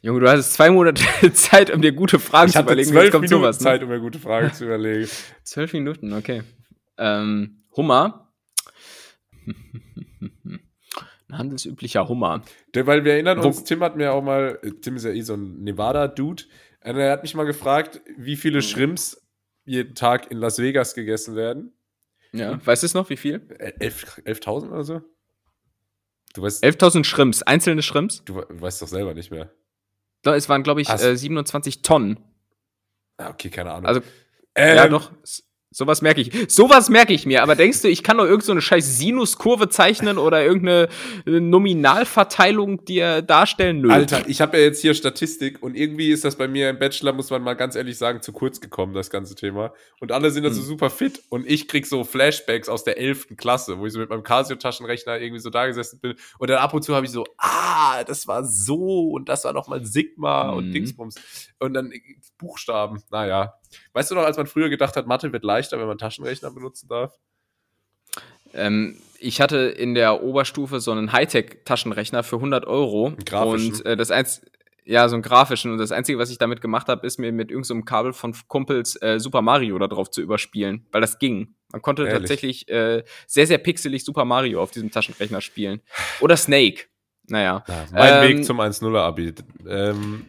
Junge, 0.02 0.20
du 0.20 0.30
hast 0.30 0.54
zwei 0.54 0.70
Monate 0.70 1.02
Zeit, 1.32 1.70
um 1.70 1.82
dir 1.82 1.92
gute 1.92 2.18
Fragen 2.18 2.48
ich 2.48 2.54
zu 2.54 2.60
überlegen. 2.60 2.90
Zwölf 2.90 3.12
Minuten 3.12 3.28
sowas, 3.28 3.58
ne? 3.58 3.64
Zeit, 3.64 3.82
um 3.82 3.88
mir 3.88 3.98
gute 3.98 4.18
Fragen 4.18 4.52
zu 4.52 4.64
überlegen. 4.64 5.08
Zwölf 5.42 5.72
Minuten, 5.72 6.12
okay. 6.12 6.42
Ähm, 6.98 7.64
Hummer. 7.76 8.32
Ein 11.28 11.38
handelsüblicher 11.38 12.08
Hummer. 12.08 12.42
Weil 12.72 13.04
wir 13.04 13.14
erinnern 13.14 13.38
uns, 13.40 13.64
Tim 13.64 13.80
hat 13.80 13.96
mir 13.96 14.12
auch 14.12 14.22
mal, 14.22 14.60
Tim 14.80 14.96
ist 14.96 15.04
ja 15.04 15.10
eh 15.10 15.22
so 15.22 15.34
ein 15.34 15.62
Nevada-Dude, 15.62 16.44
er 16.80 17.10
hat 17.10 17.22
mich 17.22 17.34
mal 17.34 17.44
gefragt, 17.44 18.00
wie 18.16 18.36
viele 18.36 18.58
mhm. 18.58 18.62
Shrimps 18.62 19.26
jeden 19.64 19.94
Tag 19.94 20.30
in 20.30 20.38
Las 20.38 20.58
Vegas 20.58 20.94
gegessen 20.94 21.34
werden. 21.34 21.72
Ja, 22.32 22.64
weißt 22.64 22.82
du 22.82 22.86
es 22.86 22.94
noch, 22.94 23.10
wie 23.10 23.16
viel? 23.16 23.36
11.000 23.38 24.24
11 24.24 24.46
oder 24.46 24.84
so? 24.84 25.00
Du 26.34 26.42
weißt. 26.42 26.62
11.000 26.62 27.04
Shrimps, 27.04 27.42
einzelne 27.42 27.82
Shrimps? 27.82 28.22
Du, 28.24 28.36
weißt 28.48 28.82
doch 28.82 28.88
selber 28.88 29.14
nicht 29.14 29.30
mehr. 29.30 29.52
es 30.22 30.48
waren, 30.48 30.62
glaube 30.62 30.82
ich, 30.82 30.88
äh, 30.88 31.16
27 31.16 31.82
Tonnen. 31.82 32.18
Ah, 33.16 33.30
okay, 33.30 33.48
keine 33.48 33.72
Ahnung. 33.72 33.86
Also, 33.86 34.02
ähm, 34.54 34.76
ja, 34.76 34.88
doch. 34.88 35.12
Sowas 35.78 36.00
merke 36.00 36.22
ich. 36.22 36.32
Sowas 36.48 36.88
merke 36.88 37.12
ich 37.12 37.26
mir. 37.26 37.42
Aber 37.42 37.54
denkst 37.54 37.82
du, 37.82 37.88
ich 37.88 38.02
kann 38.02 38.16
doch 38.16 38.24
irgendeine 38.24 38.62
so 38.62 38.66
scheiß 38.66 38.96
Sinuskurve 38.96 39.68
zeichnen 39.68 40.16
oder 40.16 40.42
irgendeine 40.42 40.88
Nominalverteilung 41.26 42.86
dir 42.86 43.20
darstellen? 43.20 43.82
Nö. 43.82 43.90
Alter, 43.92 44.26
ich 44.26 44.40
habe 44.40 44.56
ja 44.56 44.64
jetzt 44.64 44.80
hier 44.80 44.94
Statistik 44.94 45.62
und 45.62 45.76
irgendwie 45.76 46.12
ist 46.12 46.24
das 46.24 46.36
bei 46.36 46.48
mir 46.48 46.70
im 46.70 46.78
Bachelor, 46.78 47.12
muss 47.12 47.28
man 47.28 47.42
mal 47.42 47.52
ganz 47.52 47.76
ehrlich 47.76 47.98
sagen, 47.98 48.22
zu 48.22 48.32
kurz 48.32 48.62
gekommen, 48.62 48.94
das 48.94 49.10
ganze 49.10 49.34
Thema. 49.34 49.74
Und 50.00 50.12
alle 50.12 50.30
sind 50.30 50.44
da 50.44 50.50
so 50.50 50.62
hm. 50.62 50.66
super 50.66 50.88
fit 50.88 51.22
und 51.28 51.46
ich 51.46 51.68
krieg 51.68 51.86
so 51.86 52.04
Flashbacks 52.04 52.70
aus 52.70 52.82
der 52.82 52.96
11. 52.96 53.36
Klasse, 53.36 53.78
wo 53.78 53.84
ich 53.84 53.92
so 53.92 53.98
mit 53.98 54.08
meinem 54.08 54.22
Casio-Taschenrechner 54.22 55.20
irgendwie 55.20 55.42
so 55.42 55.50
da 55.50 55.66
gesessen 55.66 56.00
bin. 56.00 56.14
Und 56.38 56.48
dann 56.48 56.56
ab 56.56 56.72
und 56.72 56.84
zu 56.84 56.94
habe 56.94 57.04
ich 57.04 57.12
so, 57.12 57.26
ah, 57.36 58.02
das 58.04 58.26
war 58.26 58.46
so 58.46 59.10
und 59.10 59.28
das 59.28 59.44
war 59.44 59.52
nochmal 59.52 59.84
Sigma 59.84 60.52
mhm. 60.52 60.56
und 60.56 60.72
Dingsbums. 60.72 61.16
Und 61.58 61.74
dann 61.74 61.92
Buchstaben, 62.38 63.02
naja. 63.10 63.52
Weißt 63.92 64.10
du 64.10 64.14
noch, 64.14 64.24
als 64.24 64.36
man 64.36 64.46
früher 64.46 64.68
gedacht 64.68 64.96
hat, 64.96 65.06
Mathe 65.06 65.32
wird 65.32 65.44
leichter, 65.44 65.78
wenn 65.78 65.86
man 65.86 65.98
Taschenrechner 65.98 66.50
benutzen 66.50 66.88
darf? 66.88 67.14
Ähm, 68.54 68.96
ich 69.18 69.40
hatte 69.40 69.56
in 69.56 69.94
der 69.94 70.22
Oberstufe 70.22 70.80
so 70.80 70.92
einen 70.92 71.12
Hightech-Taschenrechner 71.12 72.22
für 72.22 72.36
100 72.36 72.66
Euro. 72.66 73.14
Und 73.32 73.84
äh, 73.86 73.96
das 73.96 74.10
eins, 74.10 74.42
ja, 74.84 75.08
so 75.08 75.16
einen 75.16 75.22
grafischen. 75.22 75.72
Und 75.72 75.78
das 75.78 75.92
Einzige, 75.92 76.18
was 76.18 76.30
ich 76.30 76.38
damit 76.38 76.60
gemacht 76.60 76.88
habe, 76.88 77.06
ist 77.06 77.18
mir 77.18 77.32
mit 77.32 77.50
irgendeinem 77.50 77.80
so 77.80 77.84
Kabel 77.84 78.12
von 78.12 78.34
Kumpels 78.46 79.00
äh, 79.02 79.18
Super 79.18 79.42
Mario 79.42 79.78
da 79.78 79.88
drauf 79.88 80.10
zu 80.10 80.22
überspielen, 80.22 80.86
weil 80.92 81.00
das 81.00 81.18
ging. 81.18 81.54
Man 81.72 81.82
konnte 81.82 82.02
Ehrlich? 82.02 82.20
tatsächlich 82.20 82.68
äh, 82.68 83.02
sehr, 83.26 83.46
sehr 83.46 83.58
pixelig 83.58 84.04
Super 84.04 84.24
Mario 84.24 84.62
auf 84.62 84.70
diesem 84.70 84.90
Taschenrechner 84.90 85.40
spielen. 85.40 85.80
Oder 86.20 86.36
Snake. 86.36 86.84
Naja. 87.28 87.64
Ja, 87.66 87.86
mein 87.92 88.30
ähm, 88.30 88.38
Weg 88.38 88.44
zum 88.44 88.60
1-0-Abi. 88.60 89.34
Ähm, 89.68 90.26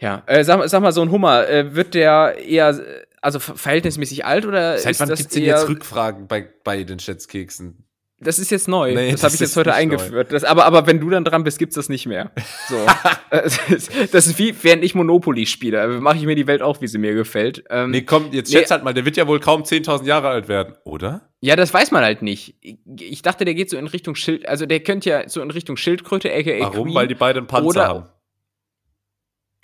ja, 0.00 0.22
äh, 0.26 0.44
sag, 0.44 0.68
sag 0.68 0.80
mal, 0.80 0.92
so 0.92 1.02
ein 1.02 1.10
Hummer, 1.10 1.48
äh, 1.48 1.74
wird 1.74 1.94
der 1.94 2.36
eher, 2.38 2.78
also 3.20 3.40
verhältnismäßig 3.40 4.24
alt 4.24 4.46
oder 4.46 4.78
Seit 4.78 4.92
ist 4.92 5.00
wann 5.00 5.08
das 5.08 5.18
gibt's 5.18 5.34
denn 5.34 5.44
jetzt 5.44 5.68
Rückfragen 5.68 6.28
bei, 6.28 6.48
bei 6.64 6.84
den 6.84 6.98
Schätzkeksen? 6.98 7.84
Das 8.20 8.40
ist 8.40 8.50
jetzt 8.50 8.66
neu. 8.66 8.94
Nee, 8.94 9.12
das 9.12 9.22
habe 9.22 9.34
ich 9.34 9.40
jetzt 9.40 9.56
heute 9.56 9.74
eingeführt. 9.74 10.32
Das, 10.32 10.42
aber, 10.42 10.64
aber 10.64 10.88
wenn 10.88 10.98
du 10.98 11.08
dann 11.08 11.24
dran 11.24 11.44
bist, 11.44 11.56
gibt's 11.60 11.76
das 11.76 11.88
nicht 11.88 12.06
mehr. 12.06 12.32
So. 12.68 12.84
das, 13.30 14.26
ist, 14.26 14.38
wie, 14.38 14.52
während 14.62 14.82
ich 14.82 14.96
Monopoly 14.96 15.46
spiele. 15.46 16.00
Mache 16.00 16.16
ich 16.16 16.24
mir 16.24 16.34
die 16.34 16.48
Welt 16.48 16.60
auch, 16.60 16.80
wie 16.80 16.88
sie 16.88 16.98
mir 16.98 17.14
gefällt. 17.14 17.62
Ähm, 17.70 17.92
nee, 17.92 18.02
komm, 18.02 18.32
jetzt 18.32 18.50
schätz 18.50 18.70
nee, 18.70 18.74
halt 18.74 18.82
mal, 18.82 18.92
der 18.92 19.04
wird 19.04 19.16
ja 19.16 19.28
wohl 19.28 19.38
kaum 19.38 19.62
10.000 19.62 20.04
Jahre 20.04 20.28
alt 20.28 20.48
werden, 20.48 20.74
oder? 20.82 21.30
Ja, 21.40 21.54
das 21.54 21.72
weiß 21.72 21.92
man 21.92 22.02
halt 22.02 22.22
nicht. 22.22 22.56
Ich 22.98 23.22
dachte, 23.22 23.44
der 23.44 23.54
geht 23.54 23.70
so 23.70 23.76
in 23.76 23.86
Richtung 23.86 24.16
Schild, 24.16 24.48
also 24.48 24.66
der 24.66 24.80
könnte 24.80 25.10
ja 25.10 25.28
so 25.28 25.40
in 25.40 25.52
Richtung 25.52 25.76
Schildkröte, 25.76 26.32
aka 26.32 26.58
Warum? 26.58 26.86
Queen, 26.86 26.94
Weil 26.96 27.06
die 27.06 27.14
beiden 27.14 27.46
Panzer 27.46 27.66
oder, 27.68 27.86
haben. 27.86 28.08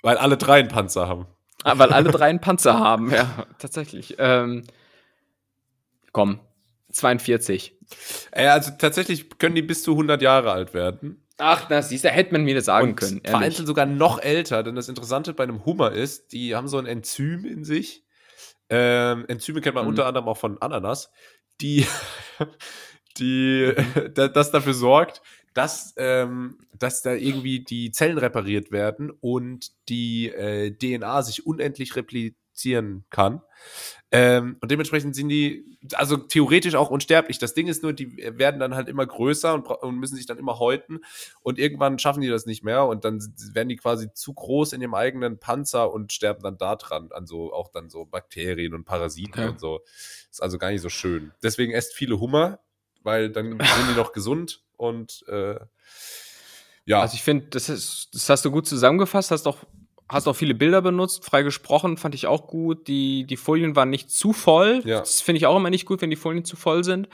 Weil 0.05 0.17
alle 0.17 0.37
drei 0.37 0.59
einen 0.59 0.67
Panzer 0.67 1.07
haben. 1.07 1.25
Ah, 1.63 1.79
weil 1.79 1.91
alle 1.91 2.11
drei 2.11 2.25
einen 2.25 2.39
Panzer 2.39 2.77
haben, 2.77 3.11
ja, 3.11 3.47
tatsächlich. 3.57 4.17
Ähm, 4.19 4.61
komm, 6.11 6.41
42. 6.91 7.75
Äh, 8.31 8.45
also 8.45 8.69
tatsächlich 8.77 9.39
können 9.39 9.55
die 9.55 9.63
bis 9.63 9.81
zu 9.81 9.93
100 9.93 10.21
Jahre 10.21 10.51
alt 10.51 10.75
werden. 10.75 11.25
Ach, 11.39 11.67
das 11.69 11.89
siehst 11.89 12.03
du, 12.03 12.09
hätte 12.09 12.33
man 12.33 12.43
mir 12.43 12.53
das 12.53 12.65
sagen 12.65 12.89
Und 12.89 12.97
können. 12.97 13.21
Vereinzelt 13.25 13.67
sogar 13.67 13.87
noch 13.87 14.19
älter, 14.19 14.61
denn 14.61 14.75
das 14.75 14.89
Interessante 14.89 15.33
bei 15.33 15.43
einem 15.43 15.65
Hummer 15.65 15.91
ist, 15.91 16.33
die 16.33 16.55
haben 16.55 16.67
so 16.67 16.77
ein 16.77 16.85
Enzym 16.85 17.43
in 17.43 17.63
sich. 17.63 18.05
Ähm, 18.69 19.25
Enzyme 19.27 19.59
kennt 19.59 19.73
man 19.73 19.85
mhm. 19.85 19.89
unter 19.89 20.05
anderem 20.05 20.27
auch 20.27 20.37
von 20.37 20.61
Ananas, 20.61 21.09
die, 21.61 21.87
die 23.17 23.73
das 24.13 24.51
dafür 24.51 24.75
sorgt, 24.75 25.23
dass, 25.55 25.93
ähm, 25.95 26.59
dass 26.77 27.01
da 27.01 27.13
irgendwie 27.13 27.61
die 27.61 27.89
Zellen 27.89 28.17
repariert 28.17 28.71
werden 28.71 29.09
und 29.09 29.71
die 29.87 30.27
äh, 30.29 30.69
DNA 30.71 31.23
sich 31.23 31.47
unendlich 31.47 31.95
replizieren 31.95 33.05
kann. 33.09 33.41
Ähm, 34.11 34.57
und 34.59 34.69
dementsprechend 34.69 35.15
sind 35.15 35.29
die, 35.29 35.79
also 35.93 36.17
theoretisch 36.17 36.75
auch 36.75 36.89
unsterblich. 36.89 37.39
Das 37.39 37.53
Ding 37.53 37.67
ist 37.67 37.83
nur, 37.83 37.93
die 37.93 38.17
werden 38.37 38.59
dann 38.59 38.75
halt 38.75 38.89
immer 38.89 39.05
größer 39.05 39.53
und, 39.53 39.65
und, 39.65 39.95
müssen 39.97 40.17
sich 40.17 40.25
dann 40.25 40.37
immer 40.37 40.59
häuten. 40.59 40.99
Und 41.41 41.57
irgendwann 41.57 41.99
schaffen 41.99 42.21
die 42.21 42.27
das 42.27 42.45
nicht 42.45 42.63
mehr 42.65 42.85
und 42.85 43.05
dann 43.05 43.21
werden 43.53 43.69
die 43.69 43.77
quasi 43.77 44.11
zu 44.13 44.33
groß 44.33 44.73
in 44.73 44.81
ihrem 44.81 44.93
eigenen 44.93 45.39
Panzer 45.39 45.91
und 45.91 46.11
sterben 46.11 46.43
dann 46.43 46.57
da 46.57 46.75
dran, 46.75 47.09
an 47.13 47.27
so 47.27 47.53
auch 47.53 47.69
dann 47.69 47.89
so 47.89 48.05
Bakterien 48.05 48.73
und 48.73 48.83
Parasiten 48.83 49.41
ja. 49.41 49.49
und 49.49 49.59
so. 49.61 49.79
Ist 50.29 50.43
also 50.43 50.57
gar 50.57 50.71
nicht 50.71 50.81
so 50.81 50.89
schön. 50.89 51.31
Deswegen 51.41 51.71
esst 51.71 51.93
viele 51.93 52.19
Hummer, 52.19 52.59
weil 53.05 53.29
dann 53.29 53.51
sind 53.51 53.89
die 53.89 53.97
noch 53.97 54.11
gesund 54.11 54.61
und 54.75 55.23
äh, 55.27 55.55
ja. 56.85 57.01
Also 57.01 57.15
ich 57.15 57.23
finde, 57.23 57.47
das, 57.49 57.65
das 57.65 58.29
hast 58.29 58.45
du 58.45 58.51
gut 58.51 58.67
zusammengefasst, 58.67 59.31
hast 59.31 59.47
auch, 59.47 59.57
hast 60.07 60.27
auch 60.27 60.35
viele 60.35 60.53
Bilder 60.53 60.81
benutzt, 60.81 61.25
frei 61.25 61.41
gesprochen, 61.41 61.97
fand 61.97 62.13
ich 62.13 62.27
auch 62.27 62.47
gut. 62.47 62.87
Die, 62.87 63.25
die 63.25 63.37
Folien 63.37 63.75
waren 63.75 63.89
nicht 63.89 64.11
zu 64.11 64.33
voll. 64.33 64.81
Ja. 64.85 64.99
Das 64.99 65.21
finde 65.21 65.37
ich 65.37 65.47
auch 65.47 65.57
immer 65.57 65.71
nicht 65.71 65.85
gut, 65.85 66.01
wenn 66.01 66.11
die 66.11 66.15
Folien 66.15 66.45
zu 66.45 66.55
voll 66.55 66.83
sind. 66.83 67.09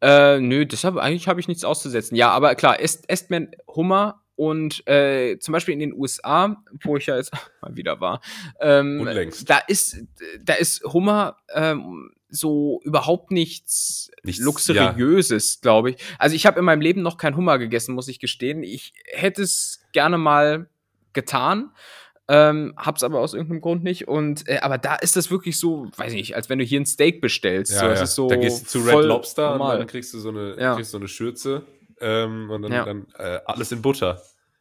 Äh, 0.00 0.40
nö, 0.40 0.66
deshalb 0.66 0.96
eigentlich 0.96 1.28
habe 1.28 1.38
ich 1.38 1.46
nichts 1.46 1.64
auszusetzen. 1.64 2.16
Ja, 2.16 2.30
aber 2.30 2.56
klar, 2.56 2.80
esst, 2.80 3.08
esst 3.08 3.30
man 3.30 3.52
Hummer 3.68 4.21
und 4.42 4.84
äh, 4.88 5.38
zum 5.38 5.52
Beispiel 5.52 5.72
in 5.72 5.78
den 5.78 5.92
USA, 5.92 6.56
wo 6.82 6.96
ich 6.96 7.06
ja 7.06 7.16
jetzt 7.16 7.32
mal 7.62 7.76
wieder 7.76 8.00
war, 8.00 8.20
ähm, 8.60 9.08
da 9.46 9.58
ist 9.68 9.98
da 10.40 10.54
ist 10.54 10.82
Hummer 10.82 11.36
ähm, 11.54 12.10
so 12.28 12.80
überhaupt 12.82 13.30
nichts, 13.30 14.10
nichts 14.24 14.42
luxuriöses, 14.42 15.54
ja. 15.54 15.58
glaube 15.62 15.90
ich. 15.90 15.96
Also 16.18 16.34
ich 16.34 16.44
habe 16.44 16.58
in 16.58 16.64
meinem 16.64 16.80
Leben 16.80 17.02
noch 17.02 17.18
kein 17.18 17.36
Hummer 17.36 17.58
gegessen, 17.58 17.94
muss 17.94 18.08
ich 18.08 18.18
gestehen. 18.18 18.64
Ich 18.64 18.94
hätte 19.12 19.42
es 19.42 19.80
gerne 19.92 20.18
mal 20.18 20.68
getan. 21.12 21.70
Ähm, 22.26 22.74
hab's 22.76 23.04
aber 23.04 23.20
aus 23.20 23.34
irgendeinem 23.34 23.60
Grund 23.60 23.84
nicht. 23.84 24.08
Und 24.08 24.48
äh, 24.48 24.58
aber 24.58 24.78
da 24.78 24.96
ist 24.96 25.14
das 25.14 25.30
wirklich 25.30 25.56
so, 25.56 25.86
weiß 25.96 26.14
ich 26.14 26.18
nicht, 26.18 26.34
als 26.34 26.48
wenn 26.48 26.58
du 26.58 26.64
hier 26.64 26.80
ein 26.80 26.86
Steak 26.86 27.20
bestellst. 27.20 27.70
Ja, 27.70 27.78
so, 27.78 27.86
ja. 27.86 28.06
so 28.06 28.28
da 28.28 28.36
gehst 28.36 28.74
du 28.74 28.80
zu 28.80 28.88
Red 28.88 29.04
Lobster 29.04 29.50
normal. 29.50 29.74
und 29.74 29.78
dann 29.82 29.88
kriegst 29.88 30.12
du 30.14 30.18
so 30.18 30.30
eine, 30.30 30.58
ja. 30.58 30.74
kriegst 30.74 30.90
so 30.90 30.98
eine 30.98 31.06
Schürze 31.06 31.62
ähm, 32.00 32.50
und 32.50 32.62
dann, 32.62 32.72
dann 32.72 33.06
äh, 33.18 33.40
alles 33.46 33.72
in 33.72 33.80
Butter. 33.80 34.20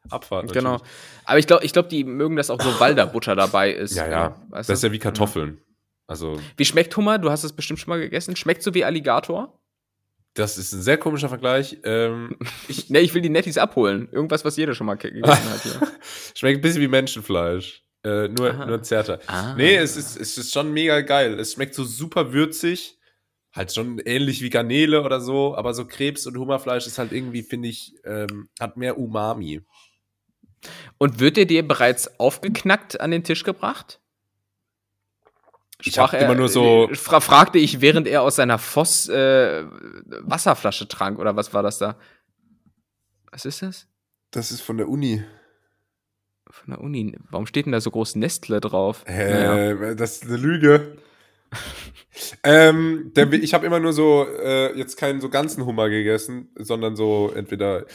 Abfahrt. 0.09 0.47
Natürlich. 0.47 0.63
Genau. 0.63 0.81
Aber 1.25 1.39
ich 1.39 1.47
glaube, 1.47 1.63
ich 1.63 1.73
glaub, 1.73 1.89
die 1.89 2.03
mögen 2.03 2.35
das 2.35 2.49
auch 2.49 2.61
so, 2.61 2.79
weil 2.79 2.95
da 2.95 3.05
Butter 3.05 3.35
dabei 3.35 3.71
ist. 3.71 3.95
Ja, 3.95 4.09
ja. 4.09 4.41
Weißt 4.49 4.69
das 4.69 4.79
ist 4.79 4.83
ja 4.83 4.91
wie 4.91 4.99
Kartoffeln. 4.99 5.61
Also. 6.07 6.39
Wie 6.57 6.65
schmeckt 6.65 6.95
Hummer? 6.97 7.19
Du 7.19 7.29
hast 7.29 7.43
es 7.43 7.53
bestimmt 7.53 7.79
schon 7.79 7.89
mal 7.89 7.99
gegessen. 7.99 8.35
Schmeckt 8.35 8.63
so 8.63 8.73
wie 8.73 8.83
Alligator? 8.83 9.57
Das 10.33 10.57
ist 10.57 10.71
ein 10.71 10.81
sehr 10.81 10.97
komischer 10.97 11.29
Vergleich. 11.29 11.77
Ähm, 11.83 12.37
ich, 12.67 12.89
ne, 12.89 12.99
ich 12.99 13.13
will 13.13 13.21
die 13.21 13.29
Netties 13.29 13.57
abholen. 13.57 14.09
Irgendwas, 14.11 14.43
was 14.43 14.57
jeder 14.57 14.73
schon 14.73 14.87
mal 14.87 14.95
gegessen 14.95 15.49
hat 15.49 15.61
hier. 15.61 15.87
Schmeckt 16.35 16.59
ein 16.59 16.61
bisschen 16.61 16.81
wie 16.81 16.87
Menschenfleisch. 16.87 17.83
Äh, 18.03 18.29
nur, 18.29 18.53
nur 18.65 18.81
zärter. 18.81 19.19
Ah. 19.27 19.53
Nee, 19.55 19.75
es 19.75 19.95
ist, 19.95 20.19
es 20.19 20.37
ist 20.37 20.51
schon 20.51 20.73
mega 20.73 21.01
geil. 21.01 21.39
Es 21.39 21.53
schmeckt 21.53 21.75
so 21.75 21.83
super 21.83 22.33
würzig. 22.33 22.97
Halt 23.53 23.73
schon 23.73 23.99
ähnlich 23.99 24.41
wie 24.41 24.49
Garnele 24.49 25.03
oder 25.03 25.19
so, 25.19 25.55
aber 25.55 25.73
so 25.73 25.85
Krebs 25.85 26.25
und 26.25 26.37
Hummerfleisch 26.37 26.87
ist 26.87 26.97
halt 26.97 27.11
irgendwie, 27.11 27.43
finde 27.43 27.67
ich, 27.67 27.93
ähm, 28.05 28.49
hat 28.59 28.77
mehr 28.77 28.97
Umami. 28.97 29.61
Und 30.97 31.19
wird 31.19 31.37
der 31.37 31.45
dir 31.45 31.67
bereits 31.67 32.19
aufgeknackt 32.19 32.99
an 33.01 33.11
den 33.11 33.23
Tisch 33.23 33.43
gebracht? 33.43 33.99
Ich 35.83 35.97
habe 35.97 36.17
immer 36.17 36.35
nur 36.35 36.49
so. 36.49 36.89
Äh, 36.89 36.95
fra 36.95 37.19
fragte 37.19 37.57
ich, 37.57 37.81
während 37.81 38.07
er 38.07 38.21
aus 38.21 38.35
seiner 38.35 38.59
Voss 38.59 39.09
äh, 39.09 39.65
Wasserflasche 40.21 40.87
trank, 40.87 41.19
oder 41.19 41.35
was 41.35 41.53
war 41.53 41.63
das 41.63 41.79
da? 41.79 41.97
Was 43.31 43.45
ist 43.45 43.61
das? 43.61 43.87
Das 44.31 44.51
ist 44.51 44.61
von 44.61 44.77
der 44.77 44.87
Uni. 44.87 45.23
Von 46.49 46.73
der 46.73 46.81
Uni. 46.81 47.17
Warum 47.29 47.47
steht 47.47 47.65
denn 47.65 47.71
da 47.71 47.81
so 47.81 47.91
groß 47.91 48.15
Nestle 48.15 48.59
drauf? 48.59 49.03
Äh, 49.07 49.33
naja. 49.33 49.95
Das 49.95 50.17
ist 50.17 50.25
eine 50.25 50.37
Lüge. 50.37 50.97
Ähm, 52.43 53.11
der, 53.15 53.31
ich 53.33 53.53
habe 53.53 53.65
immer 53.65 53.79
nur 53.79 53.93
so, 53.93 54.25
äh, 54.25 54.77
jetzt 54.77 54.97
keinen 54.97 55.21
so 55.21 55.29
ganzen 55.29 55.65
Hummer 55.65 55.89
gegessen, 55.89 56.49
sondern 56.55 56.95
so 56.95 57.31
entweder 57.35 57.85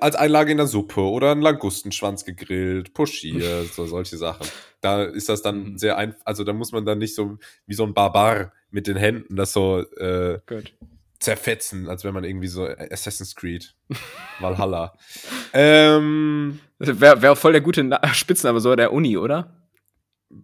als 0.00 0.16
Einlage 0.16 0.50
in 0.52 0.58
der 0.58 0.66
Suppe 0.66 1.00
oder 1.00 1.32
einen 1.32 1.42
Langustenschwanz 1.42 2.24
gegrillt, 2.24 2.94
pochiert, 2.94 3.68
so 3.72 3.86
solche 3.86 4.16
Sachen. 4.16 4.46
Da 4.80 5.04
ist 5.04 5.28
das 5.28 5.42
dann 5.42 5.72
mhm. 5.72 5.78
sehr 5.78 5.96
einfach, 5.96 6.20
also 6.24 6.44
da 6.44 6.52
muss 6.52 6.72
man 6.72 6.84
dann 6.84 6.98
nicht 6.98 7.14
so 7.14 7.38
wie 7.66 7.74
so 7.74 7.84
ein 7.84 7.94
Barbar 7.94 8.52
mit 8.70 8.86
den 8.86 8.96
Händen 8.96 9.36
das 9.36 9.52
so 9.52 9.80
äh, 9.96 10.40
zerfetzen, 11.18 11.88
als 11.88 12.04
wenn 12.04 12.14
man 12.14 12.24
irgendwie 12.24 12.48
so 12.48 12.64
Assassin's 12.64 13.34
Creed, 13.34 13.74
Valhalla. 14.40 14.96
ähm, 15.52 16.60
Wäre 16.78 17.22
wär 17.22 17.36
voll 17.36 17.52
der 17.52 17.60
gute 17.60 17.88
Spitzname 18.12 18.60
so 18.60 18.76
der 18.76 18.92
Uni, 18.92 19.16
oder? 19.16 19.68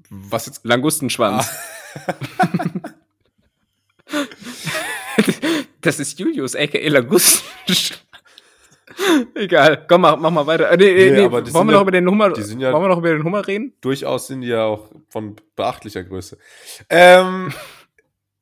Was 0.09 0.47
jetzt? 0.47 0.65
Langustenschwanz. 0.65 1.49
Ah. 1.49 1.74
Das 5.81 6.01
ist 6.01 6.19
Julius, 6.19 6.55
aka 6.57 6.79
Langustenschwanz. 6.89 8.05
Egal, 9.35 9.85
komm, 9.89 10.03
mach, 10.03 10.17
mach 10.19 10.31
mal 10.31 10.47
weiter. 10.47 10.71
Äh, 10.71 10.77
nee, 10.77 10.93
nee, 10.93 11.11
nee, 11.11 11.31
wollen, 11.31 11.47
wir 11.47 11.73
noch 11.73 11.83
über 11.83 11.91
den 11.91 12.09
Hummer, 12.09 12.29
ja 12.29 12.73
wollen 12.73 12.85
wir 12.85 12.89
noch 12.89 12.99
über 12.99 13.13
den 13.13 13.25
Hummer 13.25 13.47
reden? 13.47 13.73
Durchaus 13.81 14.29
sind 14.29 14.43
die 14.43 14.49
ja 14.49 14.65
auch 14.65 14.91
von 15.09 15.37
beachtlicher 15.57 16.05
Größe. 16.05 16.39
Ähm, 16.91 17.53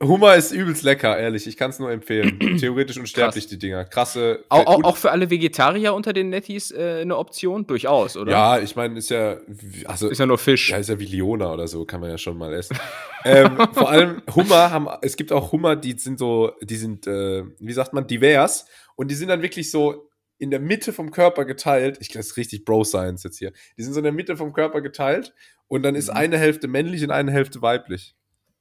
Hummer 0.02 0.34
ist 0.34 0.50
übelst 0.50 0.82
lecker, 0.82 1.16
ehrlich. 1.16 1.46
Ich 1.46 1.56
kann 1.56 1.70
es 1.70 1.78
nur 1.78 1.90
empfehlen. 1.90 2.38
Theoretisch 2.58 2.98
unsterblich, 2.98 3.44
Krass. 3.44 3.50
die 3.50 3.58
Dinger. 3.58 3.84
Krasse. 3.84 4.44
Auch, 4.48 4.66
auch, 4.66 4.84
auch, 4.84 4.96
für 4.96 5.12
alle 5.12 5.30
Vegetarier 5.30 5.94
unter 5.94 6.12
den 6.12 6.28
Netties 6.28 6.72
äh, 6.72 7.00
eine 7.02 7.16
Option? 7.16 7.66
Durchaus, 7.66 8.16
oder? 8.16 8.32
Ja, 8.32 8.58
ich 8.58 8.74
meine, 8.74 8.98
ist 8.98 9.10
ja. 9.10 9.38
Also, 9.84 10.08
ist 10.08 10.18
ja 10.18 10.26
nur 10.26 10.38
Fisch. 10.38 10.70
Ja, 10.70 10.78
ist 10.78 10.88
ja 10.88 10.98
wie 10.98 11.06
Leona 11.06 11.52
oder 11.52 11.68
so, 11.68 11.84
kann 11.84 12.00
man 12.00 12.10
ja 12.10 12.18
schon 12.18 12.36
mal 12.36 12.52
essen. 12.52 12.76
ähm, 13.24 13.56
vor 13.72 13.90
allem 13.90 14.22
Hummer 14.34 14.70
haben. 14.70 14.88
Es 15.02 15.16
gibt 15.16 15.32
auch 15.32 15.52
Hummer, 15.52 15.76
die 15.76 15.96
sind 15.98 16.18
so. 16.18 16.52
Die 16.60 16.76
sind, 16.76 17.06
äh, 17.06 17.44
wie 17.60 17.72
sagt 17.72 17.92
man, 17.92 18.06
divers. 18.06 18.66
Und 18.96 19.10
die 19.10 19.14
sind 19.14 19.28
dann 19.28 19.42
wirklich 19.42 19.70
so 19.70 20.08
in 20.38 20.50
der 20.50 20.58
Mitte 20.58 20.92
vom 20.92 21.12
Körper 21.12 21.44
geteilt. 21.44 21.98
Ich 22.00 22.08
glaube, 22.08 22.20
das 22.20 22.32
ist 22.32 22.36
richtig 22.36 22.64
Bro-Science 22.64 23.22
jetzt 23.22 23.38
hier. 23.38 23.52
Die 23.78 23.84
sind 23.84 23.92
so 23.92 24.00
in 24.00 24.04
der 24.04 24.12
Mitte 24.12 24.36
vom 24.36 24.52
Körper 24.52 24.80
geteilt. 24.80 25.32
Und 25.68 25.84
dann 25.84 25.94
ist 25.94 26.10
mhm. 26.10 26.16
eine 26.16 26.38
Hälfte 26.38 26.66
männlich 26.66 27.04
und 27.04 27.12
eine 27.12 27.30
Hälfte 27.30 27.62
weiblich. 27.62 28.16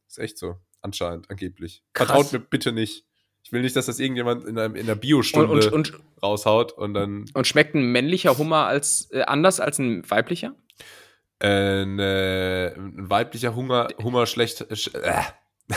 Ist 0.08 0.20
echt 0.20 0.38
so. 0.38 0.58
Anscheinend, 0.82 1.30
angeblich. 1.30 1.84
Krass. 1.94 2.08
Vertraut 2.08 2.34
mir 2.34 2.40
bitte 2.40 2.72
nicht. 2.72 3.06
Ich 3.44 3.52
will 3.52 3.62
nicht, 3.62 3.76
dass 3.76 3.88
das 3.88 4.00
irgendjemand 4.00 4.46
in, 4.46 4.58
einem, 4.58 4.76
in 4.76 4.86
der 4.86 4.96
Biostunde 4.96 5.52
und, 5.52 5.66
und, 5.66 5.94
und, 5.94 6.02
raushaut 6.22 6.74
und 6.74 6.94
dann. 6.94 7.26
Und 7.34 7.48
schmeckt 7.48 7.76
ein 7.76 7.92
männlicher 7.92 8.38
Hummer 8.38 8.68
als, 8.68 9.10
äh, 9.12 9.24
anders 9.24 9.60
als 9.60 9.80
ein 9.80 10.10
weiblicher? 10.10 10.56
Äh, 11.40 11.86
ne, 11.86 12.74
ein 12.78 13.10
weiblicher 13.10 13.56
Hunger, 13.56 13.88
Hummer 14.02 14.26
schlecht. 14.26 14.62
Äh. 14.62 15.22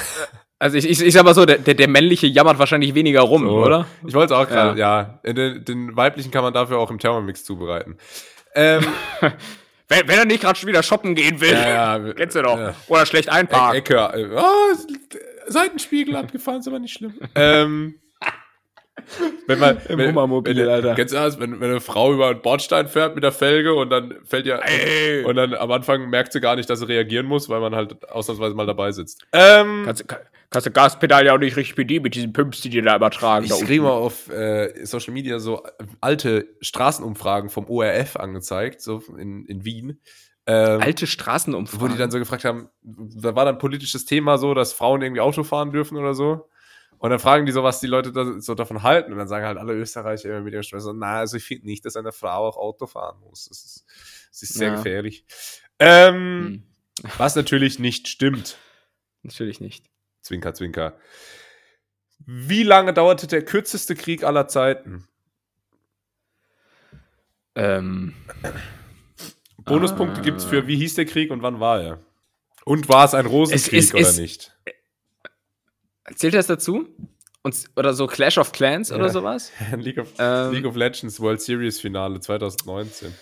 Also 0.61 0.79
ich, 0.79 0.89
ich, 0.89 1.03
ich 1.03 1.13
sag 1.13 1.25
mal 1.25 1.35
so, 1.35 1.45
der, 1.45 1.59
der, 1.59 1.89
männliche 1.89 2.27
jammert 2.27 2.59
wahrscheinlich 2.59 2.95
weniger 2.95 3.21
rum, 3.21 3.45
so. 3.45 3.65
oder? 3.65 3.87
Ich 4.07 4.15
wollte 4.15 4.33
es 4.33 4.41
auch 4.41 4.49
gerade, 4.49 4.79
ja. 4.79 5.21
ja. 5.23 5.33
Den, 5.33 5.63
den, 5.63 5.97
weiblichen 5.97 6.31
kann 6.31 6.43
man 6.43 6.55
dafür 6.55 6.79
auch 6.79 6.91
im 6.91 6.99
Thermomix 6.99 7.45
zubereiten. 7.45 7.99
Ähm, 8.55 8.83
Wenn, 9.89 10.09
wenn 10.09 10.19
er 10.19 10.25
nicht 10.25 10.43
gerade 10.43 10.59
schon 10.59 10.69
wieder 10.69 10.83
shoppen 10.83 11.15
gehen 11.15 11.41
will. 11.41 11.53
Ja, 11.53 11.99
ja. 11.99 12.13
Kennst 12.17 12.37
du 12.37 12.43
doch. 12.43 12.59
Ja. 12.59 12.75
Oder 12.89 13.07
schlecht 13.07 13.29
einparken. 13.29 13.79
Ecke. 13.79 13.97
Äh, 13.97 14.29
oh, 14.37 14.75
Seitenspiegel 15.47 16.17
abgefahren, 16.17 16.61
ist 16.61 16.69
aber 16.69 16.79
nicht 16.79 16.95
schlimm. 16.95 17.15
ähm, 17.35 17.97
wenn 19.47 19.59
man 19.59 19.79
im 19.89 19.99
wenn, 19.99 20.09
Hummermobil, 20.09 20.57
wenn, 20.57 20.69
Alter. 20.69 20.95
Kennst 20.95 21.13
du 21.13 21.19
das, 21.19 21.39
wenn, 21.39 21.61
wenn 21.61 21.71
eine 21.71 21.81
Frau 21.81 22.13
über 22.15 22.29
einen 22.29 22.41
Bordstein 22.41 22.89
fährt 22.89 23.15
mit 23.15 23.25
der 23.25 23.33
Felge 23.33 23.75
und 23.75 23.91
dann 23.91 24.15
fällt 24.25 24.47
ja 24.47 24.59
Ey. 24.59 25.25
und 25.25 25.37
dann 25.37 25.53
am 25.55 25.71
Anfang 25.71 26.09
merkt 26.09 26.33
sie 26.33 26.41
gar 26.41 26.57
nicht, 26.57 26.71
dass 26.71 26.79
sie 26.79 26.89
reagieren 26.89 27.27
muss, 27.27 27.49
weil 27.49 27.61
man 27.61 27.75
halt 27.75 28.09
ausnahmsweise 28.09 28.55
mal 28.55 28.67
dabei 28.67 28.93
sitzt. 28.93 29.27
Ähm, 29.33 29.83
kannst, 29.85 30.09
kann, 30.09 30.21
kannst 30.55 30.67
du 30.67 30.71
Gaspedal 30.71 31.27
ja 31.27 31.35
auch 31.35 31.39
nicht 31.39 31.57
richtig 31.57 31.75
bedienen 31.75 32.05
mit 32.05 32.15
diesen 32.15 32.33
Pumps, 32.33 32.61
die 32.63 32.71
dir 32.71 32.83
da 32.83 32.97
übertragen. 32.97 33.45
Ich 33.45 33.53
kriege 33.67 33.83
mal 33.83 33.91
auf 33.91 34.31
äh, 34.31 34.87
Social 34.87 35.13
Media 35.13 35.39
so 35.39 35.63
alte 36.01 36.49
Straßenumfragen 36.61 37.51
vom 37.51 37.69
ORF 37.69 38.17
angezeigt, 38.17 38.81
so 38.81 39.03
in, 39.19 39.45
in 39.47 39.65
Wien. 39.65 40.01
Ähm, 40.47 40.81
Alte 40.81 41.07
Straßenumfragen. 41.07 41.81
Wo 41.81 41.93
die 41.93 41.99
dann 41.99 42.11
so 42.11 42.19
gefragt 42.19 42.45
haben, 42.45 42.69
da 42.83 43.35
war 43.35 43.45
dann 43.45 43.59
politisches 43.59 44.05
Thema 44.05 44.39
so, 44.39 44.55
dass 44.55 44.73
Frauen 44.73 45.03
irgendwie 45.03 45.21
Auto 45.21 45.43
fahren 45.43 45.73
dürfen 45.73 45.97
oder 45.97 46.15
so. 46.15 46.49
Und 46.99 47.11
dann 47.11 47.19
fragen 47.19 47.47
die 47.47 47.53
so, 47.53 47.63
was 47.63 47.81
die 47.81 47.87
Leute 47.87 48.13
da, 48.13 48.41
so 48.41 48.55
davon 48.55 48.83
halten. 48.83 49.13
Und 49.13 49.19
dann 49.19 49.29
sagen 49.29 49.45
halt 49.45 49.59
alle 49.59 49.75
Österreicher 49.75 50.31
immer 50.31 50.43
mit 50.43 50.55
ihrer 50.55 50.63
Stimme 50.63 50.81
so, 50.81 50.93
na, 50.93 51.19
also 51.19 51.37
ich 51.37 51.45
finde 51.45 51.67
nicht, 51.67 51.85
dass 51.85 51.97
eine 51.97 52.13
Frau 52.13 52.47
auch 52.49 52.57
Auto 52.57 52.87
fahren 52.87 53.19
muss. 53.21 53.47
Das 53.49 53.65
ist, 53.65 53.85
das 54.31 54.43
ist 54.43 54.55
sehr 54.55 54.69
ja. 54.69 54.77
gefährlich. 54.77 55.25
Ähm, 55.79 56.63
hm. 57.03 57.11
Was 57.19 57.37
natürlich 57.37 57.79
nicht 57.79 58.09
stimmt. 58.09 58.59
Natürlich 59.23 59.61
nicht. 59.61 59.91
Zwinker, 60.25 60.55
zwinker. 60.55 60.99
Wie 62.27 62.63
lange 62.63 62.95
dauerte 62.95 63.27
der 63.27 63.45
kürzeste 63.45 63.95
Krieg 63.95 64.25
aller 64.25 64.49
Zeiten? 64.49 65.07
Ähm. 67.55 68.15
Bonuspunkte 69.59 70.21
ah. 70.21 70.25
gibt 70.25 70.39
es 70.39 70.45
für, 70.45 70.67
wie 70.67 70.77
hieß 70.77 70.95
der 70.95 71.05
Krieg 71.05 71.31
und 71.31 71.43
wann 71.43 71.61
war 71.61 71.81
er? 71.81 72.01
Und 72.65 72.89
war 72.89 73.05
es 73.05 73.13
ein 73.13 73.27
Rosenkrieg 73.27 73.79
es, 73.79 73.87
es, 73.87 73.95
oder 73.95 74.09
es, 74.09 74.19
nicht? 74.19 74.57
Zählt 76.17 76.35
das 76.35 76.47
dazu? 76.47 76.89
Und, 77.43 77.71
oder 77.77 77.93
so 77.93 78.07
Clash 78.07 78.39
of 78.39 78.53
Clans 78.53 78.89
ja. 78.89 78.97
oder 78.97 79.11
sowas? 79.11 79.53
League 79.77 79.99
of, 79.99 80.09
ähm, 80.19 80.53
League 80.53 80.67
of 80.67 80.75
Legends 80.75 81.21
World 81.21 81.43
Series 81.43 81.79
Finale 81.79 82.19
2019. 82.19 83.15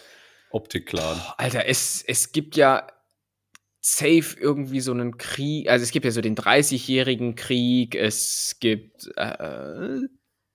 Optik 0.50 0.86
Clan. 0.86 1.20
Oh, 1.20 1.32
Alter, 1.38 1.66
es, 1.66 2.04
es 2.06 2.30
gibt 2.30 2.54
ja 2.54 2.86
safe 3.82 4.36
irgendwie 4.40 4.80
so 4.80 4.92
einen 4.92 5.18
Krieg. 5.18 5.68
Also 5.68 5.82
es 5.82 5.90
gibt 5.90 6.04
ja 6.04 6.12
so 6.12 6.20
den 6.20 6.36
30-jährigen 6.36 7.34
Krieg. 7.34 7.96
Es 7.96 8.56
gibt 8.60 9.10
äh, 9.16 9.98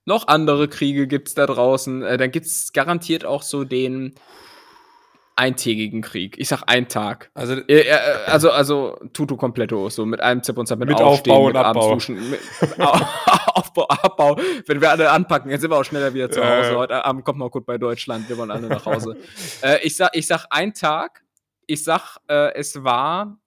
noch 0.05 0.28
andere 0.28 0.69
Kriege 0.69 1.07
gibt's 1.07 1.36
da 1.36 1.45
draußen. 1.45 2.01
Äh, 2.03 2.17
dann 2.17 2.32
gibt's 2.32 2.71
garantiert 2.71 3.25
auch 3.25 3.43
so 3.43 3.65
den 3.65 4.15
eintägigen 5.36 6.01
Krieg. 6.01 6.36
Ich 6.39 6.47
sag 6.47 6.63
ein 6.67 6.88
Tag. 6.88 7.30
Also, 7.34 7.53
äh, 7.53 7.82
äh, 7.82 7.97
also, 8.25 8.49
also 8.49 8.97
Tutu 9.11 9.36
kompletto, 9.36 9.89
so 9.89 10.05
mit 10.05 10.21
einem 10.21 10.41
Zip 10.41 10.57
und 10.57 10.65
Zap, 10.65 10.80
mit, 10.80 10.88
mit 10.88 10.99
Aufstehen, 10.99 11.34
Aufbau 11.34 11.47
und 11.47 11.53
mit 11.53 11.63
Abbau. 11.63 11.93
Duschen, 11.93 12.30
mit 12.30 12.39
Aufbau, 13.47 13.88
Abbau. 13.88 14.38
Wenn 14.65 14.82
wir 14.82 14.89
alle 14.89 15.11
anpacken, 15.11 15.51
jetzt 15.51 15.61
sind 15.61 15.69
wir 15.69 15.78
auch 15.78 15.84
schneller 15.84 16.13
wieder 16.13 16.32
zu 16.32 16.43
Hause. 16.43 16.78
Heute 16.78 17.05
Abend 17.05 17.25
kommt 17.25 17.39
mal 17.39 17.49
gut 17.49 17.65
bei 17.65 17.78
Deutschland, 17.78 18.28
wir 18.30 18.38
wollen 18.38 18.51
alle 18.51 18.67
nach 18.67 18.86
Hause. 18.86 19.17
äh, 19.61 19.86
ich 19.86 19.97
sag, 19.97 20.15
ich 20.15 20.25
sag 20.25 20.45
ein 20.49 20.73
Tag. 20.73 21.26
Ich 21.68 21.84
sag, 21.84 22.18
äh, 22.28 22.53
es 22.55 22.84
war 22.84 23.39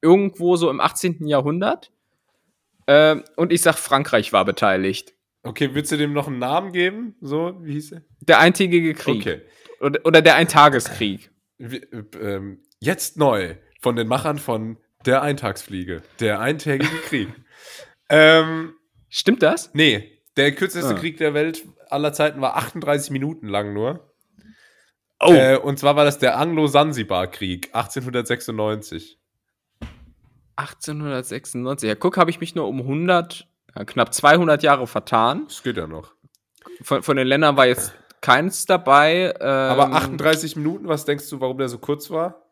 irgendwo 0.00 0.56
so 0.56 0.70
im 0.70 0.80
18. 0.80 1.26
Jahrhundert. 1.26 1.90
Äh, 2.86 3.16
und 3.36 3.52
ich 3.52 3.62
sag, 3.62 3.76
Frankreich 3.76 4.32
war 4.32 4.44
beteiligt. 4.44 5.14
Okay, 5.42 5.70
willst 5.74 5.92
du 5.92 5.96
dem 5.96 6.12
noch 6.12 6.26
einen 6.28 6.38
Namen 6.38 6.72
geben? 6.72 7.16
So, 7.20 7.56
wie 7.62 7.72
hieß 7.72 7.92
er? 7.92 8.02
Der 8.20 8.40
eintägige 8.40 8.94
Krieg. 8.94 9.20
Okay. 9.20 9.42
Oder, 9.80 10.00
oder 10.04 10.22
der 10.22 10.36
Eintageskrieg. 10.36 11.30
Wie, 11.58 11.76
ähm, 12.20 12.62
jetzt 12.80 13.16
neu 13.16 13.56
von 13.80 13.96
den 13.96 14.08
Machern 14.08 14.38
von 14.38 14.78
Der 15.04 15.22
Eintagsfliege. 15.22 16.02
Der 16.20 16.40
eintägige 16.40 16.96
Krieg. 17.08 17.28
ähm, 18.08 18.74
Stimmt 19.08 19.42
das? 19.42 19.72
Nee. 19.72 20.20
Der 20.36 20.52
kürzeste 20.52 20.94
ah. 20.94 20.98
Krieg 20.98 21.16
der 21.16 21.32
Welt 21.32 21.66
aller 21.88 22.12
Zeiten 22.12 22.40
war 22.40 22.56
38 22.56 23.10
Minuten 23.10 23.48
lang 23.48 23.72
nur. 23.72 24.12
Oh. 25.20 25.32
Äh, 25.32 25.56
und 25.56 25.78
zwar 25.78 25.96
war 25.96 26.04
das 26.04 26.18
der 26.18 26.38
Anglo-Sansibar-Krieg 26.38 27.74
1896. 27.74 29.18
1896. 30.56 31.88
Ja, 31.88 31.94
guck, 31.94 32.16
habe 32.16 32.30
ich 32.30 32.40
mich 32.40 32.54
nur 32.54 32.68
um 32.68 32.80
100, 32.80 33.46
ja, 33.74 33.84
knapp 33.84 34.12
200 34.12 34.62
Jahre 34.62 34.86
vertan. 34.86 35.44
Das 35.48 35.62
geht 35.62 35.76
ja 35.76 35.86
noch. 35.86 36.12
Von, 36.82 37.02
von 37.02 37.16
den 37.16 37.26
Ländern 37.26 37.56
war 37.56 37.66
jetzt 37.66 37.92
keins 38.20 38.66
dabei. 38.66 39.34
Ähm, 39.40 39.46
Aber 39.46 39.92
38 39.92 40.56
Minuten, 40.56 40.88
was 40.88 41.04
denkst 41.04 41.28
du, 41.30 41.40
warum 41.40 41.58
der 41.58 41.68
so 41.68 41.78
kurz 41.78 42.10
war? 42.10 42.45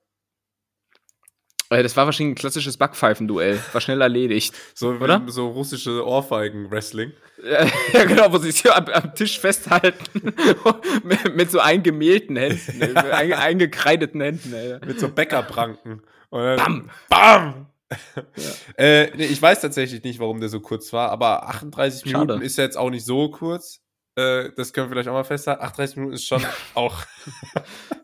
Äh, 1.71 1.83
das 1.83 1.97
war 1.97 2.07
wahrscheinlich 2.07 2.35
ein 2.35 2.39
klassisches 2.39 2.77
Backpfeifen-Duell. 2.77 3.59
War 3.73 3.81
schnell 3.81 4.01
erledigt. 4.01 4.55
So, 4.75 4.91
oder? 4.91 5.23
so 5.27 5.49
russische 5.49 6.07
Ohrfeigen-Wrestling. 6.07 7.12
Ja, 7.43 8.05
genau, 8.05 8.33
wo 8.33 8.39
sie 8.39 8.51
sich 8.53 8.71
am, 8.71 8.87
am 8.87 9.15
Tisch 9.15 9.39
festhalten. 9.39 10.35
mit, 11.05 11.37
mit, 11.37 11.51
so 11.51 11.61
eingemehlten 11.61 12.37
Händen, 12.37 12.97
einge, 12.97 13.39
eingekreideten 13.39 14.21
Händen. 14.21 14.55
Ey. 14.55 14.79
Mit 14.87 15.01
so 15.01 15.09
Bäckerpranken. 15.09 16.03
Bam! 16.31 16.91
Bam! 17.09 17.67
Ja. 17.91 18.53
äh, 18.77 19.11
nee, 19.17 19.27
ich 19.27 19.41
weiß 19.41 19.61
tatsächlich 19.61 20.03
nicht, 20.03 20.19
warum 20.19 20.41
der 20.41 20.49
so 20.49 20.61
kurz 20.61 20.93
war, 20.93 21.11
aber 21.11 21.49
38 21.49 22.11
Schade. 22.11 22.27
Minuten 22.27 22.43
ist 22.43 22.59
ja 22.59 22.65
jetzt 22.65 22.77
auch 22.77 22.91
nicht 22.91 23.05
so 23.05 23.31
kurz. 23.31 23.81
Äh, 24.17 24.51
das 24.57 24.73
können 24.73 24.89
wir 24.89 24.93
vielleicht 24.93 25.09
auch 25.09 25.12
mal 25.12 25.25
festhalten. 25.25 25.62
38 25.62 25.97
Minuten 25.97 26.15
ist 26.15 26.27
schon 26.27 26.45
auch. 26.75 27.05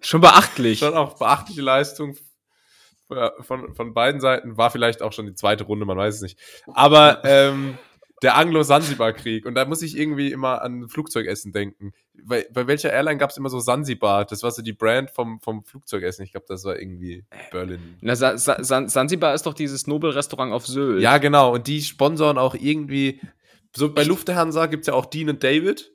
schon 0.00 0.20
beachtlich. 0.20 0.80
Schon 0.80 0.94
auch 0.94 1.18
beachtliche 1.18 1.62
Leistung 1.62 2.16
von, 3.40 3.74
von 3.74 3.94
beiden 3.94 4.20
Seiten. 4.20 4.56
War 4.56 4.70
vielleicht 4.70 5.02
auch 5.02 5.12
schon 5.12 5.26
die 5.26 5.34
zweite 5.34 5.64
Runde, 5.64 5.84
man 5.86 5.98
weiß 5.98 6.16
es 6.16 6.22
nicht. 6.22 6.38
Aber 6.74 7.22
ähm, 7.24 7.78
der 8.22 8.36
Anglo-Sansibar-Krieg. 8.36 9.46
Und 9.46 9.54
da 9.54 9.64
muss 9.64 9.82
ich 9.82 9.96
irgendwie 9.96 10.30
immer 10.30 10.62
an 10.62 10.88
Flugzeugessen 10.88 11.52
denken. 11.52 11.92
Bei, 12.22 12.46
bei 12.52 12.66
welcher 12.66 12.92
Airline 12.92 13.18
gab 13.18 13.30
es 13.30 13.36
immer 13.36 13.48
so 13.48 13.60
Sansibar? 13.60 14.24
Das 14.24 14.42
war 14.42 14.50
so 14.50 14.62
die 14.62 14.72
Brand 14.72 15.10
vom, 15.10 15.40
vom 15.40 15.64
Flugzeugessen. 15.64 16.24
Ich 16.24 16.32
glaube, 16.32 16.46
das 16.48 16.64
war 16.64 16.78
irgendwie 16.78 17.24
Berlin. 17.50 17.96
Na, 18.00 18.14
Sa 18.14 18.36
Sa 18.36 18.62
Sansibar 18.88 19.34
ist 19.34 19.46
doch 19.46 19.54
dieses 19.54 19.86
Nobelrestaurant 19.86 20.52
auf 20.52 20.66
Sylt. 20.66 21.02
Ja, 21.02 21.18
genau. 21.18 21.54
Und 21.54 21.66
die 21.66 21.80
sponsoren 21.80 22.38
auch 22.38 22.54
irgendwie. 22.54 23.20
So 23.74 23.92
bei 23.92 24.02
Lufthansa 24.02 24.66
gibt 24.66 24.82
es 24.82 24.86
ja 24.88 24.94
auch 24.94 25.06
Dean 25.06 25.30
und 25.30 25.42
David. 25.42 25.92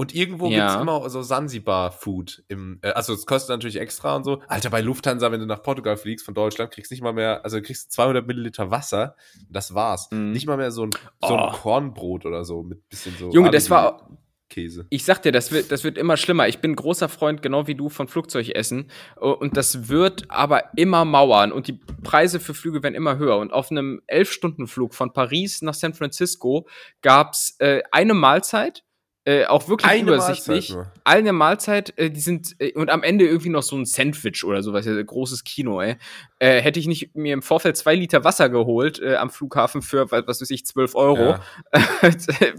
Und 0.00 0.14
irgendwo 0.14 0.48
ja. 0.48 0.60
gibt 0.60 0.70
es 0.70 0.80
immer 0.80 1.10
so 1.10 1.20
Sansibar-Food. 1.20 2.44
Äh, 2.48 2.88
also 2.92 3.12
es 3.12 3.26
kostet 3.26 3.50
natürlich 3.50 3.76
extra 3.76 4.16
und 4.16 4.24
so. 4.24 4.40
Alter, 4.48 4.70
bei 4.70 4.80
Lufthansa, 4.80 5.30
wenn 5.30 5.40
du 5.40 5.46
nach 5.46 5.62
Portugal 5.62 5.98
fliegst 5.98 6.24
von 6.24 6.32
Deutschland, 6.32 6.70
kriegst 6.70 6.90
du 6.90 6.94
nicht 6.94 7.02
mal 7.02 7.12
mehr, 7.12 7.44
also 7.44 7.60
kriegst 7.60 7.92
200 7.92 8.26
Milliliter 8.26 8.70
Wasser. 8.70 9.14
Das 9.50 9.74
war's. 9.74 10.08
Mm. 10.10 10.30
Nicht 10.30 10.46
mal 10.46 10.56
mehr 10.56 10.70
so 10.70 10.84
ein, 10.84 10.90
so 11.20 11.36
ein 11.36 11.50
oh. 11.50 11.52
Kornbrot 11.52 12.24
oder 12.24 12.46
so 12.46 12.62
mit 12.62 12.88
bisschen 12.88 13.14
so. 13.18 13.30
Junge, 13.30 13.50
das 13.50 13.68
war 13.68 14.08
Käse. 14.48 14.86
Ich 14.88 15.04
sag 15.04 15.20
dir, 15.20 15.32
das 15.32 15.52
wird, 15.52 15.70
das 15.70 15.84
wird 15.84 15.98
immer 15.98 16.16
schlimmer. 16.16 16.48
Ich 16.48 16.60
bin 16.60 16.74
großer 16.76 17.10
Freund, 17.10 17.42
genau 17.42 17.66
wie 17.66 17.74
du, 17.74 17.90
von 17.90 18.08
Flugzeugessen. 18.08 18.90
Und 19.16 19.58
das 19.58 19.90
wird 19.90 20.30
aber 20.30 20.78
immer 20.78 21.04
mauern. 21.04 21.52
Und 21.52 21.68
die 21.68 21.78
Preise 22.02 22.40
für 22.40 22.54
Flüge 22.54 22.82
werden 22.82 22.94
immer 22.94 23.18
höher. 23.18 23.36
Und 23.36 23.52
auf 23.52 23.70
einem 23.70 24.00
11-Stunden-Flug 24.10 24.94
von 24.94 25.12
Paris 25.12 25.60
nach 25.60 25.74
San 25.74 25.92
Francisco 25.92 26.66
gab's 27.02 27.56
äh, 27.58 27.82
eine 27.92 28.14
Mahlzeit 28.14 28.82
äh, 29.24 29.44
auch 29.44 29.68
wirklich 29.68 29.90
eine 29.90 30.14
übersichtlich. 30.14 30.70
Mahlzeit 30.70 30.92
eine 31.04 31.32
Mahlzeit, 31.32 31.98
äh, 31.98 32.10
die 32.10 32.20
sind, 32.20 32.56
äh, 32.58 32.72
und 32.72 32.88
am 32.88 33.02
Ende 33.02 33.26
irgendwie 33.26 33.50
noch 33.50 33.62
so 33.62 33.76
ein 33.76 33.84
Sandwich 33.84 34.44
oder 34.44 34.62
sowas, 34.62 34.86
ja, 34.86 35.02
großes 35.02 35.44
Kino, 35.44 35.80
ey. 35.80 35.96
Äh, 36.38 36.62
hätte 36.62 36.80
ich 36.80 36.86
nicht 36.86 37.14
mir 37.14 37.34
im 37.34 37.42
Vorfeld 37.42 37.76
zwei 37.76 37.94
Liter 37.94 38.24
Wasser 38.24 38.48
geholt 38.48 38.98
äh, 38.98 39.16
am 39.16 39.28
Flughafen 39.28 39.82
für, 39.82 40.10
was 40.10 40.40
weiß 40.40 40.50
ich, 40.50 40.64
zwölf 40.64 40.94
Euro, 40.94 41.32
ja. 41.32 41.40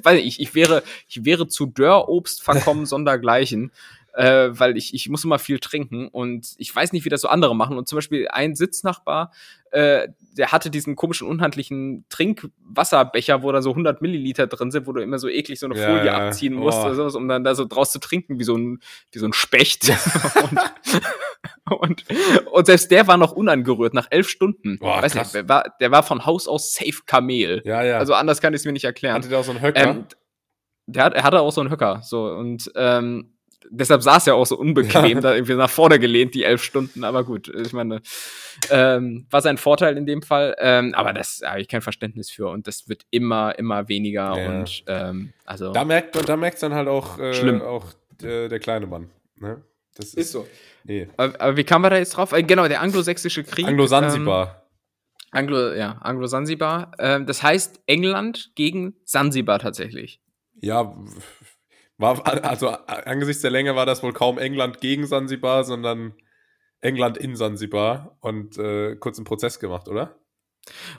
weil 0.04 0.20
ich, 0.20 0.40
ich 0.40 0.54
wäre, 0.54 0.84
ich 1.08 1.26
wäre 1.26 1.48
zu 1.48 1.66
Dörrobst 1.66 2.44
verkommen, 2.44 2.86
sondergleichen 2.86 3.72
äh, 4.14 4.50
weil 4.52 4.78
ich, 4.78 4.94
ich 4.94 5.10
muss 5.10 5.24
immer 5.24 5.40
viel 5.40 5.60
trinken 5.60 6.08
und 6.08 6.54
ich 6.58 6.76
weiß 6.76 6.94
nicht, 6.94 7.06
wie 7.06 7.10
das 7.10 7.22
so 7.22 7.28
andere 7.28 7.56
machen. 7.56 7.78
Und 7.78 7.88
zum 7.88 7.98
Beispiel 7.98 8.28
ein 8.30 8.56
Sitznachbar, 8.56 9.32
äh, 9.72 10.10
der 10.38 10.52
hatte 10.52 10.70
diesen 10.70 10.96
komischen, 10.96 11.28
unhandlichen 11.28 12.06
Trinkwasserbecher, 12.10 13.42
wo 13.42 13.52
da 13.52 13.62
so 13.62 13.72
100 13.72 14.02
Milliliter 14.02 14.48
drin 14.48 14.72
sind, 14.72 14.86
wo 14.88 14.92
du 14.92 15.02
immer 15.02 15.18
so 15.18 15.30
eklig 15.30 15.60
so 15.60 15.66
eine 15.66 15.80
ja, 15.80 15.88
Folie 15.88 16.14
abziehen 16.14 16.54
musst, 16.54 16.80
oh. 16.80 16.86
oder 16.86 16.96
sowas, 16.96 17.16
um 17.16 17.28
dann 17.28 17.44
da 17.44 17.56
so 17.56 17.66
draus 17.66 17.92
zu 17.92 18.00
trinken, 18.00 18.40
wie 18.40 18.44
so 18.44 18.58
ein, 18.58 18.80
wie 19.12 19.20
so 19.20 19.26
ein 19.26 19.34
Specht. 19.34 19.92
und, 20.42 20.60
und, 21.80 22.04
und, 22.52 22.66
selbst 22.66 22.92
der 22.92 23.08
war 23.08 23.18
noch 23.18 23.32
unangerührt 23.32 23.94
nach 23.94 24.08
elf 24.10 24.28
Stunden. 24.28 24.78
Boah, 24.80 25.02
Weiß 25.02 25.16
nicht, 25.16 25.34
der, 25.34 25.48
war, 25.48 25.74
der 25.80 25.92
war 25.92 26.04
von 26.04 26.26
Haus 26.26 26.48
aus 26.48 26.74
safe 26.74 27.04
Kamel. 27.06 27.62
Ja, 27.64 27.84
ja. 27.84 27.98
Also 27.98 28.14
anders 28.14 28.42
kann 28.42 28.54
ich 28.54 28.60
es 28.60 28.66
mir 28.66 28.74
nicht 28.74 28.86
erklären. 28.86 29.16
Hatte 29.16 29.30
der 29.30 29.40
auch 29.40 29.46
so 29.46 29.52
einen 29.52 29.62
Höcker? 29.62 29.82
Ähm, 29.82 30.06
der 30.88 31.06
hat, 31.06 31.14
er 31.14 31.24
hatte 31.24 31.40
auch 31.40 31.52
so 31.52 31.62
einen 31.62 31.70
Höcker. 31.70 32.02
So, 32.04 32.26
und 32.26 32.72
ähm, 32.76 33.34
deshalb 33.70 34.02
saß 34.02 34.28
er 34.28 34.36
auch 34.36 34.46
so 34.46 34.58
unbequem, 34.58 35.18
ja. 35.18 35.22
da 35.22 35.34
irgendwie 35.34 35.56
nach 35.56 35.70
vorne 35.70 36.00
gelehnt, 36.00 36.34
die 36.34 36.44
elf 36.44 36.64
Stunden. 36.64 37.04
Aber 37.04 37.24
gut, 37.24 37.48
ich 37.48 37.74
meine, 37.74 38.02
ähm, 38.70 39.26
war 39.30 39.42
sein 39.42 39.58
Vorteil 39.58 39.98
in 39.98 40.06
dem 40.06 40.22
Fall. 40.22 40.56
Ähm, 40.60 40.94
aber 40.94 41.14
das 41.14 41.42
habe 41.46 41.62
ich 41.62 41.68
kein 41.68 41.82
Verständnis 41.82 42.30
für 42.30 42.50
und 42.50 42.68
das 42.68 42.90
wird 42.90 43.06
immer, 43.12 43.58
immer 43.58 43.88
weniger. 43.88 44.38
Ja. 44.38 44.50
Und 44.50 44.84
ähm, 44.88 45.34
also. 45.46 45.72
Da 45.72 45.86
merkt 45.86 46.16
man, 46.16 46.26
da 46.26 46.38
merkt 46.38 46.62
dann 46.64 46.74
halt 46.74 46.88
auch, 46.88 47.20
äh, 47.20 47.34
schlimm. 47.34 47.62
auch 47.62 47.86
der, 48.22 48.50
der 48.50 48.60
kleine 48.60 48.88
Mann. 48.88 49.10
Ne? 49.38 49.62
Das 49.96 50.08
ist, 50.08 50.18
ist 50.18 50.32
so. 50.32 50.48
Nee. 50.84 51.08
Aber, 51.18 51.40
aber, 51.40 51.58
wie 51.58 51.64
kamen 51.64 51.86
wir 51.86 51.90
da 51.90 51.98
jetzt 51.98 52.16
drauf? 52.16 52.32
Äh, 52.32 52.44
genau, 52.44 52.68
der 52.68 52.82
anglosächsische 52.82 53.44
Krieg. 53.44 53.68
Anglo-Sansibar. 53.68 54.48
Ähm, 54.48 54.62
Anglo, 55.32 55.74
ja, 55.74 55.98
Anglo-Sansibar. 56.02 56.92
Ähm, 57.00 57.26
das 57.26 57.44
heißt 57.44 57.82
England 57.86 58.52
gegen 58.56 58.96
Sansibar 59.06 59.60
tatsächlich. 59.60 60.22
Ja, 60.62 60.96
war, 62.02 62.26
also 62.44 62.70
angesichts 62.70 63.42
der 63.42 63.52
Länge 63.52 63.76
war 63.76 63.86
das 63.86 64.04
wohl 64.04 64.14
kaum 64.14 64.38
England 64.38 64.82
gegen 64.82 65.08
Sansibar, 65.08 65.64
sondern 65.64 66.14
England 66.82 67.18
in 67.18 67.36
Sansibar 67.36 68.18
und 68.22 68.58
äh, 68.58 68.96
kurzen 68.96 69.24
Prozess 69.24 69.60
gemacht, 69.60 69.88
oder? 69.88 70.16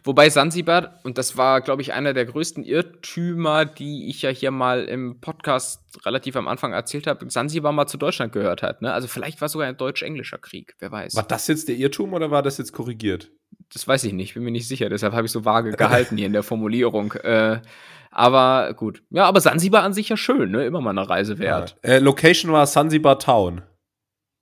Wobei 0.03 0.29
Sansibar, 0.29 0.99
und 1.05 1.19
das 1.19 1.37
war, 1.37 1.61
glaube 1.61 1.83
ich, 1.83 1.93
einer 1.93 2.15
der 2.15 2.25
größten 2.25 2.65
Irrtümer, 2.65 3.65
die 3.65 4.09
ich 4.09 4.23
ja 4.23 4.31
hier 4.31 4.51
mal 4.51 4.85
im 4.85 5.21
Podcast 5.21 5.83
relativ 6.05 6.35
am 6.35 6.49
Anfang 6.49 6.73
erzählt 6.73 7.07
habe, 7.07 7.31
Sansibar 7.31 7.73
mal 7.73 7.87
zu 7.87 7.97
Deutschland 7.97 8.33
gehört 8.33 8.63
hat. 8.63 8.83
Ne? 8.83 8.93
Also 8.93 9.07
vielleicht 9.07 9.41
war 9.41 9.47
es 9.47 9.53
sogar 9.53 9.69
ein 9.69 9.77
deutsch-englischer 9.77 10.39
Krieg, 10.39 10.75
wer 10.81 10.91
weiß. 10.91 11.15
War 11.15 11.23
das 11.23 11.47
jetzt 11.47 11.69
der 11.69 11.77
Irrtum 11.77 12.13
oder 12.13 12.31
war 12.31 12.43
das 12.43 12.59
jetzt 12.59 12.73
korrigiert? 12.73 13.31
Das 13.73 13.87
weiß 13.87 14.05
ich 14.05 14.13
nicht, 14.13 14.35
bin 14.35 14.43
mir 14.43 14.51
nicht 14.51 14.69
sicher. 14.69 14.89
Deshalb 14.89 15.15
habe 15.15 15.27
ich 15.27 15.33
so 15.33 15.45
vage 15.45 15.71
gehalten 15.77 16.17
hier 16.17 16.27
in 16.27 16.33
der 16.33 16.43
Formulierung. 16.43 17.13
Äh, 17.13 17.61
aber 18.13 18.75
gut. 18.75 19.03
Ja, 19.11 19.25
aber 19.25 19.41
Sansibar 19.41 19.83
an 19.83 19.95
sich 19.95 20.09
ja 20.09 20.17
schön, 20.17 20.51
ne? 20.51 20.65
Immer 20.65 20.81
mal 20.81 20.91
eine 20.91 21.09
Reise 21.09 21.39
wert. 21.39 21.77
Ja. 21.83 21.91
Äh, 21.91 21.99
Location 21.99 22.53
war 22.53 22.67
Sansibar 22.67 23.19
Town. 23.19 23.63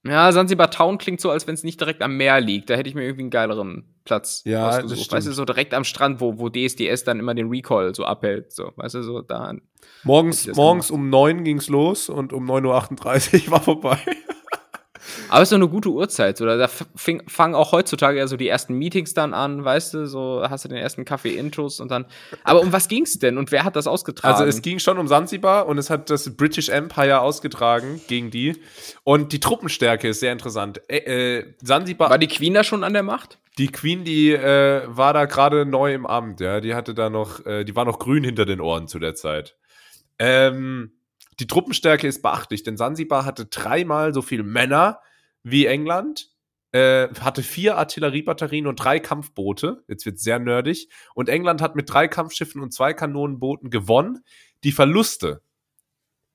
Ja, 0.05 0.33
Sansibar 0.33 0.71
Town 0.71 0.99
klingt 0.99 1.21
so, 1.21 1.31
als 1.31 1.47
wenn 1.47 1.55
es 1.55 1.63
nicht 1.63 1.79
direkt 1.79 2.03
am 2.03 2.17
Meer 2.17 2.41
liegt. 2.41 2.71
Da 2.71 2.75
hätte 2.75 2.89
ich 2.89 2.95
mir 2.95 3.03
irgendwie 3.03 3.23
einen 3.23 3.31
geileren 3.31 3.95
Platz 4.05 4.43
ja, 4.45 4.69
ausgesucht. 4.69 4.93
Das 4.93 4.99
stimmt. 5.05 5.17
Weißt 5.17 5.27
du, 5.29 5.33
so 5.33 5.45
direkt 5.45 5.75
am 5.75 5.85
Strand, 5.85 6.21
wo, 6.21 6.39
wo 6.39 6.49
DSDS 6.49 7.05
dann 7.05 7.21
immer 7.21 7.35
den 7.35 7.49
Recall 7.49 7.95
so 7.95 8.05
abhält. 8.05 8.53
So, 8.53 8.73
weißt 8.77 8.97
du, 8.97 9.03
so 9.03 9.21
da. 9.21 9.55
Morgens, 10.03 10.47
morgens 10.55 10.91
um 10.91 11.11
neun 11.11 11.45
ging's 11.45 11.69
los 11.69 12.09
und 12.09 12.33
um 12.33 12.51
9.38 12.51 13.47
Uhr 13.47 13.51
war 13.53 13.63
vorbei. 13.63 13.99
Aber 15.29 15.43
es 15.43 15.49
ist 15.49 15.53
doch 15.53 15.59
eine 15.59 15.69
gute 15.69 15.91
Uhrzeit. 15.91 16.41
Oder 16.41 16.57
da 16.57 16.69
fangen 16.69 17.55
auch 17.55 17.73
heutzutage 17.73 18.19
ja 18.19 18.27
so 18.27 18.37
die 18.37 18.49
ersten 18.49 18.75
Meetings 18.75 19.15
dann 19.15 19.35
an, 19.35 19.65
weißt 19.65 19.95
du, 19.95 20.07
so 20.07 20.43
hast 20.49 20.65
du 20.65 20.69
den 20.69 20.79
ersten 20.79 21.05
Kaffee-Intros 21.05 21.81
und 21.81 21.91
dann. 21.91 22.07
Aber 22.45 22.61
um 22.61 22.73
was 22.73 22.89
ging's 22.89 23.19
denn 23.19 23.39
und 23.39 23.53
wer 23.53 23.65
hat 23.65 23.77
das 23.77 23.87
ausgetragen? 23.87 24.35
Also 24.35 24.45
es 24.45 24.63
ging 24.63 24.79
schon 24.79 24.99
um 24.99 25.09
Sansibar 25.09 25.67
und 25.67 25.79
es 25.79 25.91
hat 25.91 26.11
das 26.11 26.37
British 26.37 26.69
Empire 26.69 27.21
ausgetragen 27.21 28.01
gegen 28.09 28.31
die. 28.31 28.57
Und 29.05 29.33
die 29.33 29.41
Truppenstärke 29.41 30.09
ist 30.09 30.21
sehr 30.21 30.33
interessant. 30.33 30.81
Äh, 30.89 31.39
äh, 31.39 31.55
Sansibar. 31.63 32.11
War 32.11 32.19
die 32.19 32.29
Queen 32.29 32.55
da 32.55 32.65
schon 32.65 32.85
an 32.85 32.93
der 32.93 33.03
Macht? 33.03 33.39
Die 33.59 33.69
Queen, 33.69 34.05
die 34.05 34.33
äh, 34.33 34.83
war 34.87 35.13
da 35.13 35.25
gerade 35.27 35.67
neu 35.67 35.93
im 35.93 36.07
Amt, 36.07 36.41
ja. 36.41 36.61
Die 36.61 36.75
hatte 36.75 36.95
da 36.95 37.11
noch, 37.11 37.45
äh, 37.45 37.65
die 37.65 37.77
war 37.77 37.85
noch 37.85 37.99
grün 37.99 38.25
hinter 38.25 38.47
den 38.47 38.61
Ohren 38.61 38.89
zu 38.89 38.99
der 38.99 39.15
Zeit. 39.15 39.57
Ähm, 40.19 40.93
die 41.41 41.47
Truppenstärke 41.47 42.07
ist 42.07 42.23
beachtlich, 42.23 42.63
denn 42.63 42.77
Sansibar 42.77 43.25
hatte 43.25 43.47
dreimal 43.47 44.13
so 44.13 44.23
viele 44.23 44.43
Männer 44.43 45.01
wie 45.43 45.65
England, 45.65 46.31
äh, 46.73 47.09
hatte 47.19 47.43
vier 47.43 47.79
Artilleriebatterien 47.79 48.67
und 48.67 48.77
drei 48.77 49.01
Kampfboote. 49.01 49.83
Jetzt 49.89 50.05
wird 50.07 50.21
sehr 50.21 50.39
nerdig. 50.39 50.89
Und 51.15 51.29
England 51.29 51.63
hat 51.63 51.77
mit 51.77 51.91
drei 51.91 52.09
Kampfschiffen 52.09 52.61
und 52.61 52.73
zwei 52.73 52.93
Kanonenbooten 52.93 53.71
gewonnen. 53.71 54.23
Die 54.63 54.73
Verluste. 54.73 55.43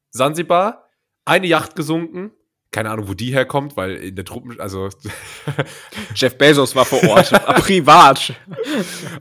Sansibar, 0.10 0.90
eine 1.24 1.48
Yacht 1.48 1.76
gesunken. 1.76 2.32
Keine 2.76 2.90
Ahnung, 2.90 3.08
wo 3.08 3.14
die 3.14 3.32
herkommt, 3.32 3.78
weil 3.78 3.96
in 3.96 4.18
der 4.18 4.26
Truppen, 4.26 4.60
also 4.60 4.90
Jeff 6.14 6.38
Bezos 6.38 6.76
war 6.76 6.84
vor 6.84 7.02
Ort, 7.08 7.32
privat. 7.62 8.34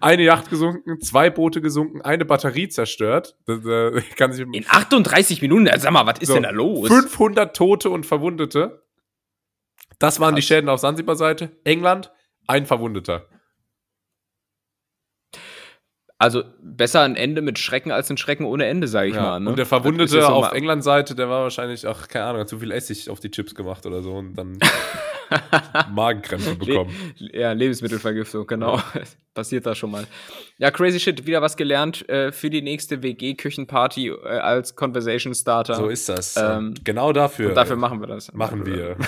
Eine 0.00 0.24
Yacht 0.24 0.50
gesunken, 0.50 1.00
zwei 1.00 1.30
Boote 1.30 1.60
gesunken, 1.60 2.02
eine 2.02 2.24
Batterie 2.24 2.66
zerstört. 2.66 3.36
Das, 3.46 3.64
äh, 3.64 4.00
kann 4.16 4.32
sich 4.32 4.44
in 4.44 4.64
38 4.68 5.40
Minuten, 5.40 5.70
sag 5.78 5.92
mal, 5.92 6.04
was 6.04 6.18
ist 6.18 6.26
so, 6.26 6.34
denn 6.34 6.42
da 6.42 6.50
los? 6.50 6.88
500 6.88 7.54
Tote 7.54 7.90
und 7.90 8.06
Verwundete. 8.06 8.82
Das 10.00 10.18
waren 10.18 10.30
Krass. 10.30 10.40
die 10.40 10.42
Schäden 10.48 10.68
auf 10.68 10.80
Sansibar-Seite. 10.80 11.52
England, 11.62 12.10
ein 12.48 12.66
Verwundeter. 12.66 13.28
Also 16.16 16.44
besser 16.62 17.02
ein 17.02 17.16
Ende 17.16 17.42
mit 17.42 17.58
Schrecken 17.58 17.90
als 17.90 18.08
ein 18.08 18.16
Schrecken 18.16 18.46
ohne 18.46 18.66
Ende, 18.66 18.86
sage 18.86 19.08
ich 19.08 19.16
ja. 19.16 19.22
mal. 19.22 19.40
Ne? 19.40 19.50
Und 19.50 19.58
der 19.58 19.66
Verwundete 19.66 20.20
so 20.20 20.26
auf 20.26 20.52
England-Seite, 20.52 21.14
der 21.14 21.28
war 21.28 21.42
wahrscheinlich, 21.42 21.86
ach, 21.86 22.06
keine 22.06 22.26
Ahnung, 22.26 22.40
hat 22.42 22.48
zu 22.48 22.60
viel 22.60 22.70
Essig 22.70 23.10
auf 23.10 23.18
die 23.18 23.30
Chips 23.30 23.54
gemacht 23.54 23.84
oder 23.84 24.00
so 24.00 24.14
und 24.14 24.34
dann 24.34 24.58
Magenkrämpfe 25.92 26.54
bekommen. 26.54 26.94
Le 27.18 27.40
ja, 27.40 27.52
Lebensmittelvergiftung, 27.52 28.46
genau. 28.46 28.76
Ja. 28.76 28.84
Passiert 29.34 29.66
da 29.66 29.74
schon 29.74 29.90
mal. 29.90 30.06
Ja, 30.58 30.70
crazy 30.70 31.00
shit, 31.00 31.26
wieder 31.26 31.42
was 31.42 31.56
gelernt 31.56 32.08
äh, 32.08 32.30
für 32.30 32.48
die 32.48 32.62
nächste 32.62 33.02
WG-Küchenparty 33.02 34.10
äh, 34.10 34.28
als 34.38 34.76
Conversation 34.76 35.34
Starter. 35.34 35.74
So 35.74 35.88
ist 35.88 36.08
das. 36.08 36.36
Ähm, 36.36 36.74
genau 36.84 37.12
dafür. 37.12 37.48
Und 37.48 37.56
dafür 37.56 37.76
machen 37.76 38.00
wir 38.00 38.06
das. 38.06 38.32
Machen 38.32 38.64
wir. 38.64 38.96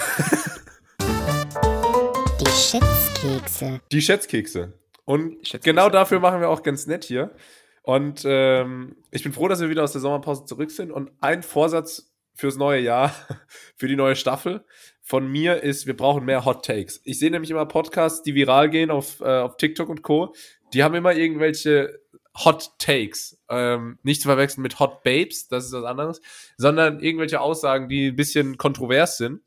Die 2.41 2.51
Schätzkekse. 2.51 3.81
Die 3.93 4.03
Schätzkekse. 4.03 4.73
Und 5.07 5.63
genau 5.63 5.89
dafür 5.89 6.21
machen 6.21 6.41
wir 6.41 6.51
auch 6.51 6.63
ganz 6.63 6.87
nett 6.87 7.05
hier. 7.05 7.35
Und 7.83 8.25
ähm, 8.27 8.97
ich 9.13 9.23
bin 9.23 9.33
froh, 9.33 9.47
dass 9.49 9.61
wir 9.61 9.71
wieder 9.71 9.85
aus 9.85 9.93
der 9.93 10.01
Sommerpause 10.01 10.45
zurück 10.45 10.73
sind. 10.73 10.91
Und 10.91 11.13
ein 11.21 11.43
Vorsatz 11.43 12.13
fürs 12.35 12.57
neue 12.57 12.81
Jahr, 12.81 13.15
für 13.77 13.89
die 13.89 13.97
neue 13.97 14.17
Staffel 14.17 14.65
von 15.01 15.29
mir 15.31 15.63
ist, 15.63 15.87
wir 15.87 15.97
brauchen 15.97 16.25
mehr 16.25 16.45
Hot 16.45 16.65
Takes. 16.65 17.01
Ich 17.05 17.21
sehe 17.21 17.31
nämlich 17.31 17.51
immer 17.53 17.65
Podcasts, 17.65 18.23
die 18.23 18.35
viral 18.35 18.69
gehen 18.69 18.91
auf, 18.91 19.21
äh, 19.21 19.39
auf 19.39 19.57
TikTok 19.57 19.89
und 19.89 20.03
Co. 20.03 20.35
Die 20.75 20.83
haben 20.83 20.97
immer 20.97 21.15
irgendwelche 21.15 22.01
Hot 22.45 22.73
Takes. 22.79 23.39
Ähm, 23.49 24.01
nicht 24.03 24.21
zu 24.21 24.27
verwechseln 24.27 24.63
mit 24.63 24.81
Hot 24.81 25.05
Babes, 25.05 25.47
das 25.47 25.67
ist 25.67 25.73
was 25.73 25.85
anderes, 25.85 26.21
sondern 26.57 26.99
irgendwelche 26.99 27.41
Aussagen, 27.41 27.89
die 27.89 28.09
ein 28.09 28.17
bisschen 28.17 28.59
kontrovers 28.59 29.17
sind. 29.17 29.43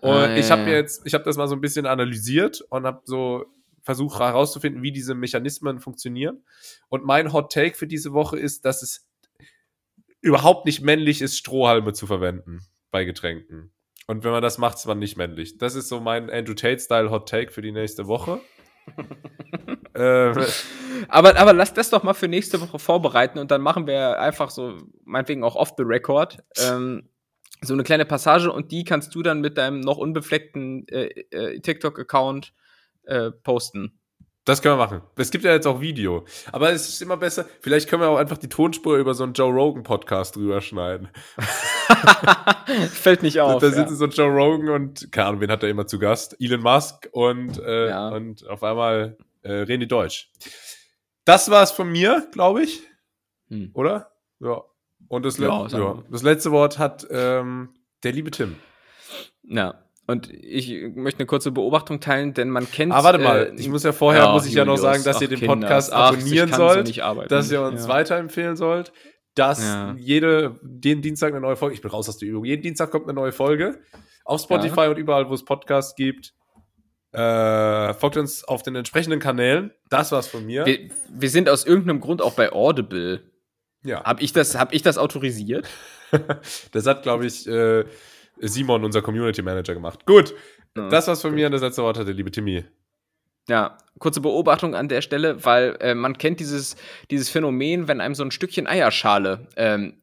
Und 0.00 0.10
ah, 0.10 0.28
ja, 0.28 0.36
ich 0.36 0.52
habe 0.52 0.62
mir 0.62 0.74
jetzt, 0.74 1.04
ich 1.04 1.14
habe 1.14 1.24
das 1.24 1.36
mal 1.36 1.48
so 1.48 1.56
ein 1.56 1.60
bisschen 1.60 1.86
analysiert 1.86 2.60
und 2.70 2.86
habe 2.86 3.02
so 3.04 3.44
versucht 3.86 4.18
herauszufinden, 4.18 4.82
wie 4.82 4.90
diese 4.90 5.14
Mechanismen 5.14 5.78
funktionieren. 5.78 6.44
Und 6.88 7.04
mein 7.04 7.32
Hot 7.32 7.52
Take 7.52 7.76
für 7.76 7.86
diese 7.86 8.12
Woche 8.12 8.36
ist, 8.36 8.64
dass 8.64 8.82
es 8.82 9.08
überhaupt 10.20 10.66
nicht 10.66 10.82
männlich 10.82 11.22
ist, 11.22 11.38
Strohhalme 11.38 11.92
zu 11.92 12.08
verwenden 12.08 12.66
bei 12.90 13.04
Getränken. 13.04 13.72
Und 14.08 14.24
wenn 14.24 14.32
man 14.32 14.42
das 14.42 14.58
macht, 14.58 14.76
ist 14.76 14.86
man 14.86 14.98
nicht 14.98 15.16
männlich. 15.16 15.56
Das 15.58 15.76
ist 15.76 15.88
so 15.88 16.00
mein 16.00 16.28
Andrew 16.30 16.54
Tate-Style 16.54 17.10
Hot 17.10 17.28
Take 17.28 17.52
für 17.52 17.62
die 17.62 17.70
nächste 17.70 18.08
Woche. 18.08 18.40
ähm, 19.94 20.44
aber, 21.08 21.36
aber 21.36 21.52
lass 21.52 21.72
das 21.72 21.90
doch 21.90 22.02
mal 22.02 22.14
für 22.14 22.28
nächste 22.28 22.60
Woche 22.60 22.80
vorbereiten 22.80 23.38
und 23.38 23.52
dann 23.52 23.60
machen 23.60 23.86
wir 23.86 24.18
einfach 24.20 24.50
so, 24.50 24.78
meinetwegen 25.04 25.44
auch 25.44 25.54
off 25.54 25.74
the 25.76 25.84
record, 25.84 26.38
ähm, 26.58 27.08
so 27.62 27.74
eine 27.74 27.84
kleine 27.84 28.04
Passage 28.04 28.50
und 28.50 28.72
die 28.72 28.82
kannst 28.82 29.14
du 29.14 29.22
dann 29.22 29.40
mit 29.40 29.58
deinem 29.58 29.80
noch 29.80 29.96
unbefleckten 29.96 30.88
äh, 30.88 31.06
äh, 31.30 31.60
TikTok-Account 31.60 32.52
äh, 33.06 33.30
posten. 33.30 33.98
Das 34.46 34.62
können 34.62 34.78
wir 34.78 34.84
machen. 34.84 35.02
Es 35.16 35.32
gibt 35.32 35.42
ja 35.42 35.50
jetzt 35.50 35.66
auch 35.66 35.80
Video. 35.80 36.24
Aber 36.52 36.70
es 36.70 36.88
ist 36.88 37.02
immer 37.02 37.16
besser. 37.16 37.46
Vielleicht 37.60 37.88
können 37.88 38.02
wir 38.02 38.08
auch 38.08 38.16
einfach 38.16 38.38
die 38.38 38.48
Tonspur 38.48 38.96
über 38.96 39.12
so 39.12 39.24
einen 39.24 39.32
Joe 39.32 39.52
Rogan 39.52 39.82
Podcast 39.82 40.36
drüber 40.36 40.60
schneiden. 40.60 41.08
Fällt 42.92 43.24
nicht 43.24 43.40
auf. 43.40 43.60
Da 43.60 43.70
sitzen 43.70 43.94
ja. 43.94 43.96
so 43.96 44.06
Joe 44.06 44.30
Rogan 44.30 44.68
und, 44.68 45.10
keine 45.10 45.26
Ahnung, 45.26 45.40
wen 45.40 45.50
hat 45.50 45.64
er 45.64 45.68
immer 45.68 45.88
zu 45.88 45.98
Gast? 45.98 46.36
Elon 46.38 46.60
Musk 46.60 47.08
und, 47.10 47.58
äh, 47.58 47.88
ja. 47.88 48.08
und 48.10 48.46
auf 48.46 48.62
einmal 48.62 49.18
äh, 49.42 49.66
die 49.66 49.88
Deutsch. 49.88 50.30
Das 51.24 51.50
war's 51.50 51.72
von 51.72 51.90
mir, 51.90 52.28
glaube 52.30 52.62
ich. 52.62 52.82
Hm. 53.48 53.72
Oder? 53.74 54.12
Ja. 54.38 54.62
Und 55.08 55.24
das, 55.24 55.38
ja, 55.38 55.66
ja. 55.66 56.04
das 56.08 56.22
letzte 56.22 56.52
Wort 56.52 56.78
hat 56.78 57.04
ähm, 57.10 57.70
der 58.04 58.12
liebe 58.12 58.30
Tim. 58.30 58.54
Ja. 59.42 59.85
Und 60.08 60.32
ich 60.32 60.94
möchte 60.94 61.20
eine 61.20 61.26
kurze 61.26 61.50
Beobachtung 61.50 61.98
teilen, 61.98 62.32
denn 62.32 62.48
man 62.48 62.70
kennt. 62.70 62.92
Ah, 62.92 63.02
warte 63.02 63.18
mal, 63.18 63.52
äh, 63.52 63.60
ich 63.60 63.68
muss 63.68 63.82
ja 63.82 63.92
vorher, 63.92 64.24
ja, 64.24 64.32
muss 64.32 64.46
ich 64.46 64.52
Julius, 64.52 64.66
ja 64.66 64.72
noch 64.72 64.78
sagen, 64.78 65.04
dass 65.04 65.16
ach, 65.16 65.22
ihr 65.22 65.28
den 65.28 65.40
Podcast 65.40 65.90
Kinder, 65.90 66.04
abonnieren 66.04 66.50
ach, 66.52 66.56
sollt, 66.56 66.88
so 66.88 67.02
dass 67.28 67.50
ihr 67.50 67.62
uns 67.62 67.82
ja. 67.82 67.88
weiterempfehlen 67.88 68.56
sollt, 68.56 68.92
dass 69.34 69.62
ja. 69.62 69.96
jede, 69.98 70.60
den 70.62 71.02
Dienstag 71.02 71.32
eine 71.32 71.40
neue 71.40 71.56
Folge, 71.56 71.74
ich 71.74 71.82
bin 71.82 71.90
raus 71.90 72.08
aus 72.08 72.18
der 72.18 72.28
Übung, 72.28 72.44
jeden 72.44 72.62
Dienstag 72.62 72.92
kommt 72.92 73.06
eine 73.06 73.14
neue 73.14 73.32
Folge 73.32 73.80
auf 74.24 74.42
Spotify 74.42 74.88
und 74.88 74.98
überall, 74.98 75.28
wo 75.28 75.34
es 75.34 75.44
Podcasts 75.44 75.94
gibt. 75.94 76.34
Äh, 77.12 77.94
folgt 77.94 78.16
uns 78.16 78.44
auf 78.44 78.62
den 78.62 78.76
entsprechenden 78.76 79.20
Kanälen. 79.20 79.72
Das 79.88 80.12
war's 80.12 80.26
von 80.26 80.44
mir. 80.44 80.66
Wir, 80.66 80.90
wir 81.08 81.30
sind 81.30 81.48
aus 81.48 81.64
irgendeinem 81.64 82.00
Grund 82.00 82.20
auch 82.20 82.34
bei 82.34 82.52
Audible. 82.52 83.22
Ja. 83.84 84.04
Hab 84.04 84.20
ich 84.20 84.32
das, 84.32 84.58
hab 84.58 84.74
ich 84.74 84.82
das 84.82 84.98
autorisiert? 84.98 85.66
das 86.72 86.86
hat, 86.86 87.02
glaube 87.02 87.26
ich, 87.26 87.46
äh, 87.46 87.84
Simon, 88.40 88.84
unser 88.84 89.02
Community 89.02 89.42
Manager, 89.42 89.74
gemacht. 89.74 90.06
Gut, 90.06 90.34
ja, 90.76 90.88
das 90.88 91.08
war's 91.08 91.22
von 91.22 91.30
gut. 91.30 91.40
mir. 91.40 91.50
Das 91.50 91.62
letzte 91.62 91.82
Wort 91.82 91.98
hatte 91.98 92.12
liebe 92.12 92.30
Timmy. 92.30 92.64
Ja, 93.48 93.78
kurze 93.98 94.20
Beobachtung 94.20 94.74
an 94.74 94.88
der 94.88 95.02
Stelle, 95.02 95.44
weil 95.44 95.76
äh, 95.80 95.94
man 95.94 96.18
kennt 96.18 96.40
dieses, 96.40 96.76
dieses 97.10 97.28
Phänomen, 97.28 97.86
wenn 97.86 98.00
einem 98.00 98.14
so 98.14 98.24
ein 98.24 98.32
Stückchen 98.32 98.66
Eierschale 98.66 99.46
ähm, 99.56 100.02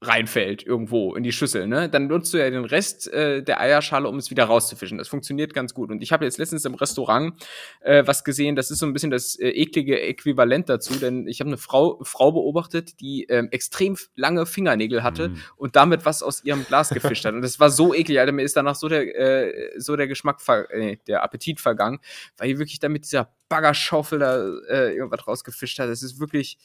reinfällt 0.00 0.64
irgendwo 0.64 1.16
in 1.16 1.24
die 1.24 1.32
Schüssel, 1.32 1.66
ne? 1.66 1.88
Dann 1.88 2.06
nutzt 2.06 2.32
du 2.32 2.38
ja 2.38 2.48
den 2.48 2.64
Rest 2.64 3.12
äh, 3.12 3.42
der 3.42 3.60
Eierschale, 3.60 4.08
um 4.08 4.16
es 4.16 4.30
wieder 4.30 4.44
rauszufischen. 4.44 4.96
Das 4.96 5.08
funktioniert 5.08 5.54
ganz 5.54 5.74
gut. 5.74 5.90
Und 5.90 6.02
ich 6.02 6.12
habe 6.12 6.24
jetzt 6.24 6.38
letztens 6.38 6.64
im 6.64 6.74
Restaurant 6.74 7.34
äh, 7.80 8.06
was 8.06 8.22
gesehen, 8.22 8.54
das 8.54 8.70
ist 8.70 8.78
so 8.78 8.86
ein 8.86 8.92
bisschen 8.92 9.10
das 9.10 9.36
äh, 9.36 9.48
eklige 9.48 10.00
Äquivalent 10.00 10.68
dazu, 10.68 10.94
denn 10.94 11.26
ich 11.26 11.40
habe 11.40 11.48
eine 11.48 11.56
Frau, 11.56 11.98
Frau 12.04 12.30
beobachtet, 12.30 13.00
die 13.00 13.24
ähm, 13.24 13.48
extrem 13.50 13.96
lange 14.14 14.46
Fingernägel 14.46 15.02
hatte 15.02 15.30
mm. 15.30 15.36
und 15.56 15.74
damit 15.74 16.04
was 16.04 16.22
aus 16.22 16.44
ihrem 16.44 16.64
Glas 16.64 16.90
gefischt 16.90 17.24
hat. 17.24 17.34
Und 17.34 17.42
das 17.42 17.58
war 17.58 17.70
so 17.70 17.92
eklig, 17.92 18.20
Alter, 18.20 18.32
mir 18.32 18.42
ist 18.42 18.56
danach 18.56 18.76
so 18.76 18.88
der, 18.88 19.02
äh, 19.18 19.80
so 19.80 19.96
der 19.96 20.06
Geschmack, 20.06 20.40
äh, 20.70 20.98
der 21.08 21.24
Appetit 21.24 21.60
vergangen, 21.60 21.98
weil 22.36 22.48
die 22.48 22.58
wirklich 22.58 22.78
damit 22.78 23.04
dieser 23.04 23.34
Baggerschaufel 23.48 24.20
da 24.20 24.46
äh, 24.68 24.94
irgendwas 24.94 25.26
rausgefischt 25.26 25.80
hat. 25.80 25.88
Das 25.88 26.04
ist 26.04 26.20
wirklich 26.20 26.56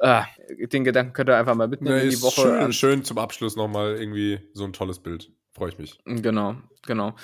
Ah, 0.00 0.26
den 0.48 0.84
Gedanken 0.84 1.12
könnt 1.12 1.28
ihr 1.28 1.36
einfach 1.36 1.54
mal 1.54 1.68
mitnehmen 1.68 1.98
ja, 1.98 2.02
in 2.04 2.10
die 2.10 2.22
Woche. 2.22 2.40
Schön, 2.40 2.72
schön 2.72 3.04
zum 3.04 3.18
Abschluss 3.18 3.54
nochmal 3.54 3.96
irgendwie 3.96 4.40
so 4.54 4.64
ein 4.64 4.72
tolles 4.72 4.98
Bild. 4.98 5.30
Freue 5.52 5.68
ich 5.68 5.78
mich. 5.78 5.98
Genau, 6.06 6.56
genau. 6.86 7.14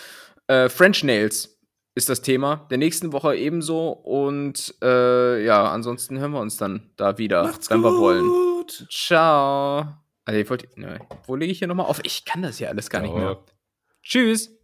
Äh, 0.47 0.69
French 0.69 1.03
Nails 1.03 1.59
ist 1.95 2.11
das 2.11 2.21
Thema. 2.21 2.67
Der 2.71 2.77
nächsten 2.77 3.13
Woche 3.13 3.35
ebenso. 3.35 3.89
Und 3.91 4.75
äh, 4.83 5.45
ja, 5.45 5.71
ansonsten 5.73 6.19
hören 6.19 6.33
wir 6.33 6.41
uns 6.41 6.59
dann 6.59 6.91
da 6.97 7.17
wieder, 7.19 7.45
Macht's 7.45 7.71
wenn 7.71 7.83
gut. 7.83 7.93
wir 7.93 7.99
wollen. 7.99 8.67
Ciao. 8.91 9.87
Also, 10.27 10.41
ich 10.41 10.51
wollte, 10.51 10.69
ne, 10.79 11.01
wo 11.27 11.35
lege 11.35 11.53
ich 11.53 11.59
hier 11.59 11.69
nochmal 11.69 11.87
auf? 11.87 12.01
Ich 12.03 12.25
kann 12.25 12.43
das 12.43 12.59
ja 12.59 12.69
alles 12.69 12.91
gar 12.91 13.01
nicht 13.01 13.15
mehr. 13.15 13.39
Tschüss. 14.03 14.56